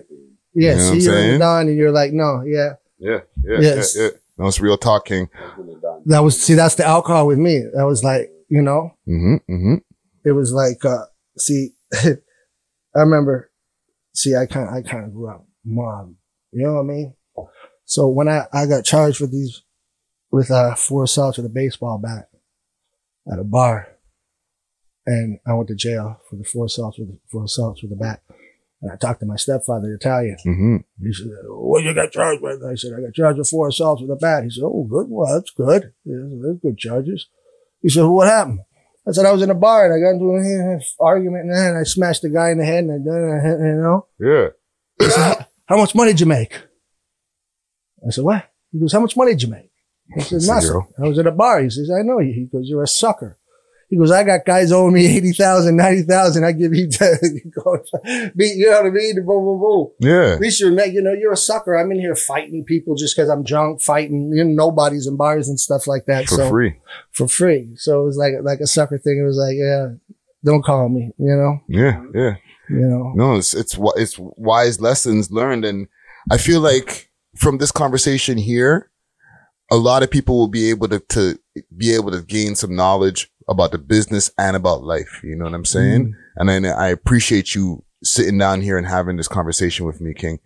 Yeah. 0.54 0.72
You 0.72 0.78
know 0.78 0.78
what 0.78 0.82
see, 0.82 0.88
I'm 0.90 0.96
you're 1.02 1.14
saying? 1.14 1.40
done, 1.40 1.68
and 1.68 1.78
you're 1.78 1.92
like, 1.92 2.14
no, 2.14 2.44
yeah. 2.46 2.74
Yeah. 3.00 3.20
Yeah. 3.44 3.58
Yes. 3.60 3.96
Yeah. 3.98 4.04
yeah. 4.04 4.10
No, 4.38 4.48
it's 4.48 4.62
real 4.62 4.78
talking. 4.78 5.28
That 6.06 6.20
was 6.20 6.42
see, 6.42 6.54
that's 6.54 6.76
the 6.76 6.86
alcohol 6.86 7.28
with 7.28 7.38
me. 7.38 7.64
That 7.74 7.84
was 7.86 8.04
like, 8.04 8.32
you 8.50 8.62
know, 8.62 8.92
hmm 9.06 9.36
hmm 9.48 9.76
it 10.28 10.34
was 10.34 10.52
like, 10.52 10.84
uh, 10.84 11.06
see, 11.38 11.70
I 11.94 12.18
remember, 12.96 13.50
see, 14.14 14.36
I 14.36 14.46
kind, 14.46 14.70
I 14.70 14.82
kind 14.82 15.06
of 15.06 15.14
grew 15.14 15.30
up 15.30 15.46
mob. 15.64 16.14
You 16.52 16.66
know 16.66 16.74
what 16.74 16.82
I 16.82 16.84
mean? 16.84 17.16
So 17.86 18.08
when 18.08 18.28
I, 18.28 18.46
I 18.52 18.66
got 18.66 18.84
charged 18.84 19.22
with 19.22 19.32
these 19.32 19.64
with 20.30 20.52
uh, 20.52 20.76
four 20.76 21.06
assaults 21.06 21.38
with 21.38 21.46
a 21.46 21.50
baseball 21.50 21.98
bat 21.98 22.28
at 23.32 23.40
a 23.40 23.46
bar, 23.46 23.88
and 25.06 25.40
I 25.48 25.54
went 25.54 25.70
to 25.70 25.76
jail 25.76 26.20
for 26.30 26.36
the 26.36 26.44
four 26.44 26.66
assaults 26.66 27.00
with 27.00 27.18
four 27.32 27.46
assaults 27.46 27.82
with 27.82 27.94
a 27.94 27.96
bat. 27.96 28.22
And 28.82 28.92
I 28.92 28.98
talked 28.98 29.22
to 29.22 29.26
my 29.26 29.38
stepfather, 29.38 29.94
Italian. 29.94 30.36
Mm-hmm. 30.46 30.76
He 31.02 31.14
said, 31.14 31.30
"What 31.48 31.84
you 31.84 31.94
got 31.94 32.12
charged 32.12 32.42
with?" 32.42 32.62
I 32.64 32.76
said, 32.76 32.92
"I 32.98 33.02
got 33.02 33.14
charged 33.14 33.40
with 33.40 33.50
four 33.50 33.70
assaults 33.70 34.02
with 34.02 34.12
a 34.12 34.18
bat." 34.18 34.44
He 34.44 34.50
said, 34.50 34.64
"Oh, 34.66 34.86
good. 34.90 35.08
Well, 35.10 35.34
that's 35.34 35.52
good. 35.52 35.94
Yeah, 36.04 36.28
That's 36.44 36.60
good 36.60 36.78
charges." 36.78 37.28
He 37.82 37.90
said, 37.90 38.04
"What 38.04 38.28
happened?" 38.28 38.60
I 39.08 39.12
said, 39.12 39.26
"I 39.26 39.32
was 39.32 39.42
in 39.42 39.50
a 39.50 39.56
bar 39.56 39.86
and 39.86 39.94
I 39.94 40.00
got 40.04 40.16
into 40.16 40.36
an 40.36 40.82
argument 41.00 41.46
and 41.46 41.56
then 41.56 41.76
I 41.78 41.84
smashed 41.84 42.24
the 42.24 42.30
guy 42.30 42.52
in 42.52 42.58
the 42.58 42.66
head 42.66 42.84
and 42.84 42.92
I 42.92 42.98
done 42.98 43.24
it, 43.24 43.60
you 43.68 43.82
know." 43.82 44.08
Yeah. 44.20 44.48
He 45.00 45.10
said, 45.10 45.46
How 45.66 45.78
much 45.78 45.96
money 45.96 46.12
did 46.12 46.20
you 46.20 46.26
make? 46.26 46.54
I 48.06 48.10
said, 48.12 48.24
What? 48.24 48.50
He 48.72 48.80
goes, 48.80 48.94
How 48.94 49.00
much 49.00 49.16
money 49.16 49.32
did 49.32 49.44
you 49.44 49.50
make? 49.50 49.72
I 50.18 50.22
said. 50.22 50.42
Nothing. 50.42 50.88
I 51.04 51.08
was 51.08 51.20
at 51.20 51.28
a 51.28 51.32
bar. 51.32 51.62
He 51.62 51.70
says, 51.70 51.90
I 51.92 52.02
know 52.02 52.20
you. 52.20 52.34
He 52.34 52.46
goes, 52.52 52.68
You're 52.68 52.84
a 52.84 52.88
sucker. 52.88 53.38
He 53.90 53.96
goes, 53.98 54.12
I 54.12 54.24
got 54.24 54.46
guys 54.46 54.74
owing 54.74 54.94
me 54.94 55.06
80,000, 55.18 55.76
90,000. 55.78 56.44
I 56.44 56.52
give 56.52 56.74
you 56.74 56.88
10. 56.92 57.10
He 57.22 57.50
goes, 57.50 57.90
"Be- 58.36 58.54
you 58.58 58.66
know 58.70 58.82
what 58.82 58.88
I 58.88 58.90
mean? 58.90 59.16
Boom, 59.16 59.46
boom, 59.46 59.60
boom. 59.62 59.88
Yeah. 60.02 60.34
At 60.34 60.42
least 60.42 60.60
you're, 60.60 60.78
you 60.88 61.02
know, 61.02 61.14
you're 61.14 61.32
a 61.32 61.38
sucker. 61.38 61.74
I'm 61.76 61.92
in 61.92 62.00
here 62.02 62.16
fighting 62.16 62.66
people 62.66 62.96
just 62.96 63.16
because 63.16 63.30
I'm 63.30 63.44
drunk, 63.44 63.82
fighting, 63.82 64.32
you 64.34 64.44
know, 64.44 64.66
nobodies 64.66 65.08
in 65.08 65.16
bars 65.16 65.48
and 65.48 65.58
stuff 65.60 65.88
like 65.88 66.06
that. 66.08 66.28
For 66.28 66.36
so 66.36 66.50
free. 66.50 66.76
for 67.14 67.28
free. 67.30 67.70
So 67.76 68.02
it 68.02 68.06
was 68.06 68.18
like, 68.18 68.34
like 68.42 68.60
a 68.60 68.68
sucker 68.68 68.98
thing. 68.98 69.20
It 69.22 69.26
was 69.26 69.38
like, 69.38 69.56
yeah, 69.58 69.88
don't 70.44 70.64
call 70.66 70.90
me, 70.90 71.12
you 71.18 71.36
know, 71.36 71.60
Yeah. 71.70 72.04
Yeah. 72.14 72.36
you 72.70 72.86
know. 72.88 73.14
No, 73.16 73.36
it's 73.38 73.54
it's 73.54 73.78
it's 73.96 74.16
wise 74.20 74.82
lessons 74.82 75.32
learned, 75.32 75.64
and 75.66 75.88
I 76.30 76.38
feel 76.38 76.60
like 76.60 77.10
from 77.38 77.58
this 77.58 77.72
conversation 77.72 78.38
here, 78.38 78.92
a 79.72 79.78
lot 79.78 80.04
of 80.04 80.12
people 80.12 80.38
will 80.38 80.48
be 80.50 80.70
able 80.70 80.88
to 80.90 81.00
to 81.00 81.40
be 81.76 81.94
able 81.96 82.12
to 82.12 82.22
gain 82.22 82.56
some 82.56 82.76
knowledge 82.76 83.32
about 83.48 83.72
the 83.72 83.78
business 83.78 84.30
and 84.38 84.56
about 84.56 84.84
life. 84.84 85.22
You 85.24 85.36
know 85.36 85.46
what 85.46 85.54
I'm 85.54 85.66
saying? 85.66 86.16
And 86.36 86.50
then 86.50 86.66
I 86.66 86.88
appreciate 86.90 87.56
you 87.56 87.84
sitting 88.04 88.38
down 88.38 88.62
here 88.62 88.78
and 88.78 88.86
having 88.88 89.18
this 89.18 89.28
conversation 89.28 89.86
with 89.86 90.02
me, 90.02 90.14
King. 90.14 90.40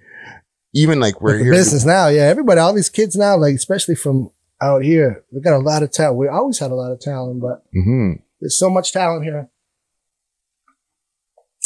Even 0.73 0.99
like 0.99 1.19
we're 1.21 1.37
here. 1.37 1.51
business 1.51 1.83
now, 1.83 2.07
yeah. 2.07 2.23
Everybody, 2.23 2.59
all 2.61 2.73
these 2.73 2.89
kids 2.89 3.15
now, 3.15 3.35
like 3.37 3.55
especially 3.55 3.95
from 3.95 4.29
out 4.61 4.83
here, 4.83 5.23
we 5.31 5.41
got 5.41 5.55
a 5.55 5.59
lot 5.59 5.83
of 5.83 5.91
talent. 5.91 6.17
We 6.17 6.27
always 6.29 6.59
had 6.59 6.71
a 6.71 6.75
lot 6.75 6.91
of 6.91 6.99
talent, 6.99 7.41
but 7.41 7.63
hmm 7.73 8.13
there's 8.39 8.57
so 8.57 8.69
much 8.69 8.91
talent 8.91 9.23
here. 9.23 9.49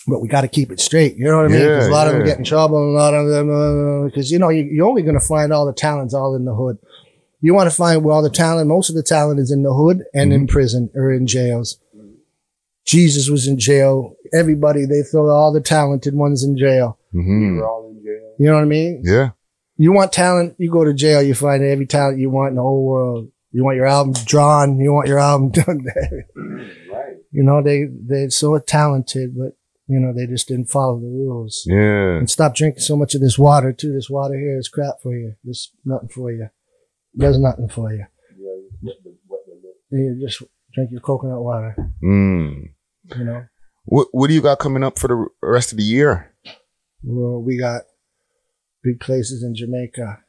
But 0.07 0.19
we 0.19 0.27
got 0.27 0.41
to 0.41 0.47
keep 0.47 0.71
it 0.71 0.79
straight. 0.79 1.17
You 1.17 1.25
know 1.25 1.37
what 1.37 1.45
I 1.45 1.49
mean? 1.49 1.61
Yeah, 1.61 1.75
'Cause 1.79 1.87
a 1.87 1.91
lot 1.91 2.07
of 2.07 2.13
them 2.13 2.25
get 2.25 2.37
in 2.37 2.43
trouble, 2.43 2.77
and 2.77 2.95
a 2.95 2.99
lot 2.99 3.13
of 3.13 3.27
them 3.27 4.05
because 4.05 4.31
you 4.31 4.37
know 4.39 4.49
you, 4.49 4.63
you're 4.63 4.87
only 4.87 5.01
going 5.01 5.19
to 5.19 5.25
find 5.25 5.51
all 5.51 5.65
the 5.65 5.73
talents 5.73 6.13
all 6.13 6.35
in 6.35 6.45
the 6.45 6.53
hood. 6.53 6.77
You 7.45 7.53
want 7.53 7.69
to 7.69 7.75
find 7.75 8.03
where 8.03 8.13
all 8.15 8.23
the 8.23 8.29
talent, 8.31 8.67
most 8.67 8.89
of 8.89 8.95
the 8.95 9.03
talent 9.03 9.39
is 9.39 9.51
in 9.51 9.61
the 9.61 9.71
hood 9.73 10.03
and 10.15 10.31
Mm-hmm. 10.31 10.41
in 10.41 10.47
prison 10.47 10.89
or 10.95 11.13
in 11.13 11.27
jails. 11.27 11.79
Jesus 12.85 13.29
was 13.29 13.47
in 13.47 13.59
jail. 13.59 14.15
Everybody, 14.33 14.85
they 14.85 15.03
throw 15.03 15.29
all 15.29 15.51
the 15.53 15.61
talented 15.61 16.15
ones 16.15 16.43
in 16.43 16.57
jail. 16.57 16.97
hmm 17.11 17.57
We're 17.57 17.67
all 17.67 17.89
in 17.91 18.03
jail. 18.03 18.33
You 18.39 18.47
know 18.47 18.55
what 18.55 18.61
I 18.61 18.65
mean? 18.65 19.01
Yeah. 19.05 19.29
You 19.77 19.91
want 19.91 20.11
talent, 20.11 20.55
you 20.57 20.71
go 20.71 20.83
to 20.85 20.93
jail, 20.93 21.21
you 21.21 21.35
find 21.35 21.63
every 21.63 21.85
talent 21.85 22.17
you 22.19 22.31
want 22.31 22.49
in 22.51 22.55
the 22.55 22.61
whole 22.63 22.83
world. 22.85 23.29
You 23.51 23.63
want 23.63 23.77
your 23.77 23.85
album 23.87 24.13
drawn, 24.25 24.79
you 24.79 24.91
want 24.91 25.07
your 25.07 25.19
album 25.19 25.49
done. 25.59 25.85
Right. 26.91 27.15
you 27.31 27.43
know, 27.43 27.61
they, 27.61 27.85
they're 27.91 28.29
so 28.31 28.57
talented, 28.57 29.37
but, 29.37 29.51
you 29.87 29.99
know, 29.99 30.13
they 30.13 30.25
just 30.25 30.47
didn't 30.47 30.69
follow 30.71 30.99
the 30.99 31.05
rules. 31.07 31.63
Yeah. 31.67 32.17
And 32.17 32.29
stop 32.29 32.55
drinking 32.55 32.81
so 32.81 32.95
much 32.95 33.13
of 33.15 33.21
this 33.21 33.37
water, 33.37 33.71
too. 33.71 33.93
This 33.93 34.09
water 34.09 34.33
here 34.37 34.57
is 34.57 34.67
crap 34.67 34.95
for 35.03 35.13
you. 35.15 35.35
This 35.43 35.71
nothing 35.85 36.09
for 36.09 36.31
you. 36.31 36.49
Does 37.17 37.39
nothing 37.39 37.69
for 37.69 37.93
you. 37.93 38.05
Yeah, 38.37 39.99
You 39.99 40.19
just 40.25 40.41
drink 40.73 40.91
your 40.91 41.01
coconut 41.01 41.41
water, 41.41 41.75
Mm. 42.03 42.69
you 43.17 43.23
know. 43.23 43.45
What 43.85 44.07
What 44.11 44.27
do 44.27 44.33
you 44.33 44.41
got 44.41 44.59
coming 44.59 44.83
up 44.83 44.97
for 44.99 45.07
the 45.07 45.27
rest 45.41 45.71
of 45.71 45.77
the 45.77 45.83
year? 45.83 46.33
Well, 47.03 47.41
we 47.41 47.57
got 47.57 47.83
big 48.83 48.99
places 48.99 49.43
in 49.43 49.55
Jamaica. 49.55 50.19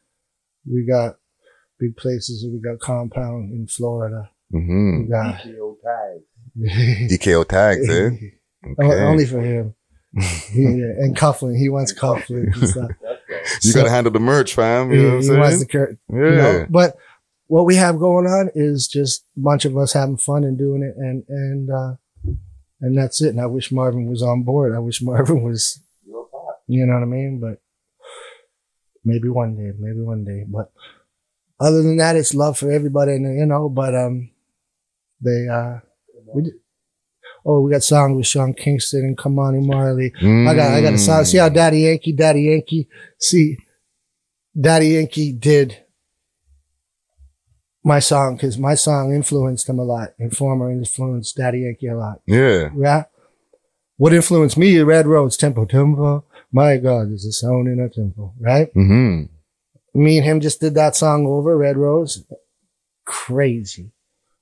We 0.70 0.86
got 0.86 1.16
big 1.78 1.96
places. 1.96 2.46
We 2.50 2.60
got 2.60 2.80
compound 2.80 3.52
in 3.52 3.66
Florida. 3.66 4.30
hmm 4.50 5.02
We 5.04 5.08
got 5.08 5.40
PO 5.42 5.76
tags. 5.84 7.12
DKO 7.12 7.48
tags, 7.48 7.88
eh? 7.88 8.10
O- 8.66 8.84
Okay. 8.84 9.00
Only 9.02 9.26
for 9.26 9.40
him. 9.40 9.74
yeah, 10.14 10.92
and 10.98 11.14
cuffling. 11.16 11.56
He 11.56 11.68
wants 11.68 11.92
cuffling 11.92 12.52
and 12.52 12.68
stuff. 12.68 12.90
You 13.62 13.70
So- 13.72 13.80
gotta 13.80 13.90
handle 13.90 14.12
the 14.12 14.20
merch, 14.20 14.54
fam. 14.54 14.90
You 14.92 14.96
he, 14.98 15.02
know 15.04 15.10
what 15.38 15.42
I'm 15.46 15.48
saying? 15.50 15.60
the 15.60 15.66
cur- 15.66 15.98
yeah. 16.10 16.16
you 16.16 16.36
know, 16.36 16.66
but 16.70 16.96
what 17.48 17.64
we 17.64 17.76
have 17.76 17.98
going 17.98 18.26
on 18.26 18.50
is 18.54 18.88
just 18.88 19.24
a 19.36 19.40
bunch 19.40 19.64
of 19.64 19.76
us 19.76 19.92
having 19.92 20.16
fun 20.16 20.42
and 20.44 20.58
doing 20.58 20.82
it 20.82 20.96
and 20.96 21.24
and 21.28 21.70
uh 21.70 21.94
and 22.80 22.98
that's 22.98 23.22
it. 23.22 23.28
And 23.30 23.40
I 23.40 23.46
wish 23.46 23.70
Marvin 23.72 24.06
was 24.10 24.22
on 24.22 24.42
board. 24.42 24.74
I 24.74 24.78
wish 24.80 25.00
Marvin 25.10 25.42
was 25.42 25.80
you 26.68 26.84
know 26.84 26.94
what 26.94 27.02
I 27.02 27.06
mean? 27.06 27.38
But 27.40 27.60
maybe 29.04 29.28
one 29.28 29.54
day, 29.56 29.70
maybe 29.78 30.00
one 30.00 30.24
day. 30.24 30.44
But 30.48 30.72
other 31.60 31.82
than 31.82 31.96
that, 31.98 32.16
it's 32.16 32.34
love 32.34 32.58
for 32.58 32.70
everybody 32.70 33.12
and 33.12 33.38
you 33.38 33.46
know, 33.46 33.68
but 33.68 33.94
um 33.94 34.30
they 35.20 35.46
uh 35.48 35.78
we 36.34 36.52
Oh, 37.48 37.60
we 37.60 37.70
got 37.70 37.84
songs 37.84 38.16
with 38.16 38.26
Sean 38.26 38.54
Kingston 38.54 39.04
and 39.04 39.16
Ky-Mani 39.16 39.60
Marley. 39.60 40.12
I 40.20 40.54
got, 40.54 40.72
I 40.72 40.82
got 40.82 40.94
a 40.94 40.98
song. 40.98 41.24
See 41.24 41.38
how 41.38 41.48
Daddy 41.48 41.80
Yankee, 41.82 42.12
Daddy 42.12 42.42
Yankee, 42.42 42.88
see, 43.20 43.56
Daddy 44.60 44.88
Yankee 44.88 45.32
did 45.32 45.76
my 47.84 48.00
song 48.00 48.34
because 48.34 48.58
my 48.58 48.74
song 48.74 49.14
influenced 49.14 49.68
him 49.68 49.78
a 49.78 49.84
lot. 49.84 50.08
Informer 50.18 50.72
influenced 50.72 51.36
Daddy 51.36 51.60
Yankee 51.60 51.86
a 51.86 51.96
lot. 51.96 52.20
Yeah. 52.26 52.70
Yeah. 52.76 53.04
What 53.96 54.12
influenced 54.12 54.58
me? 54.58 54.80
Red 54.80 55.06
Rose, 55.06 55.36
Tempo, 55.36 55.66
Tempo. 55.66 56.24
My 56.50 56.78
God, 56.78 57.10
there's 57.10 57.24
a 57.26 57.32
sound 57.32 57.68
in 57.68 57.78
a 57.80 57.88
tempo, 57.88 58.34
right? 58.40 58.70
hmm 58.72 59.22
Me 59.94 60.16
and 60.18 60.26
him 60.26 60.40
just 60.40 60.60
did 60.60 60.74
that 60.74 60.96
song 60.96 61.26
over, 61.26 61.56
Red 61.56 61.76
Rose. 61.76 62.24
Crazy. 63.04 63.92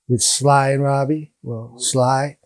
With 0.09 0.23
Sly 0.23 0.71
and 0.71 0.83
Robbie. 0.83 1.35
Well, 1.43 1.75
Sly. 1.79 2.39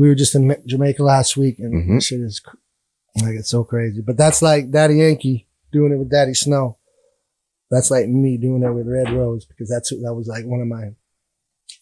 We 0.00 0.08
were 0.08 0.14
just 0.14 0.34
in 0.34 0.56
Jamaica 0.66 1.02
last 1.02 1.36
week 1.36 1.58
and 1.58 1.74
Mhm. 1.74 1.96
this 1.96 2.06
shit 2.06 2.20
is 2.22 2.40
like, 3.22 3.34
it's 3.34 3.50
so 3.50 3.64
crazy. 3.64 4.00
But 4.00 4.16
that's 4.16 4.40
like 4.40 4.70
Daddy 4.70 4.94
Yankee 4.96 5.46
doing 5.72 5.92
it 5.92 5.98
with 5.98 6.08
Daddy 6.10 6.32
Snow. 6.32 6.78
That's 7.70 7.90
like 7.90 8.08
me 8.08 8.38
doing 8.38 8.62
it 8.62 8.70
with 8.72 8.88
Red 8.88 9.12
Rose 9.12 9.44
because 9.44 9.68
that's, 9.68 9.90
that 9.90 10.14
was 10.14 10.26
like 10.26 10.46
one 10.46 10.62
of 10.62 10.68
my 10.68 10.94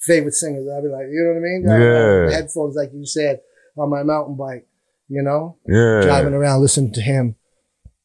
favorite 0.01 0.35
singers. 0.35 0.66
I'd 0.69 0.82
be 0.82 0.89
like, 0.89 1.07
you 1.07 1.23
know 1.23 1.31
what 1.31 1.39
I 1.39 1.49
mean? 1.49 1.62
Yeah. 1.62 2.27
The 2.27 2.32
headphones, 2.35 2.74
like 2.74 2.90
you 2.93 3.07
said, 3.07 3.40
on 3.77 3.89
my 3.89 4.03
mountain 4.03 4.35
bike, 4.36 4.66
you 5.09 5.23
know? 5.23 5.57
Yeah. 5.69 6.01
driving 6.03 6.35
around 6.35 6.61
listening 6.61 6.93
to 6.95 7.01
him, 7.01 7.36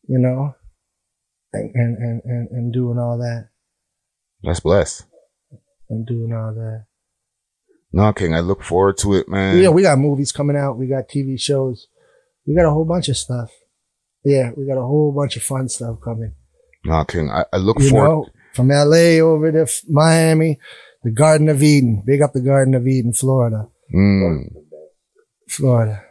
you 0.07 0.19
know, 0.19 0.53
and, 1.53 1.73
and, 1.73 1.97
and, 1.97 2.21
and, 2.23 2.49
and 2.51 2.71
doing 2.73 2.99
all 2.99 3.17
that 3.17 3.49
That's 4.43 4.59
blessed. 4.59 5.05
and 5.89 6.05
doing 6.05 6.31
all 6.33 6.53
that. 6.53 6.85
No, 7.95 8.11
King, 8.11 8.33
I 8.33 8.39
look 8.39 8.63
forward 8.63 8.97
to 8.99 9.13
it, 9.13 9.29
man. 9.29 9.59
Yeah, 9.59 9.69
we 9.69 9.83
got 9.83 9.99
movies 9.99 10.31
coming 10.31 10.57
out. 10.57 10.77
We 10.77 10.87
got 10.87 11.07
TV 11.07 11.39
shows. 11.39 11.87
We 12.47 12.55
got 12.55 12.65
a 12.65 12.71
whole 12.71 12.85
bunch 12.85 13.07
of 13.07 13.15
stuff. 13.17 13.51
Yeah, 14.25 14.51
we 14.57 14.65
got 14.65 14.77
a 14.79 14.85
whole 14.85 15.11
bunch 15.15 15.35
of 15.37 15.43
fun 15.43 15.69
stuff 15.69 15.97
coming. 16.03 16.33
No, 16.85 17.03
King, 17.05 17.29
I, 17.29 17.45
I 17.53 17.57
look 17.57 17.79
You 17.79 17.89
forward. 17.89 18.07
know, 18.09 18.27
from 18.53 18.69
LA 18.69 19.19
over 19.21 19.51
to 19.51 19.67
Miami, 19.89 20.59
the 21.03 21.11
Garden 21.11 21.49
of 21.49 21.61
Eden. 21.61 22.03
Big 22.05 22.21
up 22.21 22.33
the 22.33 22.41
Garden 22.41 22.73
of 22.73 22.87
Eden, 22.87 23.13
Florida. 23.13 23.67
Mm. 23.93 24.53
Florida. 25.47 26.03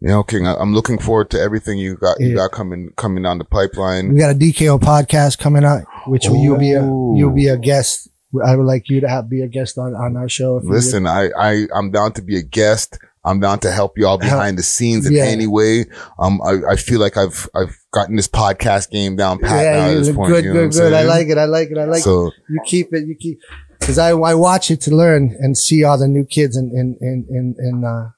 You 0.00 0.08
know, 0.08 0.22
King, 0.22 0.46
I, 0.46 0.54
I'm 0.54 0.74
looking 0.74 0.98
forward 0.98 1.30
to 1.30 1.40
everything 1.40 1.78
you 1.78 1.96
got. 1.96 2.20
You 2.20 2.30
Yeah. 2.30 2.34
got 2.36 2.52
coming 2.52 2.90
coming 2.96 3.22
down 3.22 3.38
the 3.38 3.44
pipeline. 3.44 4.12
We 4.12 4.18
got 4.18 4.30
a 4.34 4.38
DKO 4.38 4.78
podcast 4.80 5.38
coming 5.38 5.64
out, 5.64 5.82
which 6.06 6.24
you'll 6.26 6.58
be 6.58 6.72
a 6.72 6.82
you'll 6.82 7.34
be 7.34 7.48
a 7.48 7.56
guest. 7.56 8.08
I 8.44 8.56
would 8.56 8.66
like 8.66 8.88
you 8.90 9.00
to 9.00 9.08
have 9.08 9.30
be 9.30 9.40
a 9.42 9.48
guest 9.48 9.78
on, 9.78 9.94
on 9.94 10.16
our 10.16 10.28
show. 10.28 10.60
Listen, 10.62 11.06
I, 11.06 11.30
I, 11.38 11.66
I'm 11.74 11.90
down 11.90 12.12
to 12.14 12.22
be 12.22 12.36
a 12.36 12.42
guest. 12.42 12.98
I'm 13.24 13.40
down 13.40 13.58
to 13.60 13.70
help 13.70 13.98
y'all 13.98 14.18
behind 14.18 14.58
the 14.58 14.62
scenes 14.62 15.06
in 15.06 15.12
Yeah. 15.14 15.24
any 15.24 15.46
way. 15.46 15.86
Um, 16.18 16.40
I, 16.42 16.72
I 16.72 16.76
feel 16.76 17.00
like 17.00 17.16
I've, 17.16 17.48
I've 17.54 17.76
gotten 17.92 18.16
this 18.16 18.28
podcast 18.28 18.90
game 18.90 19.16
down 19.16 19.38
pat 19.38 19.50
now 19.50 19.62
yeah, 19.62 19.88
at 19.88 19.94
this 19.94 20.14
point. 20.14 20.30
good, 20.32 20.44
you 20.44 20.54
know 20.54 20.68
good, 20.68 20.72
good. 20.72 20.92
I 20.92 21.02
like 21.02 21.28
it. 21.28 21.38
I 21.38 21.44
like 21.46 21.70
it. 21.70 21.78
I 21.78 21.84
like 21.84 22.02
so, 22.02 22.30
you 22.48 22.60
keep 22.64 22.92
it. 22.92 23.06
You 23.06 23.14
keep 23.18 23.40
because 23.80 23.98
I 23.98 24.10
I 24.10 24.34
watch 24.34 24.70
it 24.70 24.80
to 24.82 24.94
learn 24.94 25.34
and 25.40 25.56
see 25.56 25.84
all 25.84 25.98
the 25.98 26.08
new 26.08 26.24
kids 26.24 26.56
in 26.56 26.70
in 26.74 26.96
in 27.00 27.26
in 27.30 27.54
in, 27.58 27.84
uh, 27.84 28.10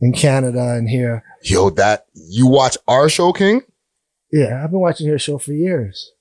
in 0.00 0.12
Canada 0.12 0.74
and 0.74 0.88
here. 0.88 1.22
yo, 1.42 1.70
that, 1.70 2.06
you 2.14 2.46
watch 2.46 2.76
our 2.86 3.08
show, 3.08 3.32
King? 3.32 3.62
Yeah, 4.32 4.62
I've 4.62 4.70
been 4.70 4.80
watching 4.80 5.06
your 5.06 5.18
show 5.18 5.38
for 5.38 5.52
years. 5.52 6.12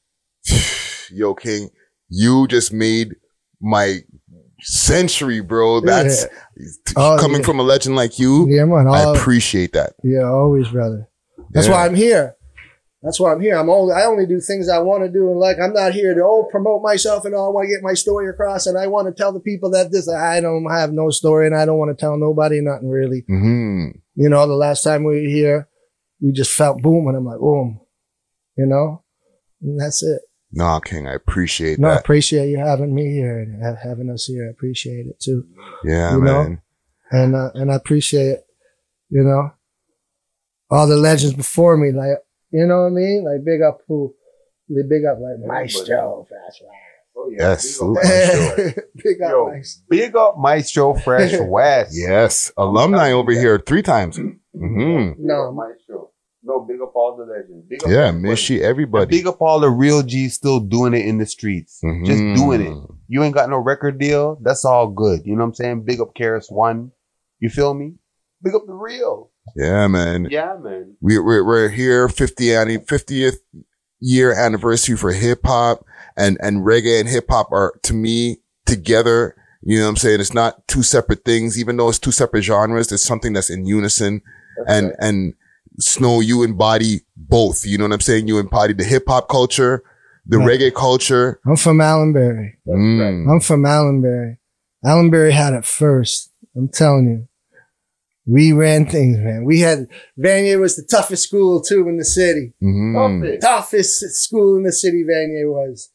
Yo, 1.12 1.34
King, 1.34 1.70
you 2.10 2.48
just 2.48 2.72
made 2.74 3.16
my 3.62 4.00
century, 4.62 5.40
bro. 5.42 5.82
That's 5.82 6.26
Oh, 6.96 7.18
coming 7.20 7.42
yeah. 7.42 7.46
from 7.46 7.60
a 7.60 7.64
legend 7.64 7.96
like 7.96 8.18
you. 8.20 8.48
Yeah, 8.50 8.66
man. 8.66 8.88
I 8.88 9.12
appreciate 9.14 9.74
that. 9.74 9.94
yeah, 10.04 10.24
always, 10.24 10.68
brother. 10.70 11.08
That's 11.52 11.68
Yeah. 11.68 11.74
why 11.74 11.86
I'm 11.86 11.96
here. 11.96 12.36
That's 13.04 13.20
why 13.20 13.32
I'm 13.32 13.40
here. 13.40 13.56
I'm 13.56 13.70
only 13.70 13.94
I 13.94 14.06
only 14.06 14.26
do 14.26 14.40
things 14.42 14.68
I 14.68 14.80
want 14.80 15.04
to 15.04 15.10
do, 15.10 15.30
and 15.30 15.40
like 15.40 15.58
I'm 15.62 15.72
not 15.72 15.94
here 15.94 16.16
to 16.16 16.22
oh 16.24 16.48
promote 16.52 16.82
myself 16.82 17.26
and 17.26 17.36
all. 17.36 17.48
I 17.50 17.54
want 17.54 17.68
to 17.70 17.74
get 17.74 17.84
my 17.84 17.94
story 17.94 18.28
across, 18.28 18.66
and 18.66 18.78
I 18.78 18.88
want 18.88 19.08
to 19.08 19.14
tell 19.14 19.32
the 19.32 19.40
people 19.40 19.70
that 19.72 19.92
this 19.92 20.10
I 20.10 20.42
don't 20.42 20.70
have 20.72 20.92
no 20.92 21.12
story, 21.12 21.46
and 21.46 21.56
I 21.56 21.66
don't 21.66 21.78
want 21.78 21.96
to 21.96 22.00
tell 22.02 22.18
nobody 22.18 22.60
nothing 22.60 22.90
really. 22.90 23.24
hmm 23.28 23.90
You 24.16 24.30
know, 24.30 24.48
the 24.48 24.56
last 24.56 24.82
time 24.84 25.04
we 25.04 25.22
were 25.22 25.30
here, 25.30 25.68
we 26.20 26.32
just 26.32 26.52
felt 26.52 26.82
boom, 26.82 27.08
and 27.08 27.16
I'm 27.16 27.24
like 27.26 27.40
boom, 27.40 27.80
you 28.58 28.66
know, 28.66 29.04
and 29.62 29.80
that's 29.80 30.02
it. 30.02 30.22
Nah, 30.58 30.80
King, 30.80 31.08
I 31.08 31.14
appreciate 31.14 31.76
that. 31.76 31.82
No, 31.82 31.90
I 31.90 31.96
appreciate 31.98 32.50
you 32.50 32.58
having 32.58 32.94
me 32.96 33.12
here 33.12 33.40
and 33.40 33.62
ha- 33.64 33.76
having 33.82 34.10
us 34.10 34.26
here. 34.26 34.48
I 34.48 34.50
appreciate 34.50 35.06
it 35.06 35.20
too. 35.20 35.46
yeah, 35.84 36.16
you 36.16 36.22
know? 36.24 36.44
man. 36.44 36.62
and 37.12 37.36
uh, 37.36 37.52
and 37.54 37.72
I 37.72 37.76
appreciate 37.76 38.40
you 39.10 39.24
know 39.24 39.52
all 40.72 40.88
the 40.88 40.98
legends 40.98 41.36
before 41.36 41.78
me. 41.78 41.92
Like 41.92 42.18
you 42.52 42.66
know 42.66 42.82
what 42.82 42.88
I 42.88 42.90
mean? 42.90 43.24
Like 43.24 43.46
big 43.46 43.62
up 43.62 43.82
who 43.88 44.16
they 44.70 44.82
big 44.82 45.06
up 45.06 45.20
like 45.20 45.38
Maestro. 45.46 46.26
That's 46.30 46.62
Oh, 47.20 47.30
yeah. 47.32 47.50
Yes, 47.50 47.80
Big 47.80 47.88
up. 47.88 47.94
Maestro. 48.04 48.84
big 49.04 49.22
up 49.24 49.30
Yo, 49.32 49.48
Maestro. 49.50 49.84
big 49.90 50.16
up 50.16 50.38
Maestro 50.38 50.94
Fresh 50.96 51.34
Wes. 51.40 51.98
Yes, 52.00 52.52
alumni 52.58 53.12
over 53.12 53.32
here 53.32 53.58
three 53.60 53.82
times. 53.82 54.18
hmm 54.18 54.34
Big 54.54 55.16
No. 55.20 55.50
up 55.50 55.56
Maestro. 55.56 56.12
No, 56.48 56.62
big 56.62 56.82
up 56.82 56.96
all 56.96 57.18
the 57.18 57.26
legends. 57.26 57.66
Big 57.68 57.84
up 57.84 57.90
Yeah, 57.90 58.12
miss 58.12 58.50
you, 58.50 58.62
everybody. 58.62 59.18
Big 59.18 59.28
up 59.28 59.42
all 59.42 59.60
the 59.60 59.70
real 59.70 60.02
G's 60.02 60.34
still 60.34 60.60
doing 60.62 60.94
it 60.94 61.06
in 61.06 61.18
the 61.18 61.26
streets. 61.26 61.82
Just 62.06 62.22
Mhm. 62.22 62.36
doing 62.38 62.62
it. 62.62 62.74
You 63.10 63.22
ain't 63.24 63.36
got 63.36 63.50
no 63.50 63.58
record 63.58 64.00
deal. 64.00 64.40
That's 64.42 64.64
all 64.64 64.88
good. 64.88 65.22
You 65.26 65.34
know 65.36 65.42
what 65.42 65.48
I'm 65.50 65.54
saying? 65.56 65.84
Big 65.84 66.00
up 66.00 66.16
Karis 66.16 66.50
One. 66.52 66.92
You 67.40 67.50
feel 67.50 67.74
me? 67.74 67.96
Big 68.42 68.56
up 68.56 68.66
the 68.66 68.74
real. 68.74 69.32
Yeah, 69.56 69.88
man. 69.88 70.28
Yeah, 70.32 70.56
man. 70.62 70.96
We, 71.02 71.20
we're, 71.20 71.44
we're 71.46 71.70
here 71.70 72.08
50 72.08 72.54
anni- 72.56 72.78
50th 72.78 73.38
year 74.00 74.34
anniversary 74.34 74.96
for 74.96 75.12
hip 75.12 75.42
hop 75.44 75.84
and, 76.16 76.38
and 76.42 76.66
reggae 76.66 77.00
and 77.00 77.10
hip 77.10 77.26
hop 77.30 77.52
are 77.52 77.74
to 77.84 77.94
me 77.94 78.38
together. 78.66 79.36
You 79.64 79.80
know 79.80 79.84
what 79.86 79.90
I'm 79.90 79.96
saying? 79.98 80.20
It's 80.22 80.34
not 80.34 80.66
two 80.68 80.84
separate 80.84 81.26
things, 81.26 81.60
even 81.60 81.76
though 81.78 81.90
it's 81.90 82.00
two 82.00 82.12
separate 82.12 82.44
genres. 82.44 82.88
There's 82.88 83.04
something 83.04 83.34
that's 83.34 83.50
in 83.50 83.66
unison 83.66 84.22
and, 84.68 84.94
and 85.00 85.34
Snow, 85.80 86.20
you 86.22 86.44
embody 86.44 87.02
both. 87.16 87.66
You 87.66 87.78
know 87.78 87.86
what 87.86 87.94
I'm 87.94 88.00
saying? 88.02 88.28
You 88.28 88.40
embody 88.40 88.74
the 88.74 88.84
hip 88.84 89.04
hop 89.08 89.30
culture, 89.30 89.84
the 90.26 90.38
Right. 90.40 90.60
reggae 90.60 90.74
culture. 90.74 91.40
I'm 91.46 91.56
from 91.56 91.80
Allenbury. 91.82 92.58
Mm. 92.68 93.30
I'm 93.32 93.40
from 93.40 93.66
Allenbury. 93.66 94.40
Allenbury 94.84 95.32
had 95.32 95.54
it 95.54 95.66
first. 95.66 96.32
I'm 96.56 96.68
telling 96.70 97.08
you. 97.08 97.28
We 98.30 98.52
ran 98.52 98.86
things, 98.90 99.18
man. 99.20 99.46
We 99.46 99.62
had 99.62 99.88
Vanier 100.20 100.60
was 100.60 100.76
the 100.76 100.84
toughest 100.84 101.24
school 101.24 101.62
too 101.62 101.88
in 101.88 101.98
the 101.98 102.04
city. 102.06 102.54
Mhm. 102.62 103.40
toughest 103.40 104.00
school 104.22 104.58
in 104.58 104.64
the 104.64 104.72
city 104.74 105.04
Vanier 105.10 105.50
was. 105.50 105.92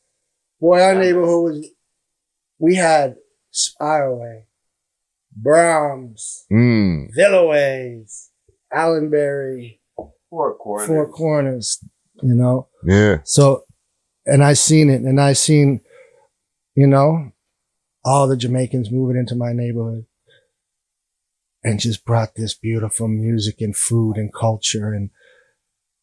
Boy, 0.60 0.80
our 0.80 0.94
neighborhood 0.94 1.42
was, 1.42 1.66
we 2.58 2.76
had 2.76 3.16
Spireway, 3.52 4.44
Brahms, 5.36 6.46
Mm. 6.50 7.08
Villaways, 7.18 8.28
Allenbury, 8.72 9.80
Four 10.30 10.54
corners. 10.56 10.86
Four 10.88 11.08
Corners, 11.10 11.84
you 12.22 12.34
know? 12.34 12.68
Yeah. 12.86 13.18
So, 13.24 13.64
and 14.24 14.42
I 14.42 14.54
seen 14.54 14.88
it 14.88 15.02
and 15.02 15.20
I 15.20 15.34
seen, 15.34 15.80
you 16.74 16.86
know, 16.86 17.32
all 18.04 18.26
the 18.26 18.36
Jamaicans 18.36 18.90
moving 18.90 19.16
into 19.18 19.34
my 19.34 19.52
neighborhood 19.52 20.06
and 21.62 21.78
just 21.78 22.04
brought 22.06 22.34
this 22.34 22.54
beautiful 22.54 23.08
music 23.08 23.56
and 23.60 23.76
food 23.76 24.16
and 24.16 24.32
culture 24.32 24.92
and, 24.94 25.10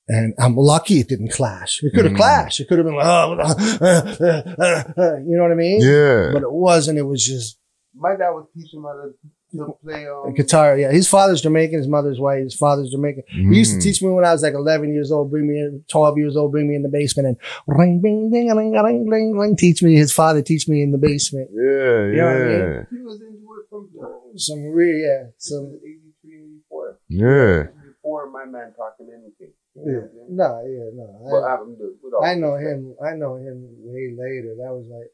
and 0.08 0.34
I'm 0.40 0.56
lucky 0.56 1.00
it 1.00 1.10
didn't 1.10 1.32
clash. 1.32 1.80
It 1.84 1.94
could 1.96 2.06
have 2.06 2.14
Mm. 2.14 2.18
clashed. 2.18 2.60
It 2.60 2.68
could 2.68 2.78
have 2.78 2.86
been 2.86 2.96
like, 2.96 3.06
oh, 3.06 3.34
uh, 3.34 3.56
uh, 3.82 4.44
uh, 4.60 4.84
uh, 4.98 5.18
you 5.18 5.36
know 5.38 5.44
what 5.44 5.52
I 5.52 5.56
mean? 5.56 5.82
Yeah. 5.82 6.30
But 6.34 6.44
it 6.44 6.52
wasn't. 6.52 6.98
It 7.00 7.04
was 7.04 7.26
just 7.26 7.60
My 7.96 8.12
dad 8.16 8.30
was 8.30 8.48
teaching 8.56 8.80
him 8.80 8.84
how 8.86 9.12
to, 9.52 9.58
to 9.58 9.74
play 9.84 10.08
um, 10.08 10.34
guitar. 10.34 10.78
Yeah. 10.78 10.92
His 10.92 11.08
father's 11.08 11.42
Jamaican. 11.42 11.78
His 11.78 11.88
mother's 11.88 12.20
white. 12.20 12.40
His 12.44 12.56
father's 12.56 12.90
Jamaican. 12.92 13.24
He 13.28 13.42
used 13.58 13.72
to 13.74 13.78
Mm. 13.80 13.84
teach 13.84 14.02
me 14.02 14.10
when 14.10 14.26
I 14.26 14.32
was 14.32 14.44
like 14.44 14.54
11 14.54 14.94
years 14.94 15.12
old, 15.12 15.32
bring 15.32 15.48
me 15.48 15.56
in, 15.60 15.84
12 15.90 16.18
years 16.18 16.36
old, 16.38 16.52
bring 16.52 16.68
me 16.70 16.76
in 16.76 16.84
the 16.84 16.90
basement 16.90 17.28
and 17.30 17.38
ring, 17.68 18.02
ring, 18.02 18.30
ding, 18.32 18.48
ring, 18.56 18.72
ring, 18.74 19.08
ring, 19.10 19.38
ring, 19.38 19.56
teach 19.56 19.82
me. 19.84 19.96
His 19.96 20.12
father 20.14 20.42
teach 20.42 20.68
me 20.68 20.82
in 20.84 20.92
the 20.92 20.98
basement. 20.98 21.50
Yeah, 21.54 21.62
You 21.62 22.18
know 22.18 22.26
what 22.26 22.36
I 22.36 22.40
mean? 22.40 22.60
yeah, 22.60 22.84
He 22.92 23.02
was 23.02 23.22
into 23.22 23.54
it 23.58 23.66
from 23.70 23.90
Some 24.38 24.64
real, 24.72 24.98
yeah, 24.98 25.24
some, 25.38 25.80
83, 26.24 26.60
84. 26.70 27.00
yeah. 27.10 27.64
Before 28.02 28.30
my 28.32 28.46
man 28.46 28.74
talking 28.78 29.08
anything. 29.14 29.54
yeah. 29.76 30.08
No, 30.30 30.62
yeah, 30.66 30.90
What 30.94 31.42
no. 31.42 31.48
happened 31.48 31.78
to 31.80 31.96
I, 32.12 32.16
all 32.16 32.26
I 32.26 32.36
know 32.36 32.56
him. 32.56 32.96
I 33.04 33.16
know 33.16 33.36
him 33.36 33.66
way 33.84 34.14
later. 34.18 34.56
That 34.58 34.72
was 34.74 34.86
like, 34.90 35.12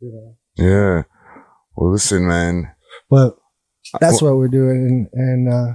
you 0.00 0.12
know, 0.12 0.36
Yeah. 0.56 1.02
Well, 1.76 1.90
listen, 1.92 2.26
man. 2.26 2.70
But 3.14 4.00
that's 4.00 4.20
what 4.22 4.36
we're 4.36 4.48
doing. 4.48 5.08
And, 5.12 5.22
and, 5.46 5.52
uh, 5.52 5.74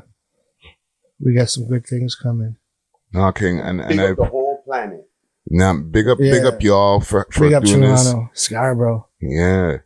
we 1.23 1.33
got 1.35 1.49
some 1.49 1.67
good 1.67 1.85
things 1.85 2.15
coming. 2.15 2.55
No, 3.13 3.31
King, 3.31 3.59
and 3.59 3.79
Big 3.79 3.91
and 3.91 4.01
I 4.01 4.11
up 4.11 4.17
the 4.17 4.25
whole 4.25 4.61
planet. 4.65 5.05
now 5.47 5.73
big 5.77 6.07
up, 6.07 6.17
big 6.17 6.45
up 6.45 6.61
y'all 6.63 6.99
for 7.01 7.27
for 7.31 7.45
Big 7.45 7.53
up 7.53 7.63
doing 7.63 7.81
this. 7.81 8.03
Toronto, 8.03 8.29
Scarborough. 8.33 9.07
Yeah. 9.21 9.77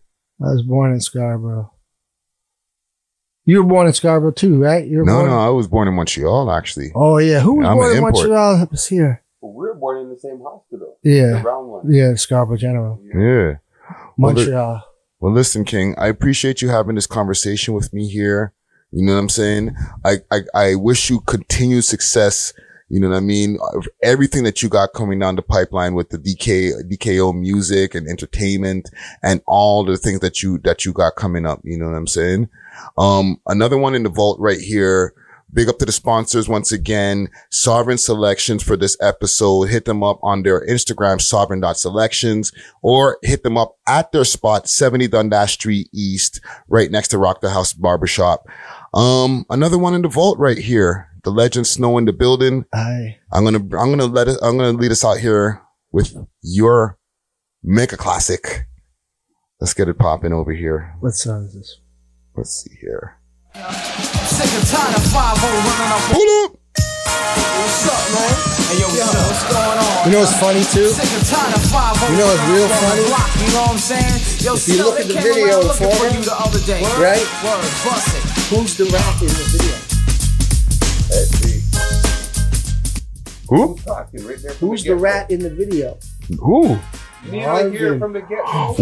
I 0.41 0.51
was 0.51 0.61
born 0.63 0.91
in 0.93 0.99
Scarborough. 0.99 1.71
You 3.45 3.61
were 3.63 3.69
born 3.69 3.87
in 3.87 3.93
Scarborough 3.93 4.31
too, 4.31 4.61
right? 4.61 4.85
You 4.87 4.99
were 4.99 5.05
No, 5.05 5.17
born 5.19 5.29
no, 5.29 5.39
I 5.39 5.49
was 5.49 5.67
born 5.67 5.87
in 5.87 5.93
Montreal 5.95 6.51
actually. 6.51 6.91
Oh 6.95 7.17
yeah, 7.17 7.39
who 7.39 7.55
was 7.59 7.67
I'm 7.67 7.75
born 7.77 7.91
in 7.91 7.97
import. 7.97 8.13
Montreal? 8.15 8.57
That 8.59 8.71
was 8.71 8.87
here. 8.87 9.23
But 9.41 9.47
we 9.49 9.65
were 9.67 9.75
born 9.75 9.97
in 10.03 10.09
the 10.09 10.19
same 10.19 10.39
hospital. 10.41 10.97
Yeah, 11.03 11.13
The 11.13 11.17
Yeah, 11.37 11.41
round 11.43 11.67
one. 11.69 11.91
yeah, 11.91 12.15
Scarborough 12.15 12.57
General, 12.57 13.01
Yeah. 13.03 13.55
Well, 14.17 14.33
Montreal. 14.33 14.53
Well, 14.73 14.92
listen, 15.31 15.63
King, 15.63 15.95
I 15.97 16.07
appreciate 16.07 16.61
you 16.61 16.69
having 16.69 16.95
this 16.95 17.07
conversation 17.07 17.73
with 17.73 17.93
me 17.93 18.09
here. 18.09 18.53
You 18.91 19.05
know 19.05 19.13
what 19.13 19.19
I'm 19.19 19.29
saying? 19.29 19.75
I, 20.05 20.17
I, 20.31 20.39
I 20.53 20.75
wish 20.75 21.09
you 21.09 21.21
continued 21.21 21.83
success. 21.83 22.53
You 22.89 22.99
know 22.99 23.09
what 23.09 23.17
I 23.17 23.21
mean? 23.21 23.57
Everything 24.03 24.43
that 24.43 24.61
you 24.61 24.69
got 24.69 24.93
coming 24.93 25.17
down 25.17 25.35
the 25.35 25.41
pipeline 25.41 25.95
with 25.95 26.09
the 26.09 26.19
DK, 26.19 26.91
DKO 26.91 27.33
music 27.39 27.95
and 27.95 28.07
entertainment 28.07 28.89
and 29.23 29.41
all 29.47 29.83
the 29.83 29.97
things 29.97 30.19
that 30.19 30.43
you, 30.43 30.59
that 30.59 30.85
you 30.85 30.93
got 30.93 31.15
coming 31.15 31.45
up. 31.45 31.61
You 31.63 31.77
know 31.77 31.87
what 31.87 31.95
I'm 31.95 32.05
saying? 32.05 32.49
Um, 32.97 33.39
another 33.47 33.77
one 33.77 33.95
in 33.95 34.03
the 34.03 34.09
vault 34.09 34.39
right 34.39 34.59
here. 34.59 35.13
Big 35.53 35.69
up 35.69 35.77
to 35.77 35.85
the 35.85 35.91
sponsors 35.91 36.49
once 36.49 36.71
again. 36.71 37.29
Sovereign 37.51 37.99
Selections 37.99 38.63
for 38.63 38.75
this 38.75 38.97
episode. 38.99 39.69
Hit 39.69 39.85
them 39.85 40.01
up 40.03 40.19
on 40.23 40.41
their 40.41 40.65
Instagram, 40.65 41.21
sovereign.selections, 41.21 42.51
or 42.81 43.19
hit 43.21 43.43
them 43.43 43.55
up 43.55 43.77
at 43.87 44.11
their 44.11 44.25
spot, 44.25 44.67
70 44.67 45.09
Dundas 45.09 45.51
Street 45.51 45.89
East, 45.93 46.41
right 46.67 46.89
next 46.89 47.09
to 47.09 47.19
Rock 47.19 47.41
the 47.41 47.51
House 47.51 47.71
Barbershop. 47.71 48.47
Um, 48.95 49.45
another 49.49 49.77
one 49.77 49.93
in 49.93 50.01
the 50.01 50.07
vault 50.07 50.39
right 50.39 50.57
here. 50.57 51.09
The 51.23 51.31
legend 51.31 51.67
Snow 51.67 51.97
in 51.99 52.05
the 52.05 52.13
building. 52.13 52.65
I 52.73 53.17
I'm 53.31 53.43
gonna, 53.45 53.59
I'm 53.59 53.69
gonna 53.91 54.05
let 54.07 54.27
it, 54.27 54.37
I'm 54.41 54.57
gonna 54.57 54.77
lead 54.77 54.91
us 54.91 55.05
out 55.05 55.19
here 55.19 55.61
with 55.91 56.15
your 56.41 56.97
mega 57.63 57.95
classic. 57.95 58.65
Let's 59.61 59.73
get 59.73 59.87
it 59.87 59.97
popping 59.97 60.33
over 60.33 60.51
here. 60.51 60.95
what 60.99 61.13
song 61.13 61.45
is 61.45 61.53
this? 61.53 61.79
Let's 62.35 62.51
see 62.63 62.75
here. 62.81 63.19
Sick 63.53 64.49
and 64.49 64.65
tired 64.65 64.97
of 64.97 65.05
5 65.13 65.13
running 65.13 65.93
up. 65.93 66.01
Pull 66.09 66.25
up. 66.41 66.57
What's 66.73 67.85
up, 67.85 68.01
man? 68.09 68.33
Hey, 68.65 68.81
yo, 68.81 68.89
what's, 68.89 69.13
what's 69.13 69.45
going 69.45 69.77
on? 69.77 70.05
You 70.05 70.11
know 70.11 70.21
what's 70.25 70.33
funny 70.41 70.65
too? 70.73 70.89
Sick 70.89 71.05
and 71.13 71.21
tired 71.29 71.53
of 71.53 71.61
5 71.61 72.09
You 72.09 72.17
know 72.17 72.25
what's 72.33 72.49
real 72.49 72.65
funny? 72.65 73.05
Block, 73.05 73.29
you 73.37 73.53
know 73.53 73.61
what 73.61 73.71
I'm 73.73 73.77
saying? 73.77 74.41
Yo, 74.41 74.57
If 74.57 74.67
you 74.67 74.81
look 74.81 74.99
at 74.99 75.05
the 75.05 75.13
video 75.21 75.45
around 75.45 75.69
looking 75.69 75.85
for 75.85 75.93
for 75.93 76.05
it, 76.07 76.17
you 76.17 76.23
the 76.25 76.33
other 76.33 76.59
day. 76.65 76.81
Right? 76.97 77.21
Word, 77.45 77.61
bust 77.85 78.09
it. 78.17 78.25
Who's 78.49 78.73
the 78.73 78.85
rat 78.89 79.21
in 79.21 79.29
the 79.29 79.45
video? 79.53 79.77
Who? 83.49 83.77
Talking 83.85 84.25
right 84.25 84.41
there 84.41 84.53
Who's 84.53 84.83
the 84.83 84.95
rat 84.95 85.29
in 85.29 85.41
the 85.41 85.51
video? 85.51 85.99
Who? 86.39 86.79
Me 87.25 87.39
here 87.39 87.97
from 87.99 88.11
the 88.13 88.21
get. 88.21 88.39
Whoa. 88.43 88.77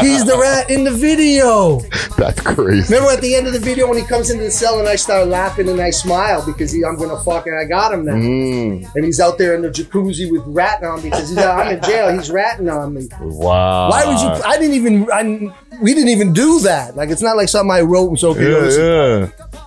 He's 0.00 0.24
the 0.24 0.36
rat 0.40 0.70
in 0.70 0.84
the 0.84 0.90
video. 0.90 1.80
That's 2.16 2.40
crazy. 2.40 2.92
Remember 2.94 3.12
at 3.12 3.20
the 3.20 3.34
end 3.34 3.46
of 3.46 3.52
the 3.52 3.58
video 3.58 3.86
when 3.88 3.98
he 3.98 4.04
comes 4.04 4.30
into 4.30 4.44
the 4.44 4.50
cell 4.50 4.78
and 4.78 4.88
I 4.88 4.96
start 4.96 5.28
laughing 5.28 5.68
and 5.68 5.80
I 5.80 5.90
smile 5.90 6.42
because 6.46 6.72
he, 6.72 6.84
I'm 6.84 6.96
gonna 6.96 7.18
fucking 7.22 7.52
I 7.52 7.64
got 7.64 7.92
him 7.92 8.04
now. 8.06 8.14
Mm, 8.14 8.86
And 8.94 9.04
he's 9.04 9.20
out 9.20 9.36
there 9.36 9.54
in 9.54 9.62
the 9.62 9.68
jacuzzi 9.68 10.30
with 10.32 10.42
ratting 10.46 10.88
on 10.88 11.02
me 11.02 11.10
because 11.10 11.28
he's 11.28 11.38
I'm 11.38 11.76
in 11.76 11.82
jail. 11.82 12.10
He's 12.12 12.30
ratting 12.30 12.68
on 12.70 12.94
me. 12.94 13.08
wow. 13.20 13.90
Why 13.90 14.04
would 14.06 14.18
you? 14.20 14.28
I 14.44 14.56
didn't 14.58 14.74
even. 14.74 15.10
I, 15.12 15.54
we 15.82 15.92
didn't 15.92 16.08
even 16.08 16.32
do 16.32 16.60
that. 16.60 16.96
Like 16.96 17.10
it's 17.10 17.20
not 17.22 17.36
like 17.36 17.48
something 17.50 17.70
I 17.70 17.82
wrote 17.82 18.08
and 18.08 18.18
so. 18.18 18.30
okay, 18.30 18.42
yo. 18.50 18.68
Yeah, 18.68 19.26
yeah. 19.52 19.62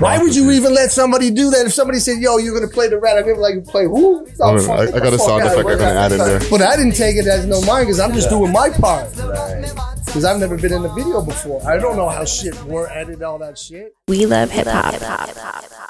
Why 0.00 0.18
would 0.18 0.34
you 0.34 0.50
even 0.50 0.74
let 0.74 0.90
somebody 0.90 1.30
do 1.30 1.50
that? 1.50 1.66
If 1.66 1.74
somebody 1.74 1.98
said, 1.98 2.18
"Yo, 2.18 2.38
you're 2.38 2.54
gonna 2.54 2.72
play 2.72 2.88
the 2.88 2.98
rat," 2.98 3.18
I'd 3.18 3.26
be 3.26 3.34
like, 3.34 3.54
you 3.54 3.60
"Play 3.62 3.84
who?" 3.84 4.26
Oh, 4.40 4.56
I, 4.56 4.60
fuck, 4.60 4.78
I 4.80 4.84
get 4.86 5.02
got 5.02 5.12
a 5.12 5.18
sound 5.18 5.42
effect 5.42 5.58
I'm 5.58 5.78
gonna 5.78 5.84
add 5.84 6.12
in 6.12 6.18
there. 6.18 6.40
But 6.50 6.62
I 6.62 6.76
didn't 6.76 6.96
take 6.96 7.16
it 7.16 7.26
as 7.26 7.46
no 7.46 7.60
mind 7.62 7.86
because 7.86 8.00
I'm 8.00 8.12
just 8.12 8.30
doing 8.30 8.52
my 8.52 8.70
part. 8.70 9.10
Because 10.06 10.24
I've 10.24 10.40
never 10.40 10.56
been 10.56 10.72
in 10.72 10.84
a 10.84 10.94
video 10.94 11.22
before. 11.22 11.62
I 11.68 11.78
don't 11.78 11.96
know 11.96 12.08
how 12.08 12.24
shit 12.24 12.54
were 12.64 12.90
edited 12.90 13.22
all 13.22 13.38
that 13.38 13.58
shit. 13.58 13.94
We 14.08 14.26
love 14.26 14.50
hip 14.50 14.66
hop. 14.66 15.89